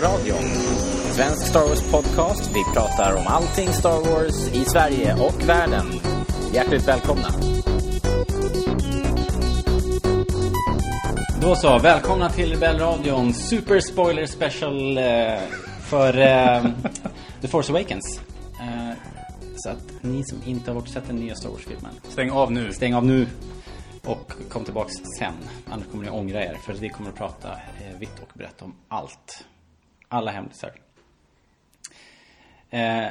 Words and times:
Rebellradion. 0.00 0.44
En 1.06 1.14
svensk 1.14 1.46
Star 1.46 1.60
Wars-podcast. 1.60 2.50
Vi 2.54 2.64
pratar 2.74 3.16
om 3.16 3.26
allting 3.26 3.68
Star 3.68 4.10
Wars 4.10 4.54
i 4.54 4.64
Sverige 4.64 5.14
och 5.14 5.48
världen. 5.48 5.86
Hjärtligt 6.52 6.88
välkomna. 6.88 7.28
Då 11.40 11.54
så, 11.54 11.78
välkomna 11.78 12.30
till 12.30 12.50
Rebellradion 12.50 13.34
Super 13.34 13.80
Spoiler 13.80 14.26
Special 14.26 14.98
eh, 14.98 15.04
för 15.82 16.18
eh, 16.18 16.64
The 17.40 17.48
Force 17.48 17.72
Awakens. 17.72 18.20
Eh, 18.60 18.96
så 19.56 19.70
att 19.70 20.02
ni 20.02 20.24
som 20.24 20.38
inte 20.44 20.72
har 20.72 20.82
sett 20.82 21.06
den 21.06 21.16
nya 21.16 21.34
Star 21.34 21.50
Wars-filmen, 21.50 21.92
Stäng 22.08 22.30
av 22.30 22.52
nu. 22.52 22.72
stäng 22.72 22.94
av 22.94 23.06
nu 23.06 23.26
och 24.04 24.32
kom 24.48 24.64
tillbaks 24.64 24.92
sen. 25.18 25.34
Annars 25.70 25.86
kommer 25.90 26.04
ni 26.04 26.10
ångra 26.10 26.44
er 26.44 26.56
för 26.66 26.72
vi 26.72 26.88
kommer 26.88 27.10
att 27.10 27.16
prata 27.16 27.48
eh, 27.52 27.98
vitt 27.98 28.18
och 28.22 28.38
brett 28.38 28.62
om 28.62 28.74
allt. 28.88 29.44
Alla 30.12 30.30
hemlisar 30.30 30.72
Eh, 32.70 33.06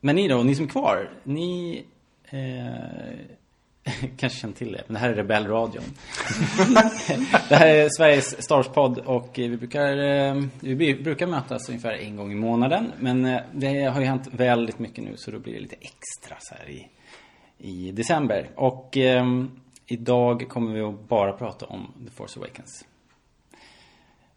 men 0.00 0.16
ni 0.16 0.28
då, 0.28 0.42
ni 0.42 0.54
som 0.54 0.64
är 0.64 0.68
kvar, 0.68 1.10
ni 1.24 1.84
eh, 2.24 4.06
kanske 4.16 4.38
känner 4.38 4.54
till 4.54 4.72
det, 4.72 4.82
men 4.86 4.94
det 4.94 5.00
här 5.00 5.10
är 5.10 5.14
Rebellradion. 5.14 5.84
det 7.48 7.56
här 7.56 7.66
är 7.66 7.88
Sveriges 7.88 8.44
Star 8.44 8.56
Wars-podd 8.56 8.98
och 8.98 9.30
vi 9.34 9.56
brukar, 9.56 9.96
eh, 9.96 10.42
vi 10.60 10.94
brukar 10.94 11.26
mötas 11.26 11.68
ungefär 11.68 11.92
en 11.92 12.16
gång 12.16 12.32
i 12.32 12.34
månaden. 12.34 12.92
Men 12.98 13.24
eh, 13.24 13.40
det 13.52 13.84
har 13.84 14.00
ju 14.00 14.06
hänt 14.06 14.28
väldigt 14.32 14.78
mycket 14.78 15.04
nu 15.04 15.16
så 15.16 15.30
då 15.30 15.38
blir 15.38 15.54
det 15.54 15.60
lite 15.60 15.76
extra 15.80 16.36
så 16.40 16.54
här 16.54 16.70
i, 16.70 16.88
i 17.58 17.92
december. 17.92 18.50
Och 18.54 18.96
eh, 18.96 19.26
idag 19.86 20.48
kommer 20.48 20.72
vi 20.74 20.80
att 20.80 21.08
bara 21.08 21.32
prata 21.32 21.66
om 21.66 21.92
The 22.06 22.10
Force 22.10 22.38
Awakens. 22.38 22.84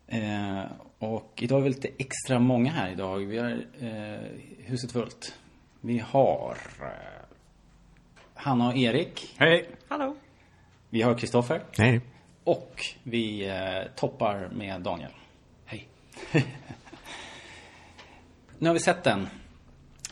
Eh, 0.08 0.64
och 1.00 1.34
idag 1.36 1.60
är 1.60 1.64
vi 1.64 1.70
lite 1.70 1.90
extra 1.98 2.40
många 2.40 2.72
här 2.72 2.92
idag. 2.92 3.18
Vi 3.18 3.38
har 3.38 3.66
eh, 3.80 4.20
huset 4.66 4.92
fullt. 4.92 5.40
Vi 5.82 6.00
har 6.00 6.58
eh, 6.82 7.26
Hanna 8.34 8.68
och 8.68 8.78
Erik. 8.78 9.36
Hej. 9.38 9.70
Hallå. 9.88 10.16
Vi 10.90 11.02
har 11.02 11.18
Kristoffer. 11.18 11.64
Nej. 11.78 12.02
Och 12.44 12.86
vi 13.04 13.50
eh, 13.50 13.92
toppar 13.96 14.50
med 14.54 14.82
Daniel. 14.82 15.12
Hej. 15.66 15.88
nu 18.60 18.70
har 18.70 18.74
vi 18.74 18.80
sett 18.80 19.04
den. 19.04 19.28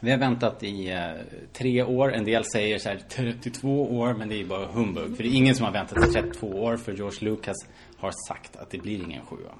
Vi 0.01 0.11
har 0.11 0.17
väntat 0.17 0.63
i 0.63 0.91
eh, 0.91 1.11
tre 1.53 1.83
år. 1.83 2.13
En 2.13 2.25
del 2.25 2.43
säger 2.45 2.77
så 2.77 2.89
här 2.89 2.97
32 3.09 3.97
år, 3.97 4.13
men 4.13 4.29
det 4.29 4.41
är 4.41 4.45
bara 4.45 4.65
humbug. 4.65 5.15
För 5.15 5.23
det 5.23 5.29
är 5.29 5.35
ingen 5.35 5.55
som 5.55 5.65
har 5.65 5.73
väntat 5.73 6.09
i 6.09 6.11
32 6.13 6.47
år, 6.47 6.77
för 6.77 6.93
George 6.93 7.29
Lucas 7.29 7.57
har 7.97 8.11
sagt 8.27 8.55
att 8.55 8.69
det 8.69 8.77
blir 8.77 9.03
ingen 9.03 9.25
sjua. 9.25 9.51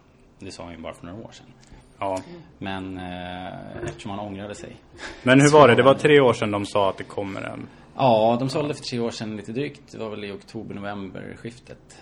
Det 0.44 0.52
sa 0.52 0.64
han 0.64 0.74
ju 0.74 0.80
bara 0.80 0.94
för 0.94 1.06
några 1.06 1.24
år 1.24 1.32
sedan. 1.32 1.48
Ja. 2.00 2.20
Men 2.58 2.98
eh, 2.98 3.84
eftersom 3.84 4.12
han 4.12 4.20
ångrade 4.20 4.56
sig. 4.56 4.76
Men 5.24 5.42
hur 5.42 5.52
var 5.52 5.68
det? 5.68 5.76
Det 5.76 5.84
var 5.84 5.94
tre 5.94 6.20
år 6.20 6.34
sedan 6.34 6.52
de 6.52 6.66
sa 6.66 6.90
att 6.90 6.98
det 6.98 7.04
kommer 7.04 7.42
en... 7.42 7.68
Ja, 7.96 8.38
de 8.40 8.50
sålde 8.50 8.74
för 8.74 8.84
tre 8.84 9.00
år 9.00 9.12
sedan 9.12 9.38
lite 9.38 9.52
drygt. 9.52 9.92
Det 9.92 9.98
var 9.98 10.10
väl 10.10 10.24
i 10.24 10.32
oktober-november 10.32 11.36
skiftet. 11.38 12.02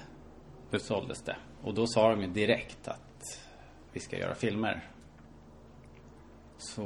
Då 0.71 0.79
såldes 0.79 1.21
det. 1.21 1.35
Och 1.63 1.73
då 1.73 1.87
sa 1.87 2.09
de 2.09 2.21
ju 2.21 2.27
direkt 2.27 2.87
att 2.87 3.39
vi 3.93 3.99
ska 3.99 4.17
göra 4.17 4.35
filmer. 4.35 4.83
Så 6.57 6.81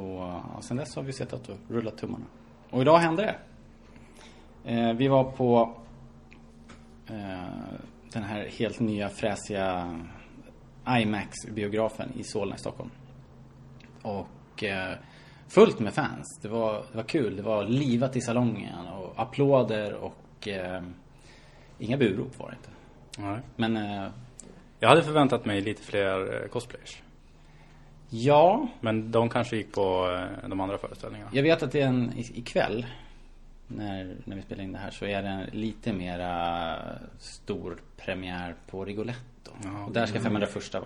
ja, 0.53 0.61
sen 0.61 0.77
dess 0.77 0.95
har 0.95 1.03
vi 1.03 1.13
sett 1.13 1.33
att 1.33 1.49
och 1.49 1.57
rullat 1.69 1.97
tummarna. 1.97 2.25
Och 2.69 2.81
idag 2.81 2.97
hände 2.97 3.21
det. 3.23 3.35
Eh, 4.71 4.93
vi 4.93 5.07
var 5.07 5.23
på 5.23 5.75
eh, 7.07 7.75
den 8.13 8.23
här 8.23 8.49
helt 8.59 8.79
nya 8.79 9.09
fräsiga 9.09 9.99
IMAX-biografen 10.87 12.09
i 12.19 12.23
Solna 12.23 12.55
i 12.55 12.57
Stockholm. 12.57 12.89
Och 14.01 14.63
eh, 14.63 14.93
fullt 15.47 15.79
med 15.79 15.93
fans. 15.93 16.39
Det 16.41 16.47
var, 16.47 16.73
det 16.91 16.97
var 16.97 17.03
kul. 17.03 17.35
Det 17.35 17.41
var 17.43 17.63
livat 17.63 18.15
i 18.15 18.21
salongen 18.21 18.87
och 18.87 19.13
applåder 19.21 19.93
och 19.93 20.47
eh, 20.47 20.83
inga 21.79 21.97
burop 21.97 22.39
var 22.39 22.49
det 22.49 22.55
inte. 22.55 22.69
Nej. 23.17 23.39
Men 23.55 23.77
eh, 23.77 24.07
Jag 24.79 24.89
hade 24.89 25.03
förväntat 25.03 25.45
mig 25.45 25.61
lite 25.61 25.81
fler 25.83 26.41
eh, 26.43 26.47
cosplayers. 26.49 27.01
ja, 28.09 28.67
Men 28.81 29.11
de 29.11 29.29
kanske 29.29 29.57
gick 29.57 29.73
på 29.73 30.17
eh, 30.43 30.49
de 30.49 30.59
andra 30.59 30.77
föreställningarna. 30.77 31.31
jag 31.33 31.43
vet 31.43 31.63
att 31.63 31.71
det 31.71 31.81
är 31.81 31.87
en 31.87 32.11
ikväll 32.17 32.85
när, 33.67 34.15
när 34.25 34.35
vi 34.35 34.41
spelar 34.41 34.63
in 34.63 34.71
det 34.71 34.77
här 34.79 34.91
så 34.91 35.05
är 35.05 35.23
det 35.23 35.47
lite 35.51 35.93
mera 35.93 36.77
stor 37.19 37.77
premiär 37.97 38.55
på 38.67 38.85
Rigoletto. 39.53 39.77
Ja. 39.79 39.85
Och 39.85 39.91
där 39.91 40.05
ska 40.05 40.19
501 40.19 40.73
vara. 40.73 40.83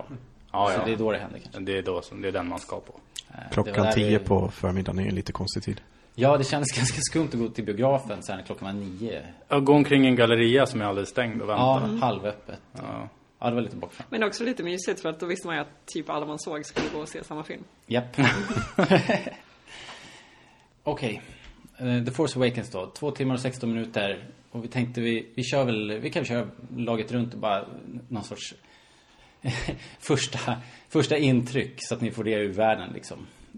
Ja, 0.51 0.67
så 0.67 0.79
ja. 0.79 0.85
det 0.85 0.91
är 0.93 0.97
då 0.97 1.11
det 1.11 1.17
händer 1.17 1.39
kanske. 1.39 1.59
Det 1.61 1.77
är 1.77 1.81
då 1.81 2.01
som, 2.01 2.21
det 2.21 2.27
är 2.27 2.31
den 2.31 2.47
man 2.47 2.59
ska 2.59 2.79
på. 2.79 2.99
Eh, 3.31 3.35
Klockan 3.51 3.93
tio 3.93 4.19
vi- 4.19 4.25
på 4.25 4.49
förmiddagen 4.51 4.99
är 4.99 5.07
en 5.09 5.15
lite 5.15 5.31
konstig 5.31 5.63
tid. 5.63 5.81
Ja, 6.15 6.37
det 6.37 6.43
kändes 6.43 6.71
ganska 6.77 7.01
skumt 7.01 7.27
att 7.33 7.39
gå 7.39 7.47
till 7.49 7.63
biografen 7.65 8.23
sen 8.23 8.43
klockan 8.45 8.65
var 8.65 8.73
nio. 8.85 9.21
Jag 9.47 9.63
går 9.63 9.75
omkring 9.75 10.05
en 10.07 10.15
galleria 10.15 10.65
som 10.65 10.81
är 10.81 10.85
alldeles 10.85 11.09
stängd 11.09 11.41
och 11.41 11.49
Ja, 11.49 11.79
väntar. 11.79 12.05
halvöppet. 12.07 12.59
Ja. 12.73 13.09
Ja, 13.41 13.49
det 13.49 13.55
var 13.55 13.61
lite 13.61 13.75
bortskämt. 13.75 14.11
Men 14.11 14.23
också 14.23 14.43
lite 14.43 14.63
mysigt 14.63 14.99
för 15.01 15.09
att 15.09 15.19
då 15.19 15.25
visste 15.25 15.47
man 15.47 15.55
ju 15.55 15.61
att 15.61 15.85
typ 15.85 16.09
alla 16.09 16.25
man 16.25 16.39
såg 16.39 16.65
skulle 16.65 16.85
gå 16.93 16.99
och 16.99 17.09
se 17.09 17.23
samma 17.23 17.43
film. 17.43 17.63
Japp. 17.87 18.17
Okej. 20.83 21.21
Eh, 21.77 22.03
The 22.05 22.11
Force 22.11 22.39
Awakens 22.39 22.69
då. 22.71 22.85
Två 22.87 23.11
timmar 23.11 23.33
och 23.35 23.41
16 23.41 23.73
minuter. 23.73 24.23
Och 24.51 24.63
vi 24.63 24.67
tänkte 24.67 25.01
vi, 25.01 25.27
vi 25.35 25.43
kör 25.43 25.65
väl, 25.65 25.99
vi 25.99 26.09
kan 26.09 26.25
köra 26.25 26.47
laget 26.77 27.11
runt 27.11 27.33
och 27.33 27.39
bara 27.39 27.65
någon 28.09 28.23
sorts 28.23 28.55
första, 29.99 30.39
första 30.89 31.17
intryck 31.17 31.73
så 31.77 31.95
att 31.95 32.01
ni 32.01 32.11
får 32.11 32.23
det 32.23 32.31
ur 32.33 32.53
världen 32.53 32.91
liksom. 32.93 33.17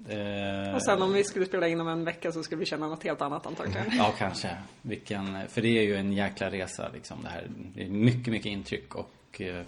Eh, 0.09 0.75
Och 0.75 0.83
sen 0.83 1.01
om 1.01 1.13
vi 1.13 1.23
skulle 1.23 1.45
spela 1.45 1.67
in 1.67 1.81
om 1.81 1.87
en 1.87 2.05
vecka 2.05 2.31
så 2.31 2.43
skulle 2.43 2.59
vi 2.59 2.65
känna 2.65 2.87
något 2.87 3.03
helt 3.03 3.21
annat 3.21 3.45
antagligen. 3.47 3.85
Ja, 3.97 4.13
kanske. 4.17 4.57
Vilken, 4.81 5.47
för 5.49 5.61
det 5.61 5.67
är 5.67 5.83
ju 5.83 5.95
en 5.95 6.13
jäkla 6.13 6.49
resa 6.51 6.89
liksom 6.93 7.17
det 7.23 7.29
här. 7.29 7.47
Det 7.75 7.83
är 7.83 7.89
mycket, 7.89 8.27
mycket 8.27 8.45
intryck 8.51 8.95
och 8.95 9.41
eh, 9.41 9.63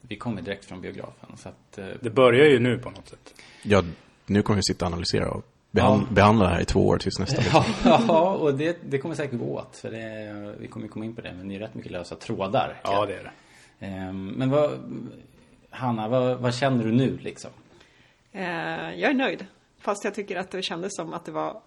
vi 0.00 0.16
kommer 0.16 0.42
direkt 0.42 0.64
från 0.64 0.80
biografen. 0.80 1.36
Så 1.36 1.48
att, 1.48 1.78
eh, 1.78 1.86
Det 2.00 2.10
börjar 2.10 2.46
ju 2.46 2.58
nu 2.58 2.78
på 2.78 2.90
något 2.90 3.08
sätt. 3.08 3.34
Ja, 3.62 3.82
nu 4.26 4.42
kommer 4.42 4.56
vi 4.56 4.62
sitta 4.62 4.84
och 4.84 4.92
analysera 4.92 5.30
och 5.30 5.44
behand, 5.70 6.02
Ja. 6.08 6.14
behandla 6.14 6.44
det 6.44 6.50
här 6.54 6.60
i 6.60 6.64
två 6.64 6.86
år 6.88 6.98
tills 6.98 7.18
nästa. 7.18 7.42
Ja, 7.52 7.64
ja 8.08 8.34
och 8.34 8.54
det, 8.54 8.78
det 8.90 8.98
kommer 8.98 9.14
säkert 9.14 9.38
gå 9.38 9.44
åt. 9.58 9.76
För 9.76 9.90
det, 9.90 10.54
vi 10.58 10.68
kommer 10.68 10.86
ju 10.86 10.92
komma 10.92 11.04
in 11.04 11.14
på 11.14 11.20
det. 11.20 11.32
Men 11.32 11.48
det 11.48 11.54
är 11.54 11.58
rätt 11.58 11.74
mycket 11.74 11.92
lösa 11.92 12.16
trådar. 12.16 12.80
Ja, 12.84 13.06
det 13.06 13.14
är 13.14 13.22
det. 13.24 13.86
Ehm, 13.86 14.26
Men 14.26 14.50
vad, 14.50 14.70
Hanna, 15.70 16.08
vad, 16.08 16.38
vad 16.38 16.54
känner 16.54 16.84
du 16.84 16.92
nu 16.92 17.18
liksom? 17.18 17.50
Eh, 18.32 18.44
jag 18.94 19.10
är 19.10 19.14
nöjd. 19.14 19.46
Fast 19.80 20.04
jag 20.04 20.14
tycker 20.14 20.36
att 20.36 20.50
det 20.50 20.62
kändes 20.62 20.96
som 20.96 21.12
att 21.12 21.24
det 21.24 21.32
var 21.32 21.60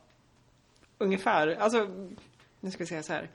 ungefär, 0.97 1.57
alltså, 1.59 1.87
nu 2.59 2.71
ska 2.71 2.83
vi 2.83 2.87
säga 2.87 3.03
så 3.03 3.13
här. 3.13 3.29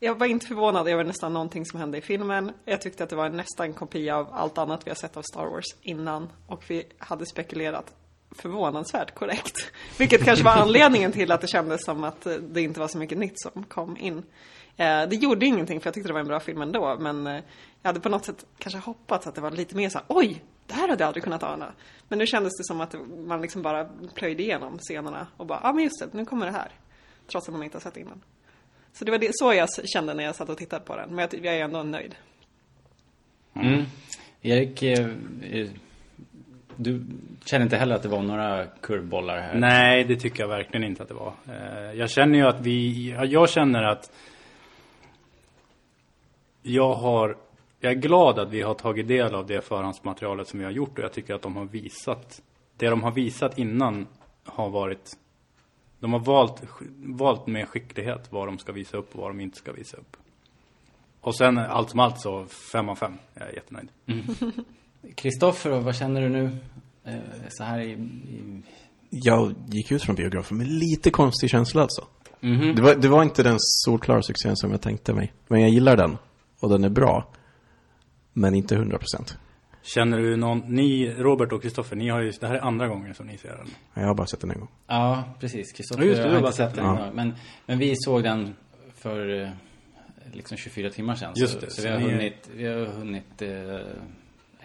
Jag 0.00 0.18
var 0.18 0.26
inte 0.26 0.46
förvånad 0.46 0.88
över 0.88 1.04
nästan 1.04 1.32
någonting 1.32 1.66
som 1.66 1.80
hände 1.80 1.98
i 1.98 2.00
filmen. 2.00 2.52
Jag 2.64 2.80
tyckte 2.80 3.04
att 3.04 3.10
det 3.10 3.16
var 3.16 3.26
en 3.26 3.36
nästan 3.36 3.72
kopia 3.72 4.16
av 4.16 4.26
allt 4.32 4.58
annat 4.58 4.86
vi 4.86 4.90
har 4.90 4.96
sett 4.96 5.16
av 5.16 5.22
Star 5.22 5.46
Wars 5.46 5.64
innan. 5.82 6.28
Och 6.46 6.64
vi 6.70 6.84
hade 6.98 7.26
spekulerat 7.26 7.94
förvånansvärt 8.30 9.14
korrekt. 9.14 9.72
Vilket 9.98 10.24
kanske 10.24 10.44
var 10.44 10.52
anledningen 10.52 11.12
till 11.12 11.32
att 11.32 11.40
det 11.40 11.46
kändes 11.46 11.84
som 11.84 12.04
att 12.04 12.26
eh, 12.26 12.34
det 12.34 12.62
inte 12.62 12.80
var 12.80 12.88
så 12.88 12.98
mycket 12.98 13.18
nytt 13.18 13.40
som 13.40 13.64
kom 13.64 13.96
in. 13.96 14.22
Eh, 14.76 15.08
det 15.08 15.16
gjorde 15.16 15.46
ingenting 15.46 15.80
för 15.80 15.86
jag 15.86 15.94
tyckte 15.94 16.08
det 16.08 16.12
var 16.12 16.20
en 16.20 16.26
bra 16.26 16.40
film 16.40 16.62
ändå. 16.62 16.96
Men 17.00 17.26
eh, 17.26 17.42
jag 17.82 17.88
hade 17.88 18.00
på 18.00 18.08
något 18.08 18.24
sätt 18.24 18.46
kanske 18.58 18.78
hoppats 18.78 19.26
att 19.26 19.34
det 19.34 19.40
var 19.40 19.50
lite 19.50 19.76
mer 19.76 19.88
så 19.88 19.98
här, 19.98 20.06
oj, 20.08 20.42
det 20.66 20.74
här 20.74 20.88
hade 20.88 21.02
jag 21.02 21.06
aldrig 21.06 21.24
kunnat 21.24 21.42
ana. 21.42 21.72
Men 22.08 22.18
nu 22.18 22.26
kändes 22.26 22.56
det 22.58 22.64
som 22.64 22.80
att 22.80 22.94
man 23.26 23.40
liksom 23.40 23.62
bara 23.62 23.88
plöjde 24.14 24.42
igenom 24.42 24.78
scenerna 24.78 25.26
och 25.36 25.46
bara, 25.46 25.60
ja 25.62 25.68
ah, 25.68 25.72
men 25.72 25.84
just 25.84 26.00
det, 26.00 26.08
nu 26.12 26.24
kommer 26.24 26.46
det 26.46 26.52
här. 26.52 26.70
Trots 27.30 27.48
att 27.48 27.54
man 27.54 27.62
inte 27.62 27.76
har 27.76 27.80
sett 27.80 27.96
innan. 27.96 28.20
Så 28.92 29.04
det 29.04 29.10
var 29.10 29.18
det, 29.18 29.30
så 29.32 29.54
jag 29.54 29.68
kände 29.88 30.14
när 30.14 30.24
jag 30.24 30.34
satt 30.34 30.48
och 30.48 30.58
tittade 30.58 30.84
på 30.84 30.96
den. 30.96 31.14
Men 31.14 31.18
jag, 31.18 31.44
jag 31.46 31.54
är 31.54 31.64
ändå 31.64 31.82
nöjd. 31.82 32.14
Mm. 33.54 33.84
Erik, 34.42 34.82
du 36.78 37.04
känner 37.44 37.64
inte 37.64 37.76
heller 37.76 37.94
att 37.96 38.02
det 38.02 38.08
var 38.08 38.22
några 38.22 38.66
kurvbollar 38.66 39.40
här? 39.40 39.54
Nej, 39.54 40.04
det 40.04 40.16
tycker 40.16 40.40
jag 40.42 40.48
verkligen 40.48 40.84
inte 40.84 41.02
att 41.02 41.08
det 41.08 41.14
var. 41.14 41.32
Eh, 41.48 41.92
Jag 41.98 42.10
känner 42.10 42.38
ju 42.38 42.46
att 42.46 42.60
vi, 42.60 43.10
ja, 43.10 43.24
jag 43.24 43.50
känner 43.50 43.82
att 43.82 44.12
jag 46.62 46.94
har, 46.94 47.36
jag 47.80 47.92
är 47.92 47.96
glad 47.96 48.38
att 48.38 48.50
vi 48.50 48.62
har 48.62 48.74
tagit 48.74 49.08
del 49.08 49.34
av 49.34 49.46
det 49.46 49.60
förhandsmaterialet 49.60 50.48
som 50.48 50.58
vi 50.58 50.64
har 50.64 50.72
gjort 50.72 50.98
och 50.98 51.04
jag 51.04 51.12
tycker 51.12 51.34
att 51.34 51.42
de 51.42 51.56
har 51.56 51.64
visat, 51.64 52.42
det 52.76 52.88
de 52.88 53.02
har 53.02 53.12
visat 53.12 53.58
innan 53.58 54.06
har 54.44 54.70
varit, 54.70 55.16
de 56.00 56.12
har 56.12 56.20
valt, 56.20 56.62
valt 56.96 57.46
med 57.46 57.68
skicklighet 57.68 58.32
vad 58.32 58.48
de 58.48 58.58
ska 58.58 58.72
visa 58.72 58.96
upp 58.96 59.14
och 59.14 59.20
vad 59.22 59.30
de 59.30 59.40
inte 59.40 59.56
ska 59.58 59.72
visa 59.72 59.96
upp. 59.96 60.16
Och 61.20 61.36
sen 61.36 61.58
allt 61.58 61.90
som 61.90 62.00
allt 62.00 62.20
så 62.20 62.46
fem 62.72 62.88
av 62.88 62.94
fem, 62.94 63.18
jag 63.34 63.48
är 63.48 63.52
jättenöjd. 63.52 63.88
Kristoffer, 65.14 65.70
vad 65.70 65.96
känner 65.96 66.20
du 66.20 66.28
nu? 66.28 66.50
Eh, 67.04 67.14
Så 67.48 67.64
här 67.64 67.80
i... 67.80 67.90
i 67.92 68.62
Jag 69.10 69.54
gick 69.68 69.92
ut 69.92 70.02
från 70.02 70.16
biografen 70.16 70.58
med 70.58 70.66
lite 70.66 71.10
konstig 71.10 71.50
känsla 71.50 71.82
alltså. 71.82 72.06
Mhm. 72.40 72.74
Det, 72.74 72.82
var, 72.82 72.94
det 72.94 73.08
var 73.08 73.22
inte 73.22 73.42
den 73.42 73.56
solklara 73.58 74.22
succén 74.22 74.56
som 74.56 74.70
jag 74.70 74.80
tänkte 74.82 75.12
mig. 75.14 75.32
Men 75.48 75.60
jag 75.60 75.70
gillar 75.70 75.96
den. 75.96 76.16
Och 76.60 76.68
den 76.70 76.84
är 76.84 76.88
bra. 76.88 77.28
Men 78.32 78.54
inte 78.54 78.76
100%. 78.76 78.98
Känner 79.82 80.18
du 80.18 80.36
någon, 80.36 80.58
ni, 80.58 81.14
Robert 81.18 81.52
och 81.52 81.62
Kristoffer, 81.62 81.96
ni 81.96 82.08
har 82.08 82.20
ju, 82.20 82.30
det 82.40 82.46
här 82.46 82.54
är 82.54 82.60
andra 82.60 82.88
gången 82.88 83.14
som 83.14 83.26
ni 83.26 83.38
ser 83.38 83.48
den. 83.48 83.66
Jag 83.94 84.06
har 84.06 84.14
bara 84.14 84.26
sett 84.26 84.40
den 84.40 84.50
en 84.50 84.58
gång. 84.58 84.68
Ja, 84.86 85.24
precis. 85.40 85.72
Kristoffer 85.72 86.04
Ja, 86.04 86.32
har 86.34 86.40
bara 86.40 86.52
sett 86.52 86.74
den. 86.74 86.84
den. 86.84 86.94
idag. 86.94 87.14
Men, 87.14 87.34
men 87.66 87.78
vi 87.78 87.94
såg 87.96 88.22
den 88.22 88.54
för 88.94 89.42
eh, 89.42 89.50
liksom 90.32 90.56
24 90.56 90.90
timmar 90.90 91.14
sedan. 91.14 91.32
Just 91.36 91.52
så, 91.52 91.60
det, 91.60 91.70
så 91.70 91.82
så 91.82 91.88
vi 91.88 91.94
har 91.94 92.00
hunnit, 92.00 92.50
vi 92.54 92.66
har 92.66 92.86
hunnit 92.86 93.42
eh, 93.42 93.48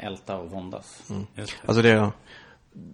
älta 0.03 0.37
och 0.37 0.51
våndas. 0.51 1.03
Det. 1.35 1.55
Alltså 1.65 1.81
det 1.81 1.91
är 1.91 2.11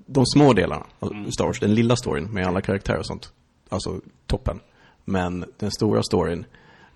de 0.06 0.25
små 0.25 0.53
delarna 0.53 0.85
av 1.00 1.31
Star 1.31 1.45
Wars, 1.45 1.59
den 1.59 1.73
lilla 1.73 1.95
storyn 1.95 2.33
med 2.33 2.47
alla 2.47 2.61
karaktärer 2.61 3.00
och 3.00 3.06
sånt. 3.06 3.33
Alltså 3.69 4.01
toppen. 4.27 4.59
Men 5.06 5.45
den 5.57 5.71
stora 5.71 6.03
storyn, 6.03 6.45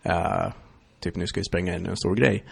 eh, 0.04 0.54
typ 1.00 1.16
nu 1.16 1.28
ska 1.28 1.40
vi 1.40 1.44
spränga 1.44 1.76
in 1.76 1.86
en 1.86 1.98
stor 1.98 2.16
grej, 2.16 2.44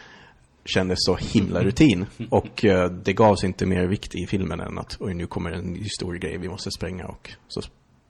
kändes 0.65 0.97
så 1.01 1.15
himla 1.15 1.59
rutin. 1.63 2.05
Och 2.29 2.65
eh, 2.65 2.91
det 2.91 3.13
gavs 3.13 3.43
inte 3.43 3.65
mer 3.65 3.87
vikt 3.87 4.15
i 4.15 4.27
filmen 4.27 4.59
än 4.59 4.77
att 4.77 4.97
oj 4.99 5.13
nu 5.13 5.27
kommer 5.27 5.51
en 5.51 5.63
ny 5.63 5.89
stor 5.89 6.13
grej 6.13 6.37
vi 6.37 6.49
måste 6.49 6.71
spränga 6.71 7.05
och 7.05 7.31
så 7.47 7.61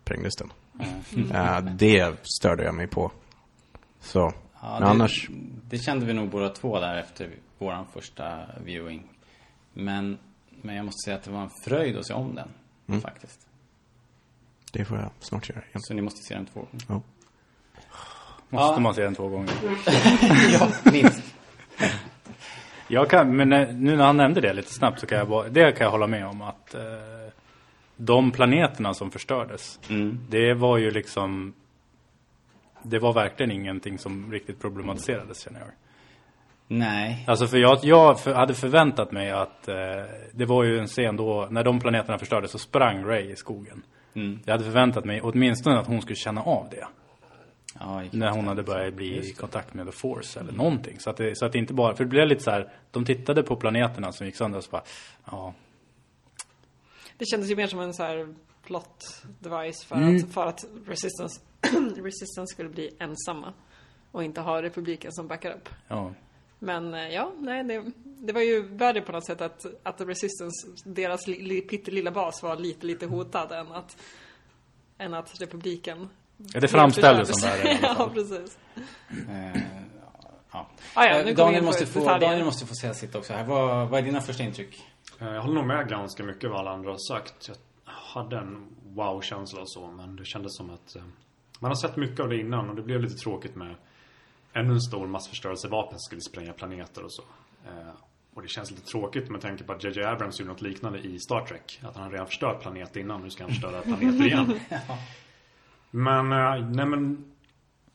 sprängdes 0.04 0.34
den. 0.36 0.52
Eh, 1.32 1.62
det 1.62 2.16
störde 2.24 2.64
jag 2.64 2.76
mig 2.76 2.88
på. 2.88 3.12
Så, 4.00 4.34
Ja, 4.62 4.72
men 4.72 4.82
det, 4.82 4.88
annars, 4.88 5.30
Det 5.70 5.78
kände 5.78 6.06
vi 6.06 6.14
nog 6.14 6.30
båda 6.30 6.50
två 6.50 6.80
där 6.80 6.98
efter 6.98 7.30
våran 7.58 7.86
första 7.94 8.40
viewing. 8.66 9.04
Men, 9.74 10.18
men 10.62 10.76
jag 10.76 10.86
måste 10.86 11.06
säga 11.06 11.18
att 11.18 11.24
det 11.24 11.32
var 11.32 11.42
en 11.42 11.50
fröjd 11.64 11.98
att 11.98 12.08
se 12.08 12.14
om 12.14 12.36
den. 12.36 12.50
Mm. 12.88 13.02
Faktiskt. 13.02 13.48
det 14.72 14.86
får 14.86 14.98
jag 14.98 15.10
snart 15.20 15.50
göra 15.50 15.60
igen. 15.70 15.82
Så 15.82 15.94
ni 15.94 16.02
måste 16.02 16.22
se 16.24 16.36
den 16.36 16.46
två 16.46 16.60
gånger. 16.60 16.86
Ja. 16.88 17.02
Måste 18.50 18.74
Ja. 18.74 18.80
man 18.80 18.94
se 18.96 19.04
den 19.04 19.16
två 19.16 19.28
gånger. 19.30 19.54
ja, 20.54 20.72
minst. 20.92 21.22
Jag 22.88 23.10
kan, 23.10 23.36
men 23.36 23.50
nu 23.84 23.98
när 23.98 24.06
han 24.06 24.18
nämnde 24.18 24.42
det 24.42 24.54
lite 24.54 24.74
snabbt 24.74 25.00
så 25.00 25.06
kan 25.08 25.18
jag 25.18 25.30
bara, 25.30 25.50
det 25.50 25.72
kan 25.72 25.86
jag 25.86 25.92
hålla 25.92 26.08
med 26.08 26.26
om 26.28 26.42
att 26.42 26.74
eh, 26.74 26.82
de 27.98 28.32
planeterna 28.32 28.94
som 28.94 29.12
förstördes, 29.12 29.80
Mm. 29.90 30.20
det 30.30 30.54
var 30.54 30.78
ju 30.78 30.92
liksom 30.92 31.54
det 32.84 33.00
var 33.00 33.14
verkligen 33.14 33.52
ingenting 33.52 34.00
som 34.00 34.32
riktigt 34.32 34.60
problematiserades 34.62 35.40
känner 35.44 35.60
jag. 35.60 35.70
Nej. 36.74 37.24
Alltså 37.28 37.48
för 37.48 37.58
jag, 37.58 37.80
jag 37.84 38.20
för, 38.20 38.34
hade 38.34 38.54
förväntat 38.54 39.12
mig 39.12 39.32
att 39.32 39.68
eh, 39.68 39.76
det 40.32 40.46
var 40.46 40.64
ju 40.64 40.80
en 40.80 40.88
scen 40.88 41.16
då 41.18 41.48
när 41.52 41.64
de 41.64 41.80
planeterna 41.80 42.18
förstördes 42.18 42.52
så 42.52 42.58
sprang 42.60 43.06
Ray 43.06 43.32
i 43.32 43.36
skogen. 43.36 43.84
Mm. 44.14 44.40
Jag 44.46 44.54
hade 44.54 44.64
förväntat 44.64 45.06
mig 45.06 45.22
åtminstone 45.22 45.80
att 45.80 45.88
hon 45.88 46.02
skulle 46.02 46.16
känna 46.16 46.42
av 46.42 46.68
det. 46.72 46.88
Ja, 47.80 48.04
När 48.12 48.30
hon 48.32 48.48
hade 48.48 48.64
börjat 48.64 48.94
bli 48.94 49.30
i 49.30 49.34
kontakt 49.34 49.74
med 49.74 49.86
The 49.86 49.92
Force 49.92 50.40
eller 50.40 50.52
någonting. 50.52 51.00
Så 51.00 51.10
att, 51.10 51.18
det, 51.18 51.38
så 51.38 51.46
att 51.46 51.52
det 51.52 51.58
inte 51.58 51.74
bara, 51.74 51.96
för 51.96 52.04
det 52.04 52.10
blev 52.10 52.28
lite 52.28 52.44
så 52.44 52.52
här, 52.52 52.72
de 52.92 53.06
tittade 53.06 53.44
på 53.44 53.56
planeterna 53.56 54.12
som 54.12 54.26
gick 54.26 54.36
sönder 54.36 54.58
och 54.58 54.64
så 54.64 54.72
bara, 54.72 54.84
ja, 55.32 55.54
Det 57.18 57.26
kändes 57.26 57.52
ju 57.52 57.56
mer 57.56 57.68
som 57.68 57.80
en 57.80 57.94
så 57.94 58.04
här 58.04 58.34
plot 58.66 59.24
device 59.40 59.84
för, 59.86 59.96
Mm. 59.96 60.16
att, 60.16 60.34
för 60.34 60.46
att 60.46 60.66
Resistance, 60.88 61.42
Resistance 62.04 62.54
skulle 62.54 62.70
bli 62.70 62.90
ensamma. 63.00 63.54
Och 64.12 64.24
inte 64.24 64.42
ha 64.42 64.62
republiken 64.62 65.12
som 65.12 65.28
backar 65.28 65.52
upp. 65.52 65.70
ja. 65.88 66.12
Men 66.64 66.94
eh, 66.94 67.10
ja, 67.10 67.32
nej, 67.40 67.64
det, 67.64 67.92
det 68.04 68.34
var 68.34 68.42
ju 68.42 68.62
värre 68.62 69.02
på 69.02 69.12
något 69.12 69.26
sätt 69.26 69.42
att, 69.42 69.66
att 69.84 70.02
Resistance, 70.02 70.68
deras 70.86 71.28
li, 71.28 71.42
li, 71.42 71.62
pyttelilla 71.62 72.12
bas 72.12 72.44
var 72.44 72.56
lite, 72.56 72.86
lite 72.86 73.06
hotad 73.06 73.52
än 73.52 73.72
att, 73.72 73.98
än 74.98 75.14
att 75.14 75.42
republiken 75.42 76.10
Ja, 76.54 76.60
det 76.60 76.68
framställdes 76.68 77.42
som 77.42 77.50
alla 77.50 77.72
Ja, 77.82 78.10
precis. 78.14 78.60
Eh, 79.30 79.62
ja. 80.52 80.68
Ah, 80.94 81.06
ja, 81.06 81.20
Eh, 81.20 81.36
Daniel, 81.36 81.64
måste 81.64 81.86
få. 81.86 82.06
Daniel 82.06 82.46
måste 82.46 82.66
få 82.66 82.76
säga 82.76 82.94
sitt 82.94 83.16
också 83.16 83.34
här. 83.34 83.44
Vad, 83.46 83.90
vad 83.90 84.00
är 84.00 84.04
dina 84.04 84.22
första 84.22 84.44
intryck? 84.44 84.84
Jag 85.20 85.42
håller 85.42 85.56
nog 85.56 85.66
med 85.66 85.90
ganska 85.90 86.24
mycket 86.24 86.50
vad 86.50 86.60
alla 86.60 86.72
andra 86.72 86.92
har 86.92 86.98
sagt. 86.98 87.48
Jag 87.48 87.56
hade 87.86 88.38
en 88.38 88.76
wow-känsla 88.84 89.62
och 89.62 89.72
så, 89.72 89.88
men 89.88 90.16
det 90.16 90.26
kändes 90.26 90.58
som 90.58 90.70
att 90.70 90.96
man 91.60 91.72
har 91.72 91.76
sett 91.76 91.96
mycket 91.96 92.20
av 92.20 92.30
det 92.30 92.38
innan 92.38 92.70
och 92.70 92.76
det 92.76 92.82
blev 92.82 93.02
lite 93.02 93.16
tråkigt 93.16 93.56
med 93.56 93.76
ännu 94.54 94.74
en 94.74 94.82
stor 94.82 95.08
massförstörelsevapen 95.08 96.00
som 96.00 96.00
skulle 96.00 96.22
spränga 96.22 96.54
planeter 96.54 97.04
och 97.04 97.14
så. 97.14 97.22
Eh, 97.66 97.94
Och 98.34 98.42
det 98.42 98.48
känns 98.48 98.72
lite 98.72 98.84
tråkigt 98.84 99.30
med 99.30 99.42
tanke 99.42 99.64
på 99.64 99.74
att 99.74 99.84
JJ 99.84 100.04
Abrams 100.04 100.40
gjorde 100.40 100.52
något 100.52 100.62
liknande 100.62 101.00
i 101.00 101.20
Star 101.20 101.46
Trek. 101.46 101.80
Att 101.84 101.96
han 101.96 102.12
redan 102.12 102.28
förstört 102.28 102.62
planet 102.62 102.96
innan, 102.96 103.22
nu 103.22 103.30
ska 103.30 103.44
han 103.44 103.52
förstöra 103.52 103.82
planeter 103.82 104.26
igen. 104.26 104.60
Men, 105.92 106.32
eh, 106.32 106.70
nej 106.70 106.86
men 106.86 107.32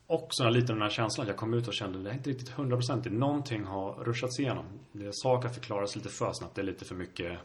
också 0.06 0.48
lite 0.48 0.72
den 0.72 0.82
här 0.82 0.88
känslan 0.90 1.22
att 1.24 1.28
jag 1.28 1.36
kom 1.36 1.54
ut 1.54 1.68
och 1.68 1.74
kände 1.74 2.02
det 2.02 2.10
är 2.10 2.14
inte 2.14 2.30
riktigt 2.30 2.48
hundraprocentigt. 2.48 3.14
Någonting 3.14 3.64
har 3.64 4.04
ruschats 4.04 4.40
igenom. 4.40 4.64
Det 4.92 5.06
är 5.06 5.10
saker 5.12 5.48
förklaras 5.48 5.96
lite 5.96 6.08
för 6.08 6.32
snabbt. 6.32 6.54
Det 6.54 6.60
är 6.60 6.66
lite 6.66 6.84
för 6.84 6.94
mycket 6.94 7.38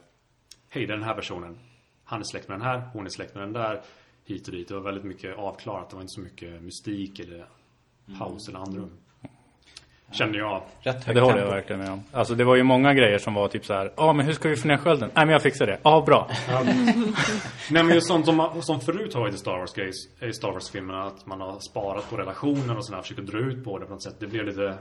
Hej, 0.70 0.86
det 0.86 0.94
är 0.94 0.98
den 0.98 1.06
här 1.06 1.16
personen. 1.16 1.60
Han 2.04 2.20
är 2.20 2.24
släkt 2.24 2.48
med 2.48 2.60
den 2.60 2.68
här, 2.68 2.90
hon 2.94 3.06
är 3.06 3.10
släkt 3.10 3.36
med 3.36 3.44
den 3.44 3.54
där. 3.54 3.82
Hit 4.26 4.48
och 4.48 4.54
dit. 4.54 4.68
Det 4.68 4.74
var 4.74 4.82
väldigt 4.82 5.04
mycket 5.04 5.38
avklarat. 5.38 5.90
Det 5.90 5.96
var 5.96 6.02
inte 6.02 6.14
så 6.14 6.22
mycket 6.22 6.62
mystik 6.62 7.20
eller 7.20 7.48
paus 8.20 8.48
eller 8.48 8.60
andrum. 8.60 8.92
Kände 10.12 10.38
jag. 10.38 10.62
Rätt 10.62 10.66
Ja, 10.84 10.92
högt 10.92 11.14
det 11.14 11.22
håller 11.22 11.40
jag 11.40 11.50
verkligen 11.50 11.82
med 11.82 11.92
om. 11.92 12.04
Alltså 12.12 12.36
det 12.36 12.44
var 12.44 12.56
ju 12.56 12.64
många 12.64 12.94
grejer 12.94 13.18
som 13.18 13.34
var 13.34 13.48
typ 13.48 13.66
så 13.66 13.74
här, 13.74 13.92
ja 13.98 14.14
men 14.14 14.26
hur 14.26 14.34
ska 14.34 14.50
vi 14.50 14.56
få 14.56 14.68
ner 14.68 14.78
skölden? 14.78 15.12
Nej 15.14 15.26
men 15.26 15.34
jag 15.34 15.42
fixar 15.42 15.66
det. 15.66 15.80
Ja, 15.84 16.04
bra. 16.06 16.30
Nej 17.70 17.84
men 17.84 17.90
just 17.90 18.08
sånt 18.08 18.26
som, 18.26 18.62
som 18.62 18.80
förut 18.82 19.14
har 19.14 19.22
varit 19.22 19.36
i 19.36 19.38
Star 19.38 19.58
Wars 19.60 19.74
grejer, 19.74 19.94
i 20.30 20.34
Star 20.34 20.52
Wars-filmerna. 20.52 21.04
Att 21.04 21.26
man 21.26 21.42
har 21.42 21.60
sparat 21.60 22.10
på 22.10 22.18
relationer 22.18 22.78
och 22.78 22.86
sådär. 22.86 23.02
Försöker 23.02 23.22
dra 23.22 23.40
ut 23.40 23.64
på 23.64 23.78
det 23.80 23.86
på 23.86 23.92
något 23.92 24.04
sätt. 24.04 24.16
Det 24.20 24.28
blev 24.28 24.46
lite... 24.46 24.78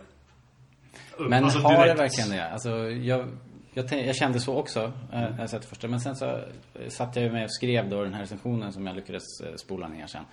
Men 1.18 1.44
alltså, 1.44 1.58
har 1.58 1.86
det 1.86 1.94
verkligen 1.94 2.30
det? 2.30 2.48
Alltså, 2.48 2.70
jag, 2.90 3.28
jag, 3.74 3.92
jag 3.92 4.16
kände 4.16 4.40
så 4.40 4.56
också 4.56 4.92
när 5.12 5.38
jag 5.38 5.50
sett 5.50 5.62
det 5.62 5.68
första. 5.68 5.88
Men 5.88 6.00
sen 6.00 6.16
så 6.16 6.26
eh, 6.26 6.88
satt 6.88 7.16
jag 7.16 7.24
ju 7.24 7.32
med 7.32 7.44
och 7.44 7.52
skrev 7.54 7.88
då 7.88 8.02
den 8.02 8.14
här 8.14 8.20
recensionen 8.20 8.72
som 8.72 8.86
jag 8.86 8.96
lyckades 8.96 9.40
eh, 9.40 9.54
spola 9.56 9.88
ner 9.88 10.06
sen. 10.06 10.24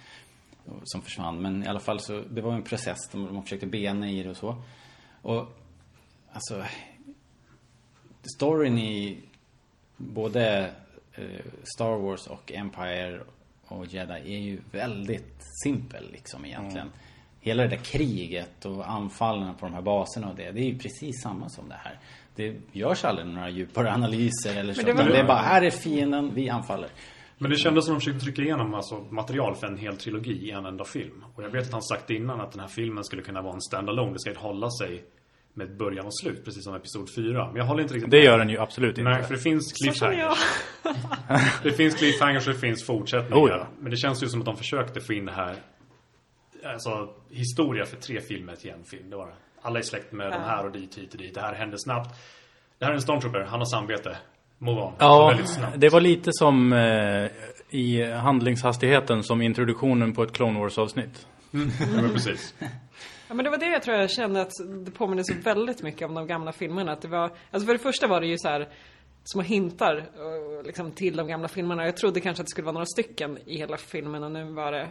Som 0.83 1.01
försvann. 1.01 1.41
Men 1.41 1.63
i 1.63 1.67
alla 1.67 1.79
fall 1.79 1.99
så, 1.99 2.23
det 2.29 2.41
var 2.41 2.53
en 2.53 2.63
process. 2.63 2.97
De, 3.11 3.25
de 3.25 3.43
försökte 3.43 3.65
bena 3.67 4.09
i 4.09 4.23
det 4.23 4.29
och 4.29 4.37
så. 4.37 4.61
Och 5.21 5.57
alltså, 6.31 6.63
storyn 8.35 8.77
i 8.77 9.17
både 9.97 10.71
eh, 11.13 11.23
Star 11.75 11.97
Wars 11.97 12.27
och 12.27 12.51
Empire 12.51 13.21
och 13.67 13.85
Jedi 13.85 14.13
är 14.35 14.39
ju 14.39 14.59
väldigt 14.71 15.43
simpel 15.63 16.09
liksom 16.12 16.45
egentligen. 16.45 16.89
Hela 17.41 17.63
det 17.63 17.69
där 17.69 17.77
kriget 17.77 18.65
och 18.65 18.89
anfallen 18.91 19.55
på 19.55 19.65
de 19.65 19.74
här 19.74 19.81
baserna 19.81 20.29
och 20.29 20.36
det, 20.36 20.51
det 20.51 20.59
är 20.62 20.65
ju 20.65 20.77
precis 20.79 21.21
samma 21.24 21.50
som 21.50 21.69
det 21.69 21.75
här. 21.83 22.00
Det 22.36 22.55
görs 22.71 23.05
aldrig 23.05 23.27
några 23.27 23.50
djupare 23.50 23.93
analyser 23.93 24.55
eller 24.59 24.74
så. 24.74 24.81
det 24.81 24.93
var- 24.93 25.03
det 25.03 25.19
är 25.19 25.27
bara, 25.27 25.38
här 25.38 25.62
är 25.62 25.71
fienden, 25.71 26.31
vi 26.36 26.50
anfaller. 26.50 26.89
Men 27.38 27.51
det 27.51 27.58
kändes 27.58 27.86
som 27.86 27.94
de 27.94 28.00
försökte 28.00 28.25
trycka 28.25 28.41
igenom 28.41 28.74
alltså, 28.74 28.96
material 28.96 29.56
för 29.56 29.67
en 29.67 29.77
hel 29.77 29.98
trilogi 29.98 30.32
i 30.32 30.51
en 30.51 30.65
enda 30.65 30.86
film. 30.86 31.24
Och 31.36 31.44
jag 31.44 31.50
vet 31.50 31.65
att 31.65 31.72
han 31.72 31.84
sagt 31.84 32.10
innan 32.10 32.41
att 32.41 32.51
den 32.51 32.60
här 32.60 32.67
filmen 32.67 33.03
skulle 33.03 33.22
kunna 33.22 33.41
vara 33.41 33.53
en 33.53 33.62
standalone. 33.62 34.13
Det 34.13 34.20
ska 34.20 34.29
inte 34.29 34.41
hålla 34.41 34.70
sig 34.70 35.03
med 35.53 35.77
början 35.77 36.06
och 36.06 36.17
slut, 36.17 36.46
precis 36.46 36.63
som 36.63 36.75
Episod 36.75 37.10
4. 37.15 37.48
Men 37.48 37.56
jag 37.56 37.65
håller 37.65 37.82
inte 37.82 37.94
riktigt 37.94 38.12
Det 38.12 38.24
gör 38.24 38.38
den 38.38 38.50
ju 38.50 38.58
absolut 38.58 38.98
inte. 38.98 39.10
Nej, 39.10 39.24
för 39.24 39.34
det 39.34 39.39
finns 39.39 39.74
cliffhangers. 39.74 40.38
Det 41.63 41.72
finns 41.72 41.96
cliffhangers 41.96 42.48
och 42.48 42.53
det 42.53 42.60
finns 42.60 42.86
fortsättningar. 42.86 43.46
Oh, 43.46 43.50
ja. 43.50 43.67
Men 43.79 43.91
det 43.91 43.98
känns 43.98 44.24
ju 44.24 44.27
som 44.27 44.39
att 44.39 44.46
de 44.46 44.58
försökte 44.58 45.01
få 45.01 45.13
in 45.13 45.25
det 45.25 45.32
här 45.32 45.56
Alltså 46.63 47.13
historia 47.29 47.86
för 47.86 47.98
tre 47.98 48.22
filmer 48.22 48.56
till 48.56 48.70
en 48.72 48.84
film. 48.84 49.10
Det 49.10 49.15
var 49.15 49.27
det. 49.27 49.36
Alla 49.62 49.79
är 49.79 49.84
släkt 49.84 50.12
med 50.12 50.32
de 50.32 50.38
här 50.38 50.65
och 50.65 50.72
dit, 50.72 50.98
hit 50.98 51.13
och 51.13 51.17
dit. 51.17 51.34
Det 51.34 51.41
här 51.41 51.53
hände 51.53 51.79
snabbt. 51.79 52.15
Det 52.77 52.86
här 52.86 52.91
är 52.91 52.96
en 52.96 53.01
stormtrooper, 53.01 53.39
han 53.39 53.60
har 53.60 53.65
samvete. 53.65 54.17
Move 54.57 54.81
on. 54.81 54.93
Ja, 54.97 55.33
det 55.75 55.89
var 55.89 56.01
lite 56.01 56.29
som 56.33 56.73
eh, 56.73 57.29
i 57.69 58.11
handlingshastigheten 58.11 59.23
som 59.23 59.41
introduktionen 59.41 60.13
på 60.13 60.23
ett 60.23 60.33
Clone 60.33 60.59
Wars 60.59 60.77
avsnitt. 60.77 61.27
Ja, 61.51 61.59
men 62.01 62.13
precis. 62.13 62.53
Ja, 63.27 63.33
men 63.33 63.43
det 63.43 63.49
var 63.49 63.57
det 63.57 63.65
jag 63.65 63.83
tror 63.83 63.97
jag 63.97 64.11
kände 64.11 64.41
att 64.41 64.51
det 64.85 64.91
påminner 64.91 65.23
så 65.23 65.33
väldigt 65.43 65.83
mycket 65.83 66.07
om 66.07 66.13
de 66.13 66.27
gamla 66.27 66.51
filmerna. 66.51 66.91
Att 66.91 67.01
det 67.01 67.07
var, 67.07 67.31
alltså 67.51 67.65
för 67.65 67.73
det 67.73 67.79
första 67.79 68.07
var 68.07 68.21
det 68.21 68.27
ju 68.27 68.37
så 68.37 68.47
här 68.47 68.67
små 69.23 69.41
hintar 69.41 69.97
eh, 69.97 70.65
liksom, 70.65 70.91
till 70.91 71.15
de 71.15 71.27
gamla 71.27 71.47
filmerna. 71.47 71.85
Jag 71.85 71.97
trodde 71.97 72.19
kanske 72.19 72.41
att 72.41 72.47
det 72.47 72.51
skulle 72.51 72.65
vara 72.65 72.73
några 72.73 72.85
stycken 72.85 73.37
i 73.45 73.57
hela 73.57 73.77
filmen 73.77 74.23
och 74.23 74.31
nu 74.31 74.43
var 74.43 74.71
det 74.71 74.87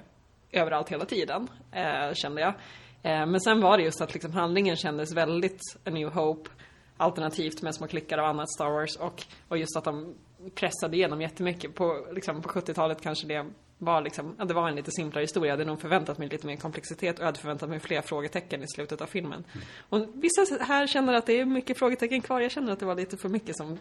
överallt 0.53 0.89
hela 0.89 1.05
tiden, 1.05 1.49
eh, 1.73 2.15
kände 2.15 2.41
jag. 2.41 2.55
Eh, 3.03 3.27
men 3.27 3.41
sen 3.41 3.61
var 3.61 3.79
det 3.79 3.85
just 3.85 4.01
att 4.01 4.15
liksom, 4.15 4.33
handlingen 4.33 4.77
kändes 4.77 5.13
väldigt 5.13 5.61
A 5.85 5.91
New 5.91 6.09
Hope, 6.09 6.51
alternativt 6.97 7.63
med 7.63 7.75
små 7.75 7.87
klickar 7.87 8.19
av 8.19 8.25
annat 8.25 8.51
Star 8.51 8.71
Wars 8.71 8.97
och, 8.97 9.23
och 9.49 9.59
just 9.59 9.77
att 9.77 9.85
de 9.85 10.15
pressade 10.55 10.97
igenom 10.97 11.21
jättemycket. 11.21 11.75
På, 11.75 12.07
liksom, 12.13 12.43
på 12.43 12.49
70-talet 12.49 13.01
kanske 13.01 13.27
det 13.27 13.47
var 13.79 14.01
liksom, 14.01 14.37
det 14.47 14.55
var 14.55 14.69
en 14.69 14.77
lite 14.77 14.91
simplare 14.91 15.23
historia. 15.23 15.49
Jag 15.49 15.59
hade 15.59 15.71
nog 15.71 15.81
förväntat 15.81 16.19
mig 16.19 16.29
lite 16.29 16.47
mer 16.47 16.57
komplexitet 16.57 17.17
och 17.17 17.21
jag 17.21 17.27
hade 17.27 17.39
förväntat 17.39 17.69
mig 17.69 17.81
fler 17.81 18.03
frågetecken 18.03 18.63
i 18.63 18.67
slutet 18.69 19.01
av 19.01 19.07
filmen. 19.07 19.45
Och 19.89 20.07
vissa 20.15 20.65
här 20.65 20.87
känner 20.87 21.15
att 21.15 21.27
det 21.27 21.41
är 21.41 21.45
mycket 21.45 21.79
frågetecken 21.79 22.21
kvar. 22.21 22.41
Jag 22.41 22.51
känner 22.51 22.73
att 22.73 22.81
det 22.81 22.87
var 22.87 22.95
lite 22.95 23.17
för 23.17 23.29
mycket 23.29 23.57
som 23.57 23.79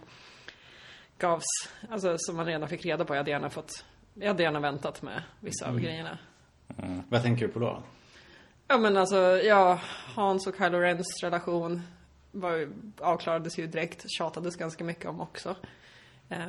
gavs, 1.17 1.45
alltså 1.89 2.15
som 2.17 2.35
man 2.35 2.45
redan 2.45 2.69
fick 2.69 2.85
reda 2.85 3.05
på. 3.05 3.13
Jag 3.13 3.19
hade 3.19 3.31
gärna 3.31 3.49
fått, 3.49 3.85
jag 4.13 4.27
hade 4.27 4.43
gärna 4.43 4.59
väntat 4.59 5.01
med 5.01 5.23
vissa 5.39 5.67
av 5.69 5.79
grejerna. 5.79 6.17
Vad 7.09 7.21
tänker 7.21 7.47
du 7.47 7.53
på 7.53 7.59
då? 7.59 7.83
Ja 8.67 8.77
men 8.77 8.97
alltså, 8.97 9.17
ja, 9.43 9.79
Hans 10.15 10.47
och 10.47 10.55
Kylo 10.57 10.79
Rens 10.79 11.23
relation. 11.23 11.81
Var, 12.35 12.69
avklarades 12.99 13.59
ju 13.59 13.67
direkt, 13.67 14.05
tjatades 14.07 14.55
ganska 14.55 14.83
mycket 14.83 15.05
om 15.05 15.21
också. 15.21 15.55
Eh, 16.29 16.39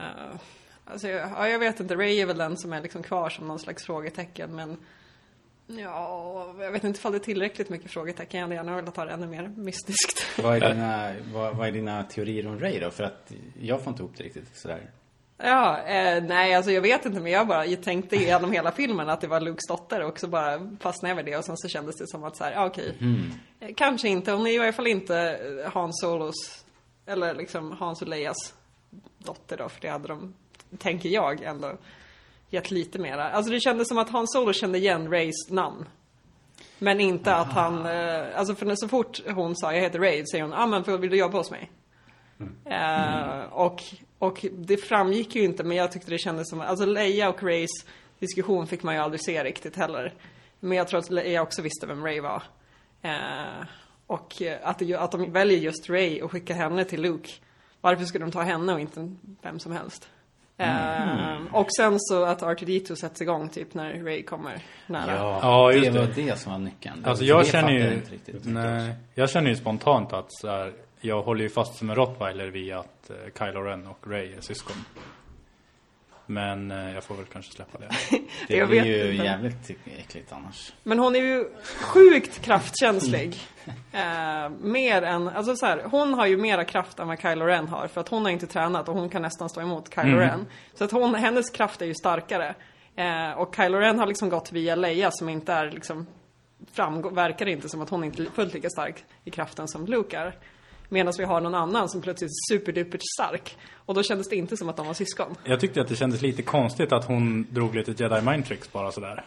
alltså, 0.84 1.08
ja, 1.08 1.48
jag 1.48 1.58
vet 1.58 1.80
inte, 1.80 1.96
Ray 1.96 2.20
är 2.20 2.26
väl 2.26 2.38
den 2.38 2.56
som 2.56 2.72
är 2.72 2.82
liksom 2.82 3.02
kvar 3.02 3.30
som 3.30 3.48
någon 3.48 3.58
slags 3.58 3.84
frågetecken, 3.84 4.54
men 4.54 4.76
ja, 5.66 6.54
jag 6.58 6.72
vet 6.72 6.84
inte 6.84 6.98
ifall 6.98 7.12
det 7.12 7.18
är 7.18 7.20
tillräckligt 7.20 7.68
mycket 7.68 7.90
frågetecken. 7.90 8.40
Jag 8.40 8.46
hade 8.46 8.54
gärna 8.54 8.76
velat 8.76 8.96
ha 8.96 9.04
det 9.04 9.12
ännu 9.12 9.26
mer 9.26 9.48
mystiskt. 9.48 10.38
Vad 10.42 10.56
är, 10.56 10.68
dina, 10.74 11.14
vad, 11.32 11.56
vad 11.56 11.68
är 11.68 11.72
dina 11.72 12.02
teorier 12.02 12.46
om 12.46 12.60
Ray 12.60 12.80
då? 12.80 12.90
För 12.90 13.04
att 13.04 13.32
jag 13.60 13.82
får 13.82 13.90
inte 13.90 14.02
ihop 14.02 14.16
det 14.16 14.24
riktigt 14.24 14.56
sådär. 14.56 14.90
Ja, 15.38 15.78
eh, 15.82 16.22
nej 16.22 16.54
alltså 16.54 16.70
jag 16.70 16.82
vet 16.82 17.06
inte 17.06 17.20
men 17.20 17.32
jag 17.32 17.46
bara 17.46 17.66
jag 17.66 17.82
tänkte 17.82 18.16
genom 18.16 18.52
hela 18.52 18.72
filmen 18.72 19.08
att 19.08 19.20
det 19.20 19.26
var 19.26 19.40
Lukes 19.40 19.66
dotter 19.68 20.02
och 20.02 20.20
så 20.20 20.28
bara 20.28 20.76
fastnade 20.80 21.10
jag 21.10 21.16
vid 21.16 21.24
det 21.24 21.36
och 21.36 21.44
sen 21.44 21.56
så 21.56 21.68
kändes 21.68 21.96
det 21.96 22.08
som 22.08 22.24
att 22.24 22.36
så 22.36 22.44
här, 22.44 22.52
ja, 22.52 22.66
okej. 22.66 22.96
Eh, 23.60 23.74
Kanske 23.76 24.08
inte, 24.08 24.32
hon 24.32 24.46
är 24.46 24.50
i 24.50 24.58
varje 24.58 24.72
fall 24.72 24.86
inte 24.86 25.18
eh, 25.64 25.72
Han 25.72 25.92
Solos, 25.92 26.64
eller 27.06 27.34
liksom 27.34 27.72
Hans 27.72 28.02
och 28.02 28.08
Leias 28.08 28.54
dotter 29.18 29.56
då, 29.56 29.68
för 29.68 29.80
det 29.80 29.88
hade 29.88 30.08
de, 30.08 30.34
tänker 30.78 31.08
jag 31.08 31.42
ändå, 31.42 31.72
gett 32.50 32.70
lite 32.70 32.98
mera. 32.98 33.30
Alltså 33.30 33.52
det 33.52 33.60
kändes 33.60 33.88
som 33.88 33.98
att 33.98 34.10
Han 34.10 34.28
Solo 34.28 34.52
kände 34.52 34.78
igen 34.78 35.10
Rays 35.10 35.50
namn. 35.50 35.86
Men 36.78 37.00
inte 37.00 37.34
att 37.34 37.52
han, 37.52 37.86
eh, 37.86 38.38
alltså 38.38 38.54
för 38.54 38.74
så 38.74 38.88
fort 38.88 39.20
hon 39.34 39.56
sa 39.56 39.72
jag 39.72 39.80
heter 39.80 39.98
Ray, 39.98 40.24
säger 40.26 40.44
hon, 40.44 40.52
ah 40.52 40.66
men 40.66 41.00
vill 41.00 41.10
du 41.10 41.16
jobba 41.16 41.38
hos 41.38 41.50
mig? 41.50 41.70
Eh, 42.64 43.52
och, 43.52 43.82
och 44.18 44.46
det 44.52 44.76
framgick 44.76 45.36
ju 45.36 45.42
inte, 45.42 45.64
men 45.64 45.76
jag 45.76 45.92
tyckte 45.92 46.10
det 46.10 46.18
kändes 46.18 46.50
som, 46.50 46.60
alltså 46.60 46.84
Leia 46.84 47.28
och 47.28 47.42
Rays 47.42 47.86
diskussion 48.18 48.66
fick 48.66 48.82
man 48.82 48.94
ju 48.94 49.00
aldrig 49.00 49.24
se 49.24 49.44
riktigt 49.44 49.76
heller. 49.76 50.14
Men 50.60 50.78
jag 50.78 50.88
tror 50.88 51.00
att 51.00 51.10
Leia 51.10 51.42
också 51.42 51.62
visste 51.62 51.86
vem 51.86 52.04
Ray 52.04 52.20
var. 52.20 52.42
Eh, 53.02 53.66
och 54.06 54.42
att, 54.62 54.78
det, 54.78 54.94
att 54.94 55.12
de 55.12 55.32
väljer 55.32 55.58
just 55.58 55.90
Ray 55.90 56.22
och 56.22 56.32
skickar 56.32 56.54
henne 56.54 56.84
till 56.84 57.02
Luke. 57.02 57.30
Varför 57.80 58.04
skulle 58.04 58.24
de 58.24 58.30
ta 58.30 58.42
henne 58.42 58.72
och 58.74 58.80
inte 58.80 59.14
vem 59.42 59.58
som 59.58 59.72
helst? 59.72 60.08
Eh, 60.58 61.36
och 61.52 61.66
sen 61.76 61.96
så 61.98 62.24
att 62.24 62.42
R2D2 62.42 62.94
sätts 62.94 63.22
igång 63.22 63.48
typ 63.48 63.74
när 63.74 64.04
Ray 64.04 64.22
kommer 64.22 64.62
nära. 64.86 65.12
Ja, 65.16 65.72
just 65.72 65.84
det 65.84 65.90
det. 65.90 66.06
var 66.06 66.14
det 66.14 66.38
som 66.38 66.52
var 66.52 66.58
nyckeln. 66.58 67.04
Alltså 67.04 67.24
jag 67.24 67.46
känner 67.46 67.70
ju, 67.70 67.94
inte 67.94 68.12
riktigt. 68.12 68.44
nej, 68.44 68.94
jag 69.14 69.30
känner 69.30 69.50
ju 69.50 69.56
spontant 69.56 70.12
att 70.12 70.26
så 70.28 70.48
här, 70.48 70.72
jag 71.00 71.22
håller 71.22 71.42
ju 71.42 71.48
fast 71.48 71.74
som 71.74 71.90
en 71.90 71.96
rottweiler 71.96 72.46
vid 72.46 72.72
att 72.72 73.10
eh, 73.10 73.16
Kylo 73.38 73.60
Ren 73.60 73.86
och 73.86 73.98
Ray 74.06 74.32
är 74.32 74.40
syskon. 74.40 74.76
Men 76.28 76.70
eh, 76.70 76.94
jag 76.94 77.04
får 77.04 77.14
väl 77.14 77.24
kanske 77.32 77.52
släppa 77.52 77.78
det. 77.78 77.88
Det 78.48 78.56
Jag 78.56 78.68
blir 78.68 78.82
vet 78.82 78.88
ju 78.88 79.12
inte. 79.12 79.24
jävligt 79.24 79.70
äckligt 79.98 80.32
annars. 80.32 80.72
Men 80.82 80.98
hon 80.98 81.16
är 81.16 81.20
ju 81.20 81.44
sjukt 81.82 82.42
kraftkänslig. 82.42 83.36
Eh, 83.92 84.48
mer 84.60 85.02
än, 85.02 85.28
alltså 85.28 85.56
så 85.56 85.66
här, 85.66 85.82
hon 85.90 86.14
har 86.14 86.26
ju 86.26 86.36
mera 86.36 86.64
kraft 86.64 86.98
än 86.98 87.08
vad 87.08 87.20
Kylo 87.20 87.44
Ren 87.44 87.68
har. 87.68 87.86
För 87.88 88.00
att 88.00 88.08
hon 88.08 88.24
har 88.24 88.32
inte 88.32 88.46
tränat 88.46 88.88
och 88.88 88.94
hon 88.94 89.08
kan 89.08 89.22
nästan 89.22 89.48
stå 89.48 89.60
emot 89.60 89.94
Kylo 89.94 90.16
Ren. 90.18 90.46
Så 90.74 90.84
att 90.84 90.92
hon, 90.92 91.14
hennes 91.14 91.50
kraft 91.50 91.82
är 91.82 91.86
ju 91.86 91.94
starkare. 91.94 92.54
Eh, 92.96 93.30
och 93.30 93.56
Kylo 93.56 93.78
Ren 93.78 93.98
har 93.98 94.06
liksom 94.06 94.28
gått 94.28 94.52
via 94.52 94.74
Leia 94.74 95.10
som 95.10 95.28
inte 95.28 95.52
är 95.52 95.70
liksom, 95.70 96.06
framgå, 96.72 97.10
verkar 97.10 97.46
inte 97.48 97.68
som 97.68 97.80
att 97.82 97.90
hon 97.90 98.04
inte 98.04 98.22
är 98.22 98.26
fullt 98.26 98.54
lika 98.54 98.70
stark 98.70 99.04
i 99.24 99.30
kraften 99.30 99.68
som 99.68 99.86
Luke 99.86 100.18
är. 100.18 100.34
Medan 100.88 101.12
vi 101.18 101.24
har 101.24 101.40
någon 101.40 101.54
annan 101.54 101.88
som 101.88 102.00
plötsligt 102.02 102.30
är 102.30 102.54
superdupert 102.54 103.00
stark. 103.18 103.56
Och 103.86 103.94
då 103.94 104.02
kändes 104.02 104.28
det 104.28 104.36
inte 104.36 104.56
som 104.56 104.68
att 104.68 104.76
de 104.76 104.86
var 104.86 104.94
syskon. 104.94 105.34
Jag 105.44 105.60
tyckte 105.60 105.80
att 105.80 105.88
det 105.88 105.96
kändes 105.96 106.22
lite 106.22 106.42
konstigt 106.42 106.92
att 106.92 107.04
hon 107.04 107.46
drog 107.50 107.74
lite 107.74 108.02
jedi 108.02 108.20
mind 108.20 108.46
tricks 108.46 108.72
bara 108.72 108.92
sådär. 108.92 109.24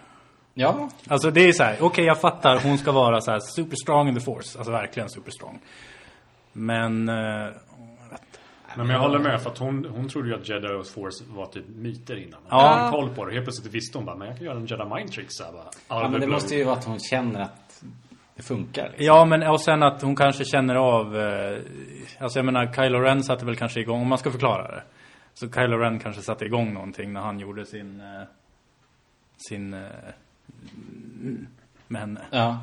Ja, 0.53 0.89
Alltså 1.07 1.31
det 1.31 1.41
är 1.41 1.53
så 1.53 1.63
här, 1.63 1.77
okej 1.81 2.05
jag 2.05 2.21
fattar, 2.21 2.59
hon 2.59 2.77
ska 2.77 2.91
vara 2.91 3.21
så 3.21 3.31
här 3.31 3.39
super 3.39 3.75
strong 3.83 4.07
in 4.07 4.15
the 4.15 4.21
force. 4.21 4.57
Alltså 4.57 4.71
verkligen 4.71 5.09
super 5.09 5.31
strong. 5.31 5.59
Men, 6.53 7.09
eh, 7.09 7.15
Men, 7.15 7.51
men 8.87 8.89
jag 8.89 8.99
håller 8.99 9.19
med 9.19 9.41
för 9.41 9.49
att 9.49 9.57
hon, 9.57 9.85
hon 9.95 10.09
trodde 10.09 10.27
ju 10.29 10.35
att 10.35 10.49
Jedi 10.49 10.67
och 10.67 10.87
Force 10.87 11.23
var 11.27 11.45
typ 11.45 11.65
myter 11.67 12.15
innan. 12.15 12.39
Ja. 12.49 12.77
Ja. 12.77 12.81
Hon 12.83 12.91
koll 12.91 13.15
på 13.15 13.25
det. 13.25 13.33
Helt 13.33 13.45
plötsligt 13.45 13.73
visste 13.73 13.97
hon 13.97 14.05
bara, 14.05 14.15
men 14.15 14.27
jag 14.27 14.37
kan 14.37 14.45
göra 14.45 14.57
en 14.57 14.65
Jedi 14.65 14.85
mind 14.95 15.11
trick 15.11 15.25
så 15.29 15.43
här 15.43 15.51
bara. 15.51 15.69
ja 15.87 16.01
men 16.01 16.11
det 16.11 16.17
blue. 16.17 16.29
måste 16.29 16.55
ju 16.55 16.63
vara 16.63 16.75
att 16.75 16.85
hon 16.85 16.99
känner 16.99 17.41
att 17.41 17.51
det 18.39 18.43
funkar. 18.43 18.83
Liksom. 18.83 19.05
ja 19.05 19.25
men 19.25 19.43
och 19.43 19.61
sen 19.61 19.83
att 19.83 20.01
hon 20.01 20.15
kanske 20.15 20.45
känner 20.45 20.75
av, 20.75 21.17
eh, 21.17 21.59
alltså 22.19 22.39
jag 22.39 22.45
menar 22.45 22.73
Kylo 22.73 22.99
Ren 22.99 23.23
satte 23.23 23.45
väl 23.45 23.55
kanske 23.55 23.79
igång, 23.79 24.01
om 24.01 24.07
man 24.07 24.17
ska 24.17 24.31
förklara 24.31 24.67
det. 24.71 24.83
Så 25.33 25.51
Kylo 25.51 25.77
Ren 25.77 25.99
kanske 25.99 26.21
satte 26.21 26.45
igång 26.45 26.73
någonting 26.73 27.13
när 27.13 27.21
han 27.21 27.39
gjorde 27.39 27.65
sin, 27.65 28.01
eh, 28.01 28.23
sin, 29.49 29.73
eh, 29.73 29.79
mm, 31.21 31.47
med 31.87 32.01
henne. 32.01 32.21
Ja. 32.31 32.59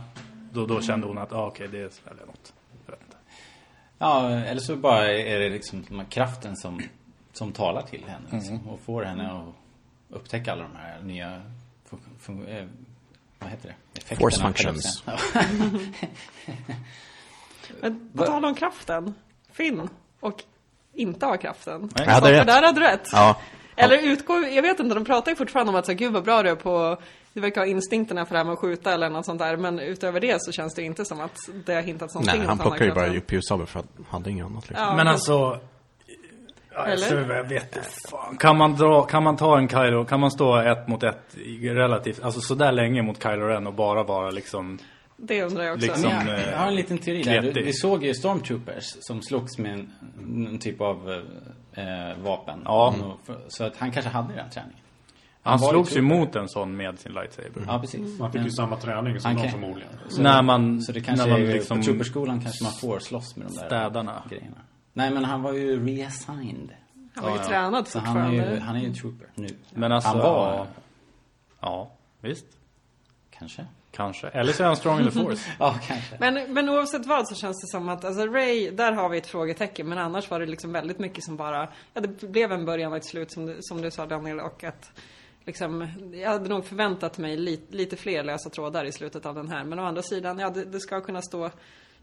Då, 0.53 0.67
då 0.67 0.81
kände 0.81 1.07
hon 1.07 1.19
att, 1.19 1.33
ah, 1.33 1.47
okej 1.47 1.69
det 1.69 1.79
är 1.79 2.27
något. 2.27 2.53
Ja, 3.99 4.31
eller 4.31 4.61
så 4.61 4.77
bara 4.77 5.13
är 5.13 5.39
det 5.39 5.49
liksom 5.49 5.85
den 5.89 5.99
här 5.99 6.07
kraften 6.07 6.57
som, 6.57 6.81
som 7.33 7.53
talar 7.53 7.83
till 7.83 8.05
henne. 8.07 8.27
Liksom, 8.31 8.69
och 8.69 8.81
får 8.81 9.03
henne 9.03 9.33
att 9.33 9.55
upptäcka 10.11 10.53
alla 10.53 10.63
de 10.63 10.77
här 10.77 11.03
nya, 11.03 11.43
eh, 12.49 12.67
vad 13.39 13.51
heter 13.51 13.69
det? 13.69 13.75
Effekterna, 14.01 14.21
Force 14.21 14.41
functions. 14.41 15.05
Men 17.81 18.11
på 18.17 18.25
tal 18.27 18.45
om 18.45 18.55
kraften, 18.55 19.15
Finn 19.53 19.89
och 20.21 20.45
inte 20.95 21.27
ha 21.27 21.37
kraften. 21.37 21.91
Jag 21.97 22.05
hade 22.05 22.33
rätt. 22.33 22.47
Där 22.47 22.63
hade 22.63 22.81
du 22.81 22.87
rätt. 22.87 23.09
Ja. 23.13 23.37
Eller 23.77 23.99
utgår, 23.99 24.47
jag 24.47 24.63
vet 24.63 24.81
inte, 24.81 24.95
de 24.95 25.05
pratar 25.05 25.33
ju 25.33 25.37
fortfarande 25.37 25.71
om 25.73 25.77
att 25.79 25.87
så, 25.87 25.93
här, 25.93 25.99
gud 25.99 26.13
vad 26.13 26.25
bra 26.25 26.43
du 26.43 26.49
är 26.51 26.55
på, 26.55 26.97
du 27.33 27.41
verkar 27.41 27.61
ha 27.61 27.67
instinkterna 27.67 28.27
för 28.27 28.33
det 28.35 28.39
här 28.39 28.45
med 28.45 28.53
att 28.53 28.59
skjuta 28.59 28.93
eller 28.93 29.11
något 29.11 29.27
sånt 29.27 29.39
där. 29.39 29.57
Men 29.57 29.79
utöver 29.79 30.21
det 30.21 30.43
så 30.43 30.53
känns 30.53 30.75
det 30.75 30.83
inte 30.83 31.05
som 31.05 31.21
att 31.21 31.37
det 31.67 31.75
har 31.75 31.83
hintats 31.83 32.15
någonting 32.15 32.39
Nej, 32.39 32.47
han 32.47 32.59
plockar 32.59 32.85
ju 32.85 32.95
bara 32.95 33.17
upp 33.17 33.33
ljussaber 33.33 33.67
för 33.67 33.81
att 33.81 33.87
han 33.97 34.07
hade 34.11 34.31
inget 34.31 34.47
annat 34.47 34.69
liksom. 34.69 34.87
Ja, 34.87 34.97
men- 34.97 35.09
alltså... 35.09 35.61
Ja, 36.77 36.87
Eller? 36.87 37.35
Jag 37.37 37.45
vet 37.45 37.77
inte 37.77 37.89
fan. 38.11 38.37
Kan 38.37 38.57
man, 38.57 38.75
dra, 38.77 39.03
kan 39.03 39.23
man 39.23 39.37
ta 39.37 39.59
en 39.59 39.69
Kylo, 39.69 40.05
kan 40.05 40.21
man 40.21 40.31
stå 40.31 40.57
ett 40.57 40.89
mot 40.89 41.03
ett 41.03 41.37
relativt, 41.63 42.23
alltså 42.23 42.41
sådär 42.41 42.73
länge 42.73 43.03
mot 43.03 43.23
Kylo 43.23 43.47
Ren 43.47 43.67
och 43.67 43.75
bara 43.75 44.03
vara 44.03 44.31
liksom... 44.31 44.79
Det 45.17 45.43
undrar 45.43 45.65
jag 45.65 45.75
också. 45.75 45.87
Liksom, 45.87 46.11
jag, 46.11 46.29
eh, 46.39 46.51
jag 46.51 46.59
har 46.59 46.67
en 46.67 46.75
liten 46.75 46.99
teori 46.99 47.23
där. 47.23 47.43
Du, 47.43 47.63
vi 47.63 47.73
såg 47.73 48.05
ju 48.05 48.15
Stormtroopers 48.15 48.85
som 49.01 49.23
slogs 49.23 49.59
med 49.59 49.73
en, 49.73 49.93
en 50.49 50.59
typ 50.59 50.81
av 50.81 51.11
eh, 51.73 51.85
vapen. 52.23 52.61
Ja. 52.65 52.95
För- 53.27 53.41
Så 53.49 53.65
att 53.65 53.77
han 53.77 53.91
kanske 53.93 54.11
hade 54.11 54.35
den 54.35 54.51
träningen. 54.51 54.77
Han 55.43 55.59
ju 55.61 55.69
slogs 55.69 55.97
ju 55.97 56.01
mot 56.03 56.37
en 56.37 56.49
sån 56.49 56.77
med 56.77 56.99
sin 56.99 57.13
lightsaber. 57.13 57.63
Ja, 57.67 57.79
precis. 57.79 58.19
Man 58.19 58.33
fick 58.33 58.43
ju 58.43 58.51
samma 58.51 58.77
träning 58.77 59.21
som 59.21 59.29
Han 59.37 59.43
de 59.43 59.49
förmodligen. 59.51 59.89
Så, 60.09 60.23
När 60.23 60.43
man- 60.43 60.83
så 60.83 60.93
det 60.93 61.01
kanske 61.01 61.27
när 61.27 61.33
man 61.33 61.43
är, 61.49 61.53
liksom- 61.53 61.79
på 61.79 61.85
trooperskolan 61.85 62.41
kanske 62.41 62.65
man 62.65 62.73
får 62.73 62.99
slåss 62.99 63.37
med 63.37 63.47
de 63.47 63.55
där 63.55 63.67
Städarna. 63.67 64.23
grejerna. 64.31 64.57
Nej, 64.97 65.11
men 65.11 65.25
han 65.25 65.43
var 65.43 65.53
ju 65.53 65.87
reassigned. 65.87 66.71
Han 67.15 67.25
var 67.25 67.31
ju 67.31 67.37
Ja, 67.37 67.43
ja. 67.43 67.49
tränad 67.49 67.89
Så 67.89 67.99
han 67.99 68.17
är 68.17 68.33
ju, 68.33 68.59
han 68.61 68.77
är 68.77 68.81
ju 68.81 68.95
trooper 68.95 69.29
nu. 69.35 69.49
Men 69.75 69.93
alltså, 69.93 70.09
han 70.09 70.19
var, 70.19 70.55
ja. 70.57 70.67
Ja, 71.61 71.91
visst. 72.21 72.47
kanske. 73.31 73.67
Kanske. 73.91 74.29
Eller 74.29 74.53
så 74.53 74.63
är 74.63 74.67
han 74.67 74.77
strong 74.77 75.01
in 75.01 75.05
the 75.05 75.11
force. 75.23 75.51
Ja, 75.59 75.79
kanske. 75.87 76.17
Men, 76.21 76.53
men 76.53 76.69
oavsett 76.69 77.07
vad 77.07 77.29
så 77.29 77.35
känns 77.35 77.61
det 77.63 77.67
som 77.69 77.89
att, 77.89 78.05
alltså 78.05 78.27
Ray, 78.27 78.71
där 78.71 78.93
har 78.93 79.09
vi 79.09 79.19
ett 79.19 79.27
frågetecken. 79.27 79.89
Men 79.89 79.99
annars 79.99 80.31
var 80.31 80.41
det 80.41 80.47
liksom 80.47 80.73
väldigt 80.73 80.99
mycket 80.99 81.25
som 81.25 81.37
bara, 81.37 81.69
ja 81.95 82.01
det 82.01 82.29
blev 82.29 82.53
en 82.53 82.65
början 82.65 82.93
och 82.93 82.99
ett 82.99 83.07
slut 83.07 83.33
som 83.33 83.47
du, 83.47 83.57
som 83.61 83.81
du 83.81 83.91
sa 83.91 84.07
Daniel. 84.07 84.41
Och 84.41 84.65
att 84.65 84.93
liksom, 85.45 85.89
jag 86.15 86.31
hade 86.31 86.49
nog 86.49 86.65
förväntat 86.65 87.19
mig 87.19 87.37
lite, 87.37 87.77
lite 87.77 87.97
fler 87.97 88.25
lösa 88.25 88.51
trådar 88.51 88.85
i 88.85 88.93
slutet 88.93 89.27
av 89.27 89.35
den 89.35 89.49
här. 89.49 89.65
Men 89.65 89.79
å 89.79 89.85
andra 89.85 90.03
sidan, 90.03 90.39
ja 90.39 90.51
det, 90.51 90.65
det 90.65 90.81
ska 90.81 91.01
kunna 91.01 91.23
stå 91.23 91.51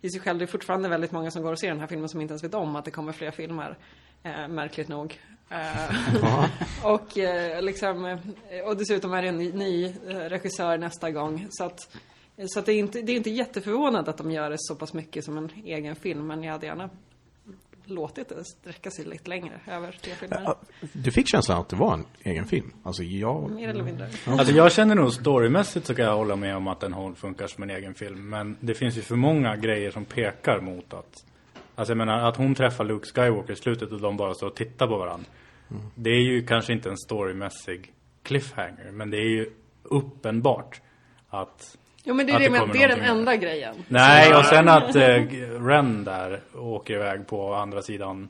i 0.03 0.09
sig 0.09 0.21
själv. 0.21 0.39
Det 0.39 0.45
är 0.45 0.47
fortfarande 0.47 0.89
väldigt 0.89 1.11
många 1.11 1.31
som 1.31 1.43
går 1.43 1.51
och 1.51 1.59
ser 1.59 1.67
den 1.67 1.79
här 1.79 1.87
filmen 1.87 2.09
som 2.09 2.21
inte 2.21 2.31
ens 2.31 2.43
vet 2.43 2.53
om 2.53 2.75
att 2.75 2.85
det 2.85 2.91
kommer 2.91 3.11
fler 3.11 3.31
filmer. 3.31 3.77
Eh, 4.23 4.47
märkligt 4.47 4.87
nog. 4.87 5.19
Eh, 5.49 6.45
och 6.93 7.17
eh, 7.17 7.61
liksom, 7.61 8.05
eh, 8.05 8.19
och 8.65 8.77
dessutom 8.77 9.13
är 9.13 9.21
det 9.21 9.27
en 9.27 9.37
ny, 9.37 9.51
ny 9.51 9.85
eh, 9.85 10.15
regissör 10.15 10.77
nästa 10.77 11.11
gång. 11.11 11.47
Så 11.49 11.63
att, 11.63 11.97
så 12.47 12.59
att 12.59 12.65
det 12.65 12.73
är 12.73 12.79
inte, 12.79 13.01
det 13.01 13.11
är 13.11 13.15
inte 13.15 13.29
jätteförvånande 13.29 14.09
att 14.09 14.17
de 14.17 14.31
gör 14.31 14.49
det 14.49 14.55
så 14.59 14.75
pass 14.75 14.93
mycket 14.93 15.25
som 15.25 15.37
en 15.37 15.49
egen 15.65 15.95
film. 15.95 16.27
Men 16.27 16.43
jag 16.43 16.51
hade 16.51 16.65
gärna 16.65 16.89
låtit 17.85 18.29
det 18.29 18.43
sträcka 18.43 18.91
sig 18.91 19.05
lite 19.05 19.29
längre 19.29 19.59
över 19.67 19.91
tre 19.91 20.13
filmer. 20.13 20.55
Du 20.93 21.11
fick 21.11 21.27
känslan 21.27 21.61
att 21.61 21.69
det 21.69 21.75
var 21.75 21.93
en 21.93 22.05
egen 22.23 22.45
film? 22.45 22.73
Alltså 22.83 23.03
jag... 23.03 23.51
Mer 23.51 23.69
eller 23.69 23.83
mindre. 23.83 24.09
Alltså 24.25 24.53
jag 24.53 24.71
känner 24.71 24.95
nog 24.95 25.13
storymässigt 25.13 25.85
så 25.85 25.95
kan 25.95 26.05
jag 26.05 26.17
hålla 26.17 26.35
med 26.35 26.55
om 26.55 26.67
att 26.67 26.79
den 26.79 27.15
funkar 27.15 27.47
som 27.47 27.63
en 27.63 27.69
egen 27.69 27.93
film. 27.93 28.29
Men 28.29 28.57
det 28.59 28.73
finns 28.73 28.97
ju 28.97 29.01
för 29.01 29.15
många 29.15 29.55
grejer 29.55 29.91
som 29.91 30.05
pekar 30.05 30.61
mot 30.61 30.93
att... 30.93 31.25
Alltså 31.75 31.91
jag 31.91 31.97
menar 31.97 32.29
att 32.29 32.37
hon 32.37 32.55
träffar 32.55 32.83
Luke 32.83 33.05
Skywalker 33.05 33.53
i 33.53 33.55
slutet 33.55 33.91
och 33.91 34.01
de 34.01 34.17
bara 34.17 34.33
står 34.33 34.47
och 34.47 34.55
tittar 34.55 34.87
på 34.87 34.97
varandra. 34.97 35.25
Det 35.95 36.09
är 36.09 36.21
ju 36.21 36.45
kanske 36.45 36.73
inte 36.73 36.89
en 36.89 36.97
storymässig 36.97 37.93
cliffhanger. 38.23 38.91
Men 38.91 39.09
det 39.09 39.17
är 39.17 39.29
ju 39.29 39.49
uppenbart 39.83 40.81
att... 41.29 41.77
Jo 42.03 42.13
men 42.13 42.25
det 42.25 42.31
är, 42.33 42.39
det, 42.39 42.45
det 42.45 42.49
men, 42.51 42.69
det 42.71 42.83
är 42.83 42.87
den 42.87 42.99
enda 43.01 43.35
grejen. 43.35 43.75
Nej, 43.87 44.35
och 44.35 44.45
sen 44.45 44.69
att 44.69 44.95
eh, 44.95 45.01
Ren 45.67 46.03
där 46.03 46.41
åker 46.55 46.93
iväg 46.93 47.27
på 47.27 47.53
andra 47.55 47.81
sidan. 47.81 48.29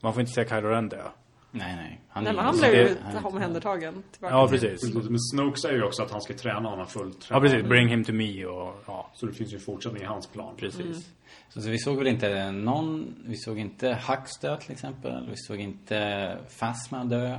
Man 0.00 0.12
får 0.12 0.20
inte 0.20 0.32
säga 0.32 0.48
Kylo 0.48 0.68
Ren 0.68 0.88
dö. 0.88 1.02
Nej, 1.50 1.76
nej. 1.76 2.00
Han, 2.08 2.24
Nej, 2.24 2.36
han 2.36 2.54
ju- 2.54 2.60
blev 2.60 2.74
ju 2.74 2.96
omhändertagen. 3.22 4.02
tillbaka 4.12 4.34
Ja, 4.34 4.48
till- 4.48 4.60
precis. 4.60 4.94
Men 4.94 5.18
Snoke 5.20 5.60
säger 5.60 5.74
ju 5.76 5.82
också 5.84 6.02
att 6.02 6.10
han 6.10 6.20
ska 6.20 6.34
träna 6.34 6.68
honom 6.68 6.86
fullt. 6.86 7.26
Ja, 7.30 7.40
precis. 7.40 7.62
Bring 7.62 7.88
him 7.88 8.04
to 8.04 8.12
me 8.12 8.44
och 8.46 8.82
ja, 8.86 9.10
Så 9.14 9.26
det 9.26 9.32
finns 9.32 9.52
ju 9.54 9.58
fortsättning 9.58 10.02
i 10.02 10.06
hans 10.06 10.26
plan. 10.26 10.54
precis. 10.56 11.10
Så, 11.48 11.60
så 11.62 11.68
vi 11.70 11.78
såg 11.78 11.98
väl 11.98 12.06
inte 12.06 12.50
någon, 12.50 13.14
vi 13.26 13.36
såg 13.36 13.58
inte 13.58 13.98
Hux 14.08 14.38
dö 14.40 14.56
till 14.56 14.72
exempel. 14.72 15.26
Vi 15.30 15.36
såg 15.36 15.60
inte 15.60 16.38
Phasma 16.60 17.04
dö. 17.04 17.38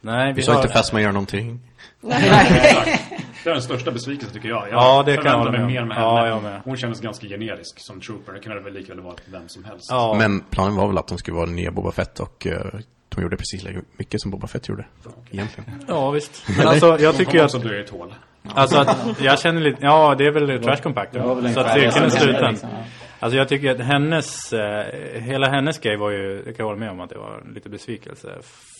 Nej, 0.00 0.26
vi 0.26 0.32
Vi 0.32 0.42
såg 0.42 0.54
har... 0.54 0.62
inte 0.62 0.72
Phasma 0.74 1.00
göra 1.00 1.12
någonting. 1.12 1.60
Det 2.00 3.50
är 3.50 3.52
den 3.54 3.62
största 3.62 3.90
besvikelsen 3.90 4.34
tycker 4.34 4.48
jag. 4.48 4.62
Jag 4.68 4.72
Ja, 4.72 5.02
det 5.06 5.16
kan 5.16 5.24
jag 5.26 5.50
mig 5.50 5.60
med 5.60 5.66
mer 5.68 5.84
med 5.84 5.96
Ja, 5.96 6.16
henne. 6.16 6.28
jag 6.28 6.42
med. 6.42 6.60
Hon 6.64 6.76
kändes 6.76 7.00
ganska 7.00 7.26
generisk 7.26 7.80
som 7.80 8.00
trooper. 8.00 8.32
Det 8.32 8.38
kunde 8.40 8.60
väl 8.60 8.72
lika 8.72 8.94
väl 8.94 9.02
varit 9.04 9.20
vem 9.26 9.48
som 9.48 9.64
helst. 9.64 9.86
Ja, 9.90 10.14
Men 10.18 10.40
planen 10.40 10.74
var 10.76 10.86
väl 10.88 10.98
att 10.98 11.08
de 11.08 11.18
skulle 11.18 11.34
vara 11.34 11.46
den 11.46 11.56
nya 11.56 11.70
Boba 11.70 11.92
Fett 11.92 12.20
och 12.20 12.46
eh, 12.46 12.60
de 13.08 13.22
gjorde 13.22 13.36
precis 13.36 13.62
lika 13.62 13.80
mycket 13.96 14.20
som 14.20 14.30
Boba 14.30 14.46
Fett 14.46 14.68
gjorde. 14.68 14.86
Egentligen. 15.30 15.84
ja 15.88 16.10
visst. 16.10 16.44
Men 16.58 16.68
alltså, 16.68 16.98
jag 17.00 17.16
tycker 17.16 17.44
att... 17.44 17.62
dö 17.62 17.76
i 17.76 17.80
ett 17.80 17.90
hål. 17.90 18.14
Alltså 18.54 18.78
att 18.78 19.20
jag 19.20 19.38
känner 19.40 19.60
lite... 19.60 19.78
Ja, 19.80 20.14
det 20.18 20.26
är 20.26 20.30
väl 20.30 20.62
trash 20.62 20.76
compactor. 20.76 21.18
Det 21.20 21.26
var 21.26 21.34
väl 21.34 21.54
Så 21.54 21.60
att 21.60 21.72
cirkeln 21.72 21.96
är 21.96 22.04
det 22.04 22.10
sluten. 22.10 22.50
liksom, 22.50 22.68
ja. 22.72 22.84
Alltså 23.20 23.38
jag 23.38 23.48
tycker 23.48 23.70
att 23.70 23.80
hennes... 23.86 24.52
Eh, 24.52 24.86
hela 25.22 25.48
hennes 25.48 25.78
grej 25.78 25.96
var 25.96 26.10
ju... 26.10 26.42
Jag 26.46 26.56
kan 26.56 26.66
hålla 26.66 26.78
med 26.78 26.90
om 26.90 27.00
att 27.00 27.10
det 27.10 27.18
var 27.18 27.42
lite 27.54 27.68
besvikelse. 27.68 28.28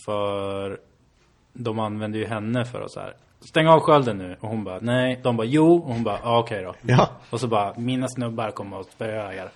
För... 0.05 0.77
De 1.53 1.79
använde 1.79 2.17
ju 2.17 2.25
henne 2.25 2.65
för 2.65 2.81
att 2.81 2.91
så 2.91 2.99
här... 2.99 3.13
Stäng 3.39 3.67
av 3.67 3.79
skölden 3.79 4.17
nu. 4.17 4.35
Och 4.39 4.49
hon 4.49 4.63
bara, 4.63 4.79
nej. 4.79 5.19
De 5.23 5.37
bara, 5.37 5.47
jo. 5.47 5.75
Och 5.75 5.93
hon 5.93 6.03
bara, 6.03 6.19
ja, 6.23 6.39
okej 6.39 6.63
då. 6.63 6.73
Ja. 6.81 7.09
Och 7.29 7.39
så 7.39 7.47
bara, 7.47 7.73
mina 7.77 8.07
snubbar 8.07 8.51
kommer 8.51 8.79
att 8.79 8.91
spöa 8.91 9.33
er. 9.33 9.49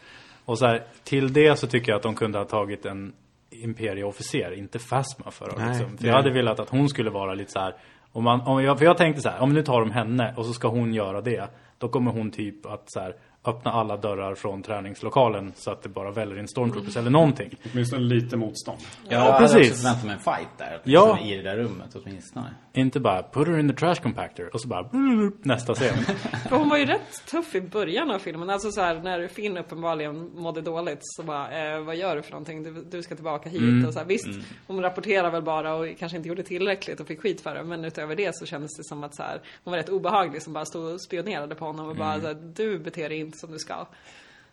Och 0.46 0.58
så 0.58 0.66
här, 0.66 0.84
till 1.04 1.34
det 1.34 1.60
så 1.60 1.68
tycker 1.68 1.92
jag 1.92 1.98
att 1.98 2.04
de 2.04 2.16
kunde 2.16 2.38
ha 2.38 2.46
tagit 2.46 2.86
en 2.86 3.14
imperieofficer, 3.50 4.52
inte 4.52 4.80
Phasma 4.80 5.32
för 5.32 5.46
att 5.46 5.68
liksom. 5.68 5.98
För 5.98 6.08
jag 6.08 6.16
hade 6.16 6.32
velat 6.32 6.60
att 6.60 6.70
hon 6.70 6.90
skulle 6.90 7.10
vara 7.10 7.34
lite 7.34 7.52
så 7.52 7.60
här. 7.60 7.76
Om 8.12 8.24
man, 8.24 8.42
om 8.42 8.64
jag, 8.64 8.78
för 8.78 8.86
jag 8.86 8.98
tänkte 8.98 9.22
så 9.22 9.30
här, 9.30 9.40
om 9.40 9.54
nu 9.54 9.64
tar 9.64 9.80
de 9.80 9.92
henne 9.92 10.34
och 10.38 10.46
så 10.46 10.54
ska 10.54 10.68
hon 10.68 10.94
göra 10.94 11.22
det. 11.22 11.50
Då 11.78 11.88
kommer 11.88 12.12
hon 12.12 12.32
typ 12.32 12.66
att 12.66 12.84
så 12.86 13.00
här, 13.00 13.16
öppna 13.46 13.72
alla 13.72 13.98
dörrar 13.98 14.36
från 14.36 14.64
träningslokalen 14.64 15.54
så 15.56 15.72
att 15.72 15.84
det 15.84 15.90
bara 15.90 16.12
väller 16.12 16.40
in 16.40 16.48
stormtroopers 16.48 16.98
eller 16.98 17.10
någonting. 17.10 17.56
Åtminstone 17.74 18.02
lite 18.02 18.38
motstånd. 18.38 18.80
Jag 19.10 19.20
hade 19.20 19.38
precis. 19.38 19.72
också 19.72 19.82
förväntat 19.82 20.06
mig 20.06 20.14
en 20.14 20.20
fight 20.20 20.58
där. 20.58 20.80
Ja. 20.84 21.20
I 21.20 21.36
det 21.36 21.44
där 21.44 21.58
rummet 21.58 21.96
åtminstone. 21.96 22.46
Inte 22.74 23.00
bara 23.00 23.24
put 23.24 23.48
her 23.48 23.60
in 23.60 23.70
the 23.70 23.76
trash 23.76 23.96
compactor 23.96 24.50
och 24.54 24.62
så 24.62 24.68
bara 24.68 24.90
nästa 25.42 25.74
scen. 25.76 25.98
För 26.50 26.56
hon 26.56 26.70
var 26.70 26.78
ju 26.78 26.86
rätt 26.86 27.26
tuff 27.32 27.56
i 27.56 27.62
början 27.62 28.12
av 28.12 28.20
filmen. 28.20 28.50
Alltså 28.50 28.72
så 28.72 28.82
här, 28.82 29.02
när 29.02 29.28
Finn 29.28 29.58
uppenbarligen 29.58 30.32
mådde 30.36 30.62
dåligt 30.62 31.00
så 31.02 31.24
bara, 31.24 31.74
eh, 31.76 31.82
vad 31.84 31.96
gör 31.96 32.16
du 32.16 32.22
för 32.22 32.32
någonting? 32.32 32.64
Du, 32.64 32.84
du 32.92 33.04
ska 33.04 33.16
tillbaka 33.16 33.50
hit. 33.50 33.62
Mm. 33.62 33.86
Och 33.88 33.94
så 33.94 34.00
här, 34.00 34.06
visst, 34.06 34.28
hon 34.68 34.82
rapporterar 34.82 35.32
väl 35.32 35.42
bara 35.44 35.76
och 35.76 35.88
kanske 36.00 36.18
inte 36.18 36.30
gjorde 36.30 36.44
tillräckligt 36.44 37.00
och 37.00 37.08
fick 37.08 37.22
skit 37.22 37.42
för 37.42 37.56
det. 37.56 37.64
Men 37.64 37.86
utöver 37.86 38.16
det 38.16 38.36
så 38.36 38.46
kändes 38.46 38.78
det 38.78 38.84
som 38.84 39.04
att 39.04 39.16
så 39.16 39.24
här, 39.24 39.42
hon 39.64 39.72
var 39.72 39.78
rätt 39.78 39.90
obehaglig 39.90 40.42
som 40.42 40.54
bara 40.54 40.66
stod 40.66 40.94
och 40.94 41.02
spionerade 41.02 41.56
på 41.56 41.66
honom 41.66 41.88
och 41.90 41.96
bara, 41.96 42.14
Mm. 42.14 42.22
så 42.22 42.28
här, 42.28 42.36
du 42.56 42.80
beter 42.80 43.10
dig 43.10 43.20
inte 43.20 43.38
som 43.38 43.52
du 43.52 43.60
ska. 43.60 43.86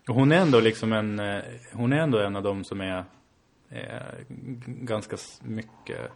Hon 0.07 0.33
är 0.33 0.37
ändå 0.37 0.61
liksom 0.61 0.93
en, 0.93 1.19
eh, 1.19 1.43
hon 1.73 1.93
är 1.93 1.97
ändå 1.97 2.19
en 2.19 2.37
av 2.37 2.43
dem 2.43 2.65
som 2.65 2.81
är, 2.81 3.05
g- 4.29 4.61
ganska 4.67 5.17
mycket, 5.43 6.11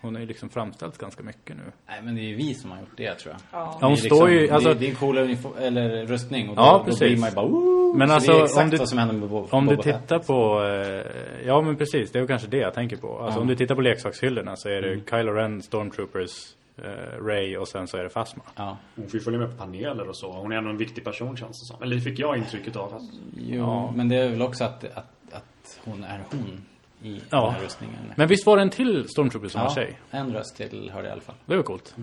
hon 0.00 0.16
är 0.16 0.20
ju 0.20 0.26
liksom 0.26 0.48
framställt 0.50 0.98
ganska 0.98 1.22
mycket 1.22 1.56
nu. 1.56 1.62
Nej, 1.88 2.00
men 2.02 2.14
det 2.14 2.20
är 2.20 2.24
ju 2.28 2.34
vi 2.36 2.54
som 2.54 2.70
har 2.70 2.78
gjort 2.80 2.96
det 2.96 3.14
tror 3.14 3.34
jag. 3.34 3.40
Ja. 3.60 3.78
Ja, 3.80 3.86
hon 3.86 3.94
Det 3.94 4.00
är 4.00 4.06
står 4.06 4.30
ju, 4.30 4.46
det- 4.46 4.52
alltså, 4.54 4.74
det 4.74 4.86
är 4.86 4.90
en 4.90 4.96
cool 4.96 5.18
eller 5.18 6.06
rustning 6.06 6.48
och 6.50 6.56
då, 6.56 6.62
Ja, 6.62 6.78
då 6.78 6.84
precis. 6.84 7.00
blir 7.00 7.16
man 7.18 7.28
ju 7.28 7.34
bara 7.34 7.46
Woo! 7.46 7.94
Men 7.96 8.08
Så 8.08 8.14
alltså, 8.14 8.32
det 8.32 8.38
är 8.38 8.44
exakt 8.44 8.64
om 8.64 8.70
du- 8.70 8.76
vad 8.76 8.88
som 8.88 8.98
händer 8.98 9.14
med 9.14 9.28
Boba, 9.28 9.56
om 9.56 9.66
du 9.66 9.76
Boba 9.76 9.82
Fett. 9.82 10.02
tittar 10.02 10.18
på, 10.18 10.64
eh, 10.64 11.46
ja 11.46 11.60
men 11.62 11.76
precis, 11.76 12.10
det 12.12 12.18
är 12.18 12.20
ju 12.20 12.26
kanske 12.26 12.48
det 12.48 12.56
jag 12.58 12.74
tänker 12.74 12.96
på. 12.96 13.18
Alltså 13.18 13.38
Ja. 13.38 13.42
om 13.42 13.46
du 13.48 13.56
tittar 13.56 13.74
på 13.74 13.80
leksakshyllorna 13.80 14.56
så 14.56 14.68
är 14.68 14.82
det 14.82 14.88
Mm. 14.92 15.04
Kylo 15.10 15.32
Ren, 15.32 15.62
Stormtroopers, 15.62 16.30
eh, 16.78 17.24
Ray 17.24 17.56
och 17.56 17.68
sen 17.68 17.86
så 17.88 17.96
är 17.96 18.02
det 18.02 18.08
Phasma. 18.08 18.42
Ja. 18.56 18.76
Hon 18.96 19.04
får 19.08 19.14
ju 19.14 19.20
följa 19.20 19.38
med 19.40 19.50
på 19.50 19.56
paneler 19.56 20.08
och 20.08 20.16
så. 20.16 20.32
Hon 20.32 20.52
är 20.52 20.56
ändå 20.56 20.70
en 20.70 20.76
viktig 20.76 21.04
person 21.04 21.36
känns 21.36 21.60
det 21.60 21.66
som. 21.74 21.82
Eller 21.82 21.96
det 21.96 22.02
fick 22.02 22.18
jag 22.18 22.36
intrycket 22.36 22.76
av. 22.76 22.90
Fast 22.90 23.12
Jo, 23.36 23.92
men 23.96 24.08
det 24.08 24.16
är 24.16 24.28
väl 24.28 24.42
också 24.42 24.64
att, 24.64 24.84
att, 24.84 25.12
att 25.32 25.80
hon 25.84 26.04
är 26.04 26.20
hon 26.30 26.60
i 27.02 27.20
Ja. 27.30 27.56
rustningen. 27.62 28.12
Men 28.16 28.28
visst 28.28 28.46
var 28.46 28.56
det 28.56 28.62
en 28.62 28.70
till 28.70 29.08
Stormtrooper 29.08 29.48
som 29.48 29.60
var 29.60 29.68
ja, 29.68 29.74
tjej? 29.74 29.98
en 30.10 30.32
röst 30.32 30.56
till 30.56 30.90
hörde 30.90 31.08
jag 31.08 31.10
i 31.10 31.12
alla 31.12 31.20
fall. 31.20 31.34
Det 31.46 31.56
var 31.56 31.62
coolt. 31.62 31.94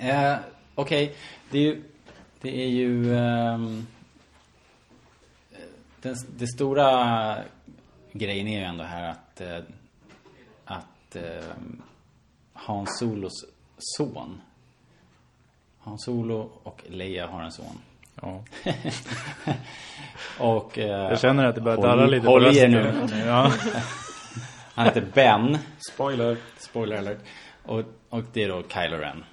Eh, 0.00 0.36
Okej, 0.74 1.14
det 1.50 1.58
är 1.58 1.62
ju... 1.62 1.82
Det 2.40 2.62
är 2.64 2.68
ju... 2.68 3.16
ehm, 3.16 3.86
den, 6.02 6.16
det 6.36 6.46
stora 6.46 7.38
grejen 8.12 8.48
är 8.48 8.58
ju 8.58 8.64
ändå 8.64 8.84
här 8.84 9.10
att... 9.10 9.40
Eh, 9.40 9.58
att 10.64 11.16
eh, 11.16 11.44
Hans 12.52 12.98
Solos 12.98 13.32
son. 13.78 14.40
Hans 15.78 16.04
Solo 16.04 16.50
och 16.62 16.84
Leia 16.88 17.26
har 17.26 17.42
en 17.42 17.52
son. 17.52 17.78
Ja. 18.22 18.44
Och... 20.38 20.78
Eh, 20.78 20.86
Jag 20.88 21.20
känner 21.20 21.44
att 21.46 21.54
det 21.54 21.60
börjar 21.60 21.82
darra 21.82 22.06
lite 22.06 22.24
på 22.26 22.30
håll 22.32 22.42
er 22.44 22.48
rösten. 22.48 22.70
nu. 22.70 23.24
Ja. 23.26 23.52
Han 24.74 24.86
heter 24.86 25.04
Ben. 25.14 25.58
Spoiler. 25.92 26.36
Spoiler 26.58 26.96
alert. 26.96 27.18
Och, 27.64 27.82
och 28.08 28.22
det 28.32 28.42
är 28.42 28.48
då 28.48 28.62
Kylo 28.68 28.96
Ren. 28.96 29.24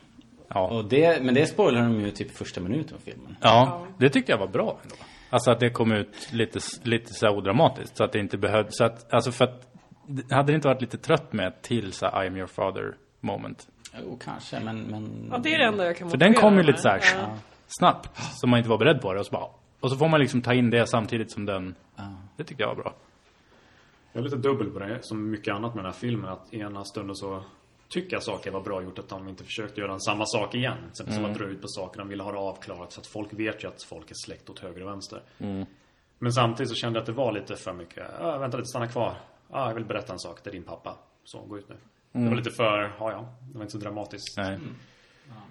Ja. 0.48 0.67
Och 0.67 0.86
det, 0.86 1.24
men 1.24 1.36
det 1.36 1.45
spoilar 1.45 1.82
de 1.82 2.02
ju 2.02 2.12
typ 2.12 2.38
första 2.38 2.62
minuten 2.62 2.95
av 2.95 3.00
filmen. 3.12 3.36
ja, 3.41 3.86
det 3.98 4.10
tyckte 4.10 4.32
jag 4.32 4.39
var 4.39 4.48
bra 4.48 4.78
ändå. 4.84 4.95
Alltså 5.30 5.52
att 5.52 5.60
det 5.60 5.69
kom 5.69 5.91
ut 5.91 6.30
lite, 6.32 6.60
lite 6.84 7.13
så 7.13 7.26
här 7.26 7.36
odramatiskt. 7.36 7.98
Så 7.98 8.04
att 8.04 8.12
det 8.12 8.19
inte 8.19 8.38
behövde, 8.38 8.71
så 8.71 8.84
att, 8.84 9.13
alltså 9.13 9.32
för 9.32 9.45
att, 9.45 9.67
det- 10.08 10.36
hade 10.36 10.52
det 10.52 10.56
inte 10.56 10.67
varit 10.67 10.82
lite 10.82 10.98
trött 10.98 11.34
med 11.34 11.62
till 11.62 11.93
så 11.93 12.06
här, 12.06 12.24
I 12.24 12.28
am 12.28 12.38
your 12.38 12.48
father 12.48 12.95
moment? 13.21 13.67
Jo, 14.04 14.19
kanske, 14.26 14.60
men... 14.60 14.82
men... 14.82 15.30
Ja, 15.32 15.38
det 15.38 15.54
är 15.54 15.58
det 15.60 15.65
enda 15.65 15.86
jag 15.86 15.98
kan 15.98 16.10
För 16.10 16.17
den 16.17 16.34
kom 16.34 16.58
ju 16.58 16.63
lite 16.63 16.82
så 16.82 16.89
här 16.89 17.00
Ja. 17.21 17.28
Snabbt. 17.67 18.10
Så 18.34 18.47
man 18.47 18.58
inte 18.58 18.69
var 18.69 18.78
beredd 18.78 19.01
på 19.01 19.13
det 19.13 19.19
och 19.19 19.25
så 19.25 19.32
bara, 19.32 19.47
och 19.80 19.91
så 19.91 19.97
får 19.97 20.08
man 20.08 20.19
liksom 20.19 20.41
ta 20.41 20.54
in 20.54 20.69
det 20.69 20.88
samtidigt 20.88 21.32
som 21.32 21.45
den. 21.45 21.75
Det 22.38 22.43
tyckte 22.43 22.63
jag 22.63 22.67
var 22.67 22.75
bra. 22.75 22.93
Jag 24.13 24.19
är 24.19 24.23
lite 24.23 24.38
dubbel 24.38 24.69
på 24.69 24.80
det, 24.80 24.99
som 25.01 25.32
mycket 25.32 25.54
annat 25.54 25.75
med 25.75 25.84
den 25.84 25.91
här 25.91 25.99
filmen. 25.99 26.32
Att 26.32 26.54
ena 26.54 26.84
stunden 26.84 27.15
så 27.15 27.43
tycker 27.89 28.15
jag 28.15 28.23
saker 28.23 28.51
var 28.51 28.62
bra 28.62 28.84
gjort. 28.84 28.99
Att 28.99 29.10
de 29.10 29.28
inte 29.28 29.43
försökte 29.43 29.82
göra 29.82 29.99
samma 29.99 30.25
sak 30.25 30.56
igen. 30.56 30.78
Till 30.78 30.89
exempel 30.89 31.13
som 31.15 31.25
att 31.25 31.38
dra 31.38 31.45
ut 31.45 31.62
på 31.62 31.67
saker. 31.67 31.99
De 31.99 32.08
ville 32.10 32.23
ha 32.23 32.32
det 32.32 32.38
avklarat. 32.38 32.91
Så 32.91 33.01
att 33.01 33.08
folk 33.08 33.34
vet 33.34 33.63
ju 33.63 33.67
att 33.67 33.84
folk 33.84 34.12
är 34.12 34.15
släkt 34.15 34.49
åt 34.49 34.60
höger 34.60 34.82
och 34.84 34.89
vänster. 34.89 35.21
Men 36.19 36.34
samtidigt 36.34 36.69
så 36.69 36.75
kände 36.75 36.97
jag 36.97 37.01
att 37.01 37.06
det 37.08 37.12
var 37.12 37.32
lite 37.32 37.56
för 37.56 37.73
mycket. 37.73 38.21
Ah, 38.21 38.38
vänta 38.38 38.58
lite, 38.58 38.67
stanna 38.67 38.88
kvar. 38.88 39.15
Ah, 39.49 39.67
jag 39.67 39.75
vill 39.75 39.86
berätta 39.86 40.13
en 40.13 40.19
sak. 40.19 40.39
Det 40.43 40.49
är 40.49 40.51
din 40.51 40.63
pappa. 40.63 40.97
Så, 41.23 41.41
gå 41.41 41.58
ut 41.58 41.69
nu. 41.69 41.75
Det 42.12 42.30
var 42.30 42.36
lite 42.36 42.51
för, 42.51 42.95
ja 42.99 43.12
ja. 43.12 43.28
Det 43.51 43.58
var 43.58 43.62
inte 43.62 43.71
så 43.71 43.78
dramatiskt. 43.78 44.38
Nej. 44.38 44.60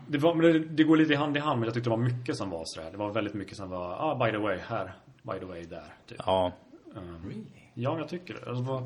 Det, 0.07 0.19
var, 0.19 0.35
men 0.35 0.53
det, 0.53 0.59
det 0.59 0.85
går 0.85 0.97
lite 0.97 1.17
hand 1.17 1.37
i 1.37 1.41
hand. 1.41 1.61
Men 1.61 1.67
jag 1.67 1.75
tyckte 1.75 1.91
det 1.91 1.97
var 1.97 2.03
mycket 2.05 2.37
som 2.37 2.51
var 2.51 2.65
sådär. 2.65 2.91
Det 2.91 2.97
var 2.97 3.11
väldigt 3.13 3.35
mycket 3.35 3.57
som 3.57 3.71
var, 3.71 3.97
ah 4.01 4.25
by 4.25 4.31
the 4.31 4.37
way, 4.39 4.59
här. 4.69 4.93
By 5.23 5.39
the 5.39 5.45
way, 5.45 5.65
där. 5.65 5.85
Typ. 6.09 6.19
Ja. 6.27 6.53
Um, 6.97 7.47
ja, 7.75 7.99
jag 7.99 8.09
tycker 8.09 8.35
det. 8.35 8.49
Alltså, 8.49 8.63
vad... 8.63 8.83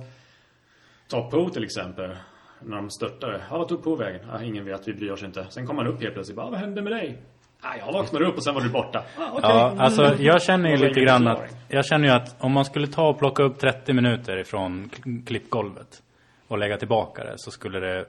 Ta 1.08 1.30
Poe 1.30 1.50
till 1.50 1.64
exempel. 1.64 2.16
När 2.62 2.76
de 2.76 2.90
störtade. 2.90 3.40
Ja, 3.50 3.58
vad 3.58 3.68
tog 3.68 3.84
Poe 3.84 3.96
vägen? 3.96 4.20
Ja, 4.32 4.42
ingen 4.42 4.64
vet, 4.64 4.88
vi 4.88 4.94
bryr 4.94 5.10
oss 5.10 5.22
inte. 5.22 5.46
Sen 5.50 5.66
kommer 5.66 5.82
han 5.84 5.92
upp 5.92 6.02
helt 6.02 6.14
plötsligt. 6.14 6.36
Bara, 6.36 6.50
vad 6.50 6.58
hände 6.60 6.82
med 6.82 6.92
dig? 6.92 7.18
Ja, 7.62 7.68
jag 7.86 7.92
vaknade 7.92 8.26
upp 8.26 8.36
och 8.36 8.44
sen 8.44 8.54
var 8.54 8.60
du 8.60 8.68
borta. 8.70 8.98
Ah, 9.18 9.28
okej. 9.32 9.40
Ja, 9.42 9.74
alltså 9.78 10.14
jag 10.14 10.42
känner 10.42 10.70
ju 10.70 10.76
var 10.76 10.86
lite 10.88 11.00
grann 11.00 11.26
att, 11.26 11.38
förklaring. 11.38 11.62
jag 11.68 11.86
känner 11.86 12.08
ju 12.08 12.14
att 12.14 12.36
om 12.44 12.52
man 12.52 12.64
skulle 12.64 12.86
ta 12.86 13.08
och 13.08 13.18
plocka 13.18 13.42
upp 13.42 13.58
30 13.58 13.92
minuter 13.92 14.36
ifrån 14.36 14.90
kl- 14.90 15.26
klippgolvet 15.26 16.02
och 16.48 16.58
lägga 16.58 16.76
tillbaka 16.76 17.24
det 17.24 17.34
så 17.36 17.50
skulle 17.50 17.80
det 17.80 18.04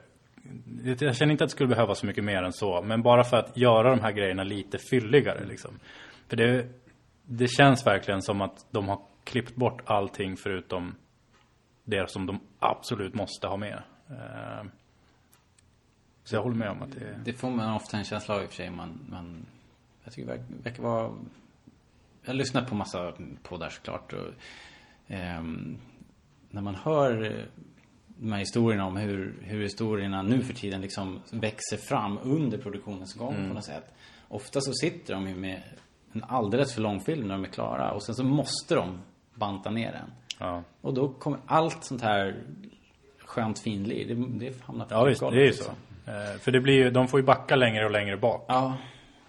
jag 1.00 1.16
känner 1.16 1.32
inte 1.32 1.44
att 1.44 1.50
det 1.50 1.54
skulle 1.54 1.68
behövas 1.68 1.98
så 1.98 2.06
mycket 2.06 2.24
mer 2.24 2.42
än 2.42 2.52
så, 2.52 2.82
men 2.82 3.02
bara 3.02 3.24
för 3.24 3.36
att 3.36 3.56
göra 3.56 3.90
de 3.90 4.00
här 4.00 4.12
grejerna 4.12 4.42
lite 4.42 4.78
fylligare 4.78 5.44
liksom. 5.46 5.78
För 6.28 6.36
det, 6.36 6.66
det 7.24 7.48
känns 7.48 7.86
verkligen 7.86 8.22
som 8.22 8.40
att 8.40 8.66
de 8.70 8.88
har 8.88 9.00
klippt 9.24 9.56
bort 9.56 9.82
allting 9.84 10.36
förutom 10.36 10.94
det 11.84 12.10
som 12.10 12.26
de 12.26 12.40
absolut 12.58 13.14
måste 13.14 13.46
ha 13.46 13.56
med. 13.56 13.82
Eh, 14.10 14.66
så 16.24 16.36
jag 16.36 16.42
håller 16.42 16.56
med 16.56 16.70
om 16.70 16.82
att 16.82 16.92
det 16.92 17.20
Det 17.24 17.32
får 17.32 17.50
man 17.50 17.76
ofta 17.76 17.96
en 17.96 18.04
känsla 18.04 18.34
av 18.34 18.42
i 18.42 18.46
och 18.46 18.48
för 18.48 18.56
sig. 18.56 18.70
Man, 18.70 19.00
man, 19.08 19.46
jag 20.04 20.12
tycker 20.12 20.32
det 20.32 20.42
verkar, 20.62 20.82
vara... 20.82 21.10
Jag 22.22 22.30
har 22.30 22.34
lyssnat 22.34 22.68
på 22.68 22.74
massa 22.74 23.12
poddar 23.42 23.68
såklart. 23.68 24.12
Och, 24.12 24.28
eh, 25.14 25.42
när 26.50 26.62
man 26.62 26.74
hör 26.74 27.46
de 28.20 28.32
här 28.32 28.38
historierna 28.38 28.86
om 28.86 28.96
hur, 28.96 29.34
hur 29.42 29.62
historierna 29.62 30.22
nu 30.22 30.40
för 30.42 30.54
tiden 30.54 30.80
liksom 30.80 31.20
växer 31.30 31.76
fram 31.76 32.18
under 32.22 32.58
produktionens 32.58 33.14
gång 33.14 33.34
på 33.48 33.54
något 33.54 33.64
sätt. 33.64 33.84
Ofta 34.28 34.60
så 34.60 34.72
sitter 34.72 35.14
de 35.14 35.28
ju 35.28 35.34
med 35.34 35.62
en 36.12 36.24
alldeles 36.28 36.74
för 36.74 36.80
lång 36.82 37.00
film 37.00 37.28
när 37.28 37.34
de 37.34 37.44
är 37.44 37.48
klara 37.48 37.92
och 37.92 38.02
sen 38.02 38.14
så 38.14 38.24
måste 38.24 38.74
de 38.74 38.98
banta 39.34 39.70
ner 39.70 39.92
den. 39.92 40.10
Ja, 40.38 40.62
Och 40.80 40.94
då 40.94 41.08
kommer 41.08 41.38
allt 41.46 41.84
sånt 41.84 42.02
här 42.02 42.36
skönt 43.26 43.58
finlir, 43.58 44.08
det, 44.14 44.46
det 44.46 44.62
hamnar 44.62 44.84
på 44.84 44.94
ja 44.94 45.04
visst, 45.04 45.20
det 45.20 45.26
är 45.26 45.32
ju 45.32 45.52
så. 45.52 45.62
liksom. 45.62 45.74
Eh, 46.06 46.38
För 46.40 46.50
det 46.52 46.60
blir 46.60 46.74
ju, 46.74 46.90
de 46.90 47.08
får 47.08 47.20
ju 47.20 47.26
backa 47.26 47.56
längre 47.56 47.84
och 47.84 47.90
längre 47.90 48.16
bak. 48.16 48.44
Ja. 48.48 48.76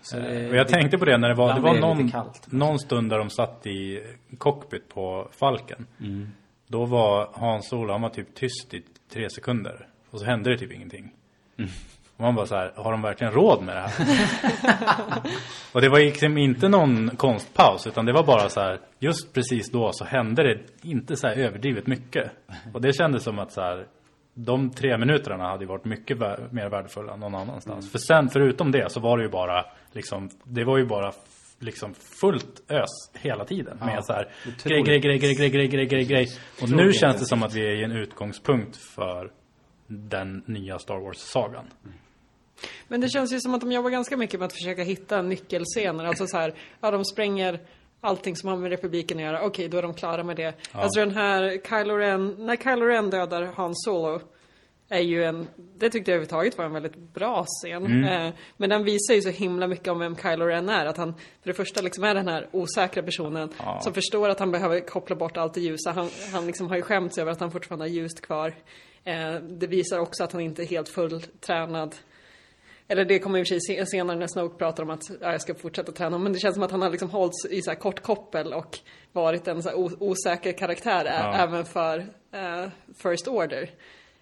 Så 0.02 0.20
det, 0.20 0.50
Och 0.50 0.56
jag 0.56 0.68
tänkte 0.68 0.98
på 0.98 1.06
det 1.06 1.18
när 1.18 1.30
det 1.30 1.36
var, 1.36 1.54
det 1.54 1.62
var 1.62 1.80
någon, 1.80 2.12
kallt. 2.12 2.52
någon 2.52 2.80
stund 2.80 3.10
där 3.10 3.18
de 3.18 3.30
satt 3.30 3.68
i 3.68 4.02
cockpit 4.38 4.90
på 4.90 5.28
Falken. 5.32 5.88
Mm. 6.00 6.32
Då 6.72 6.86
var 6.86 7.30
Hans 7.34 7.70
Solo, 7.70 7.92
han 7.92 8.02
var 8.02 8.10
typ 8.10 8.36
tyst 8.36 8.74
i 8.74 8.84
tre 9.14 9.30
sekunder. 9.30 9.88
Och 10.12 10.20
så 10.20 10.26
hände 10.26 10.50
det 10.50 10.58
typ 10.58 10.72
ingenting. 10.72 11.12
Och 12.16 12.22
man 12.22 12.36
bara 12.36 12.46
så 12.46 12.56
här, 12.56 12.74
har 12.76 12.92
de 12.92 13.02
verkligen 13.02 13.34
råd 13.34 13.64
med 13.64 13.76
det 13.76 13.82
här? 13.82 13.92
och 15.74 15.82
det 15.82 15.90
var 15.90 16.00
liksom 16.00 16.38
inte 16.38 16.70
någon 16.70 17.10
konstpaus 17.10 17.88
utan 17.88 18.06
det 18.06 18.14
var 18.14 18.24
bara 18.24 18.50
så 18.50 18.60
här, 18.60 18.80
just 19.00 19.34
precis 19.34 19.72
då 19.72 19.92
så 19.94 20.06
hände 20.06 20.44
det 20.44 20.60
inte 20.90 21.16
så 21.16 21.28
här 21.28 21.36
överdrivet 21.36 21.88
mycket. 21.88 22.32
Och 22.74 22.82
det 22.82 22.94
kändes 22.94 23.24
som 23.24 23.40
att 23.40 23.52
så 23.52 23.62
här, 23.62 23.86
de 24.34 24.70
tre 24.70 24.98
minuterna 24.98 25.48
hade 25.48 25.66
varit 25.66 25.86
mycket 25.86 26.20
mer 26.52 26.70
värdefulla 26.70 27.16
någon 27.16 27.36
annanstans. 27.36 27.92
För 27.92 28.00
sen 28.00 28.30
förutom 28.30 28.72
det 28.72 28.92
så 28.92 29.00
var 29.00 29.18
det 29.18 29.24
ju 29.24 29.30
bara 29.30 29.66
liksom, 29.92 30.30
det 30.44 30.64
var 30.64 30.78
ju 30.78 30.86
bara 30.86 31.12
liksom 31.62 31.94
fullt 31.94 32.72
ös 32.72 33.12
hela 33.14 33.46
tiden 33.46 33.78
med 33.80 34.06
så 34.06 34.14
här 34.14 34.32
grej, 34.64 34.82
grej, 34.82 35.00
grej, 35.00 35.18
grej, 35.18 35.34
grej, 35.36 35.50
grej, 35.50 35.68
grej, 35.68 35.86
grej, 35.86 36.06
grej. 36.06 36.28
Och 36.62 36.70
nu 36.70 36.94
känns 36.94 37.20
det 37.20 37.26
som 37.26 37.44
att 37.44 37.54
vi 37.54 37.62
är 37.62 37.82
i 37.82 37.84
en 37.84 37.92
utgångspunkt 37.92 38.78
för 38.78 39.32
den 39.88 40.44
nya 40.46 40.80
Star 40.80 40.98
Wars-sagan. 40.98 41.66
Men 42.88 43.02
det 43.02 43.10
känns 43.10 43.34
ju 43.34 43.40
som 43.40 43.54
att 43.54 43.62
de 43.62 43.72
jobbar 43.72 43.90
ganska 43.90 44.18
mycket 44.18 44.40
med 44.40 44.48
att 44.48 44.54
försöka 44.54 44.84
hitta 44.84 45.22
nyckelscener. 45.22 46.06
Alltså 46.06 46.28
så 46.28 46.38
här, 46.38 46.54
ja 46.82 46.92
de 46.92 47.06
spränger 47.06 47.60
allting 48.02 48.36
som 48.36 48.50
har 48.50 48.58
med 48.58 48.70
republiken 48.70 49.18
att 49.18 49.24
göra. 49.24 49.42
Okej, 49.42 49.70
då 49.70 49.78
är 49.78 49.82
de 49.82 49.94
klara 49.94 50.24
med 50.24 50.36
det. 50.36 50.54
Alltså 50.72 51.00
den 51.00 51.12
här 51.12 51.58
Kylo 51.70 51.96
Ren, 51.98 52.36
när 52.40 52.56
Kylo 52.56 52.86
Ren 52.86 53.10
dödar 53.10 53.54
Han 53.56 53.76
Solo 53.76 54.22
är 54.92 55.00
ju 55.00 55.24
en, 55.24 55.48
det 55.78 55.90
tyckte 55.90 56.12
jag 56.12 56.16
överhuvudtaget 56.16 56.58
var 56.58 56.66
en 56.66 56.74
väldigt 56.74 56.98
bra 56.98 57.46
scen. 57.48 58.04
Eh, 58.04 58.34
men 58.58 58.70
den 58.70 58.84
visar 58.84 59.14
ju 59.14 59.22
så 59.22 59.30
himla 59.30 59.68
mycket 59.68 59.88
om 59.88 60.00
vem 60.00 60.16
Kylo 60.16 60.46
Ren 60.46 60.70
är. 60.70 60.86
Att 60.86 60.98
han 60.98 61.14
för 61.14 61.48
det 61.50 61.54
första 61.54 61.82
liksom 61.82 62.04
är 62.04 62.14
den 62.16 62.28
här 62.28 62.48
osäkra 62.52 63.04
personen 63.04 63.50
som 63.82 63.94
förstår 63.94 64.30
att 64.30 64.40
han 64.40 64.52
behöver 64.52 64.80
koppla 64.80 65.16
bort 65.16 65.38
allt 65.38 65.54
det 65.54 65.62
ljusa. 65.62 65.92
Han, 65.92 66.10
han 66.34 66.48
liksom 66.48 66.68
har 66.70 66.76
ju 66.76 66.82
skämts 66.82 67.18
över 67.18 67.32
att 67.32 67.40
han 67.40 67.52
fortfarande 67.52 67.86
har 67.86 67.90
ljust 67.90 68.22
kvar. 68.22 68.54
Eh, 69.04 69.34
det 69.34 69.68
visar 69.68 70.00
också 70.00 70.24
att 70.24 70.32
han 70.32 70.42
inte 70.42 70.64
är 70.64 70.68
helt 70.68 70.90
fulltränad. 70.90 71.96
Eller 72.88 73.06
det 73.06 73.20
kommer 73.20 73.40
i 73.40 73.44
och 73.44 73.48
för 73.48 73.60
sig 73.60 73.76
se- 73.78 73.86
senare 73.86 74.18
när 74.18 74.28
Snoke 74.28 74.58
pratar 74.58 74.84
om 74.84 74.90
att 74.90 75.04
ja, 75.22 75.32
jag 75.32 75.42
ska 75.42 75.56
fortsätta 75.56 75.92
träna. 75.92 76.18
Men 76.18 76.34
det 76.34 76.40
känns 76.40 76.54
som 76.56 76.64
att 76.64 76.72
han 76.72 76.82
har 76.82 76.90
liksom 76.90 77.10
hållits 77.10 77.46
i 77.50 77.62
så 77.62 77.72
här 77.72 77.78
kort 77.78 78.00
koppel 78.02 78.54
och 78.54 78.80
varit 79.12 79.48
en 79.48 79.64
så 79.64 79.70
här 79.70 79.78
osäker 80.04 80.52
karaktär 80.52 81.06
Ja. 81.06 81.36
även 81.36 81.66
för 81.66 81.98
eh, 82.34 82.70
First 83.04 83.28
Order. 83.28 83.70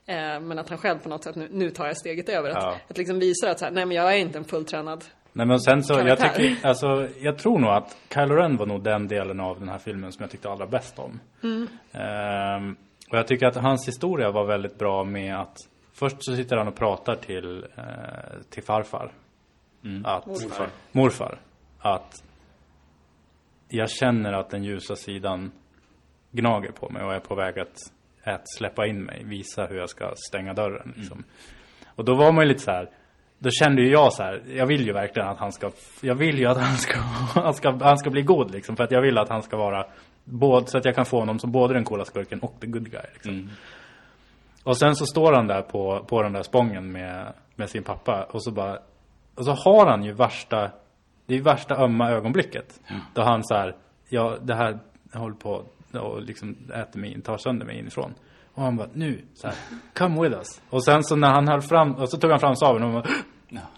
Eh, 0.09 0.39
men 0.39 0.59
att 0.59 0.69
han 0.69 0.77
själv 0.77 0.99
på 0.99 1.09
något 1.09 1.23
sätt, 1.23 1.35
nu, 1.35 1.47
nu 1.51 1.69
tar 1.69 1.87
jag 1.87 1.97
steget 1.97 2.29
över. 2.29 2.49
Att, 2.49 2.63
Ja. 2.63 2.77
att 2.87 2.97
liksom 2.97 3.19
visa 3.19 3.51
att 3.51 3.59
så 3.59 3.65
här, 3.65 3.71
nej 3.71 3.85
men 3.85 3.97
jag 3.97 4.13
är 4.13 4.17
inte 4.17 4.37
en 4.37 4.43
fulltränad. 4.43 5.05
Nej 5.33 5.45
men 5.47 5.59
sen 5.59 5.83
så, 5.83 5.93
jag 5.93 6.19
tycker, 6.19 6.67
alltså, 6.67 7.07
jag 7.19 7.37
tror 7.37 7.59
nog 7.59 7.69
att 7.69 7.97
Kylo 8.13 8.35
Ren 8.35 8.57
var 8.57 8.65
nog 8.65 8.83
den 8.83 9.07
delen 9.07 9.39
av 9.39 9.59
den 9.59 9.69
här 9.69 9.77
filmen 9.77 10.11
som 10.11 10.23
jag 10.23 10.31
tyckte 10.31 10.49
allra 10.49 10.67
bäst 10.67 10.99
om. 10.99 11.19
Ehm, 11.91 12.75
och 13.11 13.17
jag 13.17 13.27
tycker 13.27 13.45
att 13.47 13.55
hans 13.55 13.87
historia 13.87 14.31
var 14.31 14.45
väldigt 14.45 14.77
bra 14.77 15.03
med 15.03 15.35
att 15.39 15.57
Först 15.99 16.15
så 16.19 16.35
sitter 16.35 16.57
han 16.57 16.67
och 16.67 16.75
pratar 16.75 17.15
till, 17.15 17.65
eh, 17.77 17.83
till 18.49 18.63
farfar. 18.63 19.11
Att, 20.03 20.25
Morfar. 20.25 20.67
Morfar. 20.91 21.39
Att 21.79 22.23
jag 23.67 23.89
känner 23.89 24.33
att 24.33 24.49
den 24.49 24.63
ljusa 24.63 24.95
sidan 24.95 25.51
gnager 26.31 26.71
på 26.71 26.89
mig 26.89 27.03
och 27.03 27.13
är 27.13 27.19
på 27.19 27.35
väg 27.35 27.59
att, 27.59 27.77
att 28.23 28.49
släppa 28.57 28.87
in 28.87 29.03
mig. 29.03 29.23
Visa 29.25 29.65
hur 29.65 29.77
jag 29.77 29.89
ska 29.89 30.13
stänga 30.29 30.53
dörren. 30.53 30.93
Liksom. 30.95 31.23
Och 31.95 32.05
då 32.05 32.15
var 32.15 32.31
man 32.31 32.43
ju 32.43 32.47
lite 32.47 32.63
så 32.63 32.71
här. 32.71 32.89
Då 33.39 33.49
kände 33.49 33.81
ju 33.81 33.91
jag 33.91 34.13
så 34.13 34.23
här, 34.23 34.43
jag 34.47 34.65
vill 34.65 34.85
ju 34.85 34.93
verkligen 34.93 35.29
att 35.29 35.37
han 35.37 35.51
ska, 35.51 35.71
jag 36.01 36.15
vill 36.15 36.39
ju 36.39 36.45
att 36.45 36.57
han 36.57 36.77
ska, 36.77 36.99
han 37.41 37.53
ska, 37.53 37.79
han 37.81 37.97
ska 37.97 38.09
bli 38.09 38.21
god 38.21 38.51
liksom. 38.51 38.75
För 38.75 38.83
att 38.83 38.91
jag 38.91 39.01
vill 39.01 39.17
att 39.17 39.29
han 39.29 39.43
ska 39.43 39.57
vara, 39.57 39.85
både, 40.23 40.67
så 40.67 40.77
att 40.77 40.85
jag 40.85 40.95
kan 40.95 41.05
få 41.05 41.19
honom 41.19 41.39
som 41.39 41.51
både 41.51 41.73
den 41.73 41.83
coola 41.83 42.05
skurken 42.05 42.39
och 42.39 42.55
the 42.61 42.67
good 42.67 42.91
guy 42.91 43.05
liksom. 43.13 43.49
Och 44.63 44.77
sen 44.77 44.95
så 44.95 45.05
står 45.05 45.33
han 45.33 45.47
där 45.47 45.61
på, 45.61 46.05
på 46.07 46.23
den 46.23 46.33
där 46.33 46.43
spången 46.43 46.91
med, 46.91 47.33
med 47.55 47.69
sin 47.69 47.83
pappa 47.83 48.23
och 48.23 48.43
så 48.43 48.51
bara, 48.51 48.79
och 49.35 49.45
så 49.45 49.51
har 49.51 49.85
han 49.85 50.03
ju 50.03 50.13
värsta, 50.13 50.71
det 51.25 51.35
är 51.35 51.41
värsta 51.41 51.75
ömma 51.75 52.09
ögonblicket. 52.09 52.79
Då 53.13 53.21
han 53.21 53.43
så 53.43 53.55
här, 53.55 53.75
ja 54.09 54.37
det 54.41 54.55
här 54.55 54.79
håller 55.13 55.35
på 55.35 55.63
och 55.97 56.21
liksom 56.21 56.57
äter 56.75 56.99
mig, 56.99 57.21
tar 57.21 57.37
sönder 57.37 57.65
mig 57.65 57.79
inifrån. 57.79 58.13
Och 58.53 58.63
han 58.63 58.77
bara, 58.77 58.87
nu, 58.93 59.21
så 59.33 59.47
här, 59.47 59.55
come 59.97 60.21
with 60.21 60.37
us. 60.37 60.61
Och 60.69 60.83
sen 60.83 61.03
så 61.03 61.15
när 61.15 61.29
han 61.31 61.47
höll 61.47 61.61
fram, 61.61 61.91
och 61.95 62.09
så 62.09 62.17
tog 62.17 62.31
han 62.31 62.39
fram 62.39 62.55
sabeln 62.55 62.85
och 62.85 62.93
bara, 62.93 63.05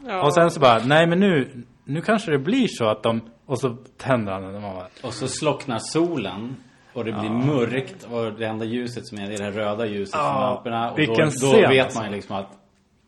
Ja. 0.07 0.21
och 0.25 0.33
sen 0.33 0.51
så 0.51 0.59
bara, 0.59 0.79
nej 0.85 1.07
men 1.07 1.19
nu, 1.19 1.63
nu 1.85 2.01
kanske 2.01 2.31
det 2.31 2.39
blir 2.39 2.67
så 2.67 2.85
att 2.89 3.03
de, 3.03 3.21
och 3.45 3.59
så 3.59 3.77
tänder 3.97 4.31
han 4.33 4.41
den 4.43 4.55
och 4.55 4.61
man 4.61 4.75
bara, 4.75 4.87
Och 5.03 5.13
så 5.13 5.27
slocknar 5.27 5.77
solen. 5.79 6.55
Och 6.93 7.05
det 7.05 7.11
blir 7.11 7.29
mörkt 7.29 8.07
och 8.11 8.33
det 8.39 8.45
enda 8.45 8.65
ljuset 8.65 9.07
som 9.07 9.17
är 9.19 9.27
det 9.27 9.33
är 9.33 9.51
det 9.51 9.59
röda 9.59 9.85
ljuset 9.85 10.15
från 10.15 10.41
lamporna. 10.41 10.91
Och 10.91 10.99
vilken 10.99 11.29
då, 11.41 11.47
då 11.47 11.53
scen, 11.53 11.69
vet 11.69 11.95
man 11.95 12.05
ju 12.05 12.11
liksom 12.11 12.35
att 12.35 12.47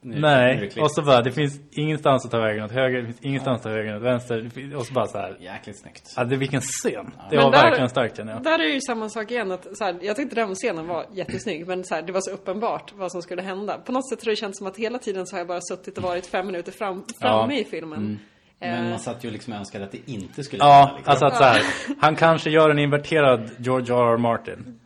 nu, 0.03 0.15
det 0.15 0.21
nej. 0.21 0.71
Och 0.81 0.91
så 0.91 1.01
bara, 1.01 1.21
det 1.21 1.31
finns 1.31 1.59
ingenstans 1.71 2.25
att 2.25 2.31
ta 2.31 2.39
vägen 2.39 2.63
åt 2.63 2.71
höger, 2.71 2.99
det 2.99 3.05
finns 3.05 3.21
ingenstans 3.21 3.57
att 3.57 3.63
ta 3.63 3.69
vägen 3.69 3.95
åt 3.95 4.01
vänster. 4.01 4.49
det 4.55 4.75
Och 4.75 4.85
så 4.85 4.93
bara 4.93 5.07
så 5.07 5.17
här, 5.17 5.37
Jäkligt 5.39 5.79
snyggt. 5.79 6.13
ja 6.15 6.23
det 6.23 6.35
vilken 6.35 6.61
scen. 6.61 7.05
Det 7.29 7.35
Men 7.35 7.45
var 7.45 7.51
där- 7.51 7.61
verkligen 7.63 7.89
starkt 7.89 8.17
känner 8.17 8.33
jag. 8.33 8.43
Där 8.43 8.59
är 8.59 8.73
ju 8.73 8.81
samma 8.81 9.09
sak 9.09 9.31
igen. 9.31 9.51
Att, 9.51 9.77
så 9.77 9.83
här, 9.83 9.95
jag 10.01 10.15
tyckte 10.15 10.35
den 10.35 10.55
scenen 10.55 10.87
var 10.87 11.05
jättesnygg. 11.13 11.67
Men 11.67 11.83
så 11.83 11.95
här, 11.95 12.01
det 12.01 12.11
var 12.11 12.21
så 12.21 12.31
uppenbart 12.31 12.93
vad 12.95 13.11
som 13.11 13.21
skulle 13.21 13.41
hända. 13.41 13.77
På 13.77 13.91
något 13.91 14.09
sätt 14.09 14.23
har 14.25 14.29
det 14.29 14.35
känts 14.35 14.57
som 14.57 14.67
att 14.67 14.77
hela 14.77 14.99
tiden 14.99 15.27
så 15.27 15.35
har 15.35 15.39
jag 15.39 15.47
bara 15.47 15.61
suttit 15.61 15.97
och 15.97 16.03
varit 16.03 16.25
fem 16.27 16.45
minuter 16.47 16.71
fram, 16.71 17.03
framme 17.21 17.59
i 17.59 17.63
filmen. 17.63 18.03
Men 18.03 18.19
Eh, 18.59 18.89
man 18.89 18.99
satt 18.99 19.23
ju 19.23 19.29
liksom 19.31 19.53
och 19.53 19.59
önskade 19.59 19.85
att 19.85 19.91
det 19.91 20.11
inte 20.11 20.43
skulle 20.43 20.63
hända. 20.63 20.75
Ja, 20.77 20.93
liksom. 20.97 21.11
alltså 21.11 21.25
att 21.25 21.37
så 21.37 21.43
här, 21.43 21.61
han 21.99 22.15
kanske 22.15 22.49
gör 22.49 22.69
en 22.69 22.79
inverterad 22.79 23.49
George 23.57 23.93
R. 23.95 24.13
R. 24.13 24.17
Martin. 24.17 24.79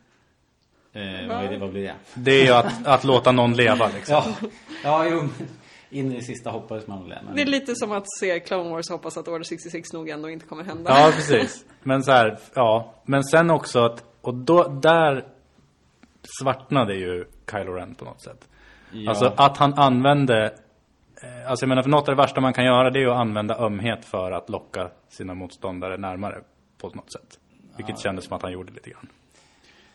Eh, 0.92 1.28
vad, 1.28 1.44
är 1.44 1.50
det, 1.50 1.58
vad 1.58 1.70
blir 1.70 1.82
det? 1.82 1.94
Det 2.14 2.30
är 2.30 2.44
ju 2.44 2.52
att, 2.52 2.86
att 2.86 3.04
låta 3.04 3.32
någon 3.32 3.54
leva 3.56 3.90
liksom. 3.94 4.14
Ja, 4.14 4.48
ja 4.84 5.06
jo. 5.10 5.28
In 5.90 6.12
i 6.12 6.16
det 6.16 6.22
sista 6.22 6.50
hoppades 6.50 6.86
man 6.86 7.08
väl 7.08 7.18
men... 7.24 7.36
Det 7.36 7.42
är 7.42 7.46
lite 7.46 7.74
som 7.74 7.92
att 7.92 8.04
se 8.20 8.40
Clone 8.40 8.70
Wars 8.70 8.90
hoppas 8.90 9.16
att 9.16 9.28
Order 9.28 9.44
66 9.44 9.92
nog 9.92 10.08
ändå 10.08 10.30
inte 10.30 10.46
kommer 10.46 10.64
hända. 10.64 10.90
Ja, 10.90 11.12
precis. 11.14 11.64
Men 11.82 12.02
så 12.02 12.12
här, 12.12 12.38
ja. 12.54 12.94
Men 13.04 13.24
sen 13.24 13.50
också 13.50 13.84
att, 13.84 14.04
och 14.20 14.34
då, 14.34 14.68
där 14.68 15.24
svartnade 16.40 16.94
ju 16.94 17.24
Kylo 17.50 17.72
Ren 17.72 17.94
på 17.94 18.04
något 18.04 18.20
sätt. 18.20 18.48
Ja. 18.92 19.10
Alltså 19.10 19.32
att 19.36 19.56
han 19.56 19.74
använde, 19.74 20.44
eh, 21.22 21.50
alltså 21.50 21.64
jag 21.64 21.68
menar 21.68 21.82
för 21.82 21.90
något 21.90 22.08
av 22.08 22.16
det 22.16 22.22
värsta 22.22 22.40
man 22.40 22.52
kan 22.52 22.64
göra 22.64 22.90
det 22.90 22.98
är 22.98 23.02
ju 23.02 23.10
att 23.10 23.20
använda 23.20 23.58
ömhet 23.58 24.04
för 24.04 24.32
att 24.32 24.48
locka 24.48 24.90
sina 25.08 25.34
motståndare 25.34 25.96
närmare 25.96 26.40
på 26.80 26.88
något 26.88 27.12
sätt. 27.12 27.38
Vilket 27.76 27.98
kändes 27.98 28.24
som 28.24 28.36
att 28.36 28.42
han 28.42 28.52
gjorde 28.52 28.72
lite 28.72 28.90
grann. 28.90 29.08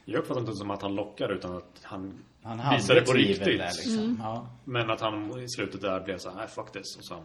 Jag 0.05 0.19
uppfattar 0.19 0.41
inte 0.41 0.53
som 0.53 0.71
att 0.71 0.81
han 0.81 0.95
lockar 0.95 1.29
utan 1.31 1.57
att 1.57 1.79
han, 1.81 2.23
Han 2.43 2.59
hade 2.59 2.77
visade 2.77 3.01
på 3.01 3.13
riktigt. 3.13 3.45
där 3.45 3.53
liksom. 3.53 4.17
Ja. 4.21 4.47
Men 4.63 4.89
att 4.91 5.01
han 5.01 5.39
i 5.43 5.49
slutet 5.49 5.81
där 5.81 5.99
blev 5.99 6.17
så 6.17 6.29
här, 6.31 6.47
fuck 6.47 6.71
this. 6.71 6.97
Och 6.97 7.05
så 7.05 7.15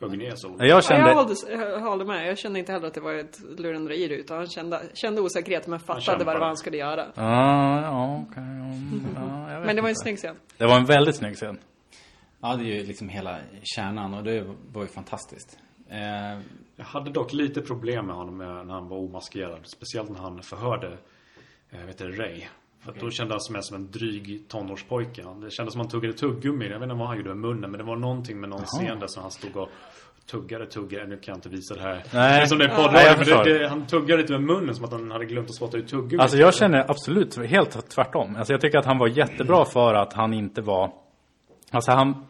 högg 0.00 0.18
ner 0.18 0.32
solen. 0.36 0.56
Jag 0.58 0.68
Ja, 0.68 0.82
kände, 0.82 1.08
jag, 1.08 1.14
hållde, 1.16 1.34
jag 1.48 1.80
håller 1.80 2.04
med. 2.04 2.28
Jag 2.28 2.38
kände 2.38 2.58
inte 2.58 2.72
heller 2.72 2.86
att 2.86 2.94
det 2.94 3.00
var 3.00 3.14
ett 3.14 3.40
lurendrejeri 3.58 4.14
utan 4.20 4.36
han 4.36 4.46
kände, 4.48 4.82
kände 4.94 5.20
osäkerhet 5.20 5.66
men 5.66 5.80
fattade 5.80 6.24
vad 6.24 6.34
det 6.36 6.40
var 6.40 6.46
han 6.46 6.56
skulle 6.56 6.76
göra. 6.76 7.06
Ja, 7.14 7.82
ja, 7.82 8.24
okej. 8.30 8.42
ja, 9.14 9.52
ja, 9.52 9.60
Men 9.66 9.76
det 9.76 9.82
var 9.82 9.88
en 9.88 9.92
inte. 9.92 10.00
snygg 10.02 10.16
scen. 10.18 10.36
Det 10.56 10.66
var 10.66 10.76
en 10.76 10.84
väldigt 10.86 11.16
snygg 11.16 11.36
scen. 11.36 11.58
ja, 12.40 12.56
det 12.56 12.62
är 12.62 12.74
ju 12.80 12.86
liksom 12.86 13.08
hela 13.08 13.38
kärnan 13.62 14.14
och 14.14 14.24
det 14.24 14.46
var 14.72 14.82
ju 14.82 14.88
fantastiskt. 14.88 15.58
Eh, 15.88 16.40
Jag 16.76 16.84
hade 16.84 17.10
dock 17.10 17.32
lite 17.32 17.60
problem 17.60 18.06
med 18.06 18.16
honom 18.16 18.38
när 18.38 18.74
han 18.74 18.88
var 18.88 18.96
omaskerad. 18.98 19.60
Speciellt 19.66 20.10
när 20.10 20.18
han 20.18 20.42
förhörde 20.42 20.98
vet 21.70 21.98
du, 21.98 22.12
Ray. 22.12 22.42
För 22.80 22.92
att 22.92 23.00
då 23.00 23.10
kändes 23.10 23.48
han 23.48 23.52
mer 23.52 23.60
som 23.60 23.76
en 23.76 23.90
dryg 23.90 24.48
tonårspojke. 24.48 25.22
Det 25.42 25.50
kändes 25.50 25.72
som 25.72 25.80
han 25.80 25.88
tuggade 25.88 26.14
tuggummi. 26.14 26.64
Jag 26.64 26.78
vet 26.78 26.82
inte 26.82 26.94
vad 26.94 27.08
han 27.08 27.16
gjorde 27.16 27.28
med 27.28 27.38
munnen. 27.38 27.70
Men 27.70 27.78
det 27.78 27.84
var 27.84 27.96
någonting 27.96 28.40
med 28.40 28.50
någon 28.50 28.64
scen 28.64 29.00
där 29.00 29.06
som 29.06 29.22
han 29.22 29.30
stod 29.30 29.56
och 29.56 29.68
tuggade, 30.30 30.66
tuggade. 30.66 31.06
Nu 31.06 31.16
kan 31.16 31.32
jag 31.32 31.36
inte 31.36 31.48
visa 31.48 31.74
det 31.74 31.80
här. 31.80 31.94
Nej. 31.94 32.02
Det 32.12 32.42
är 32.42 32.46
som 32.46 32.58
det 32.58 32.64
är 32.64 32.68
Nej, 32.68 33.06
jag 33.06 33.16
poddradio. 33.16 33.36
men 33.36 33.44
det, 33.44 33.58
det, 33.58 33.68
han 33.68 33.86
tuggade 33.86 34.22
lite 34.22 34.32
med 34.32 34.42
munnen 34.42 34.74
som 34.74 34.84
att 34.84 34.92
han 34.92 35.10
hade 35.10 35.24
glömt 35.24 35.48
att 35.48 35.54
spotta 35.54 35.76
ut 35.76 35.88
tuggummi. 35.88 36.22
Alltså 36.22 36.36
jag 36.36 36.54
känner 36.54 36.90
absolut 36.90 37.36
helt 37.36 37.90
tvärtom. 37.90 38.36
Alltså 38.36 38.52
jag 38.52 38.60
tycker 38.60 38.78
att 38.78 38.86
han 38.86 38.98
var 38.98 39.08
jättebra 39.08 39.64
för 39.64 39.94
att 39.94 40.12
han 40.12 40.34
inte 40.34 40.62
var... 40.62 40.92
Alltså 41.70 41.92
han... 41.92 42.26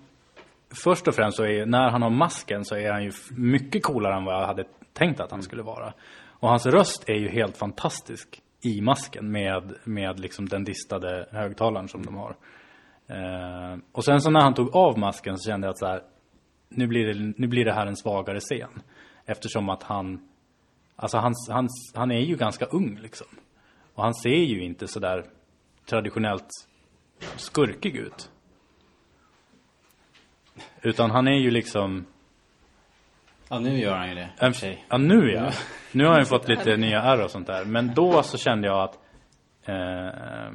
Först 0.84 1.08
och 1.08 1.14
främst 1.14 1.36
så 1.36 1.44
är 1.44 1.66
när 1.66 1.90
han 1.90 2.02
har 2.02 2.10
masken 2.10 2.64
så 2.64 2.76
är 2.76 2.92
han 2.92 3.04
ju 3.04 3.12
mycket 3.30 3.82
coolare 3.82 4.16
än 4.16 4.24
vad 4.24 4.34
jag 4.34 4.46
hade 4.46 4.64
tänkt 4.92 5.20
att 5.20 5.30
han 5.30 5.42
skulle 5.42 5.62
vara. 5.62 5.92
Och 6.28 6.48
hans 6.48 6.66
röst 6.66 7.04
är 7.08 7.14
ju 7.14 7.28
helt 7.28 7.56
fantastisk 7.56 8.42
i 8.62 8.80
masken 8.80 9.30
med, 9.30 9.74
med 9.84 10.20
liksom 10.20 10.48
den 10.48 10.64
distade 10.64 11.28
högtalaren 11.30 11.88
som 11.88 12.06
de 12.06 12.16
har. 12.16 12.36
Eh, 13.06 13.78
och 13.92 14.04
sen 14.04 14.20
så 14.20 14.30
när 14.30 14.40
han 14.40 14.54
tog 14.54 14.76
av 14.76 14.98
masken 14.98 15.38
så 15.38 15.50
kände 15.50 15.66
jag 15.66 15.72
att 15.72 15.78
så 15.78 15.86
här, 15.86 16.02
nu 16.68 16.86
blir 16.86 17.06
det, 17.06 17.34
nu 17.36 17.46
blir 17.46 17.64
det 17.64 17.72
här 17.72 17.86
en 17.86 17.96
svagare 17.96 18.40
scen. 18.40 18.82
Eftersom 19.24 19.68
att 19.68 19.82
han, 19.82 20.28
alltså 20.96 21.18
han, 21.18 21.34
han, 21.48 21.68
han 21.94 22.10
är 22.10 22.20
ju 22.20 22.36
ganska 22.36 22.64
ung 22.64 22.98
liksom. 23.02 23.26
Och 23.94 24.02
han 24.02 24.14
ser 24.14 24.44
ju 24.44 24.64
inte 24.64 24.88
så 24.88 25.00
där 25.00 25.24
traditionellt 25.86 26.48
skurkig 27.36 27.96
ut. 27.96 28.30
Utan 30.82 31.10
han 31.10 31.28
är 31.28 31.38
ju 31.38 31.50
liksom, 31.50 32.06
ja, 33.50 33.58
nu 33.58 33.78
gör 33.78 33.96
han 33.96 34.08
ju 34.08 34.14
det. 34.14 34.20
i 34.20 34.38
och 34.38 34.42
en, 34.42 34.52
för 34.52 34.60
sig. 34.60 34.84
ja 34.88 34.98
nu 34.98 35.32
ja. 35.32 35.50
Nu 35.92 36.04
har 36.04 36.10
han 36.10 36.20
ju 36.20 36.26
fått 36.26 36.48
lite 36.54 36.76
nya 36.76 37.02
ärr 37.02 37.24
och 37.24 37.30
sånt 37.30 37.46
där. 37.46 37.64
Men 37.64 37.94
då 37.94 38.22
så 38.22 38.38
kände 38.38 38.68
jag 38.68 38.82
att, 38.82 38.98
eh, 39.64 40.52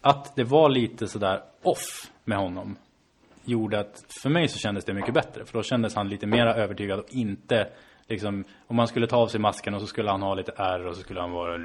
att 0.00 0.36
det 0.36 0.44
var 0.44 0.70
lite 0.70 1.06
sådär 1.06 1.40
off 1.62 2.10
med 2.24 2.38
honom 2.38 2.76
gjorde 3.44 3.80
att 3.80 4.04
för 4.22 4.30
mig 4.30 4.48
så 4.48 4.58
kändes 4.58 4.84
det 4.84 4.94
mycket 4.94 5.14
bättre. 5.14 5.44
För 5.44 5.52
då 5.58 5.62
kändes 5.62 5.94
han 5.94 6.08
lite 6.08 6.26
mer 6.26 6.46
övertygad 6.46 6.98
och 6.98 7.06
inte 7.10 7.68
liksom, 8.08 8.44
om 8.66 8.76
man 8.76 8.88
skulle 8.88 9.06
ta 9.06 9.16
av 9.16 9.26
sig 9.26 9.40
masken 9.40 9.74
och 9.74 9.80
så 9.80 9.86
skulle 9.86 10.10
han 10.10 10.22
ha 10.22 10.34
lite 10.34 10.52
ärr 10.56 10.86
och 10.86 10.96
så 10.96 11.02
skulle 11.02 11.20
han 11.20 11.30
vara 11.30 11.58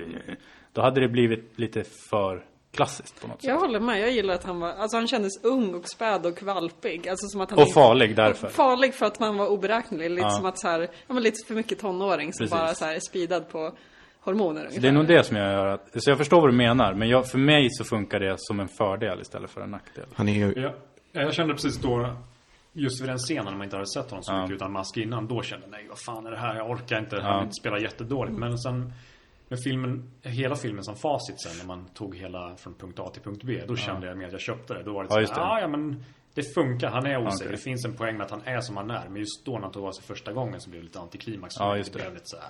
då 0.73 0.81
hade 0.81 1.01
det 1.01 1.08
blivit 1.08 1.60
lite 1.60 1.84
för 2.10 2.43
klassiskt 2.75 3.21
på 3.21 3.27
något 3.27 3.41
sätt. 3.41 3.47
Jag 3.49 3.59
håller 3.59 3.79
med. 3.79 3.99
Jag 4.01 4.11
gillar 4.11 4.33
att 4.33 4.43
han 4.43 4.59
var, 4.59 4.69
alltså 4.73 4.97
han 4.97 5.07
kändes 5.07 5.43
ung 5.43 5.73
och 5.75 5.89
späd 5.89 6.25
och 6.25 6.38
kvalpig. 6.38 7.09
Alltså 7.09 7.27
som 7.27 7.41
att 7.41 7.49
han 7.51 7.59
Och 7.59 7.71
farlig 7.73 8.15
därför. 8.15 8.47
Farlig 8.47 8.93
för 8.93 9.05
att 9.05 9.19
man 9.19 9.38
var 9.38 9.47
oberäknelig. 9.47 10.09
Lite 10.09 10.21
Ja. 10.21 10.29
som 10.29 10.45
att 10.45 10.59
så 10.59 10.67
här, 10.67 10.81
ja 11.07 11.13
men 11.13 11.23
lite 11.23 11.35
för 11.47 11.55
mycket 11.55 11.79
tonåring 11.79 12.33
som 12.33 12.43
Precis. 12.43 12.51
bara 12.59 12.73
så 12.73 12.85
här 12.85 12.95
är 12.95 12.99
speedad 12.99 13.41
på 13.49 13.71
hormoner 14.19 14.67
Så 14.71 14.79
det 14.79 14.88
är 14.88 14.91
nog 14.91 15.07
det 15.07 15.23
som 15.23 15.38
jag 15.38 15.51
gör 15.53 15.65
att, 15.65 16.03
så 16.03 16.09
jag 16.09 16.17
förstår 16.17 16.41
vad 16.41 16.49
du 16.49 16.55
menar, 16.55 16.93
men 16.93 17.09
jag, 17.09 17.27
för 17.29 17.38
mig 17.38 17.67
så 17.71 17.83
funkar 17.83 18.19
det 18.19 18.35
som 18.38 18.59
en 18.59 18.67
fördel 18.67 19.21
istället 19.21 19.49
för 19.51 19.61
en 19.61 19.71
nackdel. 19.71 20.05
Han 20.13 20.29
är 20.29 20.33
ju, 20.33 20.53
Ja, 20.61 21.21
jag 21.21 21.33
kände 21.33 21.53
precis 21.53 21.77
då, 21.77 22.15
just 22.73 23.01
vid 23.01 23.09
den 23.09 23.17
scenen 23.17 23.45
när 23.45 23.51
man 23.51 23.63
inte 23.63 23.75
hade 23.75 23.88
sett 23.88 24.09
honom 24.09 24.23
så 24.23 24.33
Ja. 24.33 24.41
mycket 24.41 24.55
utan 24.55 24.71
mask 24.71 24.97
innan, 24.97 25.27
då 25.27 25.41
kände 25.41 25.65
jag 25.65 25.71
nej 25.71 25.85
vad 25.89 25.99
fan 26.05 26.25
är 26.25 26.31
det 26.31 26.38
här? 26.38 26.55
Jag 26.55 26.69
orkar 26.69 26.99
inte, 26.99 27.15
Ja. 27.15 27.21
han 27.21 27.35
vill 27.39 27.43
inte 27.45 27.55
spela 27.61 27.79
jättedåligt. 27.79 28.38
Men 28.38 28.57
sen 28.57 28.93
med 29.47 29.60
filmen, 29.63 30.12
hela 30.21 30.55
filmen 30.55 30.84
som 30.84 30.95
facit 30.95 31.41
sen 31.41 31.58
när 31.58 31.65
man 31.65 31.86
tog 31.86 32.15
hela 32.15 32.55
från 32.55 32.73
punkt 32.73 32.99
A 32.99 33.10
till 33.13 33.21
punkt 33.21 33.43
B, 33.43 33.63
då 33.67 33.75
kände 33.75 34.08
jag 34.08 34.17
mer 34.17 34.25
att 34.25 34.31
jag 34.31 34.41
köpte 34.41 34.73
det. 34.73 34.84
Då 34.84 34.93
var 34.93 35.03
det 35.03 35.08
Ja, 35.10 35.13
så 35.15 35.19
just 35.21 35.34
här, 35.34 35.39
det. 35.39 35.47
ah, 35.47 35.60
ja 35.60 35.67
men 35.67 36.03
det 36.34 36.53
funkar, 36.53 36.89
han 36.89 37.05
är 37.05 37.17
osäker. 37.27 37.45
Okej. 37.45 37.51
Det 37.58 37.63
finns 37.63 37.86
en 37.86 37.93
poäng 37.93 38.17
med 38.17 38.25
att 38.25 38.31
han 38.31 38.41
är 38.45 38.62
som 38.62 38.77
han 38.77 38.89
är. 38.91 39.10
Men 39.10 39.15
just 39.17 39.45
då 39.45 39.51
när 39.51 39.62
han 39.62 39.71
tog 39.71 39.86
av 39.86 39.91
sig 39.91 40.03
första 40.03 40.34
gången 40.34 40.62
så 40.62 40.69
blev 40.69 40.81
det 40.81 40.86
lite 40.86 40.99
antiklimax. 40.99 41.55
Ja, 41.60 41.77
just 41.77 41.93
det. 41.93 41.99
det. 41.99 42.03
blev 42.03 42.13
lite 42.13 42.25
så 42.27 42.38
här, 42.38 42.49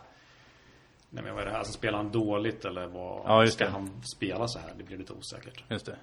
nej 1.09 1.23
men 1.23 1.33
vad 1.33 1.41
är 1.41 1.45
det 1.45 1.51
här? 1.51 1.59
Alltså 1.59 1.73
spelar 1.73 1.97
han 1.97 2.11
dåligt 2.11 2.65
eller 2.65 2.87
vad? 2.87 3.21
Ja, 3.25 3.41
just 3.41 3.53
ska 3.53 3.65
det. 3.65 3.71
han 3.71 4.01
spela 4.15 4.47
så 4.47 4.59
här? 4.59 4.73
Det 4.77 4.83
blev 4.83 4.99
lite 4.99 5.13
osäkert. 5.13 5.63
Just 5.69 5.85
det. 5.85 5.97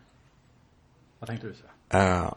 Vad 1.19 1.29
tänkte 1.29 1.47
du 1.47 1.55
säga? 1.55 1.71
eh, 2.25 2.33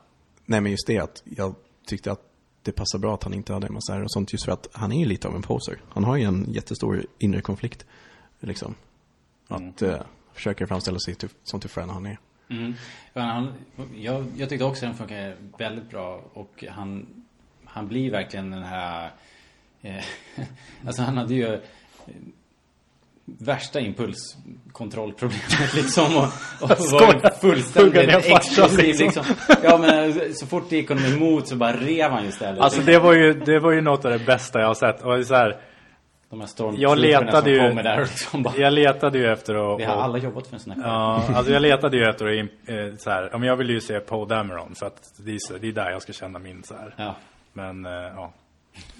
nej 0.46 0.62
men 0.62 0.72
just 0.72 0.88
det 0.88 1.00
att 1.00 1.24
jag 1.26 1.56
tyckte 1.88 2.12
att 2.12 2.22
det 2.62 2.72
passar 2.72 3.00
bra 3.00 3.14
att 3.14 3.24
han 3.24 3.34
inte 3.34 3.54
hade 3.54 3.68
en 3.68 3.74
massa 3.74 3.96
ärr 3.96 4.04
och 4.04 4.12
sånt 4.12 4.34
just 4.34 4.46
för 4.46 4.52
att 4.52 4.68
han 4.74 4.92
är 4.92 5.00
ju 5.00 5.06
lite 5.06 5.28
av 5.28 5.36
en 5.36 5.42
poser. 5.42 5.82
Han 5.90 6.04
har 6.04 6.18
ju 6.18 6.24
en 6.24 6.46
jättestor 6.54 7.06
inre 7.20 7.42
konflikt. 7.42 7.86
Liksom. 8.46 8.76
Att 9.48 9.82
eh, 9.82 10.02
försöka 10.34 10.68
framställa 10.68 11.00
sig 11.00 11.16
till, 11.16 11.30
som 11.44 11.60
till 11.60 11.70
frän 11.70 11.90
han 11.90 12.06
är. 12.06 12.18
Mm. 12.50 12.74
Han, 13.14 13.54
jag, 13.96 14.26
jag 14.38 14.50
tyckte 14.50 14.66
också 14.66 14.86
den 14.86 14.96
funkar 14.96 15.36
väldigt 15.58 15.90
bra 15.90 16.24
och 16.34 16.64
han, 16.70 17.06
han 17.66 17.88
blir 17.88 18.12
verkligen 18.12 18.52
den 18.52 18.64
här... 18.64 19.12
Eh, 19.82 20.04
alltså 20.86 21.02
han 21.02 21.18
hade 21.18 21.34
ju 21.34 21.54
eh, 21.54 21.60
värsta 23.26 23.80
impulskontrollproblemet 23.80 25.74
liksom 25.76 26.18
och, 26.18 26.24
och 26.62 26.70
var 26.70 27.40
fullständigt 27.40 28.26
explosiv 28.26 28.80
liksom. 28.80 29.06
liksom. 29.06 29.26
Ja 29.64 29.78
men 29.78 30.34
så 30.34 30.48
fort 30.48 30.70
det 30.70 30.76
gick 30.76 30.90
honom 30.90 31.06
emot 31.06 31.48
så 31.48 31.56
bara 31.56 31.74
rev 31.74 32.12
han 32.12 32.24
ju 32.24 32.30
istället. 32.30 32.62
Alltså 32.62 32.82
det 32.82 33.00
var 33.00 33.14
ju, 33.14 33.34
det 33.34 33.60
var 33.60 33.72
ju 33.72 33.82
något 33.82 34.06
av 34.06 34.12
det 34.12 34.26
bästa 34.26 34.60
jag 34.60 34.68
har 34.68 34.74
sett. 34.74 35.02
Och 35.02 35.26
så 35.26 35.36
här, 35.36 35.62
De 36.36 36.42
här 36.42 36.48
jag 36.78 36.98
stormtrooperna 36.98 37.22
letade 37.22 37.42
som 37.42 37.52
ju, 37.52 37.70
kommer 37.70 37.84
där 37.84 38.02
och 38.02 38.08
som 38.08 38.44
bara... 38.44 38.58
jag 38.58 38.74
letade 38.74 39.18
ju 39.18 39.32
efter 39.32 39.74
att... 39.74 39.80
Vi 39.80 39.84
har 39.84 39.96
alla 39.96 40.18
jobbat 40.18 40.48
för 40.48 40.54
en 40.54 40.60
sån 40.60 40.72
här 40.74 40.90
Ja, 40.90 41.24
alltså 41.36 41.54
jag 41.54 41.62
letade 41.70 41.98
ju 41.98 42.04
efter 42.04 42.26
att, 42.26 42.50
eh, 42.70 42.98
så 42.98 43.10
här, 43.10 43.46
jag 43.46 43.56
ville 43.56 43.74
ju 43.74 43.82
se 43.82 44.00
Poe 44.00 44.26
Dameron 44.26 44.76
för 44.76 44.86
att 44.86 45.12
det 45.18 45.32
är, 45.32 45.60
det 45.60 45.68
är 45.68 45.72
där 45.72 45.92
jag 45.92 46.02
ska 46.02 46.14
känna 46.14 46.40
min 46.40 46.64
så 46.64 46.74
här. 46.74 46.94
Ja. 46.98 47.16
Men, 47.54 47.86
eh, 47.86 47.92
ja. 47.92 48.34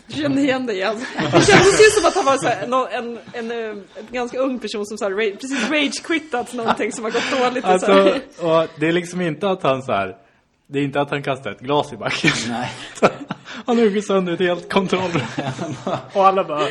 Du 0.08 0.14
kände 0.14 0.42
igen 0.42 0.66
dig 0.66 0.84
alltså. 0.84 1.06
Det 1.18 1.32
kändes 1.32 1.82
ju 1.82 1.90
som 2.00 2.08
att 2.08 2.16
han 2.16 2.26
var 2.26 2.38
så 2.38 2.48
här, 2.48 2.68
nå- 2.68 2.88
en, 2.92 3.20
en, 3.34 3.52
eh, 3.52 3.58
en 3.68 4.08
ganska 4.12 4.38
ung 4.38 4.60
person 4.60 4.86
som 4.86 4.98
så 4.98 5.06
här, 5.06 5.32
precis 5.32 5.70
rage-quittat 5.70 6.54
någonting 6.54 6.92
som 6.92 7.04
har 7.04 7.12
gått 7.12 7.40
dåligt. 7.40 7.66
och 7.66 7.82
så. 7.82 7.92
Alltså, 7.92 8.20
och 8.46 8.68
det 8.80 8.88
är 8.88 8.92
liksom 8.92 9.22
inte 9.22 9.50
att 9.50 9.64
han 9.64 9.82
så 9.84 9.92
här, 9.92 10.18
det 10.68 10.80
är 10.80 10.84
inte 10.84 11.02
att 11.02 11.10
han 11.10 11.24
kastar 11.24 11.52
ett 11.52 11.60
glas 11.60 11.94
i 11.94 11.98
backen. 11.98 12.32
Nej. 12.50 12.72
Han 13.66 13.78
hugger 13.78 14.02
sönder 14.02 14.34
ett 14.34 14.40
helt 14.40 14.74
kontrollrum. 14.74 15.22
och 16.14 16.26
alla 16.26 16.44
bara, 16.44 16.68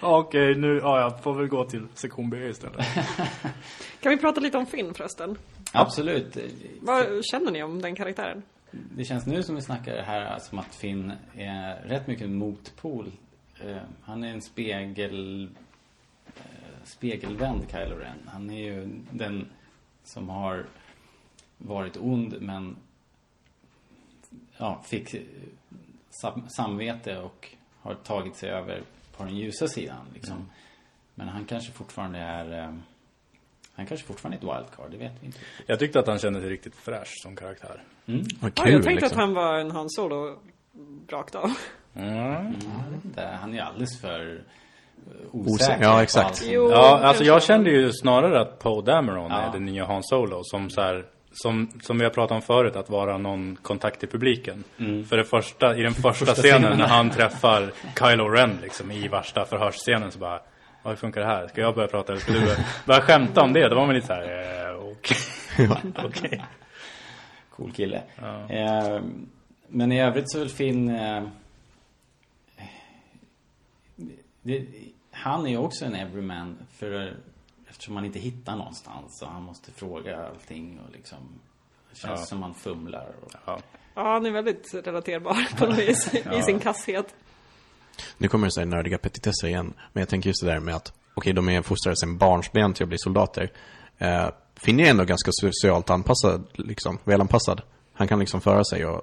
ja, 0.00 0.18
okej 0.18 0.54
nu, 0.54 0.78
ja 0.82 1.00
jag 1.00 1.22
får 1.22 1.34
väl 1.34 1.46
gå 1.46 1.64
till 1.64 1.86
sektion 1.94 2.30
B 2.30 2.36
istället. 2.36 2.86
Kan 4.00 4.10
vi 4.10 4.16
prata 4.16 4.40
lite 4.40 4.58
om 4.58 4.66
Finn 4.66 4.94
förresten? 4.94 5.38
Absolut. 5.72 6.36
Vad 6.80 7.24
känner 7.24 7.50
ni 7.50 7.62
om 7.62 7.82
den 7.82 7.94
karaktären? 7.94 8.42
Det 8.70 9.04
känns 9.04 9.26
nu 9.26 9.42
som 9.42 9.54
vi 9.54 9.62
snackar 9.62 10.02
här 10.02 10.38
som 10.38 10.58
att 10.58 10.74
Finn 10.74 11.12
är 11.34 11.88
rätt 11.88 12.06
mycket 12.06 12.24
en 12.24 12.34
motpol. 12.34 13.12
Eh, 13.60 13.76
han 14.02 14.24
är 14.24 14.28
en 14.28 14.42
spegel... 14.42 15.48
Eh, 16.26 16.42
spegelvänd 16.84 17.62
Kylo 17.70 17.96
Ren. 17.96 18.18
Han 18.26 18.50
är 18.50 18.64
ju 18.64 18.88
den 19.10 19.46
som 20.04 20.28
har 20.28 20.66
varit 21.58 21.96
ond 21.96 22.36
men 22.40 22.76
ja, 24.56 24.82
fick 24.86 25.14
sam 26.20 26.48
samvete 26.48 27.18
och 27.18 27.48
har 27.80 27.94
tagit 27.94 28.36
sig 28.36 28.50
över 28.50 28.82
på 29.16 29.24
den 29.24 29.36
ljusa 29.36 29.68
sidan 29.68 30.06
liksom. 30.14 30.50
Men 31.14 31.28
han 31.28 31.44
kanske 31.44 31.72
fortfarande 31.72 32.18
är 32.18 32.58
eh, 32.62 32.74
han 33.74 33.86
kanske 33.86 34.06
fortfarande 34.06 34.36
är 34.36 34.38
ett 34.38 34.56
wildcard, 34.58 34.90
det 34.90 34.96
vet 34.96 35.12
vi 35.20 35.26
inte. 35.26 35.38
Jag 35.66 35.78
tyckte 35.78 36.00
att 36.00 36.06
han 36.06 36.18
kände 36.18 36.40
sig 36.40 36.50
riktigt 36.50 36.74
fräsch 36.74 37.12
som 37.22 37.36
karaktär. 37.36 37.82
Mm. 38.06 38.24
Vad 38.40 38.52
Ja, 38.56 38.62
kul 38.64 38.72
jag 38.72 38.82
tänkte 38.82 38.90
liksom. 39.04 39.18
att 39.18 39.24
han 39.24 39.34
var 39.34 39.58
en 39.58 39.70
Han 39.70 39.90
Solo 39.90 40.38
rakt 41.08 41.34
av. 41.34 41.50
Mm. 41.94 42.14
Ja, 42.16 42.52
inte. 43.04 43.22
Han 43.40 43.54
är 43.54 43.62
alldeles 43.62 44.00
för 44.00 44.44
eh, 45.06 45.12
Osäker, 45.32 45.82
ja, 45.82 45.94
på 45.94 46.00
exakt. 46.00 46.42
Jo. 46.46 46.70
Ja, 46.70 46.98
alltså 46.98 47.24
jag 47.24 47.42
kände 47.42 47.70
ju 47.70 47.92
snarare 47.92 48.40
att 48.40 48.58
Poe 48.58 48.82
Dameron 48.82 49.30
Ja. 49.30 49.40
är 49.40 49.52
den 49.52 49.64
nya 49.64 49.86
Han 49.86 50.02
Solo 50.04 50.40
som 50.44 50.70
så 50.70 50.80
här, 50.80 51.06
som, 51.32 51.70
som 51.82 51.98
vi 51.98 52.04
har 52.04 52.10
pratat 52.10 52.34
om 52.34 52.42
förut, 52.42 52.76
att 52.76 52.90
vara 52.90 53.18
någon 53.18 53.56
kontakt 53.62 54.00
till 54.00 54.08
publiken. 54.08 54.64
För 55.08 55.16
det 55.16 55.24
första, 55.24 55.76
i 55.76 55.82
den 55.82 55.94
första, 56.02 56.34
scenen 56.34 56.78
när 56.78 56.86
han 56.86 57.10
träffar 57.10 57.72
Kylo 57.98 58.28
Ren 58.28 58.58
liksom 58.62 58.90
i 58.90 59.08
värsta 59.08 59.44
förhörsscenen 59.44 60.10
så 60.12 60.18
bara 60.18 60.40
"Ja, 60.82 60.90
hur 60.90 60.96
funkar 60.96 61.20
det 61.20 61.26
här? 61.26 61.48
Ska 61.48 61.60
jag 61.60 61.74
börja 61.74 61.88
prata 61.88 62.12
eller 62.12 62.20
ska 62.22 62.32
du 62.32 62.40
börja, 62.40 62.56
börja 62.86 63.00
skämta 63.00 63.42
om 63.42 63.52
det? 63.52 63.68
Då 63.68 63.76
var 63.76 63.86
man 63.86 63.94
lite 63.94 64.06
så 64.06 64.12
här, 64.12 64.68
eh, 64.68 64.76
okej. 64.90 65.16
Okej. 66.04 66.44
Cool 67.56 67.72
kille. 67.72 68.02
Eh, 68.48 69.00
men 69.68 69.92
i 69.92 70.02
övrigt 70.02 70.30
så 70.30 70.38
är 70.38 70.40
väl 70.40 70.48
Finn... 70.50 70.88
Eh, 70.88 71.22
det, 74.42 74.66
han 75.10 75.46
är 75.46 75.50
ju 75.50 75.56
också 75.56 75.84
en 75.84 75.94
everyman 75.94 76.58
för 76.78 77.16
eftersom 77.78 77.96
han 77.96 78.04
inte 78.04 78.18
hittar 78.18 78.56
någonstans 78.56 79.22
och 79.22 79.28
han 79.28 79.42
måste 79.42 79.72
fråga 79.72 80.26
allting 80.26 80.80
och 80.86 80.92
liksom 80.92 81.18
det 81.90 81.98
känns 81.98 82.20
Ja. 82.20 82.26
som 82.26 82.42
han 82.42 82.54
fumlar. 82.54 83.12
Och, 83.22 83.32
Ja. 83.46 83.58
Ja, 83.94 84.12
han 84.12 84.26
är 84.26 84.30
väldigt 84.30 84.74
relaterbar 84.74 85.56
på 85.58 85.66
något 85.66 85.78
vis 85.78 86.14
i 86.14 86.42
sin 86.42 86.60
kasshet. 86.60 87.14
Nu 88.18 88.28
kommer 88.28 88.46
det 88.46 88.50
så 88.52 88.60
här 88.60 88.66
nördiga 88.66 88.98
petitesser 88.98 89.48
igen. 89.48 89.74
Men 89.92 90.00
jag 90.00 90.08
tänker 90.08 90.28
just 90.30 90.44
det 90.44 90.50
där 90.52 90.60
med 90.60 90.74
att, 90.74 90.92
okej, 91.14 91.32
de 91.32 91.48
är 91.48 91.62
fostrade 91.62 91.96
sedan 91.96 92.18
barnsben 92.18 92.74
till 92.74 92.82
att 92.82 92.88
bli 92.88 92.98
soldater. 92.98 93.52
Eh, 93.98 94.28
Finn 94.56 94.80
är 94.80 94.90
ändå 94.90 95.04
ganska 95.04 95.30
socialt 95.32 95.90
anpassad, 95.90 96.46
liksom, 96.52 96.98
välanpassad. 97.04 97.62
Han 97.92 98.08
kan 98.08 98.18
liksom 98.18 98.40
föra 98.40 98.64
sig 98.64 98.86
och 98.86 99.02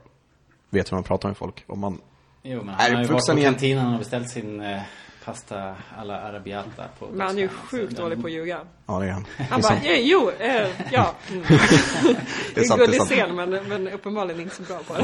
vet 0.70 0.92
hur 0.92 0.96
man 0.98 1.04
pratar 1.04 1.30
med 1.30 1.38
folk. 1.38 1.64
Om 1.68 1.80
man, 1.80 2.02
jo 2.44 2.58
men 2.64 2.70
Är 2.70 2.74
han 2.74 2.80
har 2.96 3.02
ju 3.04 3.08
varit 3.08 3.26
på 3.28 3.34
igen? 3.38 3.54
kantinen 3.54 3.94
och 3.94 4.00
beställt 4.00 4.30
sin 4.30 4.62
eh, 4.62 4.82
pasta 5.26 5.76
alla 5.98 6.22
arabiata 6.22 6.84
på 7.00 7.08
Men 7.12 7.28
han 7.28 7.38
är 7.38 7.42
ju 7.42 7.48
sjukt 7.50 7.98
dålig 7.98 8.22
på 8.22 8.28
att 8.28 8.34
ljuga. 8.34 8.60
ja 8.86 9.00
det 9.00 9.06
är 9.06 9.12
han. 9.12 9.26
Han 9.38 9.62
bara, 9.62 9.62
sant. 9.62 9.82
"Eh, 9.86 10.00
jo, 10.00 10.32
eh, 10.40 10.68
ja. 10.92 11.16
Mm. 11.32 11.44
Det 12.56 12.60
är 12.62 12.64
sant, 12.64 12.82
det 12.88 12.96
är 12.96 12.98
sant. 12.98 13.10
scen, 13.10 13.36
men, 13.36 13.50
men 13.50 13.88
uppenbarligen 13.88 14.42
inte 14.42 14.56
så 14.56 14.64
bra 14.64 14.80
på 14.88 14.94
det. 14.94 15.04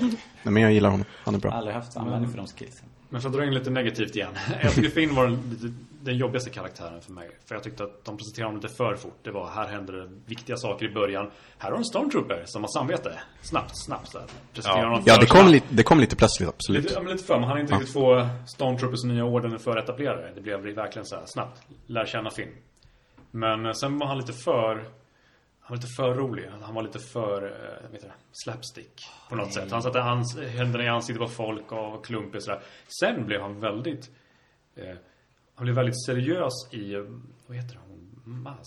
Nej, 0.00 0.16
men 0.42 0.56
jag 0.62 0.72
gillar 0.72 0.90
honom. 0.90 1.06
Han 1.24 1.34
är 1.34 1.38
bra. 1.38 1.50
Aldrig 1.52 1.74
haft 1.76 1.96
användning 1.96 2.30
för 2.30 2.36
de 2.38 2.46
skillsen. 2.46 2.86
Men 3.08 3.20
för 3.20 3.28
att 3.28 3.34
dra 3.34 3.44
in 3.44 3.54
lite 3.54 3.70
negativt 3.70 4.16
igen. 4.16 4.30
Jag 4.62 4.72
tycker 4.74 4.90
Finn 4.90 5.14
var 5.14 5.28
lite- 5.28 5.74
den 6.02 6.16
jobbigaste 6.16 6.50
karaktären 6.50 7.00
för 7.00 7.12
mig. 7.12 7.30
För 7.48 7.54
jag 7.54 7.64
tyckte 7.64 7.84
att 7.84 8.04
de 8.04 8.16
presenterade 8.16 8.48
honom 8.48 8.60
lite 8.62 8.74
för 8.74 8.96
fort. 8.96 9.18
Det 9.22 9.30
var, 9.30 9.48
här 9.50 9.66
händer 9.68 9.92
det 9.92 10.08
viktiga 10.26 10.56
saker 10.56 10.86
i 10.86 10.94
början. 10.94 11.30
Här 11.58 11.70
har 11.70 11.78
en 11.78 11.84
stormtrooper 11.84 12.42
som 12.46 12.62
har 12.62 12.68
samvete. 12.68 13.18
Snabbt, 13.42 13.76
snabbt. 13.84 14.12
Presenterar 14.52 14.82
Ja. 14.82 14.88
honom 14.88 15.02
Ja, 15.06 15.16
det 15.20 15.26
kom, 15.26 15.36
snabbt. 15.40 15.52
lite, 15.52 15.66
det 15.70 15.82
kom 15.82 16.00
lite 16.00 16.16
plötsligt, 16.16 16.46
Lite, 16.46 16.56
absolut. 16.56 16.90
ja, 16.94 17.00
men 17.02 17.12
lite 17.12 17.24
för, 17.24 17.34
men 17.38 17.48
han 17.48 17.56
är 17.56 17.60
inte 17.60 17.74
riktigt 17.74 17.92
få 17.92 18.28
Stormtroopers 18.46 19.04
nya 19.04 19.24
orden 19.24 19.58
för 19.58 19.76
etablerade. 19.76 20.32
Det 20.34 20.40
blev 20.40 20.60
verkligen 20.60 21.06
så 21.06 21.16
här 21.16 21.22
snabbt. 21.26 21.62
Lär 21.86 22.06
känna 22.06 22.30
Finn. 22.30 22.52
Men 23.30 23.66
eh, 23.66 23.72
sen 23.72 23.98
var 23.98 24.06
han 24.06 24.18
lite 24.18 24.32
för 24.32 24.84
han 25.62 25.76
var 25.76 25.82
lite 25.82 25.94
för 25.96 26.14
rolig. 26.14 26.48
Han 26.62 26.74
var 26.74 26.82
lite 26.82 26.98
för, 26.98 27.42
eh, 27.44 27.90
vet 27.92 28.00
du, 28.00 28.06
det, 28.06 28.12
slapstick. 28.32 29.06
På 29.28 29.34
något 29.36 29.54
sätt. 29.54 29.70
Han 29.72 29.82
satte 29.82 30.00
hans, 30.00 30.38
händerna 30.38 30.84
i 30.84 30.88
ansiktet 30.88 31.22
på 31.22 31.28
folk 31.28 31.72
och 31.72 32.04
klumpig 32.06 32.42
sådär. 32.42 32.60
Sen 33.00 33.26
blev 33.26 33.40
han 33.40 33.60
väldigt, 33.60 34.10
eh, 34.76 34.96
han 35.60 35.64
blev 35.64 35.76
väldigt 35.76 36.04
seriös 36.06 36.52
i, 36.74 36.94
vad 37.46 37.56
heter 37.56 37.78
hon, 37.88 38.42
Maz? 38.42 38.66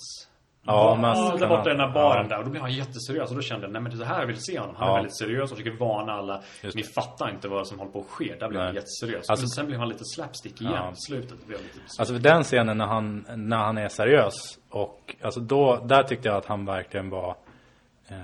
Ja, 0.66 0.90
Ja, 0.90 0.96
masken, 0.96 1.40
där 1.40 1.48
borta 1.58 1.70
i 1.70 1.74
den 1.74 1.80
ja. 1.88 1.92
baren 1.94 2.28
där. 2.30 2.38
Och 2.38 2.44
då 2.46 2.50
blev 2.52 2.62
han 2.62 2.74
jätteseriös. 2.74 3.30
Och 3.30 3.36
då 3.36 3.42
kände 3.42 3.66
jag, 3.66 3.72
nej 3.74 3.82
men 3.82 3.92
det 3.92 3.96
är 3.96 4.00
så 4.00 4.06
här 4.06 4.20
jag 4.20 4.28
vill 4.28 4.42
se 4.44 4.60
honom. 4.60 4.76
Han 4.76 4.88
Ja. 4.88 4.94
är 4.94 4.98
väldigt 4.98 5.18
seriös 5.18 5.52
och 5.52 5.58
försöker 5.58 5.80
varna 5.80 6.12
alla. 6.14 6.42
Ni 6.76 6.84
fattar 6.84 7.30
inte 7.30 7.48
vad 7.48 7.68
som 7.68 7.80
håller 7.80 7.92
på 7.92 8.00
att 8.00 8.08
ske. 8.08 8.36
Där 8.40 8.50
blev 8.50 8.62
han 8.62 8.74
Nej. 8.74 8.76
jätteseriös. 8.76 9.30
Alltså- 9.30 9.44
men 9.44 9.50
sen 9.50 9.66
blev 9.66 9.80
han 9.80 9.90
lite 9.90 10.04
slapstick 10.06 10.62
igen 10.62 10.74
Ja. 10.76 10.92
i 10.92 10.96
slutet. 10.96 11.48
Blev 11.48 11.60
lite 11.62 11.80
Alltså 12.00 12.14
den 12.14 12.44
scenen 12.44 12.78
när 12.78 12.86
han, 12.86 13.26
när 13.36 13.58
han 13.58 13.78
är 13.78 13.88
seriös 13.88 14.34
och 14.70 15.16
alltså 15.22 15.40
då, 15.40 15.84
där 15.86 16.04
tyckte 16.04 16.28
jag 16.28 16.38
att 16.38 16.46
han 16.46 16.66
verkligen 16.66 17.10
var 17.10 17.36
eh, 18.08 18.16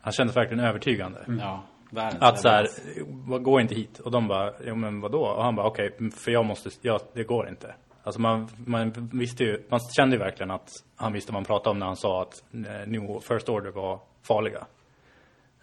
Han 0.00 0.12
kändes 0.12 0.36
verkligen 0.36 0.64
övertygande. 0.64 1.24
Ja, 1.40 1.62
världens 1.90 2.22
Att 2.22 2.40
så 2.40 2.48
här, 2.48 2.62
leverans. 2.62 3.26
"Vad- 3.28 3.42
gå 3.42 3.60
inte 3.60 3.74
hit. 3.74 3.98
Och 4.00 4.10
de 4.10 4.28
bara, 4.28 4.52
jo 4.64 4.74
men 4.74 5.00
vadå? 5.00 5.22
Och 5.24 5.44
han 5.44 5.56
bara, 5.56 5.66
okej, 5.66 5.96
för 6.24 6.30
jag 6.30 6.44
måste, 6.44 6.70
ja, 6.82 7.00
det 7.12 7.24
går 7.24 7.48
inte. 7.48 7.74
Alltså 8.04 8.20
man, 8.20 8.48
man 8.66 8.92
visste 9.12 9.44
ju, 9.44 9.62
man 9.68 9.80
kände 9.96 10.16
ju 10.16 10.20
verkligen 10.22 10.50
att 10.50 10.68
han 10.96 11.12
visste 11.12 11.32
vad 11.32 11.36
han 11.36 11.44
pratade 11.44 11.70
om 11.70 11.78
när 11.78 11.86
han 11.86 11.96
sa 11.96 12.22
att 12.22 12.42
eh, 12.52 12.86
New 12.88 13.20
First 13.20 13.48
Order 13.48 13.70
var 13.70 14.00
farliga. 14.22 14.66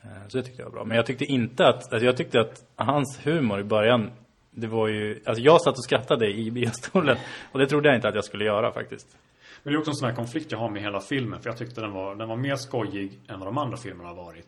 Eh, 0.04 0.27
Så 0.27 0.38
det 0.38 0.43
tyckte 0.43 0.62
jag 0.62 0.65
var 0.69 0.73
bra. 0.73 0.84
Men 0.86 0.97
jag 0.97 1.06
tyckte 1.06 1.25
inte 1.25 1.67
att, 1.67 1.75
alltså 1.93 2.06
jag 2.06 2.17
tyckte 2.17 2.39
att 2.41 2.63
hans 2.75 3.19
humor 3.23 3.60
i 3.60 3.63
början, 3.63 4.12
det 4.51 4.67
var 4.67 4.88
ju, 4.88 5.21
alltså 5.25 5.43
jag 5.43 5.62
satt 5.62 5.77
och 5.77 5.84
skrattade 5.84 6.27
i 6.34 6.51
biostolen. 6.51 7.17
Och 7.51 7.60
det 7.60 7.67
trodde 7.67 7.88
jag 7.89 7.97
inte 7.97 8.08
att 8.08 8.15
jag 8.15 8.25
skulle 8.25 8.45
göra 8.45 8.71
faktiskt. 8.71 9.17
Men 9.63 9.73
det 9.73 9.77
är 9.77 9.80
också 9.80 9.91
en 9.91 9.95
sån 9.95 10.10
här 10.10 10.15
konflikt 10.15 10.51
jag 10.51 10.60
har 10.60 10.69
med 10.69 10.82
hela 10.82 10.99
filmen. 11.01 11.41
För 11.41 11.49
jag 11.49 11.58
tyckte 11.58 11.82
den 11.82 11.91
var, 11.91 12.15
den 12.15 12.27
var 12.30 12.36
mer 12.36 12.56
skojig 12.56 13.19
än 13.27 13.39
vad 13.39 13.47
de 13.47 13.58
andra 13.58 13.77
filmerna 13.77 14.10
har 14.10 14.15
varit. 14.15 14.47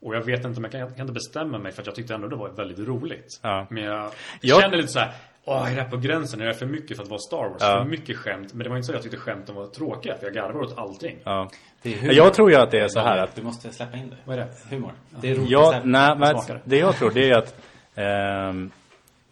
Och 0.00 0.14
jag 0.14 0.22
vet 0.22 0.44
inte 0.44 0.60
jag 0.60 0.70
kan, 0.70 0.80
jag 0.80 0.88
kan 0.96 1.00
inte 1.00 1.12
bestämma 1.12 1.58
mig 1.58 1.72
för 1.72 1.82
att 1.82 1.86
jag 1.86 1.94
tyckte 1.94 2.14
ändå 2.14 2.28
det 2.28 2.36
var 2.36 2.48
väldigt 2.48 2.78
roligt. 2.78 3.40
Ja. 3.42 3.66
Men 3.70 3.82
jag, 3.84 4.10
Jag- 4.40 4.60
kände 4.60 4.76
lite 4.76 4.88
så 4.88 4.98
här. 4.98 5.12
Åh, 5.44 5.70
är 5.70 5.76
det 5.76 5.82
här 5.82 5.90
på 5.90 5.96
gränsen? 5.96 6.40
Är 6.40 6.46
det 6.46 6.54
för 6.54 6.66
mycket 6.66 6.96
för 6.96 7.04
att 7.04 7.10
vara 7.10 7.20
Star 7.20 7.48
Wars? 7.48 7.56
Ja. 7.60 7.82
För 7.82 7.90
mycket 7.90 8.16
skämt. 8.16 8.54
Men 8.54 8.64
det 8.64 8.68
var 8.70 8.76
inte 8.76 8.86
så 8.86 8.92
att 8.92 8.96
jag 8.96 9.02
tyckte 9.02 9.18
skämten 9.18 9.54
var 9.54 9.66
tråkiga. 9.66 10.16
För 10.16 10.26
jag 10.26 10.34
garvade 10.34 10.58
åt 10.58 10.78
allting. 10.78 11.16
Ja. 11.24 11.50
Det 11.82 11.92
är 11.94 11.98
humor. 11.98 12.14
Jag 12.14 12.34
tror 12.34 12.50
ju 12.50 12.56
att 12.56 12.70
det 12.70 12.78
är 12.78 12.88
så 12.88 13.00
här 13.00 13.18
att 13.18 13.34
Du 13.34 13.42
måste 13.42 13.72
släppa 13.72 13.96
in 13.96 14.10
det. 14.10 14.16
Vad 14.24 14.38
är 14.38 14.40
det? 14.40 14.76
Humor. 14.76 14.92
Det 15.10 15.30
är 15.30 15.34
roligt. 15.34 15.50
Ja, 15.50 15.80
nej, 15.84 16.16
men 16.18 16.36
det 16.64 16.78
jag 16.78 16.96
tror 16.96 17.10
det 17.10 17.30
är 17.30 17.38
att 17.38 17.54
ehm, 17.94 18.70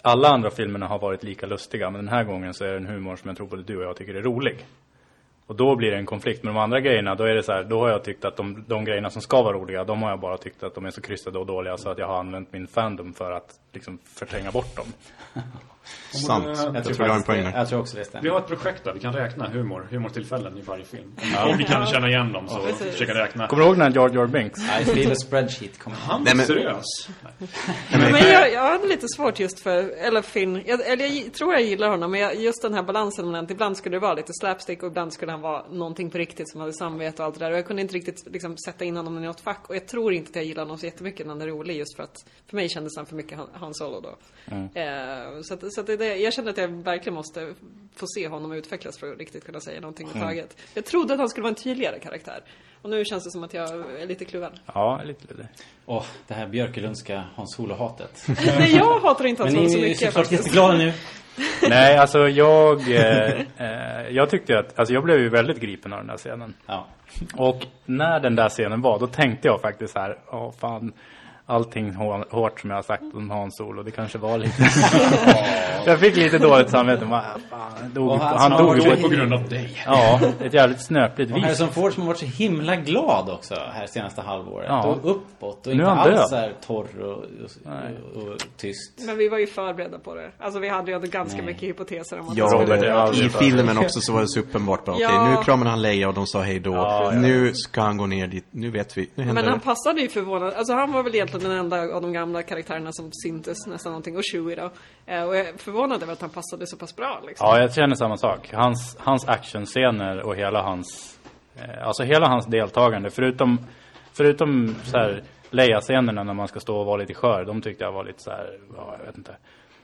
alla 0.03 0.29
andra 0.29 0.51
filmerna 0.51 0.87
har 0.87 0.99
varit 0.99 1.23
lika 1.23 1.47
lustiga, 1.47 1.91
men 1.91 2.05
den 2.05 2.15
här 2.15 2.25
gången 2.25 2.55
så 2.55 2.65
är 2.65 2.71
det 2.71 2.77
en 2.77 2.87
humor 2.87 3.17
som 3.17 3.29
jag 3.29 3.37
tror 3.37 3.47
både 3.47 3.63
du 3.63 3.77
och 3.77 3.83
jag 3.83 3.97
tycker 3.97 4.15
är 4.15 4.23
rolig. 4.23 4.67
Och 5.47 5.57
då 5.57 5.77
blir 5.77 5.91
det 5.91 5.97
en 5.97 6.07
konflikt. 6.07 6.43
Men 6.43 6.55
de 6.55 6.61
andra 6.61 6.81
grejerna, 6.81 7.15
då 7.15 7.25
är 7.25 7.35
det 7.35 7.43
så 7.43 7.53
här, 7.53 7.65
då 7.65 7.81
har 7.81 7.89
jag 7.89 8.05
tyckt 8.05 8.25
att 8.25 8.37
de, 8.37 8.65
de 8.69 8.85
grejerna 8.85 9.11
som 9.11 9.23
ska 9.23 9.43
vara 9.43 9.57
roliga, 9.57 9.85
de 9.85 10.03
har 10.03 10.11
jag 10.11 10.21
bara 10.21 10.37
tyckt 10.37 10.63
att 10.63 10.75
de 10.75 10.87
är 10.87 10.91
så 10.91 11.01
krystade 11.01 11.39
och 11.39 11.47
dåliga 11.47 11.77
så 11.77 11.89
att 11.89 11.99
jag 11.99 12.07
har 12.07 12.19
använt 12.19 12.53
min 12.53 12.67
fandom 12.67 13.13
för 13.13 13.33
att 13.33 13.61
liksom 13.73 13.99
förtränga 14.05 14.51
bort 14.51 14.77
dem. 14.77 14.87
Sant. 16.27 16.45
Jag 16.47 16.77
Jag, 16.77 16.85
tror 16.85 16.95
tror 16.95 17.07
jag 17.07 17.13
har 17.13 17.17
en 17.19 17.23
poäng 17.23 17.45
det. 17.45 17.51
där. 17.51 17.59
Jag 17.59 17.69
tror 17.69 17.81
också 17.81 17.97
det 17.97 18.21
Vi 18.23 18.29
har 18.29 18.39
ett 18.39 18.47
projekt 18.47 18.85
där 18.85 18.93
vi 18.93 19.01
kan 19.01 19.13
räkna 19.13 19.49
humor, 19.49 19.87
humortillfällen 19.91 20.59
i 20.59 20.61
varje 20.63 20.85
film. 20.85 21.13
Om 21.47 21.57
vi 21.59 21.65
kan 21.65 21.87
känna 21.87 22.09
igen 22.09 22.33
dem 22.33 22.49
så 22.49 22.61
precis. 22.61 22.93
försöka 22.93 23.15
räkna. 23.15 23.47
Kommer 23.49 23.63
du 23.63 23.69
ihåg 23.69 23.79
när 23.79 23.91
Jar 23.91 24.09
Jar 24.15 24.27
Binks? 24.27 24.59
I 24.81 24.85
feel 24.85 25.13
a 25.13 25.15
spreadsheet 25.15 25.79
kommer 25.79 25.97
Han 25.97 26.23
Nej, 26.23 26.33
var 26.33 26.37
men- 26.37 26.47
seriös. 26.47 27.09
Men 27.91 28.33
jag, 28.33 28.53
jag 28.53 28.63
hade 28.71 28.87
lite 28.89 29.07
svårt 29.17 29.41
just 29.41 29.61
för, 29.61 29.89
eller 29.89 30.23
Finn, 30.23 30.63
jag, 30.67 30.87
eller 30.89 31.07
jag 31.07 31.33
tror 31.33 31.53
jag 31.53 31.63
gillar 31.63 31.89
honom, 31.89 32.11
men 32.11 32.21
jag, 32.21 32.37
just 32.37 32.63
den 32.63 32.75
här 32.75 32.83
balansen 32.83 33.27
mellan 33.27 33.45
att 33.45 33.51
ibland 33.51 33.77
skulle 33.77 33.97
det 33.97 34.01
vara 34.01 34.15
lite 34.15 34.33
slapstick 34.41 34.83
och 34.83 34.89
ibland 34.89 35.13
skulle 35.13 35.33
han 35.33 35.41
vara 35.41 35.65
någonting 35.71 36.11
på 36.11 36.19
riktigt 36.19 36.51
som 36.51 36.61
hade 36.61 36.73
samvete 36.73 37.23
och 37.23 37.27
allt 37.27 37.39
det 37.39 37.45
där. 37.45 37.53
Och 37.53 37.59
jag 37.59 37.67
kunde 37.67 37.83
inte 37.83 37.95
riktigt 37.95 38.27
liksom, 38.27 38.57
sätta 38.59 38.85
in 38.85 38.97
honom 38.97 39.19
i 39.19 39.27
något 39.27 39.41
fack. 39.41 39.65
Och 39.69 39.77
jag 39.77 39.87
tror 39.89 40.13
inte 40.13 40.29
att 40.31 40.37
jag 40.37 40.45
gillar 40.45 40.63
honom 40.63 40.79
så 40.79 40.87
jättemycket 40.87 41.27
när 41.27 41.35
han 41.35 41.43
är 41.43 41.47
rolig 41.47 41.77
just 41.77 41.97
för 41.97 42.03
att 42.03 42.17
för 42.51 42.57
mig 42.57 42.69
kändes 42.69 42.97
han 42.97 43.07
för 43.07 43.15
mycket 43.17 43.39
Han, 43.39 43.49
han 43.53 43.75
Solo 43.75 44.01
då. 44.01 44.09
Eh, 44.81 45.41
så 45.43 45.55
att, 45.55 45.70
så 45.71 45.81
att 45.81 45.87
det, 45.87 45.93
är 45.93 45.97
det, 45.97 46.17
jag 46.17 46.33
kände 46.33 46.51
att 46.51 46.59
jag 46.59 46.69
verkligen 46.69 47.15
måste 47.15 47.55
få 47.97 48.07
se 48.07 48.29
honom 48.29 48.53
utvecklas 48.53 48.99
för 48.99 49.13
att 49.13 49.19
riktigt 49.19 49.45
kunna 49.45 49.61
säga 49.61 49.81
någonting 49.81 50.09
överhuvudtaget. 50.09 50.57
Jag 50.75 50.85
trodde 50.85 51.13
att 51.13 51.19
han 51.19 51.29
skulle 51.29 51.43
vara 51.43 51.49
en 51.51 51.63
tydligare 51.63 51.99
karaktär. 51.99 52.41
Och 52.83 52.91
nu 52.91 53.05
känns 53.05 53.25
det 53.25 53.31
som 53.31 53.45
att 53.45 53.55
jag 53.55 53.69
är 54.01 54.07
lite 54.07 54.25
kluven. 54.25 54.53
Ja, 54.75 55.01
lite 55.05 55.35
lite. 55.35 55.49
Åh, 55.87 56.05
det 56.29 56.35
här 56.35 56.47
Björkelundska 56.49 57.25
Hans 57.35 57.55
Solo-hatet. 57.55 58.25
Nej, 58.47 58.77
jag 58.77 59.01
hatar 59.01 59.27
inte 59.27 59.45
Men 59.45 59.57
hans 59.57 59.67
ni 59.67 59.71
så 59.71 59.79
är 59.79 59.83
ju 59.83 59.89
mycket 59.89 59.99
såklart 60.07 60.15
faktiskt. 60.15 60.43
jätteglada 60.43 60.75
nu. 60.75 60.93
Nej, 61.69 61.97
alltså 61.97 62.29
jag, 62.29 62.81
eh, 62.81 63.41
eh, 63.57 64.09
jag 64.11 64.31
tyckte 64.31 64.59
att, 64.59 64.79
alltså 64.79 64.95
jag 64.95 65.05
blev 65.05 65.19
ju 65.19 65.29
väldigt 65.29 65.61
gripen 65.61 65.93
av 65.93 65.99
den 65.99 66.11
här 66.11 66.17
scenen. 66.17 66.55
Ja. 66.67 66.87
Och 67.37 67.67
när 67.87 68.21
den 68.21 68.37
där 68.37 68.49
scenen 68.49 68.83
var, 68.83 68.99
då 68.99 69.07
tänkte 69.07 69.49
jag 69.49 69.61
faktiskt 69.61 69.95
här, 69.97 70.19
ja 70.31 70.53
fan, 70.61 70.93
allting 71.51 71.91
hå- 71.93 72.25
hårt 72.31 72.61
som 72.61 72.71
jag 72.71 72.77
har 72.77 72.83
sagt 72.83 73.03
om 73.15 73.31
Hans 73.31 73.57
Solo, 73.57 73.83
det 73.83 73.91
kanske 73.91 74.19
var 74.19 74.39
lite... 74.39 74.63
jag 75.87 76.01
fick 76.01 76.17
lite 76.17 76.39
dåligt 76.39 76.71
samvete. 76.71 77.05
Man, 77.05 77.23
fan, 77.51 77.91
dog, 77.95 78.09
Och 78.09 78.19
han, 78.21 78.53
han- 78.53 78.67
dog 78.67 78.77
ju 78.79 78.83
på 78.83 78.97
På 79.01 79.07
ett, 79.07 79.13
grund 79.13 79.35
av 79.35 79.49
dig. 79.49 79.79
ja, 79.87 80.21
ett 80.45 80.55
jävligt 80.55 80.81
snöpligt 80.87 81.31
vis. 81.31 81.45
Harrison 81.45 81.69
Ford 81.69 81.93
som 81.93 82.03
har 82.03 82.07
varit 82.09 82.19
så 82.19 82.27
himla 82.27 82.77
glad 82.77 83.29
också 83.31 83.55
här 83.73 83.87
senaste 83.87 84.23
halvåret. 84.23 84.67
Ja. 84.69 84.85
Och 84.87 85.11
uppåt 85.11 85.67
och 85.67 85.77
Nu 85.77 85.83
inte 85.83 85.91
alls 85.91 86.29
så 86.31 86.37
här 86.37 86.53
torr 86.67 87.01
och, 87.03 87.07
och, 87.09 88.23
och, 88.23 88.29
och 88.29 88.37
tyst. 88.57 88.93
Men 89.07 89.17
vi 89.19 89.29
var 89.29 89.39
ju 89.39 89.47
förberedda 89.47 89.99
på 89.99 90.15
det. 90.15 90.31
Alltså 90.39 90.61
vi 90.61 90.69
hade 90.69 90.91
ju 90.91 90.95
ändå 90.95 91.07
ganska 91.07 91.37
Nej. 91.37 91.47
mycket 91.47 91.63
hypoteser 91.63 92.21
om 92.21 92.29
att 92.29 92.37
Ja, 92.37 92.45
det 92.59 92.67
skulle 92.67 92.87
ja, 92.87 93.13
I 93.13 93.29
filmen 93.29 93.79
också 93.79 94.01
så 94.01 94.13
var 94.13 94.21
det 94.21 94.29
så 94.29 94.41
uppenbart 94.41 94.85
bara, 94.85 94.93
okej 94.93 95.07
Ja. 95.11 95.31
nu 95.39 95.45
kramar 95.45 95.67
han 95.67 95.83
Leia 95.83 96.09
och 96.09 96.15
de 96.15 96.27
sa 96.27 96.41
hej 96.43 96.61
då. 96.61 96.73
Ja, 96.73 97.11
ja. 97.15 97.21
Nu 97.21 97.55
ska 97.55 97.81
han 97.81 97.97
gå 97.97 98.07
ner 98.07 98.27
dit, 98.27 98.45
nu 98.51 98.71
vet 98.71 98.99
vi, 98.99 99.11
nu 99.15 99.25
Men 99.25 99.37
han 99.37 99.59
det. 99.59 99.65
passade 99.65 100.01
ju 100.01 100.09
förvånad. 100.09 100.53
Alltså 100.55 100.73
han 100.75 100.93
var 100.93 101.03
väl 101.03 101.15
egentligen 101.15 101.40
den 101.43 101.53
enda 101.53 101.81
av 101.95 102.03
de 102.03 102.13
gamla 102.13 102.43
karaktärerna 102.43 102.93
som 102.93 103.11
syntes 103.13 103.67
nästan 103.67 103.93
någonting. 103.93 104.17
Och 104.17 104.23
Chewie 104.33 104.57
då. 104.57 104.71
Eh, 105.07 105.23
Och 105.23 105.37
jag 105.37 105.49
är 105.49 105.57
förvånad 105.59 106.03
över 106.03 106.13
att 106.13 106.21
han 106.21 106.31
passade 106.31 106.67
så 106.67 106.77
pass 106.77 106.97
bra 106.97 107.23
liksom. 107.27 107.47
Ja, 107.47 107.61
jag 107.61 107.75
känner 107.75 107.95
samma 107.95 108.17
sak. 108.17 108.51
Hans, 108.53 108.97
hans 109.01 109.29
actionscener 109.29 110.23
och 110.27 110.37
hela 110.37 110.63
hans, 110.63 111.19
eh, 111.57 111.87
alltså 111.87 112.03
hela 112.03 112.29
hans 112.29 112.47
deltagande, 112.47 113.11
förutom, 113.11 113.59
förutom 114.13 114.75
så 114.85 114.99
här 114.99 115.23
Leia-scenerna 115.51 116.23
när 116.25 116.35
man 116.35 116.49
ska 116.49 116.61
stå 116.61 116.77
och 116.79 116.87
vara 116.87 116.97
lite 116.97 117.15
skör, 117.15 117.45
de 117.45 117.63
tyckte 117.63 117.85
jag 117.85 117.93
var 117.93 118.05
lite 118.05 118.23
så 118.23 118.31
här, 118.31 118.59
ja, 118.77 118.95
jag 118.99 119.07
vet 119.07 119.17
inte. 119.17 119.37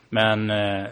Men, 0.08 0.50
eh, 0.50 0.86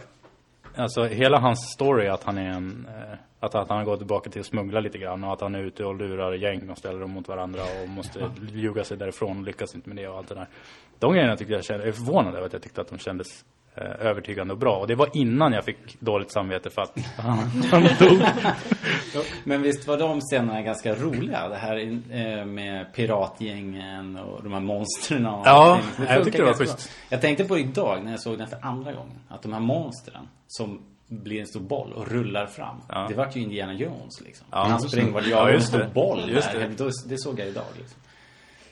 alltså 0.77 1.05
hela 1.05 1.39
hans 1.39 1.73
story 1.75 2.09
att 2.09 2.25
han 2.25 2.39
är 2.39 2.49
en, 2.51 2.87
eh, 2.89 3.19
att, 3.45 3.55
att 3.55 3.69
han 3.69 3.79
har 3.79 3.85
gått 3.85 3.99
tillbaka 3.99 4.31
till 4.31 4.41
att 4.41 4.47
smuggla 4.47 4.81
lite 4.81 4.99
grann 4.99 5.25
och 5.25 5.33
att 5.33 5.41
han 5.41 5.55
är 5.55 5.63
ute 5.63 5.85
och 5.85 5.95
lurar 5.95 6.33
gäng 6.33 6.71
och 6.71 6.79
ställer 6.79 7.01
dem 7.01 7.11
mot 7.11 7.29
varandra 7.29 7.63
och 7.83 7.89
måste 7.89 8.31
ljuga 8.53 8.85
sig 8.85 8.97
därifrån 8.97 9.39
och 9.39 9.45
lyckas 9.45 9.75
inte 9.75 9.89
med 9.89 9.97
det 9.97 10.09
och 10.09 10.19
allt 10.19 10.29
det 10.29 10.35
där. 10.35 10.49
De 10.99 11.13
grejerna 11.13 11.37
tyckte 11.37 11.55
jag 11.55 11.65
kände, 11.65 11.85
jag 11.85 11.89
är 11.89 11.93
förvånad 11.93 12.35
över 12.35 12.47
att 12.47 12.53
jag 12.53 12.63
tyckte 12.63 12.81
att 12.81 12.89
de 12.89 12.99
kändes 12.99 13.45
eh, 13.75 14.07
övertygande 14.07 14.53
och 14.55 14.59
bra. 14.59 14.77
Och 14.77 14.87
det 14.87 14.95
var 14.95 15.09
innan 15.13 15.53
jag 15.53 15.65
fick 15.65 16.01
dåligt 16.01 16.31
samvete 16.31 16.71
för 16.71 16.83
att 16.83 16.99
han, 17.17 17.39
han 17.71 17.83
dog. 17.83 18.23
Men 19.45 19.63
visst 19.63 19.89
var 19.89 19.99
de 19.99 20.21
scenerna 20.21 20.63
ganska 20.63 20.95
roliga? 20.95 21.49
Det 21.49 21.57
här 21.57 21.77
eh, 22.11 22.45
med 22.45 22.93
piratgängen 22.95 24.17
och 24.17 24.43
de 24.43 24.53
här 24.53 24.61
monstren 24.61 25.27
och 25.27 25.47
Ja, 25.47 25.81
jag 26.09 26.25
tyckte 26.25 26.43
det 26.43 26.47
var 26.47 26.55
schysst. 26.55 26.91
Jag 27.09 27.21
tänkte 27.21 27.45
på 27.45 27.55
det 27.55 27.61
idag 27.61 28.05
när 28.05 28.11
jag 28.11 28.21
såg 28.21 28.39
den 28.39 28.47
för 28.47 28.59
andra 28.63 28.93
gången. 28.93 29.19
Att 29.29 29.43
de 29.43 29.53
här 29.53 29.61
monstren 29.61 30.29
som 30.47 30.94
blir 31.09 31.41
en 31.41 31.47
stor 31.47 31.61
boll 31.61 31.93
och 31.93 32.09
rullar 32.09 32.47
fram. 32.47 32.77
Ja. 32.89 33.07
Det 33.09 33.15
vart 33.15 33.37
ju 33.37 33.41
Indiana 33.41 33.73
Jones 33.73 34.21
liksom. 34.25 34.47
Ja, 34.51 34.59
han 34.59 34.81
det. 35.07 35.11
var 35.13 35.21
det 35.21 35.29
Ja, 35.29 35.37
jag 35.47 35.55
en 35.55 35.63
stor 35.63 35.79
det. 35.79 35.91
boll 35.95 36.31
Just 36.31 36.53
där. 36.53 36.59
det. 36.61 36.85
Det. 37.09 37.19
såg 37.19 37.39
jag 37.41 37.49
idag 37.49 37.65
liksom. 37.79 38.01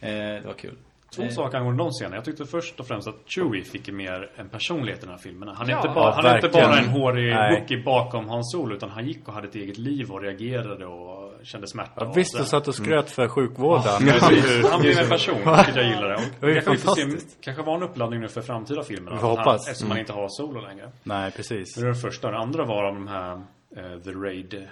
Eh, 0.00 0.10
det 0.10 0.42
var 0.46 0.54
kul. 0.54 0.74
Två 1.14 1.22
Eh, 1.22 1.28
saker 1.28 1.58
angående 1.58 1.82
de 1.84 1.90
scenerna. 1.90 2.16
Jag 2.16 2.24
tyckte 2.24 2.44
först 2.46 2.80
och 2.80 2.86
främst 2.86 3.08
att 3.08 3.16
Chewie 3.26 3.64
fick 3.64 3.88
mer 3.92 4.30
en 4.36 4.48
personlighet 4.48 4.98
i 4.98 5.00
den 5.06 5.10
här 5.10 5.18
filmen. 5.18 5.48
Han 5.48 5.66
är, 5.66 5.70
Ja. 5.70 5.76
inte, 5.76 5.88
bara, 5.88 6.04
Ja, 6.10 6.12
han 6.16 6.26
är 6.26 6.34
inte 6.36 6.48
bara 6.48 6.78
en 6.78 6.88
hårig. 6.88 7.34
Wookie 7.60 7.82
bakom 7.82 8.28
Hans 8.28 8.52
Solo 8.52 8.74
utan 8.74 8.90
han 8.90 9.06
gick 9.08 9.28
och 9.28 9.34
hade 9.34 9.48
ett 9.48 9.54
eget 9.54 9.78
liv 9.78 10.10
och 10.12 10.22
reagerade 10.22 10.86
och 10.86 11.21
kände 11.44 11.66
smärta. 11.66 11.92
Ja, 11.96 12.06
och 12.06 12.16
visst, 12.16 12.30
sådär. 12.30 12.44
du 12.44 12.48
satt 12.48 12.68
och 12.68 12.74
skröt 12.74 13.10
för 13.10 13.28
sjukvården. 13.28 13.82
Precis. 14.00 14.70
Han 14.70 14.80
blev 14.80 14.98
en 14.98 15.08
person, 15.08 15.34
vilket 15.56 15.76
jag 15.76 15.84
gillade. 15.86 16.14
Och 16.14 16.20
Det 16.40 16.46
var 16.46 16.48
ju 16.48 16.54
jag 16.54 16.64
kan 16.64 16.72
inte 16.72 16.86
se, 16.94 17.02
fantastiskt. 17.02 17.38
kanske 17.40 17.62
var 17.62 17.76
en 17.76 17.82
uppladdning 17.82 18.20
nu 18.20 18.28
för 18.28 18.40
framtida 18.40 18.82
filmer. 18.82 19.12
Hoppas. 19.12 19.68
Eftersom 19.68 19.88
man 19.88 19.98
inte 19.98 20.12
har 20.12 20.28
Solo 20.28 20.60
längre. 20.60 20.90
Nej, 21.02 21.30
precis. 21.30 21.74
Det 21.74 21.80
var 21.80 21.88
det 21.88 21.94
första. 22.00 22.30
Det 22.30 22.38
andra 22.38 22.64
var 22.64 22.84
de 22.84 23.08
här 23.08 23.32
eh, 23.76 24.00
The 24.04 24.10
Raid 24.10 24.68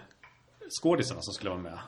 skådisarna 0.83 1.21
som 1.21 1.35
skulle 1.35 1.51
vara 1.51 1.61
med. 1.61 1.79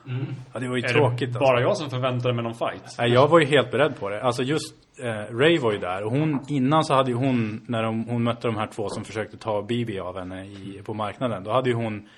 Ja, 0.53 0.59
det 0.59 0.67
var 0.67 0.75
ju 0.77 0.83
Är 0.83 0.89
tråkigt. 0.89 1.19
det 1.19 1.25
Alltså. 1.25 1.39
bara 1.39 1.61
jag 1.61 1.77
som 1.77 1.89
förväntade 1.89 2.33
mig 2.33 2.43
någon 2.43 2.53
fight? 2.55 2.95
Nej, 2.97 3.11
jag 3.11 3.27
var 3.27 3.39
ju 3.39 3.45
helt 3.45 3.71
beredd 3.71 3.99
på 3.99 4.09
det. 4.09 4.23
Alltså 4.23 4.43
just 4.43 4.73
eh, 4.99 5.35
Ray 5.35 5.57
var 5.59 5.71
ju 5.71 5.77
där. 5.77 6.03
Och 6.03 6.11
hon, 6.11 6.45
innan 6.49 6.83
så 6.85 6.93
hade 6.93 7.09
ju 7.11 7.15
hon, 7.17 7.61
när 7.67 7.83
de, 7.83 8.03
hon 8.07 8.23
mötte 8.23 8.47
de 8.47 8.55
här 8.57 8.67
två 8.67 8.89
som 8.89 9.03
försökte 9.05 9.37
ta 9.37 9.61
Bibi 9.61 9.99
av 9.99 10.17
henne 10.19 10.45
i, 10.45 10.81
på 10.85 10.93
marknaden. 10.93 11.43
Då 11.43 11.51
hade 11.51 11.69
ju 11.69 11.75
hon, 11.75 12.09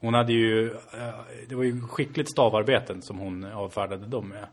hon 0.00 0.14
hade 0.14 0.32
ju, 0.32 0.70
eh, 0.70 1.14
det 1.48 1.54
var 1.54 1.64
ju 1.64 1.80
skickligt 1.80 2.30
stavarbeten 2.30 3.02
som 3.02 3.18
hon 3.18 3.44
avfärdade 3.44 4.06
dem 4.06 4.28
med. 4.28 4.46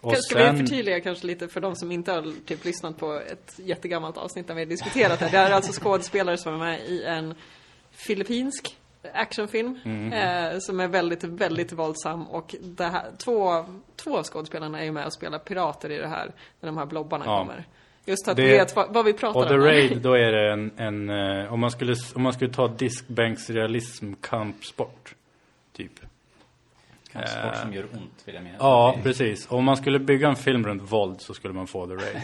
Och 0.00 0.16
Ska 0.16 0.52
vi 0.52 0.58
förtydliga 0.58 1.00
kanske 1.00 1.26
lite 1.26 1.48
för 1.48 1.60
de 1.60 1.76
som 1.76 1.92
inte 1.92 2.12
har 2.12 2.46
typ 2.46 2.64
lyssnat 2.64 2.98
på 2.98 3.12
ett 3.12 3.54
jättegammalt 3.56 4.16
avsnitt 4.16 4.46
där 4.46 4.54
vi 4.54 4.60
har 4.60 4.66
diskuterat 4.66 5.18
det. 5.20 5.28
Det 5.30 5.36
är 5.36 5.50
alltså 5.50 5.80
skådespelare 5.82 6.36
som 6.36 6.54
är 6.54 6.58
med 6.58 6.80
i 6.80 7.04
en 7.04 7.34
filippinsk 7.90 8.76
actionfilm 9.14 9.78
Mm. 9.84 10.12
eh, 10.12 10.58
som 10.58 10.80
är 10.80 10.88
väldigt, 10.88 11.24
väldigt 11.24 11.72
våldsam 11.72 12.26
och 12.28 12.54
det 12.60 12.84
här, 12.84 13.10
två, 13.18 13.64
två 13.96 14.22
skådespelarna 14.22 14.80
är 14.80 14.84
ju 14.84 14.92
med 14.92 15.06
och 15.06 15.12
spelar 15.12 15.38
pirater 15.38 15.90
i 15.90 15.96
det 15.98 16.08
här 16.08 16.32
när 16.60 16.66
de 16.66 16.76
här 16.76 16.86
blobbarna 16.86 17.24
Ja. 17.26 17.38
kommer. 17.38 17.64
Just 18.06 18.28
att 18.28 18.36
Det- 18.36 18.42
vet 18.42 18.76
vad, 18.76 18.94
vad 18.94 19.04
vi 19.04 19.12
pratar 19.12 19.40
Och 19.40 19.48
The 19.48 19.54
om. 19.54 19.60
Raid, 19.60 20.00
då 20.02 20.12
är 20.12 20.32
det 20.32 20.52
en, 20.52 20.70
en 20.76 21.10
eh, 21.10 21.52
om, 21.52 21.60
man 21.60 21.70
skulle, 21.70 21.96
om 22.14 22.22
man 22.22 22.32
skulle 22.32 22.52
ta 22.52 22.68
diskbänksrealism 22.68 24.12
kampsport. 24.20 25.14
Typ. 25.72 25.92
Kampsport 27.12 27.56
som 27.56 27.72
gör 27.72 27.84
ont 27.92 28.22
vill 28.24 28.34
jag 28.34 28.44
mena. 28.44 28.56
Ja, 28.58 28.98
precis. 29.02 29.46
Om 29.50 29.64
man 29.64 29.76
skulle 29.76 29.98
bygga 29.98 30.28
en 30.28 30.36
film 30.36 30.64
runt 30.66 30.92
våld 30.92 31.20
så 31.20 31.34
skulle 31.34 31.54
man 31.54 31.66
få 31.66 31.86
The 31.86 31.92
Raid. 31.94 32.16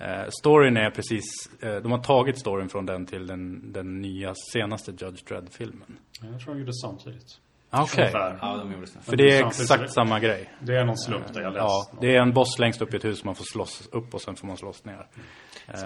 eh, 0.00 0.30
storyn 0.40 0.76
är 0.76 0.90
precis, 0.90 1.22
eh, 1.60 1.76
de 1.76 1.92
har 1.92 1.98
tagit 2.02 2.38
storyn 2.38 2.68
från 2.68 2.86
den 2.86 3.06
till 3.06 3.26
den, 3.26 3.72
den 3.72 4.00
nya 4.00 4.34
senaste 4.52 4.90
Judge 4.90 5.24
Dredd-filmen. 5.28 5.98
Jag 6.20 6.40
tror 6.40 6.54
de 6.54 6.60
gjorde 6.60 6.72
samtidigt. 6.74 7.40
Okej. 7.82 8.00
Ungefär. 8.04 8.38
Ja, 8.40 8.56
de 8.56 8.72
gjorde. 8.72 8.86
För 9.02 9.16
det 9.16 9.36
är 9.38 9.46
exakt 9.46 9.92
samma 9.92 10.20
grej. 10.20 10.50
Det 10.60 10.76
är 10.76 10.84
någon 10.84 10.98
slump 10.98 11.34
där 11.34 11.40
jag 11.40 11.52
läst. 11.52 11.64
Ja, 11.64 11.98
det 12.00 12.16
är 12.16 12.20
en 12.22 12.32
boss 12.32 12.58
längst 12.58 12.82
upp 12.82 12.94
i 12.94 12.96
ett 12.96 13.04
hus 13.04 13.24
man 13.24 13.34
får 13.34 13.44
slåss 13.44 13.88
upp 13.92 14.14
och 14.14 14.20
sen 14.20 14.36
får 14.36 14.46
man 14.46 14.56
slåss 14.56 14.84
ner. 14.84 15.06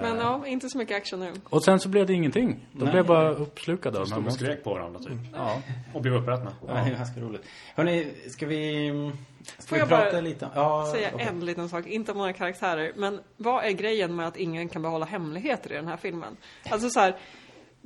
Men 0.01 0.17
ja, 0.17 0.47
inte 0.47 0.69
så 0.69 0.79
mycket 0.79 0.97
action 0.97 1.21
nu. 1.21 1.33
Och 1.45 1.65
sen 1.65 1.81
så 1.81 1.89
blev 1.89 2.07
det 2.07 2.13
ingenting. 2.13 2.67
De 2.73 2.85
Nej. 2.85 2.93
blev 2.93 3.07
bara 3.07 3.31
uppslukade 3.31 3.99
av 3.99 4.05
de 4.09 4.13
här 4.13 4.27
och 4.27 4.33
skrek 4.33 4.65
på 4.65 4.75
varandra 4.75 5.01
typ. 5.01 5.19
Ja. 5.35 5.63
Och 5.95 6.03
blev 6.03 6.15
uppätna. 6.15 6.53
Ja, 6.67 6.73
det 6.75 6.81
är 6.81 6.91
ganska 6.91 7.21
roligt. 7.21 7.43
Hörni, 7.75 8.13
ska 8.29 8.47
vi... 8.47 9.13
Ska 9.59 9.69
Får 9.69 9.77
vi 9.77 9.81
jag 9.81 9.89
prata 9.89 10.13
bara 10.13 10.21
lite. 10.21 10.49
Ja, 10.55 10.87
Säga 10.93 11.11
okej. 11.15 11.27
en 11.31 11.45
liten 11.45 11.69
sak, 11.69 11.87
inte 11.87 12.13
om 12.13 12.19
några 12.19 12.33
karaktärer. 12.33 12.93
Men 12.97 13.21
vad 13.37 13.65
är 13.65 13.71
grejen 13.71 14.17
med 14.17 14.27
att 14.29 14.37
ingen 14.37 14.69
kan 14.69 14.83
behålla 14.83 15.07
hemligheter 15.07 15.73
i 15.73 15.75
den 15.75 15.89
här 15.89 15.97
filmen? 15.97 16.37
Alltså 16.71 16.91
så 16.91 17.01
här, 17.01 17.17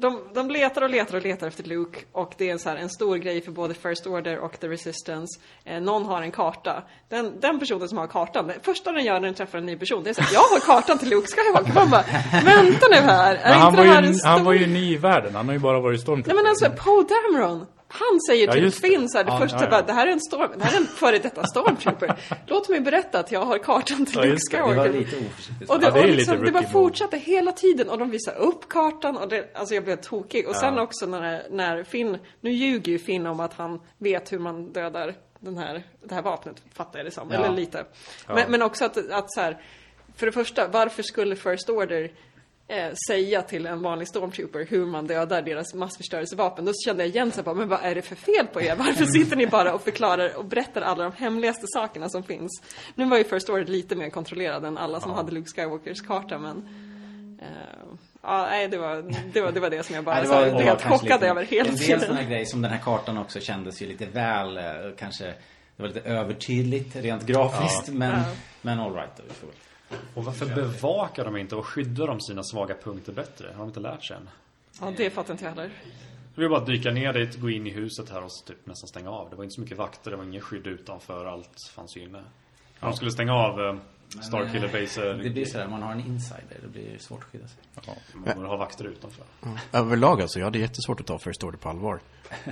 de, 0.03 0.21
de 0.35 0.51
letar 0.51 0.83
och 0.83 0.91
letar 0.91 1.17
och 1.17 1.23
letar 1.23 1.47
efter 1.47 1.65
Luke 1.65 1.99
och 2.13 2.35
det 2.39 2.49
är 2.49 2.53
en, 2.53 2.59
så 2.59 2.69
här, 2.69 2.77
en 2.77 2.91
stor 2.91 3.17
grej 3.17 3.41
för 3.41 3.53
både 3.53 3.75
First 3.75 4.07
Order 4.07 4.39
och 4.39 4.61
The 4.61 4.69
Resistance. 4.69 5.41
Eh, 5.65 5.81
någon 5.81 6.05
har 6.05 6.23
en 6.23 6.31
karta. 6.31 6.83
Den, 7.09 7.41
den 7.41 7.59
personen 7.59 7.89
som 7.89 7.99
har 7.99 8.07
kartan, 8.07 8.47
det 8.47 8.59
första 8.63 8.93
den 8.93 9.05
gör 9.05 9.15
när 9.15 9.21
den 9.21 9.35
träffar 9.35 9.59
en 9.59 9.67
ny 9.67 9.77
person, 9.77 10.03
det 10.05 10.11
är 10.11 10.15
så 10.15 10.23
här, 10.23 10.35
jag 10.35 10.41
har 10.41 10.61
kartan 10.61 10.99
till 10.99 11.11
Luke 11.11 11.27
Skywalker. 11.27 11.75
Man 11.75 11.91
bara, 11.91 12.05
vänta 12.45 12.87
nu 12.91 12.97
här, 12.97 13.35
är 13.35 13.51
Men 13.51 13.61
han, 13.61 13.69
inte 13.69 13.77
var 13.79 13.85
det 13.87 13.93
här 13.93 14.03
ju, 14.03 14.09
en 14.09 14.15
han 14.25 14.39
stor... 14.39 14.45
var 14.45 14.53
ju 14.53 14.67
ny 14.67 14.93
i 14.93 14.97
världen. 14.97 15.35
Han 15.35 15.47
har 15.47 15.53
ju 15.53 15.59
bara 15.59 15.81
varit 15.81 16.01
stormtrooper. 16.01 16.35
Nej 16.35 16.43
men 16.43 16.51
alltså, 16.51 16.85
Poe 16.85 17.05
Dameron! 17.05 17.67
Han 17.95 18.21
säger 18.29 18.47
Ja, 18.47 18.53
till 18.53 18.63
just 18.63 18.83
det. 18.83 18.89
Finn 18.89 19.09
så 19.09 19.19
här, 19.19 19.25
det 19.25 19.31
Ja, 19.31 19.39
första 19.39 19.57
ja, 19.57 19.65
ja. 19.65 19.71
bara, 19.71 19.83
det 19.83 19.93
här 19.93 20.07
är 20.07 20.13
en 20.13 20.21
storm, 20.21 20.51
det 20.57 20.65
här 20.65 20.73
är 20.73 20.77
en 20.81 20.87
före 20.87 21.19
detta 21.19 21.47
stormtrooper. 21.47 22.15
Låt 22.47 22.69
mig 22.69 22.81
berätta 22.81 23.19
att 23.19 23.33
jag 23.33 23.45
har 23.45 23.59
kartan 23.59 24.07
till 24.07 24.17
Ja, 24.17 24.25
Luke 24.25 24.41
Skywalker. 24.51 24.93
lite. 24.93 25.17
Och 25.69 25.81
det, 25.81 25.87
Ja, 25.87 25.91
det 25.91 25.99
är 25.99 26.03
och 26.03 26.07
lite 26.07 26.17
liksom, 26.17 26.45
det 26.45 26.53
bara 26.53 26.63
fortsatte 26.69 27.19
hela 27.19 27.53
tiden 27.53 27.89
och 27.89 27.99
de 27.99 28.11
visade 28.11 28.37
upp 28.37 28.69
kartan 28.69 29.17
och 29.17 29.29
det, 29.29 29.51
alltså 29.55 29.75
jag 29.75 29.85
blev 29.85 29.97
tokig. 29.97 30.49
Och 30.49 30.57
sen 30.57 30.79
också 30.79 31.07
när, 31.07 31.47
när 31.51 31.85
Finn, 31.85 32.19
nu 32.41 32.53
ljuger 32.53 32.93
ju 32.93 32.99
Finn 32.99 33.27
om 33.27 33.41
att 33.41 33.55
han 33.55 33.81
vet 33.99 34.33
hur 34.33 34.39
man 34.39 34.73
dödar 34.73 35.15
den 35.41 35.59
här, 35.59 35.83
det 36.05 36.15
här 36.15 36.23
vapnet, 36.23 36.63
fattar 36.75 36.99
jag 36.99 37.07
det 37.07 37.11
som. 37.11 37.31
Ja. 37.31 37.37
Eller 37.45 37.57
lite. 37.57 37.85
Men, 38.29 38.51
men 38.51 38.63
också 38.63 38.85
att, 38.85 39.11
att 39.11 39.33
så 39.33 39.41
här, 39.41 39.63
för 40.17 40.27
det 40.27 40.33
första, 40.33 40.69
varför 40.69 41.03
skulle 41.03 41.37
First 41.37 41.71
Order 41.71 42.13
eh, 42.69 42.93
säga 43.09 43.43
till 43.43 43.67
en 43.67 43.83
vanlig 43.83 44.09
stormtrooper 44.09 44.67
hur 44.69 44.87
man 44.87 45.07
dödar 45.07 45.43
deras 45.43 45.75
massförstörelsevapen. 45.75 46.65
Då 46.65 46.73
kände 46.87 47.03
jag 47.03 47.11
igen 47.11 47.33
så 47.33 47.43
bara, 47.43 47.55
men 47.55 47.69
vad 47.69 47.81
är 47.83 47.95
det 47.95 48.03
för 48.03 48.17
fel 48.17 48.47
på 48.47 48.63
er? 48.63 48.77
Varför 48.77 49.05
sitter 49.05 49.37
ni 49.37 49.47
bara 49.47 49.75
och 49.75 49.83
förklarar 49.83 50.37
och 50.37 50.45
berättar 50.45 50.83
alla 50.83 51.05
de 51.05 51.13
hemligaste 51.13 51.67
sakerna 51.69 52.09
som 52.09 52.23
finns? 52.23 52.63
Nu 52.95 53.05
var 53.05 53.19
ju 53.19 53.25
First 53.25 53.49
Order 53.49 53.65
lite 53.65 53.97
mer 53.97 54.11
kontrollerad 54.11 54.65
än 54.65 54.79
alla 54.79 55.01
som 55.01 55.11
hade 55.11 55.33
Luke 55.33 55.51
Skywalkers 55.57 56.01
karta, 56.03 56.39
men 56.39 56.57
eh, 57.43 57.47
Ja, 58.25 58.47
nej, 58.51 58.69
det 58.69 58.79
var, 58.79 59.13
det 59.33 59.41
var 59.41 59.53
det, 59.53 59.61
var 59.61 59.71
det 59.71 59.83
som 59.83 59.95
jag 59.95 60.05
bara 60.05 60.15
Nej, 60.23 60.23
det 60.25 60.29
var, 60.29 60.47
det 60.59 60.65
helt 60.65 60.83
chockad 60.83 61.21
lite- 61.21 61.29
över 61.29 61.45
hela 61.45 61.69
En 61.69 61.75
del 61.75 61.85
tiden. 61.85 62.01
sådana 62.01 62.23
grejer 62.23 62.45
som 62.45 62.63
den 62.63 62.71
här 62.71 62.79
kartan 62.79 63.19
också 63.19 63.41
kändes 63.41 63.83
ju 63.83 63.87
lite 63.87 64.07
väl, 64.07 64.57
eh, 64.59 64.65
kanske, 64.99 65.25
det 65.77 65.83
var 65.83 65.89
lite 65.89 66.01
övertydligt 66.01 66.97
rent 66.97 67.27
grafiskt. 67.27 67.89
Men, 67.89 68.11
Ja. 68.11 68.25
men 68.63 68.81
all 68.81 68.95
right 68.95 69.11
då, 69.17 69.23
vi 69.29 69.35
får 69.35 69.47
väl. 69.47 69.57
Och 70.15 70.25
varför 70.25 70.47
bevakar 70.47 71.25
de 71.25 71.37
inte 71.37 71.57
och 71.57 71.67
skyddar 71.67 72.07
de 72.07 72.21
sina 72.21 72.43
svaga 72.43 72.75
punkter 72.75 73.13
bättre? 73.13 73.47
Har 73.53 73.59
de 73.59 73.69
inte 73.69 73.81
lärt 73.81 74.05
sig 74.05 74.17
än? 74.17 74.29
Ja, 74.81 74.93
det 74.97 75.11
fattar 75.11 75.33
inte 75.33 75.45
jag 75.45 75.51
heller. 75.51 75.71
Det 76.35 76.43
var 76.43 76.49
bara 76.49 76.61
att 76.61 76.67
dyka 76.67 76.91
ner 76.91 77.13
dit, 77.13 77.41
gå 77.41 77.51
in 77.51 77.67
i 77.67 77.71
huset 77.71 78.11
här 78.11 78.25
och 78.25 78.31
typ 78.47 78.67
nästan 78.67 78.89
stänga 78.89 79.11
av. 79.11 79.31
Det 79.31 79.37
var 79.37 79.45
inte 79.45 79.55
så 79.55 79.61
mycket 79.61 79.79
vakter, 79.79 80.11
det 80.11 80.17
var 80.17 80.25
ingen 80.25 80.41
skydd 80.41 80.67
utanför, 80.67 81.27
allt 81.27 81.71
fanns 81.75 81.97
ju 81.97 82.03
inne. 82.03 82.23
De 82.81 82.93
skulle 82.93 83.11
stänga 83.11 83.33
av 83.33 83.61
eh, 83.61 83.77
Starkiller 84.21 84.69
Base. 84.69 85.13
Det 85.13 85.31
blir 85.31 85.45
sådär, 85.45 85.69
man 85.69 85.83
har 85.83 85.93
en 85.93 86.01
insider, 86.01 86.59
det 86.63 86.69
blir 86.69 86.99
svårt 86.99 87.19
att 87.19 87.25
skydda 87.25 87.49
sig. 87.49 87.59
Man 88.15 88.35
borde 88.35 88.49
ha 88.49 88.57
vakter 88.57 88.85
utanför. 88.85 89.25
Överlag 89.73 90.23
alltså, 90.23 90.39
jag 90.39 90.47
hade 90.47 90.59
jättesvårt 90.59 91.01
att 91.01 91.07
ta 91.07 91.19
First 91.19 91.45
Order 91.45 91.59
på 91.59 91.69
allvar. 91.69 92.01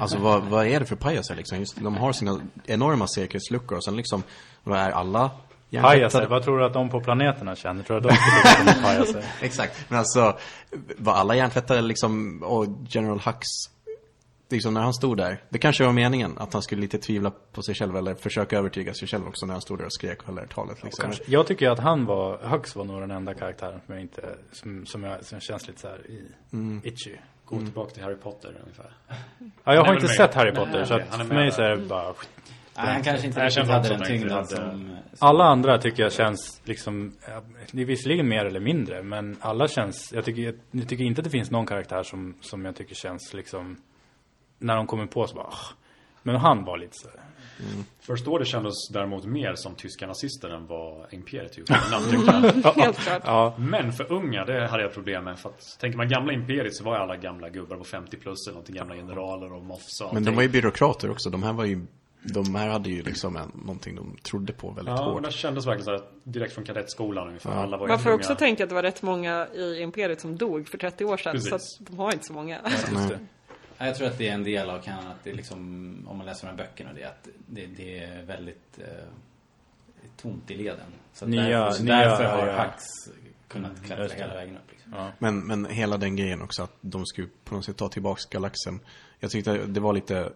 Alltså 0.01 0.18
vad, 0.18 0.45
vad 0.45 0.66
är 0.66 0.80
det 0.80 0.86
för 0.86 0.97
pajaser 0.97 1.36
liksom? 1.36 1.59
Just, 1.59 1.76
de 1.76 1.97
har 1.97 2.12
sina 2.12 2.41
enorma 2.66 3.07
säkerhetsluckor 3.07 3.76
och 3.76 3.84
sen 3.84 3.97
liksom, 3.97 4.22
vad 4.62 4.78
är 4.78 4.91
alla 4.91 5.30
Pajaser, 5.71 6.27
vad 6.27 6.43
tror 6.43 6.59
du 6.59 6.64
att 6.64 6.73
de 6.73 6.91
på 6.91 7.01
planeterna 7.01 7.57
känner? 7.57 7.83
Tror 7.83 8.01
du 8.01 8.09
att 8.09 8.14
de 8.64 8.71
om 8.77 8.83
pajaser? 8.83 9.25
Exakt, 9.41 9.91
men 9.91 9.99
alltså 9.99 10.39
var 10.97 11.12
alla 11.12 11.35
hjärntvättade 11.35 11.83
liksom, 11.83 12.43
och 12.43 12.66
General 12.89 13.21
Hux 13.21 13.47
Liksom 14.51 14.75
när 14.75 14.81
han 14.81 14.95
stod 14.95 15.16
där, 15.16 15.43
det 15.49 15.59
kanske 15.59 15.85
var 15.85 15.93
meningen 15.93 16.39
att 16.39 16.53
han 16.53 16.62
skulle 16.62 16.81
lite 16.81 16.99
tvivla 16.99 17.33
på 17.53 17.62
sig 17.62 17.75
själv 17.75 17.97
eller 17.97 18.14
försöka 18.14 18.59
övertyga 18.59 18.95
sig 18.95 19.09
själv 19.09 19.27
också 19.27 19.47
när 19.47 19.55
han 19.55 19.61
stod 19.61 19.79
där 19.79 19.85
och 19.85 19.93
skrek 19.93 20.21
och 20.21 20.27
höll 20.27 20.35
det 20.35 20.41
här 20.41 20.49
talet 20.49 20.83
liksom. 20.83 21.03
Kanske. 21.03 21.25
Jag 21.27 21.47
tycker 21.47 21.71
att 21.71 21.79
han 21.79 22.07
var, 22.07 22.39
Hux 22.39 22.77
var 22.77 22.85
nog 22.85 23.01
den 23.01 23.11
enda 23.11 23.35
karaktären 23.35 23.81
som 23.87 23.95
jag 23.95 24.03
inte, 24.03 24.23
som, 24.53 24.87
som, 24.87 25.05
jag, 25.05 25.25
som 25.25 25.41
känns 25.41 25.68
lite 25.68 25.81
så 25.81 25.89
här 25.89 26.11
i, 26.11 26.31
itchy. 26.89 27.16
Gå 27.45 27.59
tillbaka 27.59 27.91
till 27.91 28.03
Harry 28.03 28.16
Potter 28.16 28.57
ungefär. 28.62 28.93
Ja, 29.64 29.75
jag 29.75 29.85
har 29.85 29.95
inte 29.95 30.07
med. 30.07 30.16
sett 30.16 30.35
Harry 30.35 30.53
Nej, 30.53 30.64
Potter 30.64 30.85
så 30.85 30.95
okej, 30.95 31.07
att 31.07 31.12
han 31.12 31.21
är 31.21 31.25
för 31.25 31.35
mig 31.35 31.53
så 31.53 31.62
är 31.62 31.71
det 31.71 31.77
bara 31.77 32.14
Nej, 32.85 32.93
han 32.95 33.03
kanske 33.03 33.26
inte 33.26 33.47
riktigt 33.47 33.66
hade 33.68 33.89
den 33.89 34.03
tyngden 34.03 34.31
hade- 34.31 34.47
som... 34.47 34.97
Alla 35.18 35.45
andra 35.45 35.78
tycker 35.78 36.03
jag 36.03 36.12
känns 36.12 36.61
liksom, 36.64 37.12
det 37.72 37.81
är 37.83 37.87
visserligen 37.87 38.28
mer 38.28 38.45
eller 38.45 38.61
mindre, 38.61 39.03
men 39.03 39.37
alla 39.41 39.68
känns, 39.68 40.12
jag 40.12 40.24
tycker, 40.24 40.55
jag 40.70 40.89
tycker 40.89 41.05
inte 41.05 41.20
att 41.20 41.24
det 41.24 41.31
finns 41.31 41.51
någon 41.51 41.66
karaktär 41.66 42.03
som, 42.03 42.35
som 42.41 42.64
jag 42.64 42.76
tycker 42.76 42.95
känns 42.95 43.35
liksom, 43.35 43.76
när 44.59 44.76
de 44.76 44.87
kommer 44.87 45.07
på 45.07 45.26
så 45.26 45.35
bara, 45.35 45.47
"Åh." 45.47 45.59
men 46.22 46.37
han 46.37 46.64
var 46.64 46.78
lite 46.78 46.93
så 46.95 47.09
här, 47.09 47.20
First 48.01 48.26
Order 48.28 48.45
kändes 48.45 48.89
däremot 48.93 49.24
mer 49.24 49.55
som 49.55 49.74
tyska 49.74 50.07
nazister 50.07 50.49
än 50.49 50.66
vad 50.66 51.07
Imperiet 51.14 51.59
gjorde. 51.59 51.74
Helt 52.76 52.99
klart. 52.99 53.22
ja, 53.24 53.55
Men 53.59 53.93
för 53.93 54.12
unga, 54.12 54.45
det 54.45 54.66
hade 54.68 54.83
jag 54.83 54.95
problem 54.95 55.24
med. 55.24 55.39
För 55.39 55.49
att, 55.49 55.61
tänker 55.81 55.97
man 55.99 56.09
gamla 56.09 56.33
Imperiet 56.33 56.74
så 56.76 56.85
var 56.85 56.97
ju 56.97 57.03
alla 57.03 57.16
gamla 57.16 57.49
gubbar 57.49 57.76
på 57.76 57.85
50 57.85 58.16
plus 58.16 58.47
eller 58.47 58.53
någonting. 58.55 58.76
Gamla 58.76 58.95
generaler 58.95 59.53
och 59.53 59.62
moffs 59.64 60.01
och 60.01 60.14
Men 60.14 60.22
de 60.22 60.28
allting. 60.28 60.37
var 60.37 60.43
ju 60.43 60.49
byråkrater 60.49 61.11
också, 61.11 61.31
de 61.31 61.43
här 61.43 61.53
var 61.53 61.64
ju 61.64 61.87
de 62.23 62.55
här 62.55 62.68
hade 62.68 62.91
ju 62.91 63.03
liksom 63.03 63.37
en, 63.37 63.53
någonting 63.55 63.97
de 63.97 64.16
trodde 64.23 64.53
på 64.53 64.71
väldigt 64.71 64.95
Ja, 64.97 65.12
hårt. 65.12 65.25
det 65.25 65.33
kändes 65.33 65.66
verkligen 65.66 65.85
så 65.85 65.91
här, 65.91 66.03
direkt 66.25 66.53
från 66.55 66.64
kadettskolan 66.64 67.29
ungefär. 67.29 67.51
Alla 67.51 67.77
var 67.77 67.89
Man 67.89 67.99
får 67.99 68.12
också 68.12 68.35
tänka 68.35 68.62
att 68.62 68.68
det 68.68 68.75
var 68.75 68.83
rätt 68.83 69.03
många 69.03 69.47
i 69.55 69.81
Imperiet 69.81 70.21
som 70.21 70.37
dog 70.39 70.68
för 70.68 70.79
30 70.79 71.05
år 71.05 71.16
sedan. 71.16 71.33
Precis. 71.33 71.49
Så 71.49 71.55
att 71.55 71.62
de 71.79 71.99
har 71.99 72.12
inte 72.12 72.25
så 72.25 72.33
många. 72.33 72.61
Ja, 73.79 73.87
Jag 73.87 73.95
tror 73.97 74.07
att 74.09 74.18
det 74.18 74.29
är 74.29 74.33
en 74.35 74.45
del 74.45 74.71
av 74.71 74.79
kan 74.79 75.07
att 75.07 75.25
det 75.25 75.33
liksom, 75.33 75.59
om 76.09 76.16
man 76.16 76.27
läser 76.27 76.47
de 76.47 76.51
här 76.51 76.57
böckerna, 76.57 76.93
det 76.93 77.03
är 77.03 77.09
att 77.09 77.29
det, 77.47 77.66
det 77.66 77.99
är 77.99 78.23
väldigt 78.23 78.79
eh, 78.79 78.85
tomt 80.23 80.51
i 80.51 80.55
leden. 80.55 80.87
Så 81.12 81.25
att 81.25 81.31
Nya- 81.31 81.49
därför, 81.49 81.71
så 81.77 81.83
nya- 81.85 81.89
därför 81.99 82.25
har 82.25 82.47
ja. 82.47 82.62
Hux 82.62 82.83
kunnat 83.49 83.85
klättra 83.85 84.05
Just 84.05 84.16
det. 84.16 84.23
hela 84.23 84.35
vägen 84.35 84.57
upp. 84.57 84.71
Liksom. 84.71 84.93
Ja. 84.97 85.11
Men, 85.18 85.47
men 85.47 85.64
hela 85.66 85.97
den 85.97 86.16
grejen 86.16 86.43
också 86.43 86.62
att 86.62 86.77
de 86.81 87.07
skulle 87.07 87.29
på 87.45 87.55
något 87.55 87.64
sätt 87.64 87.77
ta 87.77 87.89
tillbaks 87.89 88.27
galaxen. 88.27 88.81
Jag 89.18 89.31
tyckte 89.31 89.53
det 89.66 89.81
var 89.81 89.93
lite, 89.93 90.33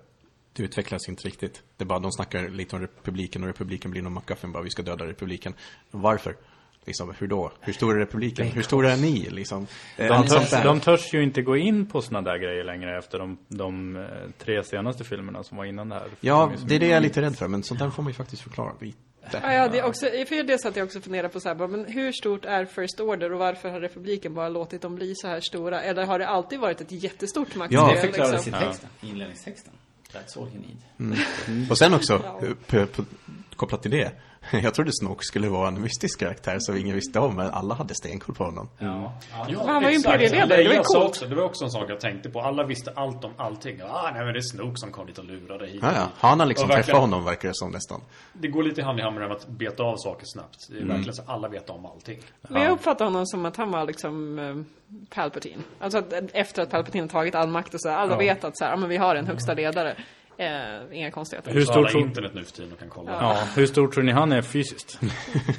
det 0.56 0.62
utvecklades 0.62 1.08
inte 1.08 1.28
riktigt. 1.28 1.62
Det 1.76 1.84
är 1.84 1.86
bara, 1.86 1.98
de 1.98 2.12
snackar 2.12 2.48
lite 2.48 2.76
om 2.76 2.82
republiken 2.82 3.42
och 3.42 3.48
republiken 3.48 3.90
blir 3.90 4.02
någon 4.02 4.12
MacGuffin 4.12 4.52
bara, 4.52 4.62
vi 4.62 4.70
ska 4.70 4.82
döda 4.82 5.06
republiken. 5.06 5.54
Varför? 5.90 6.36
Liksom, 6.86 7.14
hur 7.18 7.26
då? 7.26 7.52
Hur 7.60 7.72
stor 7.72 7.94
är 7.94 7.98
republiken? 7.98 8.46
Hur 8.46 8.62
stora 8.62 8.92
är 8.92 8.96
ni? 8.96 9.30
Liksom, 9.30 9.66
De 9.96 10.26
törs, 10.26 10.50
de 10.50 10.80
törs 10.80 11.14
ju 11.14 11.22
inte 11.22 11.42
gå 11.42 11.56
in 11.56 11.86
på 11.86 12.02
såna 12.02 12.22
där 12.22 12.38
grejer 12.38 12.64
längre 12.64 12.98
efter 12.98 13.18
de, 13.18 13.38
de 13.48 13.96
eh, 13.96 14.02
tre 14.38 14.64
senaste 14.64 15.04
filmerna 15.04 15.42
som 15.42 15.56
var 15.56 15.64
innan 15.64 15.88
det 15.88 15.94
här. 15.94 16.08
Ja, 16.20 16.52
det 16.66 16.74
är 16.74 16.80
det 16.80 16.86
jag 16.86 16.96
är 16.96 17.00
lite 17.00 17.22
rädd 17.22 17.36
för, 17.36 17.48
men 17.48 17.62
sånt 17.62 17.80
där 17.80 17.90
får 17.90 18.02
man 18.02 18.10
ju 18.10 18.14
faktiskt 18.14 18.42
förklara 18.42 18.72
lite. 18.80 18.98
Ja, 19.32 19.52
ja, 19.52 19.68
det 19.68 19.78
är 19.78 19.84
också, 19.84 20.06
för 20.06 20.42
det 20.42 20.58
satt 20.58 20.76
jag 20.76 20.84
också 20.84 21.00
funderar 21.00 21.28
på 21.28 21.40
så 21.40 21.48
här, 21.48 21.54
bara, 21.54 21.68
men 21.68 21.84
hur 21.84 22.12
stort 22.12 22.44
är 22.44 22.64
First 22.64 23.00
Order 23.00 23.32
och 23.32 23.38
varför 23.38 23.70
har 23.70 23.80
republiken 23.80 24.34
bara 24.34 24.48
låtit 24.48 24.82
dem 24.82 24.94
bli 24.94 25.14
så 25.14 25.28
här 25.28 25.40
stora? 25.40 25.82
Eller 25.82 26.06
har 26.06 26.18
det 26.18 26.28
alltid 26.28 26.60
varit 26.60 26.80
ett 26.80 26.92
jättestort 26.92 27.54
maktspel? 27.54 27.80
Ja. 27.88 27.94
Det 27.94 28.00
förklarades 28.00 28.46
liksom? 28.46 28.62
i 28.62 28.66
texten, 28.66 28.90
i 29.00 29.08
inledningstexten. 29.08 29.72
That's 30.14 30.38
all 30.38 30.48
you 30.48 30.60
need. 30.60 31.18
Och 31.70 31.78
sen 31.78 31.94
också, 31.94 32.40
kopplat 33.56 33.82
till 33.82 33.90
det. 33.90 34.12
Jag 34.62 34.74
trodde 34.74 34.92
Snoke 34.92 35.24
skulle 35.24 35.48
vara 35.48 35.68
en 35.68 35.82
mystisk 35.82 36.20
karaktär 36.20 36.56
som 36.58 36.76
ingen 36.76 36.94
visste 36.94 37.18
om, 37.18 37.36
men 37.36 37.50
alla 37.50 37.74
hade 37.74 37.94
stenkoll 37.94 38.34
på 38.34 38.44
honom. 38.44 38.68
Ja. 38.78 39.12
ja. 39.32 39.46
Ja, 39.48 39.64
han 39.66 39.82
var 39.82 39.90
ju 39.90 39.96
exakt. 39.96 40.14
imperieledare, 40.14 40.62
det 40.62 40.68
var 40.68 40.74
ju 40.74 40.82
coolt. 40.82 41.08
Också, 41.08 41.26
det 41.26 41.34
var 41.34 41.42
också 41.42 41.64
en 41.64 41.70
sak 41.70 41.90
jag 41.90 42.00
tänkte 42.00 42.30
på. 42.30 42.40
Alla 42.40 42.64
visste 42.64 42.92
allt 42.96 43.24
om 43.24 43.32
allting. 43.36 43.80
Ah, 43.82 44.10
nej 44.14 44.24
men 44.24 44.32
det 44.32 44.38
är 44.38 44.40
Snoke 44.40 44.76
som 44.76 44.92
kom 44.92 45.06
dit 45.06 45.18
och 45.18 45.24
lurade 45.24 45.66
hit. 45.66 45.80
Ja, 45.82 45.92
ja. 45.94 46.08
Han 46.18 46.40
har 46.40 46.46
liksom 46.46 46.68
träffat 46.68 46.96
honom, 47.00 47.24
verkar 47.24 47.48
det 47.48 47.54
som 47.54 47.70
nästan. 47.70 48.00
Det 48.32 48.48
går 48.48 48.62
lite 48.62 48.82
hand 48.82 48.98
i 48.98 49.02
hand 49.02 49.16
med 49.16 49.32
att 49.32 49.48
beta 49.48 49.82
av 49.82 49.96
saker 49.96 50.26
snabbt. 50.26 50.68
Mm. 50.68 50.80
Det 50.80 50.92
är 50.92 50.96
verkligen 50.96 51.14
så 51.14 51.22
att 51.22 51.28
alla 51.28 51.48
vet 51.48 51.70
om 51.70 51.86
allting. 51.86 52.18
Men 52.40 52.62
jag 52.62 52.72
uppfattar 52.72 53.04
honom 53.04 53.26
som 53.26 53.46
att 53.46 53.56
han 53.56 53.70
var 53.70 53.84
liksom 53.84 54.38
eh, 54.38 54.54
Palpatine. 55.14 55.62
Alltså 55.80 55.98
att 55.98 56.12
efter 56.32 56.62
att 56.62 56.70
Palpatine 56.70 57.08
tagit 57.08 57.34
all 57.34 57.48
makt 57.48 57.74
och 57.74 57.80
så 57.80 57.88
här, 57.88 57.96
alla 57.96 58.16
vet 58.16 58.44
att 58.44 58.58
så 58.58 58.64
här, 58.64 58.72
ja, 58.72 58.76
men 58.76 58.88
vi 58.88 58.96
har 58.96 59.16
en 59.16 59.26
högsta 59.26 59.54
ledare. 59.54 59.96
Eh, 60.38 60.98
inga 60.98 61.10
konstigheter. 61.10 61.52
Hur 61.52 61.60
Så 61.60 61.66
stor 61.66 61.78
alla 61.78 61.88
tror- 61.88 62.02
internet 62.02 62.32
nu 62.34 62.44
för 62.44 62.52
tiden 62.52 62.72
och 62.72 62.78
kan 62.78 62.88
kolla. 62.88 63.10
Ja, 63.20 63.38
hur 63.56 63.66
stor 63.66 63.88
tror 63.88 64.04
ni 64.04 64.12
han 64.12 64.32
är 64.32 64.42
fysiskt? 64.42 64.98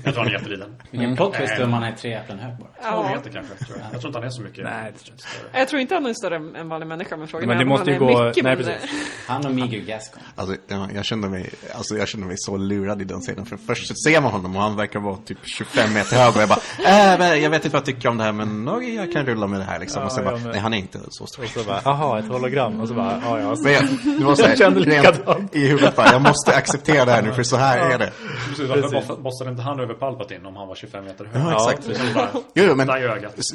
Jag 0.04 0.14
tror 0.14 0.24
han 0.24 0.28
är 0.28 0.38
jätteliten. 0.38 0.76
Vilken 0.92 1.16
plot 1.16 1.34
twist 1.34 1.60
om 1.60 1.72
man 1.72 1.84
är 1.84 1.92
tre 1.92 2.14
äpplen 2.14 2.40
hög 2.40 2.58
bara. 2.58 2.68
Två 2.68 2.74
Ja. 2.84 3.10
meter 3.16 3.30
kanske. 3.32 3.66
Tror 3.66 3.78
jag. 3.80 3.88
jag 3.94 4.02
tror 4.02 4.10
inte 4.10 4.20
han 4.20 4.26
är 4.26 4.30
så 4.30 4.42
mycket. 4.42 4.64
Nej, 4.64 4.92
det 4.94 5.00
tror 5.00 5.14
jag 5.18 5.20
större. 5.20 5.60
Jag 5.60 5.68
tror 5.68 5.82
inte 5.82 5.94
han 5.94 6.06
är 6.06 6.14
större 6.14 6.36
än 6.36 6.56
en 6.56 6.70
vanlig 6.70 6.88
människa, 6.88 7.18
men 7.18 7.28
frågan 7.28 7.48
Men 7.48 7.56
är 7.58 7.60
det 7.60 7.64
om 7.66 7.70
måste 7.70 7.92
han 7.92 8.02
ju 8.02 8.10
är 8.10 8.14
gå- 8.16 8.26
mycket 8.28 8.44
nej, 8.44 8.56
mindre. 8.56 8.74
precis. 8.74 9.26
Han 9.28 9.46
och 9.46 9.52
Migo 9.56 9.86
Gascon. 9.86 10.22
Alltså, 10.36 10.56
jag, 10.68 10.94
jag, 10.96 11.06
kände 11.06 11.30
mig, 11.30 11.50
alltså, 11.76 11.96
jag 11.98 12.08
kände 12.08 12.28
mig 12.28 12.36
så 12.38 12.58
lurad 12.58 13.02
i 13.02 13.06
den 13.06 13.20
scenen. 13.20 13.46
För 13.46 13.58
först 13.58 13.88
så 13.88 13.94
ser 13.96 14.22
man 14.22 14.32
honom 14.32 14.56
och 14.56 14.62
han 14.62 14.76
verkar 14.76 15.00
vara 15.00 15.16
typ 15.18 15.38
25 15.44 15.94
meter 15.94 16.16
hög. 16.18 16.36
Och 16.36 16.42
jag 16.42 16.50
bara, 16.50 17.34
äh, 17.34 17.44
jag 17.44 17.50
vet 17.50 17.66
inte 17.66 17.74
vad 17.74 17.80
jag 17.80 17.86
tycker 17.86 18.10
om 18.10 18.18
det 18.18 18.24
här, 18.24 18.32
men 18.32 18.68
okej, 18.70 18.96
jag 18.96 19.12
kan 19.12 19.26
rulla 19.26 19.48
med 19.48 19.60
det 19.60 19.64
här 19.66 19.80
liksom. 19.80 20.00
Ja, 20.02 20.06
och 20.06 20.12
sen 20.12 20.26
bara, 20.26 20.38
nej 20.38 20.60
han 20.60 20.74
är 20.74 20.78
inte 20.78 21.00
så 21.10 21.26
stor. 21.28 21.44
Och 21.44 21.50
så 21.50 21.64
bara, 21.64 21.80
aha, 21.86 22.20
ett 22.20 22.28
hologram. 22.28 22.80
Och 22.82 22.88
så 22.88 22.94
bara, 22.94 23.22
ja, 23.26 23.40
ja. 23.40 23.56
Men 23.64 23.74
jag, 23.74 23.84
det 24.20 24.26
var 24.26 24.36
så 24.36 24.46
här, 24.46 24.56
kände 24.74 24.80
likadant. 24.90 25.56
i 25.56 25.68
huvudet 25.68 25.96
bara, 25.96 26.12
jag 26.12 26.22
måste 26.22 26.56
acceptera 26.56 27.06
det 27.06 27.12
här 27.12 27.22
nu 27.22 27.32
för 27.34 27.44
så 27.44 27.56
här 27.58 27.90
är 27.92 27.98
det. 27.98 28.12
Precis, 28.50 28.70
varför 28.70 28.88
boss- 28.90 29.20
bossade 29.24 29.50
inte 29.50 29.62
han 29.64 29.80
över 29.80 29.94
Palpatine 29.94 30.46
om 30.48 30.56
han 30.56 30.68
var 30.68 30.76
25 30.76 31.06
meter 31.06 31.26
hög? 31.26 31.44
Ja, 31.44 31.72
exakt. 31.72 32.14
Bara, 32.16 32.30
Jo, 32.54 32.76
men 32.76 32.88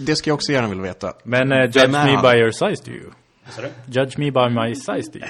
det 0.00 0.16
ska 0.16 0.30
jag 0.30 0.34
också 0.34 0.52
gärna 0.52 0.68
vilja 0.68 0.82
veta. 0.84 1.12
Men 1.24 1.52
uh, 1.52 1.58
judge 1.64 1.88
me 1.92 2.18
by 2.22 2.38
your 2.38 2.50
size 2.50 2.82
do 2.84 2.90
you. 2.90 3.10
Judge 3.86 4.18
me 4.18 4.30
by 4.30 4.48
my 4.48 4.74
size 4.74 5.10
do 5.12 5.18
you. 5.18 5.28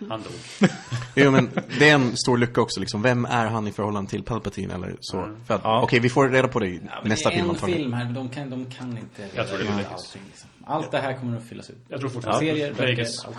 Han 0.10 0.22
dog. 0.22 0.70
Jo, 1.14 1.30
men 1.30 1.50
det 1.78 1.88
är 1.90 1.94
en 1.94 2.16
stor 2.16 2.38
lucka 2.38 2.60
också 2.60 2.80
liksom. 2.80 3.02
Vem 3.02 3.24
är 3.24 3.46
han 3.46 3.66
i 3.68 3.72
förhållande 3.72 4.10
till 4.10 4.22
Palpatine 4.22 4.74
eller 4.74 4.96
så? 5.00 5.28
För 5.46 5.54
att, 5.54 5.60
Ja. 5.64 5.82
okej, 5.82 6.00
vi 6.00 6.08
får 6.08 6.28
reda 6.28 6.48
på 6.48 6.58
det 6.58 6.66
i 6.66 6.80
Ja, 6.86 7.00
nästa 7.04 7.28
det 7.28 7.34
är 7.34 7.38
film 7.38 7.50
en 7.50 7.56
film 7.56 7.92
här, 7.92 8.04
de 8.04 8.28
kan, 8.28 8.50
de 8.50 8.66
kan 8.70 8.90
inte 8.90 9.36
Jag 9.36 9.48
tror 9.48 9.58
det 9.58 9.64
blir 9.64 9.76
liksom. 9.76 10.48
Allt 10.66 10.90
det 10.90 10.98
här 10.98 11.18
kommer 11.18 11.36
att 11.36 11.44
fyllas 11.44 11.70
ut. 11.70 11.76
Jag 11.88 12.00
tror 12.00 12.10
fortfarande 12.10 12.46
Serier, 12.46 12.72
böcker, 12.72 13.02
allt 13.02 13.36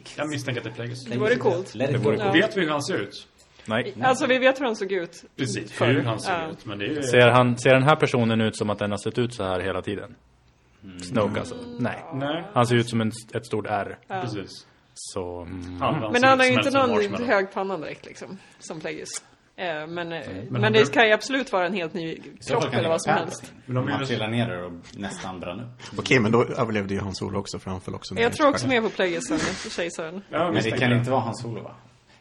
Plagueis. 0.00 0.18
Jag 0.18 0.28
misstänker 0.28 0.60
att 0.60 0.64
det 0.64 0.70
är 0.70 0.74
Plagueis. 0.74 1.04
Det 1.04 1.18
vore 1.18 1.36
coolt. 1.36 1.72
Det 1.74 1.96
vore 1.98 2.16
Ja. 2.16 2.32
Vet 2.32 2.56
vi 2.56 2.60
hur 2.60 2.70
han 2.70 2.82
ser 2.82 2.98
ut? 2.98 3.28
Nej. 3.66 3.94
Alltså 4.02 4.26
vi 4.26 4.38
vet 4.38 4.60
hur 4.60 4.64
han 4.64 4.76
såg 4.76 4.92
ut. 4.92 5.24
Precis, 5.36 5.72
Förr. 5.72 5.86
hur 5.86 6.02
han 6.02 6.20
ser 6.20 6.32
Ja. 6.32 6.50
ut. 6.50 6.64
Men 6.66 6.78
det 6.78 6.86
är. 6.86 7.02
Ser, 7.02 7.28
han, 7.30 7.58
ser 7.58 7.70
den 7.74 7.82
här 7.82 7.96
personen 7.96 8.40
ut 8.40 8.56
som 8.56 8.70
att 8.70 8.78
den 8.78 8.90
har 8.90 8.98
sett 8.98 9.18
ut 9.18 9.34
så 9.34 9.44
här 9.44 9.60
hela 9.60 9.82
tiden? 9.82 10.14
Snoke 11.02 11.38
alltså? 11.40 11.56
Nej. 11.78 12.04
Nej, 12.14 12.44
Han 12.54 12.66
ser 12.66 12.76
ut 12.76 12.88
som 12.88 13.00
en, 13.00 13.12
ett 13.34 13.46
stort 13.46 13.66
R. 13.68 13.98
precis. 14.08 14.66
Så... 14.94 15.40
Mm. 15.42 15.80
Han, 15.80 15.94
han 15.94 16.12
Men 16.12 16.24
han 16.24 16.38
har 16.38 16.46
ju 16.46 16.52
inte 16.52 16.70
någon 16.70 17.14
hög 17.24 17.52
panna 17.52 17.76
direkt 17.78 18.06
liksom, 18.06 18.38
som 18.58 18.80
Plagueis. 18.80 19.24
Eh, 19.56 19.66
men 19.66 19.88
men, 19.88 20.08
men 20.50 20.62
han 20.64 20.72
det 20.72 20.92
kan 20.92 21.06
ju 21.06 21.12
absolut 21.12 21.52
vara 21.52 21.66
en 21.66 21.72
helt 21.74 21.94
ny 21.94 22.18
kropp 22.48 22.74
eller 22.74 22.88
vad 22.88 23.02
som 23.02 23.12
helst. 23.12 23.52
Men 23.66 23.74
de 23.74 23.84
Man 23.84 23.92
gjorde- 23.92 24.06
trillar 24.06 24.28
ner 24.28 24.46
där 24.48 24.62
och 24.64 24.72
nästan 24.96 25.40
brann 25.40 25.60
upp. 25.60 25.98
Okej, 25.98 26.20
men 26.20 26.32
då 26.32 26.44
överlevde 26.44 26.94
ju 26.94 27.00
Hans 27.00 27.18
Solo 27.18 27.38
också, 27.38 27.58
för 27.58 27.70
han 27.70 27.80
föll 27.80 27.94
också 27.94 28.14
ner 28.14 28.22
Jag 28.22 28.32
tror 28.32 28.48
också 28.48 28.68
mer 28.68 28.80
på 28.80 28.88
Plagueis 28.88 29.30
än 29.30 29.38
kejsaren. 29.70 30.22
Ja, 30.30 30.50
Men 30.52 30.62
det 30.62 30.70
kan 30.70 30.92
inte 30.92 31.10
vara 31.10 31.20
hans 31.20 31.42
solo 31.42 31.62
va? 31.62 31.70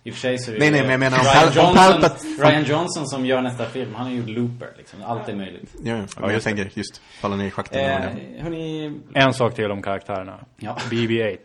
I 0.05 0.09
och 0.09 0.13
för 0.13 0.21
sig 0.21 0.38
så 0.38 0.51
är 0.51 0.53
det 0.53 0.59
Nej, 0.59 0.71
nej, 0.71 0.81
men 0.81 0.91
jag 0.91 0.99
menar 0.99 1.17
Ryan, 1.19 1.53
Johnson, 1.53 1.75
Palpat- 1.75 2.49
Ryan 2.49 2.63
Johnson 2.63 3.07
som 3.07 3.25
gör 3.25 3.41
nästa 3.41 3.65
film, 3.65 3.95
han 3.95 4.07
är 4.07 4.11
ju 4.11 4.25
looper 4.25 4.67
liksom. 4.77 5.03
Allt 5.03 5.29
är 5.29 5.36
möjligt. 5.36 5.73
Ja, 5.84 5.95
ja. 5.97 6.05
men 6.19 6.34
jag 6.34 6.41
tänker 6.43 6.69
just 6.73 7.01
falla 7.21 7.36
ner 7.36 7.45
i 7.45 7.51
schakten. 7.51 7.79
Eh, 7.81 8.43
hörni, 8.43 8.99
En 9.13 9.34
sak 9.34 9.55
till 9.55 9.71
om 9.71 9.81
karaktärerna. 9.81 10.39
Ja. 10.57 10.77
BB-8. 10.89 11.38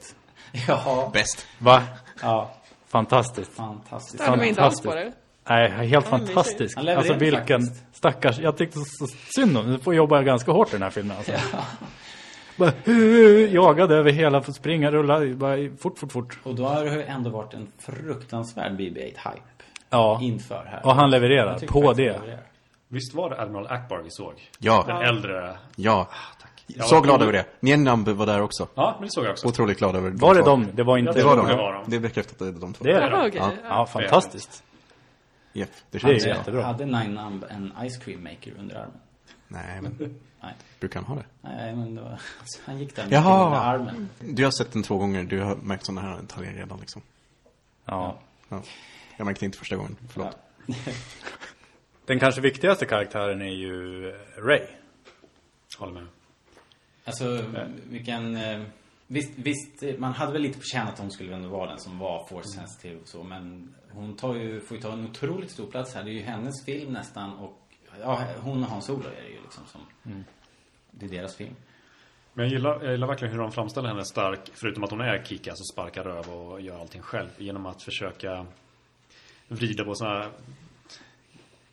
ja, 0.68 1.10
Bäst. 1.14 1.46
Va? 1.58 1.82
ja, 2.22 2.54
fantastiskt. 2.88 3.54
fantastiskt. 3.54 4.22
Störde 4.22 4.36
mig 4.36 4.48
inte 4.48 4.62
alls 4.62 4.80
på 4.82 4.94
det. 4.94 5.12
Nej, 5.48 5.70
helt 5.70 5.92
Ja, 5.92 6.00
fantastisk. 6.00 6.76
Han 6.78 6.88
Alltså 6.88 7.14
vilken 7.14 7.60
faktiskt. 7.62 7.96
stackars, 7.96 8.38
jag 8.38 8.56
tyckte 8.56 8.78
så 8.78 9.06
synd 9.06 9.58
om 9.58 9.70
Du 9.72 9.78
får 9.78 9.94
jobba 9.94 10.22
ganska 10.22 10.52
hårt 10.52 10.68
i 10.68 10.72
den 10.72 10.82
här 10.82 10.90
filmen 10.90 11.16
alltså. 11.16 11.32
Bara, 12.56 12.72
uh, 12.88 13.54
jagade 13.54 13.96
över 13.96 14.10
hela, 14.12 14.42
springa, 14.42 14.90
rulla, 14.90 15.20
bara 15.34 15.56
fort, 15.78 15.98
fort, 15.98 16.12
fort. 16.12 16.38
Och 16.42 16.54
då 16.54 16.64
har 16.64 16.84
det 16.84 17.02
ändå 17.02 17.30
varit 17.30 17.54
en 17.54 17.68
fruktansvärd 17.78 18.72
BB-8-hype 18.72 19.40
Ja, 19.90 20.18
inför 20.22 20.64
här. 20.70 20.80
och 20.86 20.94
han 20.94 21.10
levererar 21.10 21.58
på 21.58 21.80
det. 21.80 21.86
han 21.86 21.96
levererar. 21.96 22.40
Visst 22.88 23.14
var 23.14 23.30
det 23.30 23.40
Admiral 23.40 23.66
Akbar 23.66 23.98
vi 24.04 24.10
såg? 24.10 24.32
Den 24.32 24.42
Ja, 24.58 25.02
äldre... 25.02 25.56
ja. 25.76 26.08
Ja, 26.66 26.84
Så 26.84 27.00
glad 27.00 27.22
över 27.22 27.32
det. 27.32 27.44
Nienamb 27.60 28.08
var 28.08 28.26
där 28.26 28.42
också. 28.42 28.68
Ja, 28.74 28.94
men 28.98 29.06
det 29.08 29.12
såg 29.12 29.24
jag 29.24 29.30
också. 29.30 29.48
Otroligt 29.48 29.78
glad 29.78 29.96
över 29.96 30.10
Var 30.10 30.34
det 30.34 30.42
de? 30.42 30.66
Det 30.74 30.82
var 30.82 30.98
inte... 30.98 31.10
Ja, 31.10 31.14
Det 31.16 31.22
var 31.24 31.36
Det 31.36 31.42
de. 31.52 31.58
var 31.58 31.72
de. 31.72 31.90
Det 31.90 31.96
är 31.96 32.00
bekräftat 32.00 32.32
att 32.32 32.38
det 32.38 32.46
är 32.58 32.60
de 32.60 32.72
två. 32.72 32.84
Det 32.84 32.92
är 32.92 33.10
det? 33.10 33.30
Ja. 33.36 33.50
Ja, 33.68 33.86
fantastiskt. 33.86 34.62
Japp, 35.58 35.70
det 35.90 35.98
känns 35.98 36.24
bra. 36.24 36.34
jättebra. 36.34 36.62
Hade 36.62 36.84
Nine 36.84 37.14
Numb 37.14 37.44
en 37.50 37.72
ice 37.90 37.96
cream 37.96 38.22
maker 38.24 38.52
under 38.58 38.76
armen? 38.76 39.00
Nej, 39.48 39.82
men 39.82 39.96
Nej, 40.42 40.54
brukar 40.80 41.00
han 41.00 41.16
ha 41.16 41.22
det? 41.22 41.24
nej 41.40 41.76
men 41.76 41.94
det 41.94 42.02
var, 42.02 42.20
han 42.64 42.78
gick 42.78 42.96
där 42.96 43.04
med 43.04 43.12
Jaha. 43.12 43.46
under 43.46 43.58
armen. 43.58 44.08
Du 44.20 44.44
har 44.44 44.50
sett 44.50 44.72
den 44.72 44.82
två 44.82 44.98
gånger, 44.98 45.24
du 45.24 45.40
har 45.40 45.56
märkt 45.56 45.86
sådana 45.86 46.00
här 46.00 46.20
detaljer 46.20 46.52
redan 46.52 46.80
liksom. 46.80 47.02
Ja. 47.84 48.18
Ja. 48.48 48.62
Jag 49.16 49.24
märkte 49.24 49.44
inte 49.44 49.58
första 49.58 49.76
gången, 49.76 49.96
förlåt. 50.08 50.36
Ja. 50.66 50.74
Den 52.06 52.18
kanske 52.20 52.40
viktigaste 52.40 52.86
karaktären 52.86 53.42
är 53.42 53.52
ju 53.54 54.08
eh, 54.08 54.14
Ray. 54.42 54.66
Håller 55.78 55.92
med. 55.92 56.06
Alltså, 57.04 57.44
vilken... 57.90 58.38
Visst, 59.10 59.32
visst, 59.36 59.98
man 59.98 60.12
hade 60.12 60.32
väl 60.32 60.42
lite 60.42 60.58
på 60.58 60.64
känn 60.64 60.88
att 60.88 60.98
hon 60.98 61.10
skulle 61.10 61.34
ändå 61.34 61.48
vara 61.48 61.70
den 61.70 61.78
som 61.78 61.98
var 61.98 62.26
force 62.26 62.48
sensitive 62.48 63.00
och 63.00 63.08
så, 63.08 63.22
men 63.22 63.74
hon 63.90 64.16
tar 64.16 64.34
ju, 64.34 64.60
får 64.60 64.76
ju 64.76 64.82
ta 64.82 64.92
en 64.92 65.06
otroligt 65.06 65.50
stor 65.50 65.66
plats 65.66 65.94
här. 65.94 66.04
Det 66.04 66.10
är 66.10 66.12
ju 66.12 66.22
hennes 66.22 66.64
film 66.64 66.92
nästan 66.92 67.32
och, 67.32 67.58
ja, 68.00 68.24
hon 68.40 68.62
och 68.62 68.70
Hans 68.70 68.90
Olo 68.90 69.08
är 69.08 69.22
det 69.22 69.28
ju 69.28 69.42
liksom 69.42 69.64
som, 69.66 69.80
det 70.90 71.06
är 71.06 71.10
deras 71.10 71.36
film. 71.36 71.54
Men 72.32 72.44
jag 72.44 72.52
gillar, 72.52 72.82
jag 72.82 72.92
gillar 72.92 73.06
verkligen 73.06 73.32
hur 73.32 73.40
de 73.40 73.52
framställer 73.52 73.88
henne 73.88 74.04
stark, 74.04 74.50
förutom 74.54 74.84
att 74.84 74.90
hon 74.90 75.00
är 75.00 75.24
kickass 75.24 75.60
och 75.60 75.68
sparkar 75.74 76.04
röv 76.04 76.30
och 76.30 76.60
gör 76.60 76.80
allting 76.80 77.02
själv, 77.02 77.28
genom 77.38 77.66
att 77.66 77.82
försöka 77.82 78.46
vrida 79.48 79.84
på 79.84 79.94
såna 79.94 80.10
här 80.10 80.30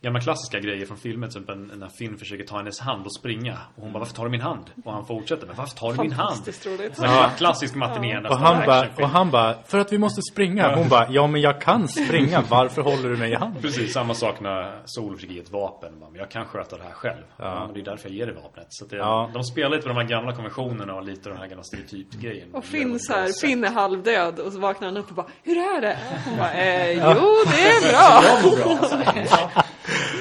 gamla 0.05 0.19
klassiska 0.19 0.59
grejer 0.59 0.85
från 0.85 0.97
filmer, 0.97 1.27
typ 1.27 1.49
en, 1.49 1.71
när 1.75 1.89
Finn 1.89 2.17
försöker 2.17 2.43
ta 2.43 2.57
hennes 2.57 2.79
hand 2.79 3.05
och 3.05 3.15
springa. 3.15 3.57
Och 3.75 3.83
hon 3.83 3.93
bara, 3.93 3.99
varför 3.99 4.13
tar 4.13 4.23
du 4.23 4.29
min 4.29 4.41
hand? 4.41 4.65
Och 4.85 4.93
han 4.93 5.05
fortsätter, 5.05 5.47
men 5.47 5.55
varför 5.55 5.75
tar 5.77 5.93
du 5.93 6.01
min 6.01 6.11
hand? 6.11 6.29
Fantastiskt 6.29 6.65
roligt. 6.65 6.95
Så 6.97 7.05
här 7.05 7.29
Klassisk 7.37 7.75
matiné 7.75 8.17
Och 8.17 8.23
nästan 8.23 8.41
han 8.41 8.65
bara, 8.65 8.87
och 8.95 9.09
han 9.09 9.31
bara, 9.31 9.55
för 9.67 9.79
att 9.79 9.93
vi 9.93 9.97
måste 9.97 10.21
springa. 10.31 10.75
Hon 10.75 10.89
bara, 10.89 11.07
ja 11.09 11.27
men 11.27 11.41
jag 11.41 11.61
kan 11.61 11.87
springa, 11.87 12.43
varför 12.49 12.81
håller 12.81 13.09
du 13.09 13.17
mig 13.17 13.31
i 13.31 13.35
handen? 13.35 13.61
Precis, 13.61 13.93
samma 13.93 14.13
sak 14.13 14.39
när 14.39 14.81
Sol 14.85 15.17
fick 15.17 15.31
ge 15.31 15.39
ett 15.39 15.51
vapen. 15.51 15.99
Bara, 15.99 16.09
Men 16.09 16.19
jag 16.19 16.31
kan 16.31 16.45
sköta 16.45 16.77
det 16.77 16.83
här 16.83 16.91
själv. 16.91 17.23
Ja. 17.37 17.45
Ja. 17.45 17.65
men 17.65 17.73
det 17.73 17.79
är 17.79 17.85
därför 17.85 18.09
jag 18.09 18.17
ger 18.17 18.25
det 18.25 18.33
vapnet. 18.33 18.67
Så 18.69 18.85
det, 18.85 18.97
Ja. 18.97 19.29
De 19.33 19.43
spelar 19.43 19.69
lite 19.69 19.87
med 19.87 19.95
de 19.95 20.01
här 20.01 20.09
gamla 20.09 20.33
konventionerna 20.33 20.93
och 20.95 21.03
lite 21.03 21.29
den 21.29 21.37
här 21.37 21.47
gamla 21.47 21.63
stereotypgrejen. 21.63 22.47
Och 22.53 22.61
på 22.63 22.67
Finn 22.67 22.99
så 22.99 23.13
här. 23.13 23.47
Finn 23.47 23.63
är 23.63 23.71
halvdöd 23.71 24.39
och 24.39 24.53
så 24.53 24.59
vaknar 24.59 24.87
han 24.87 24.97
upp 24.97 25.09
och 25.09 25.15
bara 25.15 25.27
Hur 25.43 25.57
är 25.57 25.81
det? 25.81 25.97
Hon 26.25 26.37
bara, 26.37 26.53
eh, 26.53 26.91
jo 26.91 27.43
det 27.51 27.61
är 27.61 27.91
bra. 27.91 29.61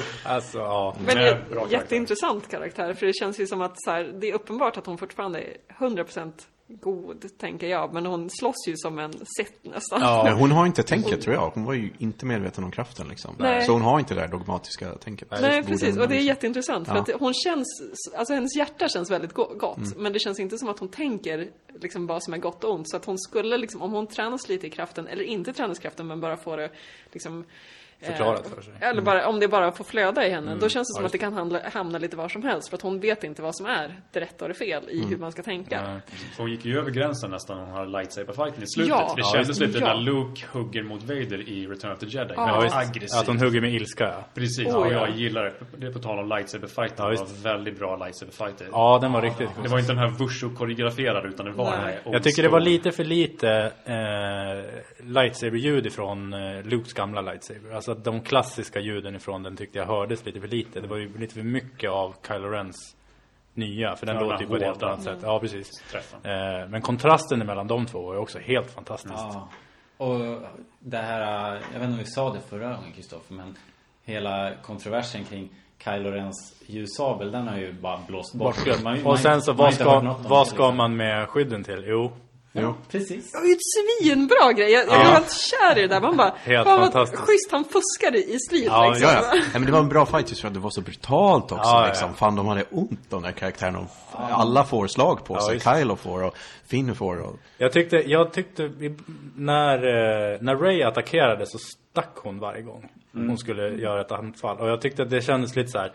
Alltså, 0.25 0.57
ja. 0.57 0.95
Men 1.05 1.17
Nej, 1.17 1.25
det 1.25 1.31
bra 1.31 1.39
är 1.49 1.55
karaktär. 1.55 1.77
jätteintressant 1.77 2.47
karaktär 2.49 2.93
för 2.93 3.05
det 3.05 3.13
känns 3.13 3.39
ju 3.39 3.47
som 3.47 3.61
att 3.61 3.81
så 3.83 3.91
här, 3.91 4.03
det 4.03 4.29
är 4.29 4.33
uppenbart 4.33 4.77
att 4.77 4.85
hon 4.85 4.97
fortfarande 4.97 5.39
är 5.39 5.53
100% 5.79 6.31
god, 6.67 7.25
tänker 7.39 7.67
jag. 7.67 7.93
Men 7.93 8.05
hon 8.05 8.29
slåss 8.29 8.67
ju 8.67 8.73
som 8.77 8.99
en 8.99 9.13
sett 9.37 9.53
nästan. 9.63 9.99
Nej, 10.01 10.33
hon 10.33 10.51
har 10.51 10.65
inte 10.65 10.83
tänket 10.93 11.21
tror 11.21 11.35
jag. 11.35 11.51
Hon 11.53 11.65
var 11.65 11.73
ju 11.73 11.89
inte 11.97 12.25
medveten 12.25 12.63
om 12.63 12.71
kraften 12.71 13.07
liksom. 13.07 13.35
Nej. 13.39 13.65
Så 13.65 13.71
hon 13.71 13.81
har 13.81 13.99
inte 13.99 14.13
det 14.13 14.21
där 14.21 14.27
dogmatiska 14.27 14.91
tänket. 14.95 15.27
Nej, 15.41 15.63
precis. 15.63 15.89
Och 15.89 15.95
det 15.95 16.03
är 16.03 16.07
liksom- 16.07 16.27
jätteintressant. 16.27 16.87
För 16.87 16.95
Ja. 16.95 17.01
att 17.01 17.09
hon 17.19 17.33
känns, 17.33 17.67
alltså 18.17 18.33
hennes 18.33 18.55
hjärta 18.57 18.87
känns 18.89 19.11
väldigt 19.11 19.33
go- 19.33 19.53
gott. 19.57 19.95
Men 19.97 20.13
det 20.13 20.19
känns 20.19 20.39
inte 20.39 20.57
som 20.57 20.69
att 20.69 20.79
hon 20.79 20.89
tänker 20.89 21.49
liksom 21.79 22.07
vad 22.07 22.23
som 22.23 22.33
är 22.33 22.37
gott 22.37 22.63
och 22.63 22.73
ont. 22.73 22.89
Så 22.89 22.97
att 22.97 23.05
hon 23.05 23.17
skulle 23.19 23.57
liksom, 23.57 23.81
om 23.81 23.91
hon 23.91 24.07
tränas 24.07 24.49
lite 24.49 24.67
i 24.67 24.69
kraften, 24.69 25.07
eller 25.07 25.23
inte 25.23 25.53
tränas 25.53 25.79
i 25.79 25.81
kraften, 25.81 26.07
men 26.07 26.21
bara 26.21 26.37
får 26.37 26.57
det 26.57 26.69
liksom 27.11 27.45
Förklarat 28.01 28.47
för 28.47 28.61
sig. 28.61 28.73
Eller 28.79 29.01
bara, 29.01 29.27
om 29.27 29.39
det 29.39 29.47
bara 29.47 29.71
får 29.71 29.83
flöda 29.83 30.27
i 30.27 30.29
henne. 30.29 30.55
Då 30.55 30.69
känns 30.69 30.87
det 30.89 30.93
som 30.93 31.03
Ja, 31.03 31.05
att 31.05 31.11
det 31.11 31.17
kan 31.17 31.33
handla, 31.33 31.59
hamna 31.73 31.97
lite 31.97 32.17
var 32.17 32.29
som 32.29 32.43
helst. 32.43 32.69
För 32.69 32.77
att 32.77 32.81
hon 32.81 32.99
vet 32.99 33.23
inte 33.23 33.41
vad 33.41 33.55
som 33.55 33.65
är 33.65 33.99
det 34.11 34.19
rätta 34.19 34.45
och 34.45 34.49
det 34.49 34.55
fel 34.55 34.83
i 34.89 35.05
hur 35.05 35.17
man 35.17 35.31
ska 35.31 35.43
tänka. 35.43 35.81
Nej. 35.81 35.99
Hon 36.37 36.51
gick 36.51 36.65
ju 36.65 36.77
över 36.79 36.91
gränsen 36.91 37.31
nästan 37.31 37.57
när 37.57 37.65
hon 37.65 37.73
hade 37.73 37.91
lightsaber-fighten 37.91 38.63
i 38.63 38.67
slutet. 38.67 38.89
Ja. 38.89 39.13
det 39.15 39.21
Ja, 39.21 39.31
kändes 39.33 39.59
lite 39.59 39.79
ja. 39.79 39.85
när 39.85 39.95
Luke 40.01 40.41
hugger 40.51 40.83
mot 40.83 41.03
Vader 41.03 41.49
i 41.49 41.67
Return 41.67 41.91
of 41.91 41.99
the 41.99 42.05
Jedi. 42.05 42.33
Ja, 42.37 42.55
Väldigt 42.55 42.73
aggressivt. 42.75 43.21
Att 43.21 43.27
hon 43.27 43.37
hugger 43.39 43.61
med 43.61 43.73
ilska. 43.73 44.13
Precis, 44.33 44.67
Oh, 44.67 44.75
och 44.75 44.87
ja. 44.87 44.91
jag 44.91 45.09
gillar 45.15 45.53
det. 45.77 45.91
På 45.91 45.99
tal 45.99 46.19
om 46.19 46.27
lightsaber-fighten. 46.29 46.95
Ja, 47.05 47.09
det 47.09 47.17
var 47.17 47.43
väldigt 47.55 47.79
bra 47.79 47.95
lightsaber-fighter. 47.95 48.67
Ja, 48.71 48.99
den 49.01 49.11
var 49.11 49.21
riktigt 49.21 49.49
Det 49.63 49.69
var 49.69 49.79
inte 49.79 49.91
den 49.91 49.99
här 49.99 50.09
Wushu-koreograferade 50.09 51.27
utan 51.27 51.45
det 51.45 51.51
var 51.51 51.65
Nej. 51.65 51.75
den 51.79 51.85
här 51.85 51.99
Jag 52.13 52.23
tycker 52.23 52.43
det 52.43 52.49
var 52.49 52.59
lite 52.59 52.91
för 52.91 53.03
lite 53.03 53.71
eh, 53.85 55.05
lightsaber-ljud 55.05 55.85
ifrån 55.85 56.33
eh, 56.33 56.63
Lukes 56.63 56.93
gamla 56.93 57.21
lightsaber. 57.21 57.71
Alltså 57.87 57.99
att 57.99 58.03
de 58.05 58.21
klassiska 58.21 58.79
ljuden 58.79 59.15
ifrån 59.15 59.43
den 59.43 59.57
tyckte 59.57 59.77
jag 59.77 59.85
hördes 59.85 60.25
lite 60.25 60.39
för 60.41 60.47
lite. 60.47 60.79
Det 60.81 60.87
var 60.87 60.97
ju 60.97 61.17
lite 61.17 61.33
för 61.33 61.43
mycket 61.43 61.89
av 61.91 62.15
Kylo 62.27 62.47
Rens 62.49 62.95
nya. 63.53 63.95
För 63.95 64.05
den 64.05 64.15
Ja, 64.15 64.21
låter 64.21 64.41
ju 64.43 64.47
på 64.47 64.55
ett 64.55 64.63
helt 64.63 64.83
annat 64.83 65.03
sätt. 65.03 65.17
Ja, 65.21 65.39
precis. 65.39 65.69
Eh, 66.23 66.67
men 66.69 66.81
kontrasten 66.81 67.39
mellan 67.39 67.67
de 67.67 67.85
två 67.85 68.01
var 68.01 68.13
ju 68.13 68.19
också 68.19 68.39
helt 68.39 68.71
fantastisk. 68.71 69.13
Ja. 69.15 69.49
Och 69.97 70.19
det 70.79 70.97
här, 70.97 71.53
jag 71.53 71.59
vet 71.59 71.73
inte 71.73 71.85
om 71.85 71.97
vi 71.97 72.05
sa 72.05 72.33
det 72.33 72.39
förra 72.49 72.73
gången 72.75 72.91
Kristoffer, 72.95 73.33
men 73.33 73.55
hela 74.03 74.51
kontroversen 74.63 75.23
kring 75.23 75.49
Kylo 75.83 76.11
Rens 76.11 76.63
ljussabel, 76.67 77.31
den 77.31 77.47
har 77.47 77.57
ju 77.57 77.73
bara 77.73 77.99
blåst 78.07 78.33
bort. 78.35 78.83
Man- 78.83 79.05
Och 79.05 79.19
sen 79.19 79.41
så, 79.41 79.53
vad 79.53 79.73
ska, 79.73 79.99
vad 80.27 80.47
ska 80.47 80.55
liksom. 80.57 80.77
man 80.77 80.95
med 80.95 81.29
skydden 81.29 81.63
till? 81.63 81.83
Jo, 81.87 82.11
Jo. 82.57 82.75
Precis. 82.91 83.31
Det 83.31 83.37
var 83.37 83.45
ju 83.45 83.51
ett 83.51 83.59
svinbra 84.01 84.53
grej. 84.53 84.71
Jag, 84.71 84.81
jag 84.81 84.87
blev 84.87 85.01
helt 85.01 85.31
kär 85.31 85.77
i 85.77 85.81
det 85.81 85.87
där. 85.87 86.01
Man 86.01 86.17
bara, 86.17 86.33
Helt 86.43 86.67
fan 86.67 86.79
vad 86.79 86.91
fantastiskt. 86.91 87.21
schysst 87.21 87.51
han 87.51 87.63
fuskade 87.63 88.17
i 88.17 88.39
strid 88.39 88.65
Ja, 88.67 88.89
liksom. 88.89 89.09
Ja, 89.09 89.21
ja. 89.21 89.31
Nej, 89.33 89.43
men 89.53 89.65
det 89.65 89.71
var 89.71 89.79
en 89.79 89.89
bra 89.89 90.05
fight 90.05 90.29
just 90.29 90.41
för 90.41 90.47
att 90.47 90.53
det 90.53 90.59
var 90.59 90.69
så 90.69 90.81
brutalt 90.81 91.43
också. 91.51 91.63
Ja, 91.63 91.81
ja, 91.81 91.87
liksom. 91.87 92.09
ja. 92.09 92.15
Fan, 92.15 92.35
de 92.35 92.47
hade 92.47 92.63
ont 92.71 93.09
de 93.09 93.21
där 93.21 93.31
karaktärerna. 93.31 93.87
Alla 94.11 94.63
får 94.63 94.87
slag 94.87 95.25
på 95.25 95.39
sig. 95.39 95.59
Kylo 95.59 95.95
får 95.95 96.23
och 96.23 96.35
Finn 96.67 96.95
får 96.95 97.21
och... 97.21 97.39
Jag 97.57 97.71
tyckte, 97.71 97.95
jag 97.95 98.33
tyckte 98.33 98.71
när, 99.35 99.77
eh, 99.77 100.37
när 100.41 100.55
Ray 100.55 100.83
attackerade 100.83 101.45
så 101.45 101.57
stack 101.57 102.15
hon 102.15 102.39
varje 102.39 102.61
gång 102.61 102.89
hon 103.13 103.37
skulle 103.37 103.69
göra 103.69 104.01
ett 104.01 104.11
anfall. 104.11 104.57
Och 104.57 104.69
jag 104.69 104.81
tyckte 104.81 105.03
att 105.03 105.09
det 105.09 105.21
kändes 105.21 105.55
lite 105.55 105.71
så 105.71 105.77
här. 105.77 105.91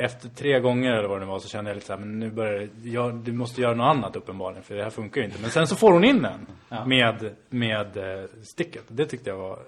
Efter 0.00 0.28
tre 0.28 0.60
gånger 0.60 0.92
eller 0.92 1.08
vad 1.08 1.20
det 1.20 1.26
var 1.26 1.38
så 1.38 1.48
kände 1.48 1.70
jag 1.70 1.74
lite 1.74 1.86
så 1.86 1.92
här, 1.92 2.00
men 2.00 2.18
nu 2.18 2.30
börjar 2.30 2.58
det, 2.58 2.88
ja, 2.88 3.08
du 3.24 3.32
måste 3.32 3.60
göra 3.60 3.74
något 3.74 3.96
annat 3.96 4.16
uppenbarligen 4.16 4.62
för 4.62 4.74
det 4.74 4.82
här 4.82 4.90
funkar 4.90 5.20
ju 5.20 5.26
inte. 5.26 5.40
Men 5.40 5.50
sen 5.50 5.66
så 5.66 5.76
får 5.76 5.92
hon 5.92 6.04
in 6.04 6.22
den 6.22 6.46
med, 6.86 7.34
med 7.48 7.96
eh, 7.96 8.24
sticket. 8.42 8.84
Det 8.88 9.06
tyckte 9.06 9.30
jag 9.30 9.36
var, 9.36 9.58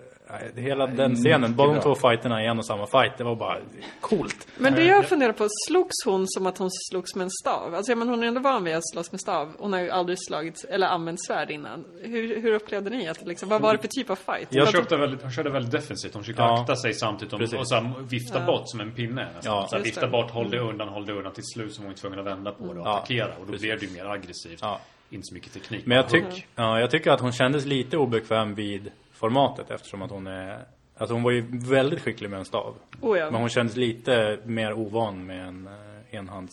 hela 0.57 0.87
den 0.87 1.15
scenen, 1.17 1.57
bara 1.57 1.75
de 1.75 1.81
två 1.81 1.95
fighterna 1.95 2.43
i 2.43 2.47
en 2.47 2.59
och 2.59 2.67
samma 2.67 2.87
fight, 2.87 3.19
det 3.19 3.25
var 3.25 3.37
bara 3.37 3.59
coolt. 4.01 4.47
Men 4.57 4.75
det 4.75 4.85
jag 4.85 5.05
funderar 5.09 5.33
på, 5.33 5.49
slogs 5.69 5.95
hon 6.05 6.25
som 6.29 6.47
att 6.47 6.59
hon 6.59 6.71
slogs 6.91 7.15
med 7.15 7.25
en 7.25 7.31
stav? 7.31 7.75
Alltså, 7.75 7.93
ja, 7.93 7.97
men 7.97 8.09
hon 8.09 8.23
är 8.23 8.27
ändå 8.27 8.41
van 8.41 8.65
vid 8.65 8.75
att 8.75 8.91
slåss 8.93 9.13
med 9.13 9.21
stav. 9.21 9.53
Hon 9.59 9.73
har 9.73 9.81
ju 9.81 9.91
aldrig 9.91 10.19
slagit, 10.27 10.65
eller 10.69 10.87
använt 10.87 11.25
svärd 11.27 11.51
innan. 11.51 11.85
Hur, 12.03 12.41
hur 12.43 12.53
upplevde 12.53 12.91
ni 12.91 13.09
att, 13.09 13.27
liksom, 13.27 13.49
vad 13.49 13.63
var 13.63 13.73
det 13.73 13.79
för 13.79 13.89
typ 13.89 14.11
av 14.11 14.17
fight? 14.17 14.49
Jag 14.51 14.63
att- 14.67 14.73
köpte 14.73 14.97
väldigt, 14.97 15.23
hon 15.23 15.31
körde 15.33 15.51
väldigt 15.51 15.73
defensivt. 15.73 16.15
Hon 16.15 16.23
försökte 16.23 16.43
Ja. 16.43 16.61
akta 16.61 16.77
sig 16.77 16.95
samtidigt 16.95 17.35
Precis. 17.39 17.55
och, 17.55 17.61
och 17.61 17.69
så 17.69 17.75
här, 17.75 17.95
vifta 18.11 18.47
bort 18.47 18.63
som 18.65 18.81
en 18.81 18.93
pinne. 18.93 19.25
nästan. 19.35 19.55
Ja. 19.57 19.67
så 19.71 19.77
här, 19.77 19.83
vifta 19.85 20.01
det. 20.01 20.07
Mm. 20.07 20.21
bort, 20.21 20.31
håll 20.31 20.51
dig 20.51 20.61
undan, 20.61 20.89
håll 20.89 21.07
dig 21.07 21.17
undan. 21.17 21.33
Till 21.33 21.45
slut 21.55 21.75
så 21.75 21.81
var 21.83 21.87
hon 21.87 21.95
tvungen 21.97 22.19
att 22.19 22.27
vända 22.27 22.53
på 22.53 22.73
det 22.73 22.81
och 22.81 22.87
Ja. 22.87 22.97
attackera. 22.97 23.29
Och 23.41 23.47
då 23.47 23.59
blev 23.59 23.79
det 23.81 23.87
ju 23.87 23.93
mer 23.93 24.05
aggressivt. 24.07 24.59
Ja. 24.63 24.81
Inte 25.11 25.27
så 25.27 25.35
mycket 25.35 25.53
teknik. 25.53 25.87
Men 25.87 25.97
jag, 25.97 26.09
tyck, 26.09 26.47
ja, 26.55 26.81
jag 26.81 26.91
tycker 26.91 27.11
att 27.11 27.21
hon 27.21 27.33
kändes 27.33 27.65
lite 27.65 27.97
obekväm 27.97 28.55
vid 28.55 28.91
formatet 29.23 29.71
eftersom 29.71 30.03
att 30.03 30.11
hon 30.11 30.27
är 30.27 30.67
Alltså 30.97 31.15
hon 31.15 31.23
var 31.23 31.31
ju 31.31 31.45
väldigt 31.69 32.01
skicklig 32.01 32.31
med 32.31 32.39
en 32.39 32.45
stav. 32.45 32.75
Oh, 33.01 33.19
ja. 33.19 33.31
Men 33.31 33.41
hon 33.41 33.49
kändes 33.49 33.77
lite 33.77 34.39
mer 34.45 34.73
ovan 34.73 35.27
med 35.27 35.49
en 35.49 35.67
eh, 35.67 36.17
enhands... 36.19 36.53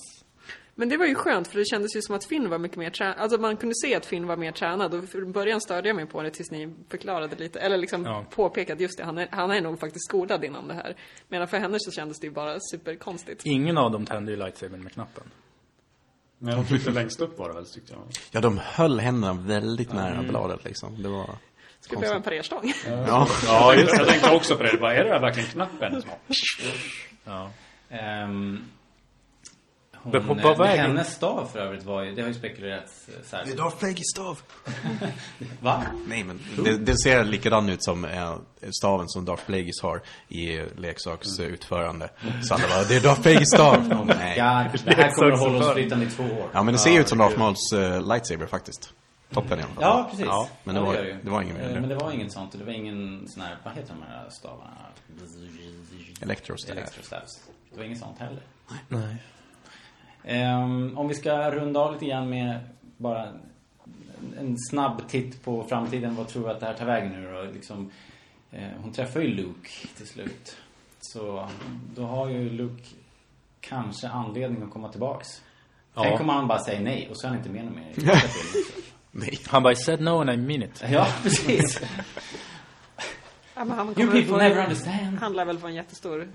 Men 0.76 0.90
det 0.90 0.98
var 0.98 1.06
ju 1.06 1.16
skönt 1.16 1.48
för 1.48 1.60
det 1.60 1.66
kändes 1.66 1.96
ju 1.96 2.02
som 2.02 2.16
att 2.16 2.26
Finn 2.26 2.50
var 2.50 2.58
mycket 2.58 2.78
mer 2.78 2.90
tränad. 2.90 3.16
Alltså 3.18 3.38
man 3.38 3.58
kunde 3.58 3.76
se 3.76 3.96
att 3.96 4.06
Finn 4.06 4.28
var 4.28 4.38
mer 4.38 4.52
tränad 4.52 4.94
och 4.94 5.10
från 5.10 5.32
början 5.32 5.62
störde 5.62 5.90
jag 5.90 5.96
mig 5.96 6.06
på 6.06 6.24
det 6.24 6.32
tills 6.32 6.52
ni 6.52 6.74
förklarade 6.90 7.36
lite. 7.36 7.60
Eller 7.60 7.78
liksom 7.78 8.04
Ja. 8.06 8.26
påpekade 8.30 8.84
just 8.84 8.98
det, 8.98 9.04
han 9.06 9.18
är, 9.18 9.28
han 9.32 9.52
är 9.52 9.62
nog 9.62 9.80
faktiskt 9.80 10.06
skolad 10.06 10.44
inom 10.44 10.68
det 10.68 10.74
här. 10.74 10.96
Medan 11.28 11.48
för 11.48 11.58
henne 11.58 11.78
så 11.80 11.92
kändes 11.92 12.20
det 12.20 12.28
ju 12.28 12.34
bara 12.34 12.58
superkonstigt. 12.72 13.46
Ingen 13.46 13.78
av 13.78 13.92
dem 13.92 14.06
tände 14.06 14.32
ju 14.32 14.38
lightsabern 14.38 14.84
med 14.84 14.94
knappen. 14.94 15.24
Men 16.38 16.54
hon 16.54 16.66
tryckte 16.66 16.92
längst 16.92 17.22
upp 17.22 17.40
var 17.40 17.48
det 17.50 17.56
väl 17.56 17.66
tyckte 17.66 17.94
jag. 17.94 18.02
Ja, 18.32 18.42
de 18.42 18.58
höll 18.64 19.00
händerna 19.00 19.34
väldigt 19.34 19.94
nära 19.94 20.24
bladet 20.24 20.64
liksom. 20.64 21.04
Det 21.04 21.10
var... 21.10 21.30
Skulle 21.90 22.00
behöva 22.02 22.18
en 22.18 22.24
parerstång. 22.24 22.74
Ja. 23.08 23.28
Ja, 23.46 23.74
just 23.76 23.98
Jag 23.98 24.08
tänkte 24.08 24.32
också 24.32 24.56
på 24.58 24.64
det. 24.64 24.78
Bara, 24.82 24.94
är 24.96 25.04
det 25.04 25.10
där 25.10 25.20
verkligen 25.20 25.50
knappen? 25.50 26.04
Ja. 27.26 27.50
Ehm, 27.90 28.60
hon, 29.96 30.12
Men 30.12 30.28
på- 30.28 30.36
på 30.36 30.50
eh, 30.50 30.58
vägen- 30.58 30.86
Hennes 30.86 31.14
stav 31.14 31.50
för 31.54 31.60
övrigt 31.60 31.84
var 31.84 32.04
ju, 32.04 32.16
det 32.16 32.22
har 32.22 32.28
ju 32.28 32.34
spekulerats 32.34 33.08
eh, 33.08 33.14
här. 33.38 33.46
Det 33.46 33.52
är 33.52 33.56
Darth 33.58 33.78
Plagueis 33.78 34.10
stav! 34.16 34.40
Va? 35.62 35.84
Nej, 36.08 36.24
men 36.24 36.40
det, 36.64 36.78
det 36.78 36.98
ser 36.98 37.24
likadan 37.24 37.70
ut 37.70 37.84
som 37.84 38.06
eh, 38.06 38.36
staven 38.82 39.08
som 39.10 39.26
Darth 39.26 39.46
Plagueis 39.46 39.82
har 39.82 40.02
i 40.28 40.58
leksaksutförande. 40.78 42.10
Så 42.44 42.54
alla 42.54 42.64
bara, 42.68 42.84
det 42.84 42.96
är 42.96 43.02
Darth 43.02 43.22
Plagueis 43.22 43.50
stav! 43.50 44.00
Och 44.00 44.06
nej. 44.20 44.38
Ja, 44.38 44.66
det 44.86 44.96
här 44.96 45.12
kommer 45.16 45.32
att 45.32 45.40
hålla 45.40 45.66
oss 45.68 45.74
flytande 45.74 46.06
i 46.06 46.10
två 46.10 46.24
år. 46.24 46.50
Ja, 46.54 46.64
men 46.64 46.74
det 46.74 46.80
ser 46.80 46.92
ju 46.92 47.00
ut 47.00 47.08
som 47.10 47.18
Darth 47.18 47.38
Mauls 47.40 47.74
eh, 47.74 48.08
lightsaber 48.08 48.46
faktiskt. 48.46 48.94
Toppen 49.32 49.60
i 49.60 49.62
alla 49.64 49.72
fall. 49.74 49.84
Ja, 49.84 50.08
precis. 50.10 50.26
Ja, 50.26 50.50
men 50.64 50.76
det 50.76 50.82
var- 50.82 50.94
gör 50.96 51.04
ju. 51.06 51.18
det 51.24 51.30
var 51.30 51.42
ingen 51.42 51.56
mer 51.58 51.64
Eh. 51.76 51.80
Men 51.80 51.90
det 51.90 51.96
var 51.96 52.12
inget 52.12 52.32
sånt. 52.34 52.52
Det 52.52 52.64
var 52.64 52.72
ingen 52.74 53.28
sån 53.28 53.44
här, 53.44 53.58
vad 53.64 53.74
heter 53.74 53.94
de 53.94 54.04
här 54.14 54.30
stavarna? 54.30 54.72
Electrostaff. 56.22 56.78
Electrostaffs. 56.78 57.44
Det 57.72 57.78
var 57.78 57.84
inget 57.86 58.00
sånt 58.00 58.20
heller. 58.20 58.42
Nej. 58.88 59.16
Ehm, 60.24 60.98
om 60.98 61.08
vi 61.08 61.14
ska 61.16 61.52
runda 61.52 61.80
av 61.80 61.94
lite 61.94 62.06
grann 62.06 62.30
med 62.30 62.60
bara 62.98 63.34
en- 64.40 64.56
snabb 64.70 65.08
titt 65.08 65.44
på 65.44 65.64
framtiden. 65.64 66.16
Vad 66.16 66.28
tror 66.28 66.44
vi 66.44 66.50
att 66.50 66.60
det 66.60 66.66
här 66.66 66.74
tar 66.74 66.86
vägen 66.86 67.12
nu 67.12 67.32
då? 67.32 67.42
Liksom, 67.54 67.92
eh, 68.52 68.68
hon 68.82 68.92
träffar 68.94 69.20
ju 69.20 69.28
Luke 69.28 69.70
till 69.98 70.08
slut. 70.08 70.58
Så 71.02 71.48
då 71.96 72.04
har 72.04 72.30
ju 72.30 72.50
Luke 72.50 72.84
kanske 73.60 74.08
anledning 74.10 74.64
att 74.64 74.72
komma 74.72 74.90
tillbaks. 74.92 75.28
Ja. 75.94 76.04
Tänk 76.04 76.22
om 76.22 76.30
han 76.30 76.48
bara 76.48 76.60
säger 76.60 76.82
nej 76.82 77.08
och 77.10 77.18
så 77.20 77.28
är 77.28 77.30
han 77.30 77.38
inte 77.38 77.50
med 77.50 77.66
någon 77.66 77.76
mer 77.76 77.90
i 77.96 78.02
Nej. 79.12 79.40
Han 79.48 79.64
bara, 79.64 79.74
I 79.74 79.76
said 79.76 80.02
no 80.02 80.10
and 80.22 80.30
I 80.30 80.38
mean 80.38 80.64
it. 80.64 80.84
Ja, 80.92 81.08
precis. 81.24 81.82
Ja, 83.56 83.66
men 83.66 83.78
han 83.78 83.88
You 83.88 84.12
people 84.12 84.38
never 84.38 84.64
understand. 84.64 85.18
Han 85.22 85.34
lär 85.34 85.46
väl 85.46 85.58
få 85.60 85.68
en 85.68 85.76
jättestor 85.76 86.22
eh, 86.22 86.28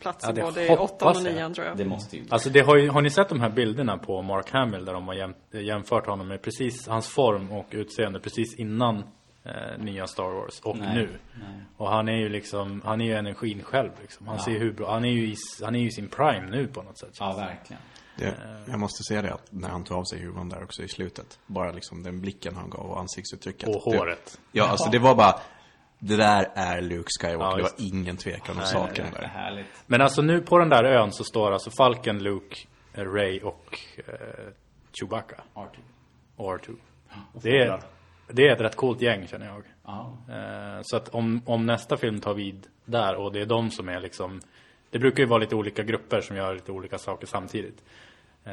plats 0.00 0.24
Ja, 0.24 0.30
i 0.30 0.34
det 0.34 0.42
både 0.42 0.68
hoppas 0.68 0.90
åttan 0.90 1.16
och 1.16 1.22
nian 1.32 1.54
tror 1.54 1.66
jag. 1.66 1.76
Det 1.76 1.84
måste 1.84 2.16
ju 2.16 2.24
Alltså 2.30 2.50
det 2.50 2.60
har, 2.60 2.76
ju, 2.76 2.88
har 2.88 3.00
ni 3.02 3.10
sett 3.10 3.28
de 3.28 3.40
här 3.40 3.50
bilderna 3.50 3.98
på 3.98 4.22
Mark 4.22 4.50
Hamill 4.50 4.84
där 4.84 4.92
de 4.92 5.08
har 5.08 5.14
jäm, 5.14 5.34
jämfört 5.52 6.06
honom 6.06 6.28
med 6.28 6.42
precis 6.42 6.88
hans 6.88 7.08
form 7.08 7.52
och 7.52 7.66
utseende 7.70 8.20
precis 8.20 8.54
innan 8.58 9.04
eh, 9.44 9.52
nya 9.78 10.06
Star 10.06 10.30
Wars 10.34 10.60
och 10.60 10.78
Nej, 10.78 10.94
nu. 10.94 11.08
nej. 11.34 11.48
Och 11.76 11.88
han 11.90 12.08
är 12.08 12.16
ju 12.16 12.28
liksom, 12.28 12.82
han 12.84 13.00
är 13.00 13.04
ju 13.04 13.14
energin 13.14 13.62
själv 13.62 13.90
liksom. 14.00 14.26
Han 14.28 14.36
Ja. 14.36 14.44
ser 14.44 14.58
hur 14.58 14.72
bra, 14.72 14.92
han 14.92 15.04
är 15.04 15.10
ju 15.12 15.26
i, 15.26 15.36
han 15.64 15.74
är 15.74 15.80
ju 15.80 15.86
i 15.86 15.92
sin 15.92 16.08
prime 16.08 16.46
nu 16.50 16.66
på 16.66 16.82
något 16.82 16.98
sätt. 16.98 17.16
Ja, 17.20 17.32
verkligen. 17.36 17.82
Det, 18.16 18.34
jag 18.68 18.78
måste 18.78 19.02
säga 19.04 19.22
det 19.22 19.34
att 19.34 19.52
när 19.52 19.68
han 19.68 19.84
tog 19.84 19.98
av 19.98 20.04
sig 20.04 20.18
huvan 20.18 20.48
där 20.48 20.62
också 20.64 20.82
i 20.82 20.88
slutet. 20.88 21.38
Bara 21.46 21.72
liksom 21.72 22.02
den 22.02 22.20
blicken 22.20 22.54
han 22.56 22.70
gav 22.70 22.86
och 22.90 23.00
ansiktsuttrycket. 23.00 23.68
Och 23.68 23.92
Det- 23.92 23.98
håret. 23.98 24.40
Ja, 24.52 24.68
alltså 24.68 24.90
det 24.90 24.98
var 24.98 25.14
bara... 25.14 25.40
Det 26.04 26.16
där 26.16 26.48
är 26.54 26.80
Luke 26.80 27.08
Skywalker. 27.20 27.44
Ja, 27.50 27.56
det 27.56 27.62
var 27.62 27.72
ingen 27.94 28.16
tvekan 28.16 28.56
om 28.58 28.64
saken 28.64 29.06
Det 29.12 29.18
är 29.18 29.20
där. 29.20 29.28
härligt. 29.28 29.66
Men 29.86 30.00
alltså 30.00 30.22
nu 30.22 30.40
på 30.40 30.58
den 30.58 30.68
där 30.68 30.84
ön 30.84 31.12
så 31.12 31.24
står 31.24 31.52
alltså 31.52 31.70
Falken, 31.70 32.18
Luke, 32.22 32.56
eh, 32.94 33.04
Ray 33.04 33.40
och 33.40 33.78
eh, 33.96 34.04
Chewbacca. 34.92 35.40
Artie. 35.54 35.84
Och 36.36 36.58
R2. 36.58 36.76
Det 37.42 37.58
är, 37.58 37.80
det 38.28 38.48
är 38.48 38.52
ett 38.54 38.60
rätt 38.60 38.76
coolt 38.76 39.00
gäng 39.02 39.26
känner 39.26 39.46
jag. 39.46 39.62
Ja. 39.84 40.16
Eh, 40.28 40.80
Så 40.82 40.96
att 40.96 41.08
om, 41.08 41.42
om 41.46 41.66
nästa 41.66 41.96
film 41.96 42.20
tar 42.20 42.34
vid 42.34 42.66
där 42.84 43.14
och 43.14 43.32
det 43.32 43.40
är 43.40 43.46
de 43.46 43.70
som 43.70 43.88
är 43.88 44.00
liksom 44.00 44.40
Det 44.92 44.98
brukar 44.98 45.22
ju 45.22 45.28
vara 45.28 45.38
lite 45.38 45.54
olika 45.54 45.82
grupper 45.82 46.20
som 46.20 46.36
gör 46.36 46.54
lite 46.54 46.72
olika 46.72 46.98
saker 46.98 47.26
samtidigt. 47.26 47.84
Eh, 48.44 48.52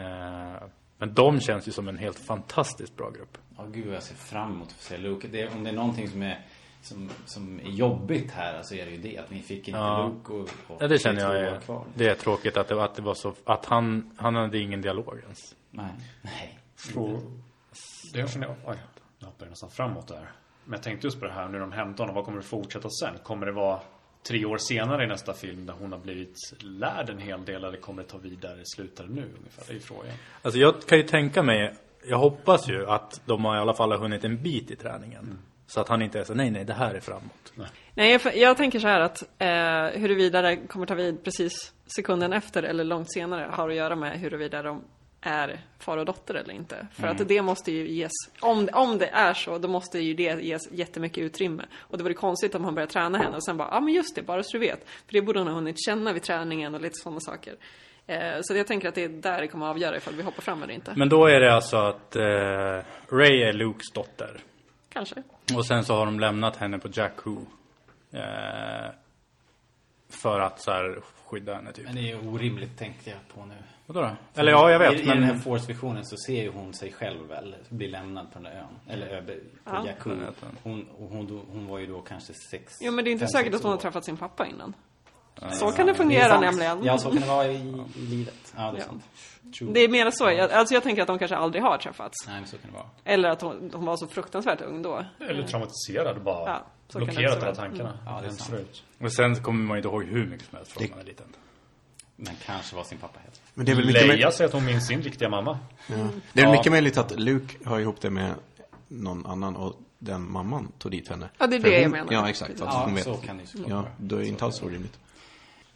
Men 0.98 1.14
de 1.14 1.40
känns 1.40 1.68
ju 1.68 1.72
som 1.72 1.88
en 1.88 1.98
helt 1.98 2.20
fantastiskt 2.20 2.96
bra 2.98 3.10
grupp. 3.10 3.38
Ja, 3.58 3.66
gud 3.66 3.94
jag 3.94 4.04
ser 4.04 4.16
fram 4.16 4.52
emot 4.52 4.68
att 4.68 4.74
få 4.74 4.84
se 4.84 4.98
Luke. 4.98 5.28
Det, 5.28 5.48
om 5.48 5.64
det 5.64 5.70
är 5.70 5.74
någonting 5.74 6.10
som 6.10 6.22
är, 6.24 6.40
som, 6.82 7.10
som 7.26 7.60
är 7.60 7.64
jobbigt 7.70 8.32
här 8.32 8.62
så 8.64 8.76
är 8.76 8.86
det 8.86 8.92
ju 8.92 8.98
det. 8.98 9.18
Att 9.18 9.30
ni 9.32 9.42
fick 9.42 9.68
inte 9.68 9.80
Ja. 9.80 10.08
Luke 10.14 10.34
och, 10.34 10.50
och 10.76 10.82
Ja, 10.84 10.88
det 10.88 11.00
känner 11.00 11.22
jag 11.22 11.36
är, 11.36 11.60
kvar. 11.60 11.86
det 11.96 12.08
är 12.08 12.16
tråkigt 12.16 12.58
att 12.58 12.68
det, 12.68 12.84
att 12.84 12.96
det 12.96 13.02
var 13.02 13.14
så, 13.14 13.34
att 13.46 13.66
han, 13.66 14.12
han 14.18 14.36
hade 14.36 14.60
ingen 14.60 14.82
dialog 14.82 15.20
ens. 15.24 15.56
Nej. 15.72 15.92
Nej. 16.22 16.60
Det 18.14 18.20
jag 18.20 18.30
känner, 18.30 18.56
oj, 18.66 18.76
nu 19.20 19.26
hoppar 19.26 19.46
jag 19.46 19.50
nästan 19.50 19.70
framåt 19.70 20.08
där. 20.08 20.32
Men 20.66 20.74
jag 20.74 20.84
tänkte 20.84 21.08
just 21.08 21.20
på 21.20 21.26
det 21.26 21.32
här, 21.34 21.48
när 21.48 21.60
de 21.60 21.72
hämtar 21.72 22.04
honom, 22.04 22.16
vad 22.16 22.26
kommer 22.26 22.38
det 22.38 22.44
fortsätta 22.48 22.90
sen? 22.90 23.18
Kommer 23.24 23.46
det 23.46 23.52
vara 23.52 23.80
tre 24.24 24.46
år 24.46 24.58
senare 24.58 25.04
i 25.04 25.08
nästa 25.08 25.34
film 25.34 25.66
där 25.66 25.74
hon 25.80 25.92
har 25.92 26.00
blivit 26.00 26.36
lärd 26.60 27.10
en 27.10 27.20
hel 27.20 27.46
del 27.46 27.64
eller 27.64 27.78
kommer 27.78 28.04
ta 28.04 28.18
vidare, 28.18 28.60
slutar 28.64 29.04
det 29.04 29.14
nu 29.14 29.22
ungefär? 29.22 29.64
Det 29.68 29.74
är 29.74 29.80
frågan. 29.80 30.14
Alltså 30.42 30.60
jag 30.60 30.82
kan 30.88 30.98
ju 30.98 31.04
tänka 31.04 31.44
mig, 31.44 31.74
jag 32.08 32.18
hoppas 32.18 32.70
ju 32.70 32.86
att 32.88 33.22
de 33.26 33.46
har 33.46 33.56
i 33.56 33.60
alla 33.60 33.74
fall 33.74 33.92
har 33.92 33.98
hunnit 33.98 34.24
en 34.24 34.44
bit 34.44 34.72
i 34.72 34.76
träningen. 34.76 35.40
Så 35.68 35.82
att 35.82 35.90
han 35.90 36.02
inte 36.02 36.20
är 36.20 36.24
så, 36.24 36.34
nej 36.34 36.52
nej 36.52 36.66
det 36.66 36.74
här 36.74 36.96
är 36.96 37.00
framåt. 37.00 37.54
Nej, 37.94 38.12
jag, 38.12 38.38
jag 38.38 38.58
tänker 38.58 38.80
så 38.80 38.88
här 38.88 39.00
att 39.00 39.24
eh, 39.38 40.02
huruvida 40.02 40.42
det 40.42 40.58
kommer 40.58 40.86
ta 40.86 40.96
vid 40.96 41.24
precis 41.24 41.74
sekunden 41.96 42.34
efter 42.34 42.64
eller 42.64 42.84
långt 42.84 43.14
senare 43.14 43.50
har 43.52 43.70
att 43.70 43.76
göra 43.76 43.96
med 43.96 44.20
huruvida 44.20 44.62
de 44.62 44.84
är 45.22 45.60
far 45.80 45.98
och 45.98 46.06
dotter 46.06 46.34
eller 46.34 46.54
inte. 46.54 46.88
För 46.92 47.08
att 47.08 47.28
det 47.28 47.42
måste 47.42 47.72
ju 47.72 47.88
ges, 47.88 48.12
om, 48.40 48.70
om 48.74 48.98
det 48.98 49.08
är 49.08 49.34
så, 49.34 49.58
då 49.58 49.68
måste 49.68 50.00
ju 50.00 50.14
det 50.14 50.42
ges 50.42 50.72
jättemycket 50.72 51.24
utrymme. 51.24 51.66
Och 51.78 51.98
det 51.98 52.04
vore 52.04 52.14
konstigt 52.14 52.56
om 52.56 52.64
han 52.64 52.76
börjar 52.76 52.88
träna 52.88 53.18
henne 53.18 53.36
och 53.36 53.44
sen 53.44 53.58
bara, 53.58 53.68
ja 53.68 53.78
ah, 53.78 53.82
men 53.82 53.94
just 53.94 54.16
det, 54.16 54.22
bara 54.22 54.44
så 54.44 54.58
du 54.58 54.60
vet. 54.60 54.90
För 54.90 55.14
det 55.14 55.22
borde 55.22 55.40
hon 55.40 55.48
ha 55.48 55.56
hunnit 55.56 55.86
känna 55.86 56.14
vid 56.14 56.24
träningen 56.24 56.76
och 56.76 56.82
lite 56.82 56.96
sådana 56.96 57.20
saker. 57.20 57.56
Eh, 58.08 58.38
så 58.42 58.58
jag 58.58 58.68
tänker 58.68 58.88
att 58.88 58.96
det 58.96 59.04
är 59.04 59.10
där 59.10 59.42
det 59.42 59.48
kommer 59.48 59.66
att 59.66 59.72
avgöra 59.72 59.98
ifall 59.98 60.16
vi 60.16 60.24
hoppar 60.24 60.42
fram 60.42 60.64
eller 60.64 60.74
inte. 60.74 60.94
Men 60.96 61.10
då 61.10 61.26
är 61.26 61.40
det 61.40 61.54
alltså 61.54 61.78
att 61.78 62.16
eh, 62.16 62.24
Ray 63.10 63.44
är 63.44 63.54
Lukes 63.54 63.92
dotter. 63.94 64.40
Kanske. 64.90 65.24
Och 65.56 65.66
sen 65.66 65.86
så 65.86 65.94
har 65.96 66.06
de 66.06 66.20
lämnat 66.20 66.56
henne 66.56 66.80
på 66.80 66.90
Jakku. 66.94 67.36
Eh, 68.12 68.90
för 70.10 70.40
att 70.40 70.62
så 70.62 70.72
här 70.72 71.02
skydda 71.26 71.56
henne 71.56 71.72
typ. 71.72 71.86
Men 71.86 71.96
det 71.96 72.12
är 72.12 72.28
orimligt 72.34 72.78
tänkte 72.78 73.10
jag 73.10 73.20
på 73.36 73.46
nu. 73.46 73.56
Vadå 73.86 74.02
då? 74.02 74.40
Eller 74.42 74.52
ja, 74.52 74.72
jag 74.72 74.80
vet. 74.80 74.94
I, 74.94 74.96
I 75.02 75.06
den 75.06 75.24
här 75.24 75.34
men... 75.34 75.42
Force-visionen 75.42 76.06
så 76.06 76.16
ser 76.28 76.44
ju 76.44 76.52
hon 76.52 76.74
sig 76.74 76.92
själv 76.92 77.28
väl 77.28 77.56
bli 77.70 77.88
lämnad 77.88 78.26
på 78.34 78.40
den 78.40 78.44
där 78.44 78.60
ön. 78.60 78.94
Eller 78.96 79.08
över 79.08 79.36
på 79.64 79.76
Ja. 79.76 79.88
Jakku. 79.88 80.10
Hon, 80.64 80.88
hon, 80.98 81.42
hon 81.52 81.68
var 81.68 81.80
ju 81.80 81.86
då 81.88 82.02
kanske 82.02 82.34
sex 82.52 82.74
Jo 82.82 82.92
men 82.92 83.06
det 83.06 83.10
är 83.10 83.12
inte 83.12 83.26
fem, 83.26 83.30
säkert 83.32 83.54
att 83.54 83.62
hon 83.64 83.72
har 83.72 83.78
träffat 83.80 84.06
sin 84.06 84.18
pappa 84.18 84.48
innan. 84.48 84.74
Så 85.52 85.72
kan 85.72 85.88
det 85.88 85.94
fungera 85.94 86.30
sant. 86.30 86.42
nämligen. 86.42 86.84
Ja, 86.84 86.98
så 86.98 87.10
kan 87.12 87.22
det 87.22 87.28
vara 87.28 87.48
i, 87.48 87.56
i 87.96 88.00
livet. 88.02 88.54
Ja, 88.58 88.62
det 88.72 88.78
är 88.78 88.82
Ja. 88.82 88.86
sant. 88.86 89.04
True. 89.60 89.74
Det 89.74 89.80
är 89.80 89.90
mer 89.90 90.12
så. 90.12 90.32
Jag, 90.32 90.52
alltså 90.52 90.74
jag 90.74 90.84
tänker 90.84 91.02
att 91.02 91.08
de 91.08 91.20
kanske 91.20 91.36
aldrig 91.38 91.64
har 91.64 91.78
träffats. 91.78 92.16
Nej, 92.28 92.36
men 92.40 92.48
så 92.48 92.58
kan 92.58 92.72
det 92.72 92.78
vara. 92.78 92.90
Eller 93.04 93.30
att 93.30 93.42
hon, 93.42 93.72
hon 93.74 93.86
var 93.86 93.98
så 93.98 94.08
fruktansvärt 94.08 94.62
ung 94.62 94.82
då. 94.82 95.06
Eller 95.30 95.44
traumatiserad 95.48 96.24
bara 96.24 96.50
Ja, 96.50 96.66
så 96.90 97.00
det 97.00 97.06
blockerat 97.06 97.32
alla 97.32 97.40
vara. 97.54 97.66
Mm. 97.66 97.78
tankarna. 97.78 97.98
Ja, 98.06 98.22
det 98.22 98.28
är 98.28 98.32
förut. 98.32 98.84
Och 99.00 99.14
sen 99.14 99.36
kommer 99.44 99.64
man 99.64 99.78
ju 99.78 99.80
inte 99.80 99.88
ihåg 99.90 100.04
hur 100.04 100.26
mycket 100.28 100.48
som 100.50 100.58
helst 100.58 100.72
från 100.72 100.84
när 100.84 100.90
man 100.90 101.00
är 101.00 101.04
liten. 101.04 101.26
Men 102.16 102.36
kanske 102.46 102.76
var 102.76 102.84
sin 102.84 102.98
pappa 102.98 103.20
heter. 103.26 103.40
Men 103.54 103.66
det 103.66 103.72
är 103.72 103.76
väl 103.76 103.86
mycket, 103.86 104.08
Leia 104.08 104.28
möj- 104.28 104.32
säger 104.32 104.48
att 104.48 104.54
hon 104.54 104.66
minns 104.66 104.88
sin 104.88 105.02
riktiga 105.02 105.30
mamma. 105.30 105.60
ja. 105.88 105.96
det 106.34 106.42
är 106.42 106.46
Ja. 106.46 106.52
mycket 106.52 106.72
möjligt 106.72 106.98
att 106.98 107.20
Luke 107.20 107.56
har 107.70 107.80
ihop 107.80 108.02
det 108.02 108.10
med 108.10 108.34
någon 108.88 109.26
annan 109.26 109.56
och 109.56 109.76
den 110.00 110.32
mamman 110.32 110.72
tog 110.78 110.92
dit 110.92 111.08
henne. 111.10 111.30
Ja, 111.38 111.48
det 111.48 111.56
är 111.56 111.60
För 111.60 111.70
det 111.70 111.76
jag 111.76 111.82
hon, 111.84 111.92
menar. 111.92 112.14
Ja, 112.14 112.30
exakt. 112.30 112.52
Att 112.52 112.60
Ja, 112.60 112.82
hon 112.86 112.96
vet. 112.96 113.04
så 113.04 113.14
kan 113.14 113.38
det 113.38 113.42
ju 113.44 113.48
såklart 113.48 113.70
Ja, 113.70 113.86
då 113.98 114.16
är 114.16 114.20
det 114.20 114.28
inte 114.28 114.46
alls 114.46 114.56
så 114.56 114.70
rimligt. 114.70 115.00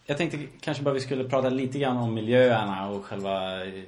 Jag 0.06 0.18
tänkte 0.18 0.40
kanske 0.62 0.84
bara 0.84 0.94
vi 0.94 1.00
skulle 1.02 1.24
prata 1.24 1.50
lite 1.50 1.80
grann 1.80 1.98
om 1.98 2.14
miljöerna 2.14 2.90
och 2.90 3.06
själva 3.06 3.66
eh, 3.66 3.84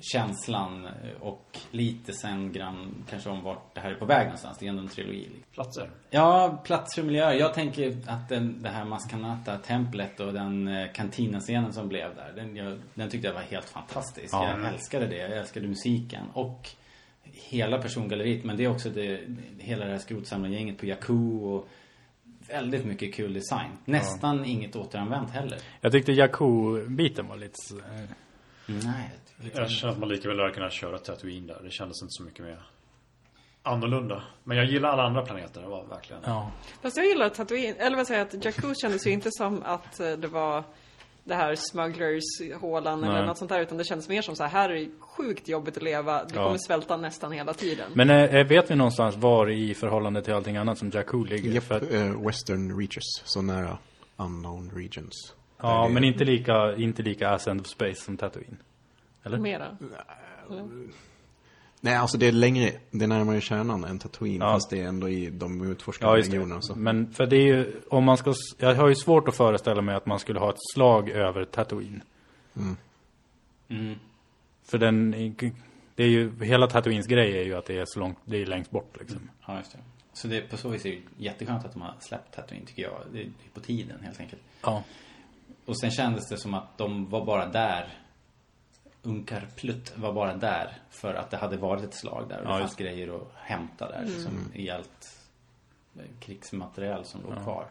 känslan 0.00 0.86
eh, 0.86 0.92
och 1.20 1.58
lite 1.70 2.12
sen 2.12 2.52
grann 2.52 3.04
kanske 3.10 3.30
om 3.30 3.42
vart 3.42 3.74
det 3.74 3.80
här 3.80 3.90
är 3.90 3.94
på 3.94 4.04
väg 4.04 4.24
någonstans. 4.24 4.58
Det 4.58 4.66
är 4.66 4.70
ändå 4.70 4.82
en 4.82 4.88
trilogi. 4.88 5.18
liksom. 5.18 5.52
Platser. 5.52 5.90
Ja, 6.10 6.62
platser 6.64 7.02
och 7.02 7.06
miljöer. 7.06 7.34
Jag 7.34 7.54
tänker 7.54 7.96
att 8.06 8.28
den, 8.28 8.62
det 8.62 8.68
här 8.68 8.84
Maskanata-templet 8.84 10.20
och 10.20 10.32
den 10.32 10.68
eh, 10.68 10.92
kantinascenen 10.92 11.72
som 11.72 11.88
blev 11.88 12.16
där. 12.16 12.32
Den, 12.36 12.56
jag, 12.56 12.78
den 12.94 13.10
tyckte 13.10 13.26
jag 13.28 13.34
var 13.34 13.40
helt 13.40 13.68
fantastisk. 13.68 14.34
Ja. 14.34 14.50
Jag 14.50 14.72
älskade 14.72 15.06
det. 15.06 15.16
Jag 15.16 15.38
älskade 15.38 15.68
musiken. 15.68 16.24
Och 16.32 16.68
hela 17.32 17.78
persongalleriet. 17.78 18.44
Men 18.44 18.56
det 18.56 18.64
är 18.64 18.70
också 18.70 18.90
det, 18.90 19.20
hela 19.58 19.84
det 19.84 19.90
här 19.90 19.98
skrotsamlargänget 19.98 20.78
på 20.78 20.86
Jakku 20.86 21.40
och 21.40 21.68
väldigt 22.48 22.84
mycket 22.84 23.14
kul 23.14 23.34
design. 23.34 23.70
Nästan 23.84 24.44
inget 24.44 24.76
återanvänt 24.76 25.30
heller. 25.30 25.58
Jag 25.80 25.92
tyckte 25.92 26.12
Jakku-biten 26.12 27.28
var 27.28 27.36
lite... 27.36 27.58
Nej. 28.66 29.10
Jag 29.54 29.70
känner 29.70 29.92
att 29.92 29.98
man 29.98 30.08
lika 30.08 30.28
väl 30.28 30.38
hade 30.40 30.52
kunnat 30.52 30.72
köra 30.72 30.98
Tatooine 30.98 31.46
där. 31.46 31.60
Det 31.64 31.70
kändes 31.70 32.02
inte 32.02 32.10
så 32.12 32.22
mycket 32.22 32.44
mer 32.44 32.62
annorlunda. 33.62 34.22
Men 34.44 34.56
jag 34.56 34.66
gillar 34.66 34.88
alla 34.88 35.02
andra 35.02 35.22
planeter. 35.22 35.60
Det 35.62 35.68
var 35.68 35.84
verkligen... 35.84 36.22
Ja. 36.26 36.50
Fast 36.82 36.96
jag 36.96 37.06
gillar 37.06 37.28
Tatooine, 37.28 37.74
eller 37.78 37.96
vad 37.96 38.06
säger 38.06 38.20
jag, 38.20 38.38
att 38.38 38.44
Jakku 38.44 38.74
kändes 38.74 39.06
ju 39.06 39.10
inte 39.10 39.28
som 39.32 39.62
att 39.62 40.00
eh, 40.00 40.12
det 40.12 40.28
var 40.28 40.64
det 41.24 41.34
här 41.34 41.54
smugglers-hålan 41.54 43.04
eller 43.04 43.12
Nej. 43.14 43.26
något 43.26 43.38
sånt 43.38 43.48
där. 43.48 43.60
Utan 43.60 43.78
det 43.78 43.84
kändes 43.84 44.08
mer 44.08 44.22
som 44.22 44.36
så 44.36 44.42
här, 44.44 44.50
här 44.50 44.70
är 44.70 44.74
det 44.74 44.88
sjukt 45.00 45.48
jobbigt 45.48 45.76
att 45.76 45.82
leva. 45.82 46.24
Du 46.24 46.34
Ja. 46.34 46.44
kommer 46.44 46.58
svälta 46.58 46.96
nästan 46.96 47.32
hela 47.32 47.54
tiden. 47.54 47.90
Men 47.94 48.10
eh, 48.10 48.46
vet 48.46 48.70
vi 48.70 48.74
någonstans 48.74 49.16
var 49.16 49.50
i 49.50 49.74
förhållande 49.74 50.22
till 50.22 50.34
allting 50.34 50.56
annat 50.56 50.78
som 50.78 50.90
Jakku 50.90 51.24
ligger? 51.24 51.50
Japp, 51.50 51.64
För 51.64 51.74
att, 51.74 51.92
eh, 51.92 52.26
Western 52.26 52.78
Reaches, 52.78 53.04
så 53.24 53.42
nära 53.42 53.78
Unknown 54.16 54.70
Regions. 54.74 55.34
Ja, 55.68 55.88
men 55.88 56.04
inte 56.04 56.24
lika, 56.24 56.76
inte 56.76 57.02
lika 57.02 57.30
ass 57.30 57.46
end 57.48 57.60
of 57.60 57.66
space 57.66 58.00
som 58.04 58.16
Tatooine. 58.16 58.56
Eller? 59.22 59.38
Mera. 59.38 59.76
Nej, 61.80 61.96
alltså 61.96 62.18
det 62.18 62.26
är 62.26 62.32
längre, 62.32 62.72
det 62.90 63.04
är 63.04 63.08
närmare 63.08 63.40
kärnan 63.40 63.84
än 63.84 63.98
Tatooine, 63.98 64.40
Ja. 64.40 64.52
fast 64.52 64.70
det 64.70 64.80
är 64.80 64.84
ändå 64.88 65.08
i 65.08 65.30
de 65.30 65.70
utforskade 65.70 66.12
Ja, 66.12 66.16
regionerna. 66.18 66.62
Så. 66.62 66.74
Men 66.74 67.12
för 67.12 67.26
det 67.26 67.36
är 67.36 67.46
ju, 67.46 67.80
om 67.90 68.04
man 68.04 68.16
ska, 68.16 68.34
jag 68.58 68.74
har 68.74 68.88
ju 68.88 68.94
svårt 68.94 69.28
att 69.28 69.36
föreställa 69.36 69.82
mig 69.82 69.94
att 69.94 70.06
man 70.06 70.18
skulle 70.18 70.38
ha 70.40 70.50
ett 70.50 70.60
slag 70.74 71.10
över 71.10 71.44
Tatooine. 71.44 72.02
Mm. 73.68 73.94
För 74.62 74.78
den, 74.78 75.10
det 75.94 76.02
är 76.04 76.08
ju, 76.08 76.44
hela 76.44 76.66
Tatooines 76.66 77.06
grej 77.06 77.38
är 77.38 77.44
ju 77.44 77.54
att 77.54 77.66
det 77.66 77.78
är 77.78 77.84
så 77.86 78.00
långt, 78.00 78.18
det 78.24 78.42
är 78.42 78.46
längst 78.46 78.70
bort 78.70 78.96
liksom. 79.00 79.30
Ja, 79.46 79.56
just 79.58 79.72
det. 79.72 79.78
Så 80.12 80.28
det, 80.28 80.40
på 80.40 80.56
så 80.56 80.68
vis 80.68 80.86
är 80.86 80.90
det 80.90 81.24
jätteskönt 81.24 81.64
att 81.64 81.72
de 81.72 81.82
har 81.82 81.94
släppt 82.00 82.34
Tatooine 82.34 82.66
tycker 82.66 82.82
jag. 82.82 83.00
Det 83.12 83.20
är 83.20 83.28
på 83.54 83.60
tiden 83.60 84.00
helt 84.02 84.20
enkelt. 84.20 84.42
Ja. 84.62 84.84
Och 85.66 85.80
sen 85.80 85.90
kändes 85.90 86.28
det 86.28 86.36
som 86.36 86.54
att 86.54 86.78
de 86.78 87.08
var 87.10 87.24
bara 87.24 87.46
där. 87.46 87.98
Unkar 89.02 89.48
Plutt 89.56 89.92
var 89.96 90.12
bara 90.12 90.34
där 90.36 90.76
för 90.90 91.14
att 91.14 91.30
det 91.30 91.36
hade 91.36 91.56
varit 91.56 91.84
ett 91.84 91.94
slag 91.94 92.26
där. 92.28 92.38
Och 92.38 92.44
det 92.46 92.52
Ja, 92.52 92.58
fanns 92.58 92.76
grejer 92.76 93.16
att 93.16 93.32
hämta 93.34 93.88
där. 93.88 94.06
Som 94.06 94.52
i 94.54 94.70
allt 94.70 95.18
eh, 95.96 96.02
krigsmaterial 96.20 97.04
som 97.04 97.22
låg 97.22 97.42
kvar. 97.42 97.66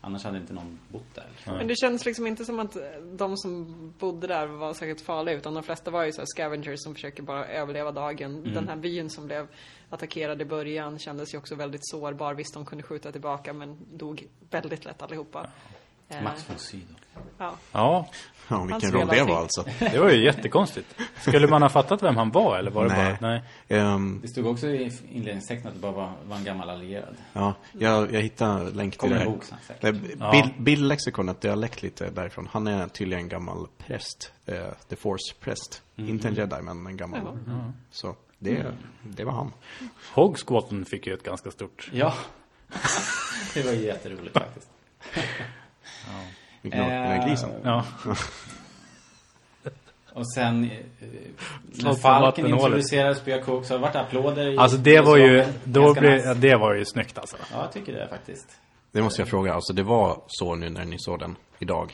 Annars 0.00 0.24
hade 0.24 0.38
inte 0.38 0.52
någon 0.52 0.78
bott 0.88 1.14
där. 1.14 1.26
Men 1.46 1.66
det 1.68 1.76
känns 1.76 2.04
liksom 2.04 2.26
inte 2.26 2.44
som 2.44 2.58
att 2.60 2.76
de 3.18 3.36
som 3.36 3.92
bodde 3.98 4.26
där 4.26 4.46
var 4.46 4.74
säkert 4.74 5.00
farliga 5.00 5.36
utan 5.36 5.54
de 5.54 5.62
flesta 5.62 5.90
var 5.90 6.04
ju 6.04 6.12
så 6.12 6.20
här 6.20 6.26
scavengers 6.26 6.80
som 6.82 6.94
försöker 6.94 7.22
bara 7.22 7.46
överleva 7.46 7.92
dagen. 7.92 8.42
Den 8.54 8.68
här 8.68 8.76
byn 8.76 9.10
som 9.10 9.26
blev 9.26 9.48
attackerad 9.90 10.42
i 10.42 10.44
början 10.44 10.98
kändes 10.98 11.34
ju 11.34 11.38
också 11.38 11.54
väldigt 11.54 11.88
sårbar. 11.88 12.34
Visst, 12.34 12.54
de 12.54 12.64
kunde 12.64 12.84
skjuta 12.84 13.12
tillbaka 13.12 13.52
men 13.52 13.78
dog 13.98 14.26
väldigt 14.50 14.84
lätt 14.84 15.02
allihopa. 15.02 15.40
Eh, 15.40 15.50
Max 16.22 16.50
von 16.50 16.58
Sydow. 16.58 16.96
ja. 17.38 17.54
Ja, 17.72 18.08
Ja, 18.50 18.64
vilken 18.64 18.92
roll 18.92 19.06
det 19.08 19.22
var 19.24 19.38
alltså. 19.38 19.64
det 19.78 19.98
var 19.98 20.10
ju 20.10 20.24
jättekonstigt. 20.24 20.94
Skulle 21.20 21.46
man 21.48 21.62
ha 21.62 21.68
fattat 21.68 22.02
vem 22.02 22.16
han 22.16 22.30
var 22.30 22.58
eller 22.58 22.70
var 22.70 22.84
det 22.88 22.96
Nej. 22.96 23.16
bara, 23.20 23.30
nej? 23.30 23.42
Ehm, 23.68 24.20
Det 24.22 24.28
stod 24.28 24.46
också 24.46 24.66
i 24.66 24.92
inledningstexten 25.12 25.68
att 25.68 25.74
det 25.74 25.80
bara 25.80 25.92
var, 25.92 26.12
var 26.24 26.36
en 26.36 26.44
gammal 26.44 26.70
allierad. 26.70 27.16
ja, 27.32 27.54
jag, 27.72 28.14
jag 28.14 28.20
hittade 28.20 28.70
länk 28.70 28.98
till 28.98 29.10
det 29.10 29.20
en 29.20 29.32
bok 29.32 29.44
sen. 29.44 29.58
Nej, 29.80 30.00
Ja. 30.18 30.30
Bill, 30.30 30.54
Bill 30.58 30.88
Lexikonet, 30.88 31.40
det 31.40 31.48
har 31.48 31.56
läckt 31.56 31.82
lite 31.82 32.10
därifrån. 32.10 32.48
Han 32.52 32.66
är 32.66 32.88
tydligen 32.88 33.22
en 33.24 33.28
gammal 33.28 33.66
präst. 33.78 34.32
Eh, 34.46 34.54
The 34.88 34.96
Force 34.96 35.34
präst. 35.40 35.82
Inte 35.96 36.28
en 36.28 36.34
jedi, 36.34 36.62
men 36.62 36.86
en 36.86 36.96
gammal. 36.96 37.38
Så 37.90 38.16
det, 38.38 38.66
det 39.02 39.24
var 39.24 39.32
han. 39.32 39.52
Hogsquatten 40.14 40.84
fick 40.84 41.06
ju 41.06 41.14
ett 41.14 41.22
ganska 41.22 41.50
stort... 41.50 41.90
Ja. 41.92 42.14
det 43.54 43.62
var 43.62 43.72
jätteroligt 43.72 44.38
faktiskt. 44.38 44.68
Äh, 46.62 47.26
grisen. 47.28 47.50
Ja. 47.64 47.84
Och 50.12 50.32
sen 50.32 50.64
eh, 50.64 50.70
när 51.70 51.94
Falken 51.94 52.46
introducerades 52.46 53.20
på 53.20 53.30
Jakku 53.30 53.52
också. 53.52 53.74
har 53.74 53.78
det 53.78 53.82
varit 53.82 53.96
applåder 53.96 54.54
i 54.54 54.58
Alltså 54.58 54.78
det 54.78 55.00
var 55.00 55.16
ju, 55.16 55.44
då 55.64 55.92
nice. 55.92 56.34
det 56.34 56.56
var 56.56 56.74
ju 56.74 56.84
snyggt 56.84 57.18
alltså. 57.18 57.36
Ja, 57.52 57.62
jag 57.62 57.72
tycker 57.72 57.92
det 57.92 58.08
faktiskt. 58.08 58.48
Det 58.92 59.02
måste 59.02 59.20
jag 59.22 59.28
fråga. 59.28 59.54
Alltså 59.54 59.72
det 59.72 59.82
var 59.82 60.20
så 60.26 60.54
nu 60.54 60.70
när 60.70 60.84
ni 60.84 60.96
såg 60.98 61.18
den 61.18 61.36
idag? 61.58 61.92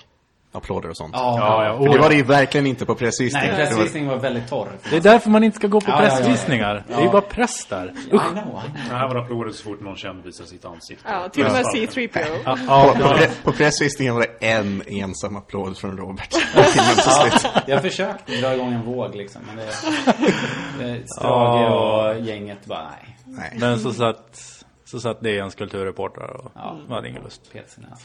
Applåder 0.55 0.88
och 0.90 0.96
sånt? 0.96 1.11
Ja, 1.16 1.36
Ja, 1.38 1.64
ja. 1.66 1.78
För 1.86 1.92
det 1.92 1.98
var 1.98 2.09
det 2.09 2.14
ju 2.14 2.22
verkligen 2.22 2.66
inte 2.66 2.86
på 2.86 2.94
pressvisningen. 2.94 3.48
Nej, 3.48 3.66
pressvisningen 3.66 4.09
var 4.09 4.16
väldigt 4.16 4.48
torr. 4.48 4.68
Det 4.90 4.96
är 4.96 5.00
därför 5.00 5.30
man 5.30 5.44
inte 5.44 5.57
ska 5.57 5.66
gå 5.68 5.80
på 5.80 5.90
Ja, 5.90 5.96
ja, 5.96 6.02
ja, 6.05 6.11
ja. 6.11 6.16
pressvisningar. 6.16 6.84
Det 6.88 6.94
är 6.94 7.02
ju 7.02 7.09
bara 7.11 7.20
press 7.22 7.66
där. 7.66 7.92
I 8.07 8.11
know, 8.11 8.22
I 8.26 8.30
know. 8.42 8.61
Det 8.90 8.94
här 8.96 9.09
var 9.09 9.16
applåder 9.16 9.50
så 9.50 9.62
fort 9.64 9.80
någon 9.80 9.96
känd 9.96 10.24
visade 10.24 10.48
sitt 10.48 10.64
ansikte. 10.64 11.05
ja, 11.09 11.28
till 11.28 11.46
och 11.46 11.52
med 11.52 11.64
C3PO. 11.64 12.20
Ja, 12.44 12.57
På, 12.57 12.61
ja, 12.68 12.94
på, 13.00 13.09
pre- 13.14 13.30
på 13.44 13.52
pressvisningen 13.52 14.14
var 14.14 14.20
det 14.20 14.46
en 14.46 14.82
ensam 14.86 15.36
applåd 15.36 15.78
från 15.78 15.96
Robert. 15.98 16.34
Jag 17.66 17.82
försökte 17.82 18.36
dra 18.40 18.55
igång 18.55 18.72
en 18.72 18.82
våg 18.84 19.14
liksom. 19.14 19.42
Men 19.46 19.57
det, 19.57 19.64
det 20.84 21.09
Strage 21.09 21.70
och 21.72 22.20
gänget 22.26 22.66
bara 22.66 22.82
nej. 22.82 23.16
Nej. 23.26 23.57
Men 23.61 23.80
så 23.80 23.92
satt, 23.92 24.40
så 24.95 25.01
satt 25.01 25.20
det 25.20 25.38
en 25.38 25.51
kulturreportrar 25.51 26.30
och 26.36 26.53
Ja. 26.55 26.78
hade 26.88 27.09
ingen 27.09 27.22
lust. 27.22 27.51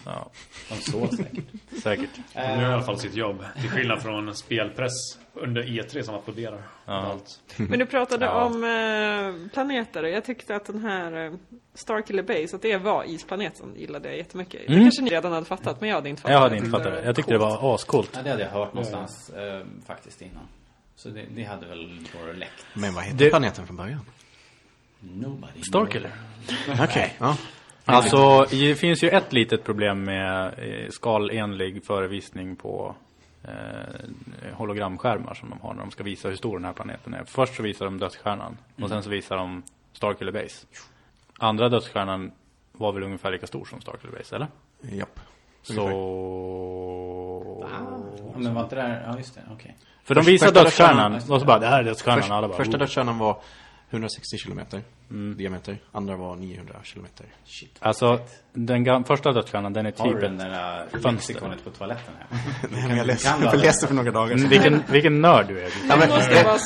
Ja, 0.05 0.31
De 0.69 0.75
såg 0.75 1.09
säkert. 1.13 1.43
säkert. 1.83 2.09
De 2.33 2.39
gör 2.41 2.61
i 2.69 2.73
alla 2.73 2.83
fall 2.83 2.99
sitt 2.99 3.15
jobb. 3.15 3.43
Till 3.61 3.69
skillnad 3.69 4.01
från 4.01 4.35
spelpress 4.35 5.17
under 5.33 5.63
E3 5.63 6.01
som 6.03 6.15
applåderar. 6.15 6.61
Allt. 6.85 7.41
Men 7.57 7.79
du 7.79 7.85
pratade 7.85 8.25
Ja. 8.25 8.43
om 8.45 8.63
eh, 8.63 9.51
planeter. 9.53 10.03
Jag 10.03 10.25
tyckte 10.25 10.55
att 10.55 10.65
den 10.65 10.79
här 10.79 11.25
eh, 11.25 11.33
Starkiller 11.73 12.23
Base, 12.23 12.55
att 12.55 12.61
det 12.61 12.77
var 12.77 13.03
isplaneten, 13.03 13.73
gillade 13.75 14.07
jag 14.09 14.17
jättemycket. 14.17 14.61
Det 14.67 14.73
kanske 14.79 15.01
ni 15.01 15.09
redan 15.09 15.31
hade 15.31 15.45
fattat, 15.45 15.81
men 15.81 15.89
jag 15.89 15.95
hade 15.95 16.09
inte 16.09 16.21
fattat 16.21 16.33
Jag 16.33 16.39
hade 16.39 16.55
det. 16.55 16.57
inte 16.57 16.69
fattat 16.69 16.93
det. 16.93 17.03
Jag 17.05 17.15
tyckte 17.15 17.31
det 17.31 17.37
var 17.37 17.75
ascoolt. 17.75 18.09
Ja, 18.15 18.21
det 18.23 18.29
hade 18.29 18.43
jag 18.43 18.49
hört 18.51 18.73
någonstans 18.73 19.29
eh, 19.29 19.61
faktiskt 19.87 20.21
innan. 20.21 20.43
Så 20.95 21.09
det, 21.09 21.25
det 21.35 21.43
hade 21.43 21.67
väl 21.67 21.99
bara 22.23 22.33
läckt. 22.33 22.65
Men 22.73 22.93
vad 22.93 23.03
hette 23.03 23.17
Det- 23.23 23.29
planeten 23.29 23.65
från 23.67 23.75
början? 23.77 23.99
Nobody. 24.99 25.61
Starkiller. 25.61 26.11
Okej, 26.79 27.15
ja. 27.19 27.37
Alltså, 27.85 28.45
det 28.49 28.75
finns 28.75 29.03
ju 29.03 29.09
ett 29.09 29.33
litet 29.33 29.63
problem 29.63 30.03
med 30.03 30.45
eh, 30.45 30.89
skalenlig 30.89 31.85
förevisning 31.85 32.55
på 32.55 32.95
eh, 33.43 34.53
hologramskärmar 34.53 35.33
som 35.33 35.49
de 35.49 35.59
har 35.61 35.73
när 35.73 35.81
de 35.81 35.91
ska 35.91 36.03
visa 36.03 36.29
hur 36.29 36.35
stor 36.35 36.57
den 36.57 36.65
här 36.65 36.73
planeten 36.73 37.13
är. 37.13 37.23
Först 37.25 37.55
så 37.55 37.63
visar 37.63 37.85
de 37.85 37.99
dödsstjärnan 37.99 38.57
och 38.81 38.89
sen 38.89 39.03
så 39.03 39.09
visar 39.09 39.37
de 39.37 39.63
Starkiller 39.93 40.31
Base. 40.31 40.67
Andra 41.37 41.69
dödsstjärnan 41.69 42.31
var 42.71 42.91
väl 42.91 43.03
ungefär 43.03 43.31
lika 43.31 43.47
stor 43.47 43.65
som 43.65 43.81
Starkiller 43.81 44.17
Base, 44.17 44.35
eller? 44.35 44.47
Japp. 44.81 45.19
Så... 45.61 45.73
Ja, 48.33 48.39
men 48.39 48.53
var 48.53 48.63
inte 48.63 48.75
det 48.75 48.81
här, 48.81 49.03
ja 49.07 49.17
just 49.17 49.35
det, 49.35 49.41
okej. 49.51 49.77
För 50.03 50.15
de 50.15 50.25
visar 50.25 50.51
dödsstjärnan- 50.51 51.31
och 51.31 51.39
så 51.39 51.45
bara, 51.45 51.59
det 51.59 51.67
här 51.67 51.79
är 51.79 51.83
dödsstjärnan. 51.83 52.21
Först, 52.21 52.31
alla 52.31 52.47
bara, 52.47 52.57
första 52.57 52.73
oh. 52.73 52.79
dödsstjärnan 52.79 53.17
var 53.17 53.41
160 53.89 54.37
kilometer. 54.37 54.81
diameter. 55.37 55.77
Andra 55.91 56.15
var 56.15 56.35
900 56.35 56.75
kilometer. 56.83 57.25
Shit. 57.45 57.77
Alltså, 57.79 58.19
den 58.53 59.03
första 59.03 59.31
dödsstjärnan, 59.31 59.73
den 59.73 59.85
är 59.85 59.93
Har 59.97 60.07
du 60.07 60.13
typ 60.13 60.21
den 60.21 60.37
där 60.37 60.87
Fönster. 60.91 61.11
lexikonet 61.11 61.63
på 61.63 61.69
toaletten 61.69 62.13
här? 62.19 62.39
Nej, 62.71 62.87
men 62.87 62.97
jag 62.97 63.07
läste, 63.07 63.29
jag 63.63 63.79
för 63.87 63.93
några 63.93 64.11
dagar 64.11 64.37
sedan. 64.37 64.49
Vilken, 64.49 64.83
vilken 64.89 65.21
nörd 65.21 65.47
du 65.47 65.59
är. 65.59 65.69
Ja, 65.89 65.95
men, 65.97 66.09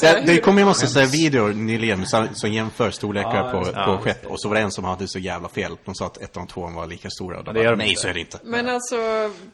det, 0.01 0.23
det, 0.25 0.41
kom 0.41 0.57
ju 0.57 0.65
massa 0.65 0.87
så 0.87 1.05
videor 1.05 1.53
nyligen 1.53 2.05
som, 2.05 2.27
som 2.33 2.51
jämför 2.51 2.91
storlekar 2.91 3.35
Ja, 3.35 3.51
på, 3.51 3.65
på 3.65 3.71
Ja, 3.73 3.97
skepp. 4.03 4.25
Och 4.25 4.41
så 4.41 4.47
var 4.47 4.55
det 4.55 4.61
en 4.61 4.71
som 4.71 4.83
hade 4.83 5.07
så 5.07 5.19
jävla 5.19 5.49
fel. 5.49 5.77
De 5.85 5.95
sa 5.95 6.05
att 6.05 6.21
ettan 6.21 6.43
och 6.43 6.49
tvåan 6.49 6.73
var 6.73 6.87
lika 6.87 7.09
stora. 7.09 7.37
Och 7.39 7.43
de 7.43 7.53
det 7.53 7.61
är 7.61 7.65
bara, 7.65 7.75
nej, 7.75 7.95
så 7.95 8.07
är 8.07 8.13
det 8.13 8.19
inte. 8.19 8.39
Men 8.43 8.69
alltså, 8.69 8.95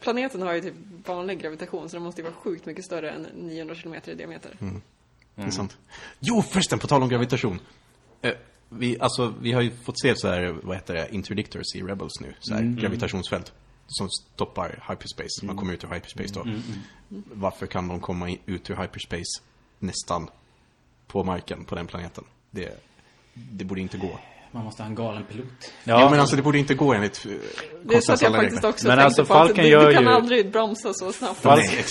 planeten 0.02 0.42
har 0.42 0.54
ju 0.54 0.62
typ 0.62 0.74
vanlig 1.06 1.42
gravitation 1.42 1.90
så 1.90 1.96
den 1.96 2.04
måste 2.04 2.22
ju 2.22 2.26
vara 2.28 2.36
sjukt 2.36 2.66
mycket 2.66 2.86
större 2.86 3.12
än 3.12 3.28
900 3.34 3.76
kilometer 3.76 4.12
i 4.12 4.16
diameter. 4.16 4.52
Det 4.60 4.66
är 5.48 5.52
sant. 5.52 5.78
Jo, 6.20 6.42
förresten, 6.42 6.80
på 6.80 6.88
tal 6.88 7.04
om 7.04 7.10
gravitation. 7.10 7.60
Eh, 8.22 8.32
vi, 8.70 9.00
alltså, 9.00 9.34
vi 9.42 9.52
har 9.52 9.62
ju 9.62 9.72
fått 9.84 10.00
se 10.02 10.16
så 10.16 10.28
här, 10.28 10.56
vad 10.64 10.76
heter 10.76 10.94
det, 10.94 11.08
interdictors 11.12 11.76
i 11.76 11.82
Rebels 11.82 12.20
nu. 12.22 12.34
Så 12.40 12.54
här, 12.54 12.62
gravitationsfält. 12.62 13.54
Som 13.88 14.10
stoppar 14.10 14.84
hyperspace. 14.90 15.46
Man 15.46 15.56
kommer 15.58 15.74
ut 15.74 15.84
ur 15.84 15.88
hyperspace 15.88 16.34
då. 16.34 16.46
Varför 17.34 17.66
kan 17.68 17.88
de 17.88 18.00
komma 18.00 18.30
ut 18.46 18.70
ur 18.70 18.76
hyperspace 18.76 19.42
nästan 19.80 20.30
på 21.08 21.24
marken 21.24 21.66
på 21.66 21.76
den 21.76 21.88
planeten? 21.88 22.24
Det, 22.52 22.84
det 23.34 23.66
borde 23.66 23.82
inte 23.82 23.98
gå. 23.98 24.20
Man 24.52 24.64
måste 24.64 24.84
ha 24.84 24.88
en 24.90 24.96
galen 24.96 25.24
pilot. 25.32 25.46
Ja, 25.84 26.00
Ja, 26.02 26.10
men 26.10 26.20
alltså 26.20 26.36
det 26.36 26.42
borde 26.42 26.58
inte 26.60 26.74
gå 26.74 26.94
enligt 26.94 27.26
eh, 27.26 27.32
Det 27.32 27.38
är 27.96 28.02
så 28.02 28.14
att 28.14 28.22
konstens 28.22 28.22
jag 28.22 28.28
alla 28.30 28.38
faktiskt 28.38 28.58
regler. 28.64 28.70
också 28.70 28.88
Men 28.88 29.00
alltså, 29.00 29.26
på 29.26 29.34
att 29.34 29.40
Falken 29.48 29.64
du, 29.66 29.70
gör 29.72 29.88
du 29.88 29.94
kan 29.94 30.04
ju- 30.04 30.10
aldrig 30.10 30.52
bromsa 30.52 30.94
så 30.94 31.12
snabbt. 31.12 31.40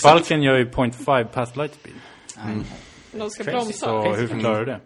Falken 0.03 0.43
gör 0.43 0.59
ju 0.59 0.71
0.5 0.71 1.25
past 1.25 1.57
light 1.57 1.75
speed. 1.75 1.95
De 3.13 3.31
ska 3.31 3.45
Crazy. 3.45 3.57
bromsa. 3.57 3.87
Så 3.87 4.15
hur 4.15 4.27
förklarar 4.27 4.59
du 4.61 4.65
det? 4.67 4.81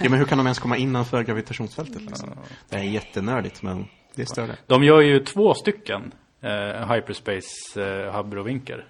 Ja, 0.00 0.10
men 0.10 0.18
hur 0.18 0.24
kan 0.26 0.38
de 0.38 0.46
ens 0.46 0.58
komma 0.58 0.76
innanför 0.76 1.22
gravitationsfältet 1.22 2.02
liksom? 2.02 2.30
Det 2.68 2.76
är 2.76 2.82
jättenördigt, 2.82 3.62
men 3.62 3.84
det 4.14 4.26
stör 4.26 4.46
det. 4.46 4.56
De 4.66 4.84
gör 4.84 5.00
ju 5.00 5.24
två 5.24 5.54
stycken 5.54 6.12
eh, 6.40 6.92
hyperspace 6.92 7.82
eh, 8.06 8.14
hubbar 8.16 8.36
och 8.36 8.48
vinker. 8.48 8.86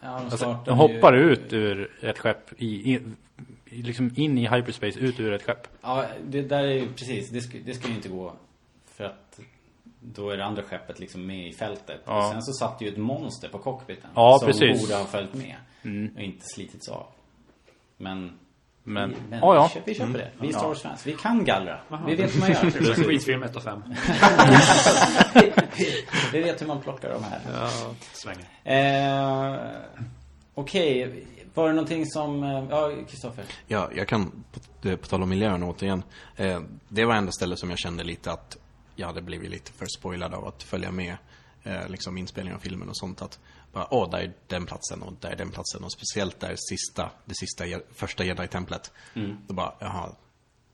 Ja, 0.00 0.08
de, 0.08 0.24
Alltså, 0.24 0.58
de 0.64 0.78
hoppar 0.78 1.14
ju- 1.14 1.20
ut 1.32 1.52
ur 1.52 1.90
ett 2.04 2.18
skepp, 2.18 2.52
i, 2.62 2.94
i, 2.94 3.00
liksom 3.82 4.10
in 4.16 4.38
i 4.38 4.48
hyperspace, 4.48 4.98
ut 5.00 5.20
ur 5.20 5.32
ett 5.32 5.42
skepp. 5.42 5.68
Ja, 5.82 6.04
det 6.26 6.42
där 6.42 6.64
är 6.64 6.72
ju 6.74 6.88
precis. 6.92 7.30
Det, 7.30 7.38
sk- 7.38 7.62
det 7.66 7.74
skulle 7.74 7.90
ju 7.90 7.96
inte 7.96 8.08
gå. 8.08 8.34
För 8.94 9.04
att 9.04 9.40
då 10.00 10.30
är 10.30 10.36
det 10.36 10.44
andra 10.44 10.62
skeppet 10.62 10.98
liksom 11.00 11.26
med 11.26 11.48
i 11.48 11.52
fältet. 11.52 12.00
Ja. 12.04 12.18
Och 12.26 12.32
sen 12.32 12.42
så 12.42 12.52
satt 12.52 12.82
ju 12.82 12.88
ett 12.88 12.96
monster 12.96 13.48
på 13.48 13.58
cockpiten. 13.58 14.10
Ja, 14.14 14.36
som 14.38 14.46
precis. 14.46 14.62
Mm. 14.62 14.78
borde 14.80 14.94
ha 14.94 15.04
följt 15.04 15.34
med. 15.34 15.56
Och 16.16 16.20
inte 16.22 16.44
slitits 16.54 16.88
av. 16.88 17.06
Men... 17.96 18.38
Men, 18.86 19.10
vi, 19.10 19.16
men 19.30 19.38
ja, 19.38 19.54
ja. 19.54 19.62
vi, 19.62 19.68
köper, 19.74 19.86
vi 19.86 19.94
köper 19.94 20.18
det. 20.18 20.30
Vi 20.40 20.48
är 20.48 20.52
Star 20.52 20.66
Wars-fans. 20.68 21.06
Vi 21.06 21.12
kan 21.12 21.44
gallra. 21.44 21.78
Vi 22.06 22.14
vet 22.14 22.34
hur 22.34 22.40
man 22.40 22.50
gör. 22.50 22.62
Det 22.62 23.00
är 23.00 23.04
skitfilm 23.08 23.42
1 23.42 23.56
och 23.56 23.62
5. 23.62 23.82
vi 26.32 26.42
vet 26.42 26.62
hur 26.62 26.66
man 26.66 26.80
plockar 26.80 27.10
de 27.10 27.24
här. 27.24 27.40
Svänger. 28.12 28.44
Eh, 28.64 29.56
Okej, 30.54 31.24
var 31.54 31.68
det 31.68 31.74
någonting 31.74 32.06
som... 32.06 32.42
eh, 32.42 32.64
Ja, 32.70 32.90
Kristoffer. 33.08 33.44
Ja, 33.66 33.90
jag 33.94 34.08
kan, 34.08 34.44
på, 34.82 34.96
på 34.96 35.06
tal 35.06 35.22
om 35.22 35.28
miljön 35.28 35.62
återigen. 35.62 36.02
Eh, 36.36 36.60
det 36.88 37.04
var 37.04 37.14
enda 37.14 37.32
stället 37.32 37.58
som 37.58 37.70
jag 37.70 37.78
kände 37.78 38.04
lite 38.04 38.32
att 38.32 38.56
jag 38.96 39.06
hade 39.06 39.22
blivit 39.22 39.50
lite 39.50 39.72
för 39.72 39.86
spoilad 39.98 40.34
av 40.34 40.46
att 40.48 40.62
följa 40.62 40.90
med 40.90 41.16
eh, 41.64 41.88
liksom 41.88 42.18
inspelningen 42.18 42.56
av 42.56 42.60
filmen 42.60 42.88
och 42.88 42.96
sånt. 42.96 43.22
Att 43.22 43.38
bara, 43.72 43.86
åh, 43.94 44.10
där 44.10 44.18
är 44.18 44.32
den 44.46 44.66
platsen 44.66 45.02
och 45.02 45.12
där 45.20 45.30
är 45.30 45.36
den 45.36 45.50
platsen. 45.50 45.84
Och 45.84 45.92
speciellt 45.92 46.40
där 46.40 46.54
sista, 46.56 47.10
det 47.24 47.34
sista, 47.34 47.64
första 47.94 48.24
jedi-templet. 48.24 48.92
Då 49.46 49.54
bara, 49.54 49.72
jaha. 49.78 50.08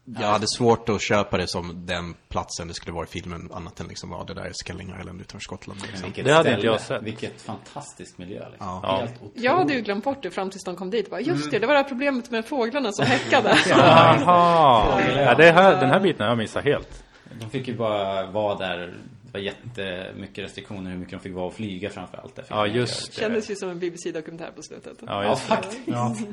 Jag 0.05 0.29
hade 0.29 0.47
svårt 0.49 0.89
att 0.89 1.03
köpa 1.03 1.37
det 1.37 1.47
som 1.47 1.87
den 1.87 2.15
platsen 2.29 2.69
det 2.69 2.75
skulle 2.75 2.93
vara 2.93 3.05
i 3.05 3.09
filmen 3.09 3.51
annat 3.55 3.81
än 3.81 3.87
liksom, 3.87 4.11
ja, 4.13 4.25
det 4.27 4.35
där 4.35 4.43
är 4.43 4.53
Skelling 4.67 4.95
Island 5.01 5.21
utanför 5.21 5.41
Skottland. 5.45 5.81
Liksom. 5.83 6.03
Vilket 6.05 6.25
Det 6.25 6.33
hade 6.33 6.43
ställe, 6.45 6.57
inte 6.57 6.67
jag 6.67 6.81
sett. 6.81 7.03
Vilket 7.03 7.43
fantastiskt 7.43 8.19
miljö 8.19 8.49
liksom. 8.49 8.67
Ja. 8.83 8.97
Helt 9.01 9.17
otroligt. 9.17 9.33
Jag 9.45 9.57
hade 9.57 9.73
ju 9.75 9.81
glömt 9.81 10.05
bort 10.05 10.23
det 10.23 10.31
fram 10.31 10.51
tills 10.51 10.65
de 10.65 10.77
kom 10.77 10.91
dit. 10.91 11.11
Bara, 11.11 11.21
just 11.21 11.45
det, 11.51 11.57
Mm. 11.57 11.61
det 11.61 11.67
var 11.67 11.75
det 11.75 11.81
här 11.81 11.89
problemet 11.89 12.31
med 12.31 12.47
fåglarna 12.47 12.93
som 12.93 13.07
häckade. 13.07 13.59
Jaha! 13.69 15.01
Ja, 15.17 15.35
det 15.35 15.51
här, 15.51 15.81
den 15.81 15.91
här 15.91 16.01
biten 16.01 16.21
har 16.21 16.29
jag 16.29 16.39
missat 16.39 16.65
helt. 16.65 17.05
De 17.41 17.51
fick 17.51 17.69
ju 17.69 17.77
bara 17.77 18.27
vara 18.27 18.55
där. 18.59 18.95
Det 19.33 19.39
var 19.39 19.45
jättemycket 19.45 20.45
restriktioner 20.45 20.91
hur 20.91 20.99
mycket 20.99 21.13
de 21.13 21.21
fick 21.21 21.35
vara 21.35 21.47
och 21.47 21.55
flyga 21.55 21.91
framför 21.91 22.19
allt. 22.19 22.37
Det 22.37 22.43
fick 22.43 22.51
Ja, 22.51 22.67
just 22.67 23.07
det. 23.15 23.21
Kändes 23.21 23.51
ju 23.51 23.57
som 23.57 23.69
en 23.71 23.79
BBC-dokumentär 23.79 24.51
på 24.57 24.63
slutet. 24.63 24.99
Ja, 25.07 25.25
Ja, 25.25 25.37
faktiskt. 25.37 25.81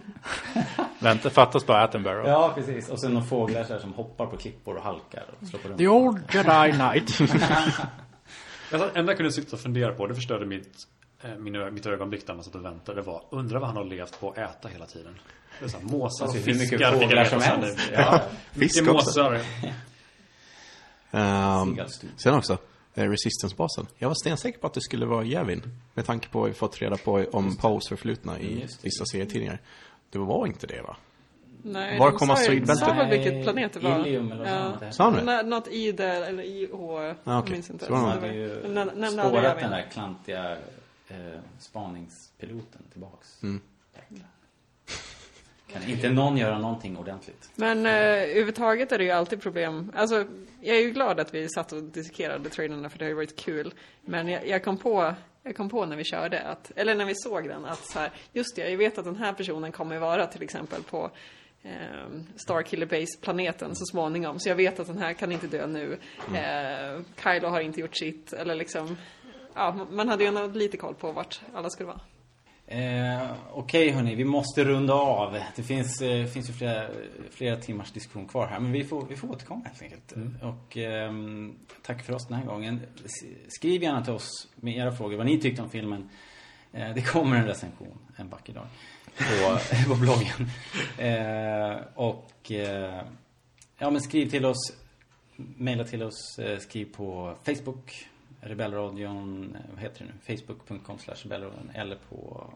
Vänta, 1.00 1.30
fattas 1.30 1.66
bara 1.66 1.84
Attenborough. 1.84 2.30
Ja, 2.30 2.52
precis. 2.56 2.90
Och 2.90 3.02
sen 3.02 3.14
några 3.14 3.26
fåglar 3.26 3.64
så 3.64 3.74
här 3.74 3.80
som 3.80 3.94
hoppar 3.94 4.26
på 4.26 4.38
klippor 4.38 4.76
och 4.76 4.84
halkar 4.84 5.26
och 5.42 5.48
slår 5.48 5.60
på. 5.60 5.78
The 5.78 5.88
old 5.88 6.20
Jedi 6.34 6.72
Knight. 6.72 7.32
Det 8.72 8.76
enda 8.96 9.12
jag 9.12 9.18
kunde 9.18 9.32
sitta 9.32 9.56
och 9.56 9.62
fundera 9.62 9.94
på, 9.94 10.08
det 10.08 10.16
förstörde 10.16 10.46
mitt, 10.46 10.88
eh, 11.24 11.36
min, 11.36 11.74
mitt 11.74 11.86
ögonblick 11.86 12.28
där 12.28 12.34
man 12.34 12.44
satt 12.44 12.56
och 12.56 12.66
väntade, 12.66 13.02
det 13.02 13.06
var 13.08 13.24
undra 13.30 13.60
vad 13.60 13.68
han 13.68 13.78
har 13.78 13.84
levt 13.86 14.20
på 14.20 14.30
att 14.32 14.38
äta 14.38 14.68
hela 14.68 14.86
tiden. 14.86 15.20
Det 15.60 15.66
är 15.66 15.70
så 15.70 15.78
här, 15.78 15.86
måsar 15.86 16.26
och 16.26 16.30
Alltså, 16.32 16.38
hur 16.52 16.54
mycket 16.54 16.70
fiskar. 16.70 16.92
fick 16.92 17.02
jag 17.02 17.10
fåglar 17.10 17.26
som 17.26 17.42
helst. 17.42 17.80
Ja, 17.94 18.22
Fisk 18.52 18.82
mycket 18.82 18.96
också. 18.96 19.22
måsar. 19.24 19.40
Seagullstud. 21.12 22.10
sen 22.18 22.34
också, 22.34 22.58
Resistance-basen. 23.06 23.88
Jag 23.98 24.08
var 24.08 24.16
stensäker 24.16 24.60
på 24.60 24.68
att 24.68 24.74
det 24.74 24.82
skulle 24.82 25.06
vara 25.06 25.24
Yavin. 25.26 25.64
Med 25.94 26.06
tanke 26.06 26.30
på 26.30 26.40
vad 26.40 26.48
vi 26.48 26.54
fått 26.54 26.82
reda 26.82 26.98
på 26.98 27.26
om 27.32 27.56
Poes 27.56 27.88
förflutna 27.88 28.40
i 28.40 28.68
vissa 28.84 29.06
serietidningar. 29.06 29.62
Det 30.10 30.20
var 30.20 30.48
inte 30.48 30.68
det 30.68 30.82
va? 30.82 30.98
Nej, 31.64 32.00
Var 32.00 32.12
de 32.12 32.18
kom 32.18 32.30
asteroidbältet? 32.30 32.88
sa 32.88 32.94
väl 32.94 33.10
vilket 33.10 33.44
planet 33.44 33.74
det 33.74 33.80
var? 33.80 34.00
Ilium 34.08 34.32
eller 34.32 34.46
heter. 34.72 34.92
Sa 34.92 35.04
han 35.04 35.14
det? 35.26 35.44
Nå- 35.44 35.50
Något 35.50 35.68
I 35.68 35.92
där, 35.92 36.22
eller 36.22 36.44
I 36.44 36.70
H. 36.74 36.98
Ah, 37.00 37.14
Jag 37.24 37.40
okej. 37.40 37.52
minns 37.54 37.70
inte. 37.70 37.86
Så 37.86 37.92
var 37.92 38.00
De 38.00 38.06
det. 38.06 38.12
hade 38.12 38.34
ju 38.34 38.50
spårat 39.12 39.60
den 39.60 39.72
där 39.72 39.88
klantiga 39.92 40.52
eh, 41.08 41.18
spaningspiloten 41.60 42.82
tillbaks. 42.92 43.44
Mm. 43.44 43.62
Kan 45.74 45.90
inte 45.90 46.10
någon 46.10 46.38
göra 46.38 46.60
någonting 46.60 46.98
ordentligt? 46.98 47.50
Men 47.56 47.86
eh, 47.86 47.94
överhuvudtaget 47.94 48.92
är 48.92 48.98
det 48.98 49.04
ju 49.04 49.12
alltid 49.12 49.42
problem. 49.42 49.92
Alltså, 49.96 50.26
jag 50.62 50.78
är 50.78 50.82
ju 50.82 50.92
glad 50.92 51.20
att 51.20 51.34
vi 51.34 51.50
satt 51.50 51.72
och 51.72 51.84
dissekerade 51.84 52.50
trailerna 52.50 52.90
för 52.90 53.00
det 53.00 53.06
har 53.06 53.10
ju 53.10 53.16
varit 53.16 53.36
kul. 53.36 53.74
Men 54.06 54.28
jag, 54.28 54.48
jag 54.48 54.64
kom 54.64 54.78
på 54.78 55.14
jag 55.48 55.56
kom 55.56 55.70
på 55.70 55.86
när 55.86 55.96
vi 55.96 56.04
körde, 56.04 56.42
att, 56.42 56.72
eller 56.76 56.96
när 56.96 57.06
vi 57.06 57.16
såg 57.16 57.48
den, 57.48 57.66
att 57.66 57.86
så 57.86 58.00
här, 58.00 58.12
just 58.34 58.56
det, 58.56 58.70
jag 58.70 58.78
vet 58.78 58.98
att 58.98 59.06
den 59.06 59.16
här 59.16 59.34
personen 59.34 59.72
kommer 59.72 60.00
vara 60.00 60.28
till 60.28 60.44
exempel 60.44 60.84
på 60.84 61.12
eh, 61.64 61.72
Starkiller 62.36 62.86
Base-planeten 62.86 63.76
så 63.76 63.86
småningom. 63.86 64.40
Så 64.40 64.50
jag 64.50 64.56
vet 64.56 64.80
att 64.80 64.88
den 64.88 64.98
här 64.98 65.14
kan 65.14 65.32
inte 65.32 65.48
dö 65.48 65.68
nu. 65.68 65.98
Eh, 66.36 67.02
Kylo 67.24 67.48
har 67.48 67.62
inte 67.62 67.80
gjort 67.80 67.98
sitt, 67.98 68.34
eller 68.34 68.56
liksom, 68.56 68.98
ja, 69.54 69.88
man 69.92 70.10
hade 70.10 70.24
ju 70.24 70.28
ändå 70.28 70.48
lite 70.48 70.78
koll 70.78 70.96
på 70.96 71.12
vart 71.12 71.42
alla 71.54 71.70
skulle 71.70 71.88
vara. 71.88 72.00
Eh, 72.68 73.32
Okej 73.54 73.92
hörni, 73.92 74.16
vi 74.16 74.24
måste 74.24 74.64
runda 74.64 74.94
av. 74.94 75.40
Det 75.56 75.64
finns, 75.64 76.02
eh, 76.02 76.26
finns 76.26 76.50
ju 76.50 76.54
flera, 76.54 76.88
flera 77.32 77.56
timmars 77.56 77.92
diskussion 77.92 78.28
kvar 78.28 78.48
här. 78.48 78.60
Men 78.60 78.72
vi 78.72 78.84
får, 78.84 79.06
vi 79.10 79.16
får 79.16 79.32
återkomma 79.32 79.62
helt 79.66 79.82
enkelt. 79.82 80.14
Och 80.42 80.78
ehm, 80.78 81.56
tack 81.82 82.04
för 82.04 82.14
oss 82.14 82.28
den 82.28 82.38
här 82.38 82.46
gången. 82.46 82.82
Skriv 83.48 83.84
gärna 83.84 84.04
till 84.04 84.14
oss 84.14 84.48
med 84.56 84.78
era 84.78 84.92
frågor, 84.92 85.18
vad 85.18 85.26
ni 85.26 85.38
tyckte 85.38 85.62
om 85.62 85.70
filmen. 85.70 86.10
Eh, 86.74 86.94
det 86.94 87.02
kommer 87.02 87.38
en 87.38 87.46
recension 87.46 87.98
en 88.16 88.30
vacker 88.30 88.54
dag 88.54 88.68
på, 89.18 89.60
på 89.90 89.96
bloggen. 89.96 90.50
Eh, 90.98 91.78
och 91.96 92.52
eh, 92.52 93.02
ja 93.78 93.90
men 93.90 94.02
skriv 94.02 94.30
till 94.30 94.46
oss. 94.46 94.74
Maila 95.36 95.84
till 95.84 96.04
oss. 96.04 96.40
Eh, 96.40 96.60
skriv 96.60 96.86
på 96.86 97.36
Facebook. 97.46 98.08
Rebellradion, 98.42 99.58
vad 99.74 99.80
heter 99.80 100.06
det 100.06 100.34
nu? 100.34 100.38
Facebook.com 100.38 101.00
slash 101.00 101.16
rebellradion 101.24 101.72
eller 101.74 101.96
på 102.10 102.50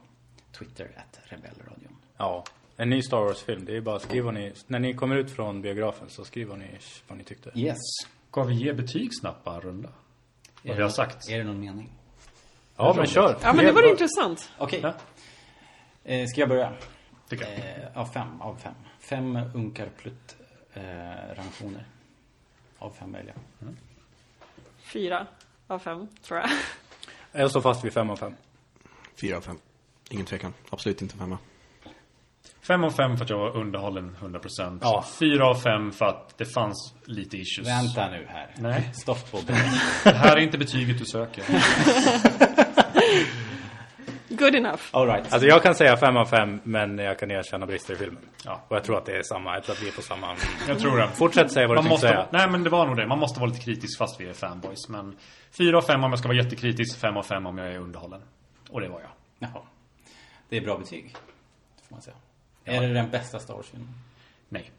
Twitter 0.51 0.91
at 0.95 1.19
rebellradion. 1.23 1.97
Ja. 2.17 2.43
En 2.77 2.89
ny 2.89 3.01
Star 3.01 3.17
Wars-film. 3.17 3.65
Det 3.65 3.77
är 3.77 3.81
bara 3.81 4.23
vad 4.23 4.33
ni... 4.33 4.53
När 4.67 4.79
ni 4.79 4.93
kommer 4.93 5.15
ut 5.15 5.31
från 5.31 5.61
biografen 5.61 6.09
så 6.09 6.25
skriv 6.25 6.47
vad 6.47 6.59
ni, 6.59 6.77
vad 7.07 7.17
ni 7.17 7.23
tyckte. 7.23 7.51
Yes. 7.55 7.77
Ska 8.29 8.43
vi 8.43 8.55
ge 8.55 8.73
betyg 8.73 9.09
snabbt 9.19 9.43
bara 9.43 9.55
en 9.55 9.61
runda? 9.61 9.89
Vad 10.63 10.75
vi 10.75 10.81
har 10.81 10.89
sagt. 10.89 11.29
Är 11.29 11.37
det 11.37 11.43
någon 11.43 11.59
mening? 11.59 11.89
Ja, 12.75 12.93
men 12.97 13.07
kör. 13.07 13.37
Ja, 13.41 13.53
men 13.53 13.65
det 13.65 13.71
var 13.71 13.89
intressant. 13.89 14.51
Okej. 14.57 14.79
Ja. 14.83 14.93
Eh, 16.03 16.25
ska 16.25 16.41
jag 16.41 16.49
börja? 16.49 16.73
Tycker 17.29 17.45
jag. 17.45 17.83
Eh, 17.83 17.97
av 17.97 18.05
fem, 18.05 18.41
av 18.41 18.55
fem. 18.55 18.73
Fem 18.99 19.39
unkar 19.53 19.89
plutt 19.97 20.35
eh, 20.73 20.81
ransoner. 21.35 21.85
Av 22.77 22.89
fem 22.89 23.11
välja. 23.11 23.33
Fyra 24.77 25.27
av 25.71 25.79
fem, 25.79 26.07
tror 26.27 26.39
jag. 26.39 26.49
Jag 27.31 27.49
står 27.49 27.61
fast 27.61 27.85
vid 27.85 27.93
fem 27.93 28.09
av 28.09 28.15
fem. 28.15 28.33
Fyra 29.21 29.37
av 29.37 29.41
fem. 29.41 29.57
Ingen 30.09 30.25
tvekan. 30.25 30.53
Absolut 30.69 31.01
inte 31.01 31.17
femma. 31.17 31.37
Fem 32.61 32.83
av 32.83 32.91
fem 32.91 33.17
för 33.17 33.23
att 33.23 33.29
jag 33.29 33.37
var 33.37 33.57
underhållen 33.57 34.15
100%. 34.21 34.79
Ja. 34.81 35.05
Fyra 35.19 35.47
av 35.47 35.55
fem 35.55 35.91
för 35.91 36.05
att 36.05 36.37
det 36.37 36.45
fanns 36.45 36.93
lite 37.05 37.37
issues. 37.37 37.67
Vänta 37.67 38.09
nu 38.09 38.25
här. 38.29 38.55
Nej. 38.57 38.89
Stopp 38.93 39.31
på 39.31 39.39
Det 40.03 40.11
här 40.11 40.37
är 40.37 40.41
inte 40.41 40.57
betyget 40.57 40.99
du 40.99 41.05
söker. 41.05 41.43
good 44.41 44.55
enough. 44.55 44.81
All 44.91 45.07
right. 45.07 45.33
Alltså 45.33 45.47
jag 45.47 45.63
kan 45.63 45.75
säga 45.75 45.97
fem 45.97 46.17
av 46.17 46.25
fem, 46.25 46.59
men 46.63 46.97
jag 46.97 47.19
kan 47.19 47.31
erkänna 47.31 47.65
brister 47.65 47.93
i 47.93 47.97
filmen. 47.97 48.21
Ja. 48.45 48.61
Och 48.67 48.75
jag 48.75 48.83
tror 48.83 48.97
att 48.97 49.05
det 49.05 49.17
är 49.17 49.23
samma. 49.23 49.53
Jag 49.53 49.63
tror 49.63 49.75
att 49.75 49.81
vi 49.83 49.87
är 49.87 49.91
på 49.91 50.01
samma. 50.01 50.35
Jag 50.67 50.79
tror 50.79 50.97
det. 50.97 51.07
Fortsätt 51.07 51.51
säga 51.51 51.67
vad 51.67 51.77
du 51.77 51.81
Man 51.81 51.83
tänkte 51.83 52.07
måste, 52.07 52.07
säga. 52.07 52.27
nej 52.31 52.49
men 52.51 52.63
det 52.63 52.69
var 52.69 52.85
nog 52.87 52.97
det. 52.97 53.07
Man 53.07 53.19
måste 53.19 53.39
vara 53.39 53.49
lite 53.49 53.61
kritisk 53.65 53.97
fast 53.97 54.21
vi 54.21 54.29
är 54.29 54.33
fanboys. 54.33 54.89
Men 54.89 55.17
4 55.51 55.77
av 55.77 55.81
5 55.81 56.03
om 56.03 56.09
jag 56.11 56.19
ska 56.19 56.27
vara 56.27 56.37
jättekritisk, 56.37 56.99
5 56.99 57.17
av 57.17 57.23
5 57.23 57.45
om 57.45 57.57
jag 57.57 57.67
är 57.67 57.77
underhållen. 57.77 58.21
Och 58.69 58.81
det 58.81 58.87
var 58.87 59.01
jag. 59.01 59.09
Jaha. 59.39 59.61
Det 60.49 60.57
är 60.57 60.61
bra 60.61 60.77
betyg. 60.77 61.15
Får 61.87 61.95
man 61.95 62.01
säga. 62.01 62.15
Är 62.65 62.81
det 62.81 62.93
den 62.93 63.09
bästa 63.09 63.39
Star 63.39 63.53
Wars-filmen? 63.53 63.89
Nej. 64.49 64.71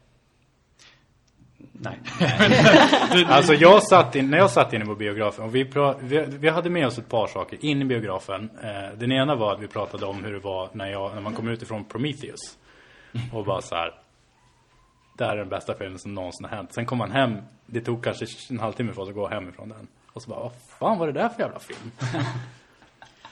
Nej. 1.71 1.99
Alltså 3.27 3.53
jag 3.53 3.83
satt 3.83 4.15
in, 4.15 4.29
när 4.29 4.37
jag 4.37 4.51
satt 4.51 4.73
inne 4.73 4.85
på 4.85 4.95
biografen 4.95 5.45
och 5.45 5.55
vi, 5.55 5.65
pra, 5.65 5.95
vi, 5.99 6.25
vi 6.27 6.49
hade 6.49 6.69
med 6.69 6.87
oss 6.87 6.97
ett 6.97 7.09
par 7.09 7.27
saker 7.27 7.65
in 7.65 7.81
i 7.81 7.85
biografen. 7.85 8.49
Eh, 8.63 8.97
den 8.97 9.11
ena 9.11 9.35
var 9.35 9.53
att 9.53 9.61
vi 9.61 9.67
pratade 9.67 10.05
om 10.05 10.23
hur 10.23 10.33
det 10.33 10.39
var 10.39 10.69
när, 10.73 10.91
jag, 10.91 11.13
när 11.15 11.21
man 11.21 11.33
kom 11.33 11.47
ut 11.47 11.61
ifrån 11.61 11.85
Prometheus. 11.85 12.57
Och 13.31 13.45
bara 13.45 13.61
så 13.61 13.75
här. 13.75 13.93
Det 15.17 15.25
här 15.25 15.33
är 15.33 15.37
den 15.37 15.49
bästa 15.49 15.73
filmen 15.73 15.99
som 15.99 16.13
någonsin 16.13 16.45
har 16.45 16.55
hänt. 16.55 16.73
Sen 16.73 16.85
kom 16.85 16.97
man 16.97 17.11
hem, 17.11 17.37
det 17.65 17.81
tog 17.81 18.03
kanske 18.03 18.25
en 18.49 18.59
halvtimme 18.59 18.93
för 18.93 19.01
oss 19.01 19.09
att 19.09 19.15
gå 19.15 19.27
hem 19.27 19.49
ifrån 19.49 19.69
den. 19.69 19.87
Och 20.13 20.21
så 20.21 20.29
bara, 20.29 20.39
vad 20.39 20.51
fan 20.79 20.99
var 20.99 21.07
det 21.07 21.13
där 21.13 21.29
för 21.29 21.41
jävla 21.41 21.59
film? 21.59 21.91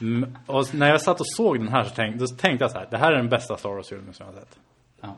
mm, 0.00 0.36
och 0.46 0.74
när 0.74 0.88
jag 0.88 1.02
satt 1.02 1.20
och 1.20 1.26
såg 1.26 1.58
den 1.58 1.68
här 1.68 1.84
så 1.84 1.94
tänkte, 1.94 2.18
då 2.18 2.26
tänkte 2.26 2.64
jag 2.64 2.70
så 2.70 2.78
här, 2.78 2.88
det 2.90 2.96
här 2.96 3.12
är 3.12 3.16
den 3.16 3.28
bästa 3.28 3.56
Star 3.56 3.70
Wars-filmen 3.70 4.14
som 4.14 4.26
jag 4.26 4.32
har 4.32 4.40
sett. 4.40 4.58
Ja. 5.00 5.16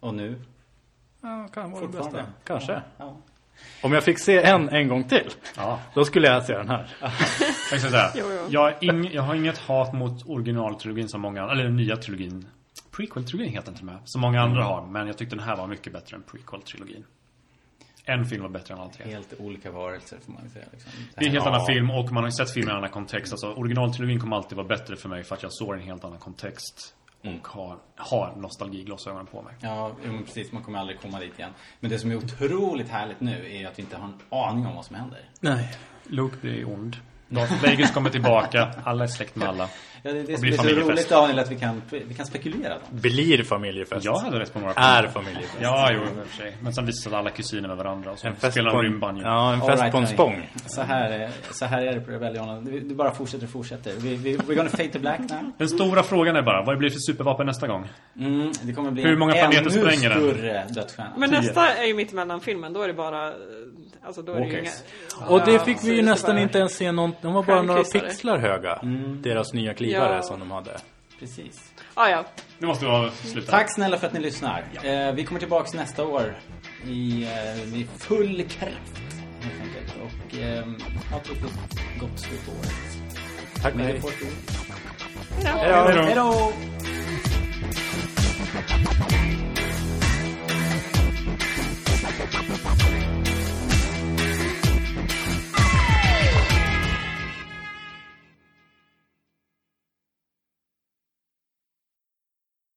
Och 0.00 0.14
nu? 0.14 0.40
Ja, 1.28 1.48
kan 1.54 1.70
vara 1.70 1.82
det 1.86 1.88
bästa. 1.88 2.24
Kanske. 2.44 2.82
Ja. 2.98 3.16
Om 3.82 3.92
jag 3.92 4.04
fick 4.04 4.18
se 4.18 4.42
en 4.42 4.68
en 4.68 4.88
gång 4.88 5.04
till, 5.08 5.30
Ja. 5.56 5.80
då 5.94 6.04
skulle 6.04 6.28
jag 6.28 6.44
se 6.44 6.52
den 6.56 6.68
här. 6.68 6.96
Jag, 7.00 7.80
ska 7.80 7.90
säga, 7.90 8.10
Jo, 8.14 8.24
jo. 8.30 8.46
jag, 8.50 8.60
har 8.60 8.74
ing, 8.80 9.10
jag 9.12 9.22
har 9.22 9.34
inget 9.34 9.58
hat 9.58 9.92
mot 9.92 10.28
originaltrilogin 10.28 11.08
som 11.08 11.20
många 11.20 11.42
eller 11.50 11.64
den 11.64 11.76
nya 11.76 11.96
trilogin. 11.96 12.46
Prequel-trilogin 12.90 13.48
heter 13.50 13.66
den 13.66 13.74
till 13.74 13.88
och 13.88 13.92
med. 13.94 14.02
Som 14.04 14.20
många 14.20 14.40
andra 14.42 14.64
har. 14.64 14.86
Men 14.86 15.06
jag 15.06 15.18
tyckte 15.18 15.36
den 15.36 15.44
här 15.44 15.56
var 15.56 15.66
mycket 15.66 15.92
bättre 15.92 16.16
än 16.16 16.22
prequel-trilogin. 16.22 17.04
En 18.04 18.24
film 18.24 18.42
var 18.42 18.48
bättre 18.50 18.74
än 18.74 18.80
alla 18.80 18.90
tre. 18.90 19.06
Helt 19.10 19.34
olika 19.40 19.70
varelser 19.70 20.18
får 20.26 20.32
man 20.32 20.48
säga. 20.50 20.64
Liksom. 20.72 20.90
Det 21.14 21.20
är 21.24 21.26
en 21.26 21.32
helt 21.32 21.44
här- 21.44 21.52
annan 21.52 21.66
film 21.66 21.90
och 21.90 22.12
man 22.12 22.22
har 22.22 22.28
ju 22.28 22.32
sett 22.32 22.50
filmen 22.50 22.68
i 22.68 22.72
en 22.72 22.76
annan 22.76 22.90
kontext. 22.90 23.32
Alltså 23.32 23.52
originaltrilogin 23.52 24.20
kommer 24.20 24.36
alltid 24.36 24.56
vara 24.56 24.66
bättre 24.68 24.96
för 24.96 25.08
mig 25.08 25.24
för 25.24 25.34
att 25.34 25.42
jag 25.42 25.52
såg 25.52 25.68
den 25.72 25.78
i 25.78 25.82
en 25.82 25.88
helt 25.88 26.04
annan 26.04 26.18
kontext. 26.18 26.94
Och 27.24 27.48
har, 27.48 27.78
har 27.96 28.34
nostalgiglasögonen 28.36 29.26
på 29.26 29.42
mig. 29.42 29.54
Ja, 29.60 29.92
precis. 30.24 30.52
Man 30.52 30.62
kommer 30.62 30.78
aldrig 30.78 31.00
komma 31.00 31.20
dit 31.20 31.38
igen. 31.38 31.50
Men 31.80 31.90
det 31.90 31.98
som 31.98 32.10
är 32.10 32.16
otroligt 32.16 32.88
härligt 32.88 33.20
nu 33.20 33.56
är 33.56 33.66
att 33.66 33.78
vi 33.78 33.82
inte 33.82 33.96
har 33.96 34.04
en 34.04 34.18
aning 34.28 34.66
om 34.66 34.74
vad 34.74 34.84
som 34.84 34.96
händer. 34.96 35.30
Nej. 35.40 35.76
Luke 36.04 36.36
blir 36.40 36.68
ond. 36.68 36.96
Darth 37.28 37.62
Vegas 37.64 37.90
kommer 37.90 38.10
tillbaka. 38.10 38.68
Alla 38.84 39.04
är 39.04 39.08
släkt 39.08 39.36
med 39.36 39.48
alla. 39.48 39.68
Ja, 40.02 40.12
det 40.12 40.18
är 40.20 40.22
det 40.26 40.32
Och 40.32 40.38
som 40.38 40.40
blir 40.40 40.52
är 40.52 40.56
så 40.56 40.62
familjefest. 40.62 40.90
roligt 40.90 41.08
Daniel, 41.08 41.38
att 41.38 41.50
vi 41.50 41.56
kan, 41.56 41.82
vi 41.90 42.14
kan 42.14 42.26
spekulera. 42.26 42.74
Då. 42.74 42.96
Blir 42.96 43.42
familjefest. 43.42 44.04
Jag 44.04 44.18
hade 44.18 44.40
rätt 44.40 44.52
på 44.52 44.60
några 44.60 44.72
Är 44.74 45.06
familjefest. 45.06 45.56
Ja, 45.60 45.90
jo, 45.92 46.00
i 46.00 46.04
och 46.04 46.28
för 46.28 46.36
sig. 46.36 46.56
Men 46.62 46.72
sen 46.72 46.86
visade 46.86 47.18
alla 47.18 47.30
kusiner 47.30 47.68
med 47.68 47.76
varandra 47.76 48.10
och 48.12 48.18
så 48.18 48.26
En 48.26 48.36
fest 48.36 48.56
på 48.56 48.82
de 48.82 49.02
en, 49.02 49.16
ja, 49.16 49.52
en 49.52 49.60
All 49.62 49.68
fest 49.68 49.82
right, 49.82 49.92
på 49.92 49.98
en 49.98 50.06
spång. 50.06 50.50
Så 50.66 50.82
här, 50.82 51.10
är, 51.10 51.30
så 51.50 51.64
här 51.64 51.82
är 51.86 51.94
det 51.94 52.00
på 52.00 52.10
Rebellionen. 52.10 52.64
Du, 52.64 52.80
du 52.80 52.94
bara 52.94 53.10
fortsätter 53.14 53.44
och 53.44 53.50
fortsätter. 53.52 53.92
Vi, 53.98 54.14
vi, 54.14 54.36
we're 54.36 54.54
gonna 54.54 54.68
fade 54.68 54.88
to 54.88 54.98
black 54.98 55.18
now. 55.20 55.52
Den 55.58 55.68
stora 55.68 56.02
frågan 56.02 56.36
är 56.36 56.42
bara, 56.42 56.62
vad 56.64 56.74
det 56.74 56.78
blir 56.78 56.90
för 56.90 56.98
supervapen 56.98 57.46
nästa 57.46 57.66
gång? 57.66 57.88
Mm, 58.18 58.52
det 58.62 58.72
kommer 58.72 58.90
bli 58.90 59.02
Hur 59.02 59.16
många 59.16 59.32
planeter 59.32 59.70
spränger 59.70 60.10
den? 60.10 60.18
större 60.18 60.64
dödsstjärna. 60.68 61.12
Men 61.16 61.30
nästa 61.30 61.74
är 61.74 61.84
ju 61.86 61.94
mitt 61.94 62.12
emellan 62.12 62.40
filmen. 62.40 62.72
Då 62.72 62.82
är 62.82 62.88
det 62.88 62.94
bara... 62.94 63.32
Alltså 64.04 64.22
då 64.22 64.32
är 64.32 64.40
det 64.40 64.46
ju 64.46 64.58
inga... 64.60 64.70
Och 65.28 65.44
det 65.46 65.64
fick 65.64 65.84
vi 65.84 65.94
ju 65.96 66.02
nästan 66.02 66.34
bara- 66.34 66.42
inte 66.42 66.58
ens 66.58 66.76
se 66.76 66.92
någon, 66.92 67.12
de 67.22 67.32
var 67.32 67.42
bara 67.42 67.62
några 67.62 67.84
Stjärnkryssare. 67.84 68.10
pixlar 68.10 68.38
höga. 68.38 68.80
Deras 69.22 69.52
nya 69.52 69.74
klivare 69.74 70.16
Ja. 70.16 70.22
som 70.22 70.38
de 70.40 70.50
hade. 70.50 70.76
Precis. 71.18 71.72
Ah, 71.94 72.08
ja. 72.08 72.24
Nu 72.58 72.66
måste 72.66 72.84
vi 72.84 72.90
avsluta. 72.90 73.50
Tack 73.50 73.74
snälla 73.74 73.98
för 73.98 74.06
att 74.06 74.12
ni 74.12 74.20
lyssnar. 74.20 74.64
Eh, 74.82 75.12
vi 75.12 75.24
kommer 75.24 75.40
tillbaks 75.40 75.74
nästa 75.74 76.04
år 76.06 76.38
i, 76.86 77.22
eh, 77.24 77.74
i 77.80 77.86
full 77.98 78.42
kraft. 78.42 79.00
Helt 79.40 79.60
enkelt. 79.62 79.94
Och 80.02 80.38
eh, 80.38 80.64
ha 81.10 81.18
ett 81.20 81.28
riktigt 81.30 82.00
gott 82.00 82.20
slut 82.20 82.46
på 82.46 82.52
året. 82.52 82.72
Tack 83.62 83.74
med. 83.74 83.86
Hej 83.86 84.00
då. 84.02 84.08
Hej 86.02 86.14
då! 86.14 86.52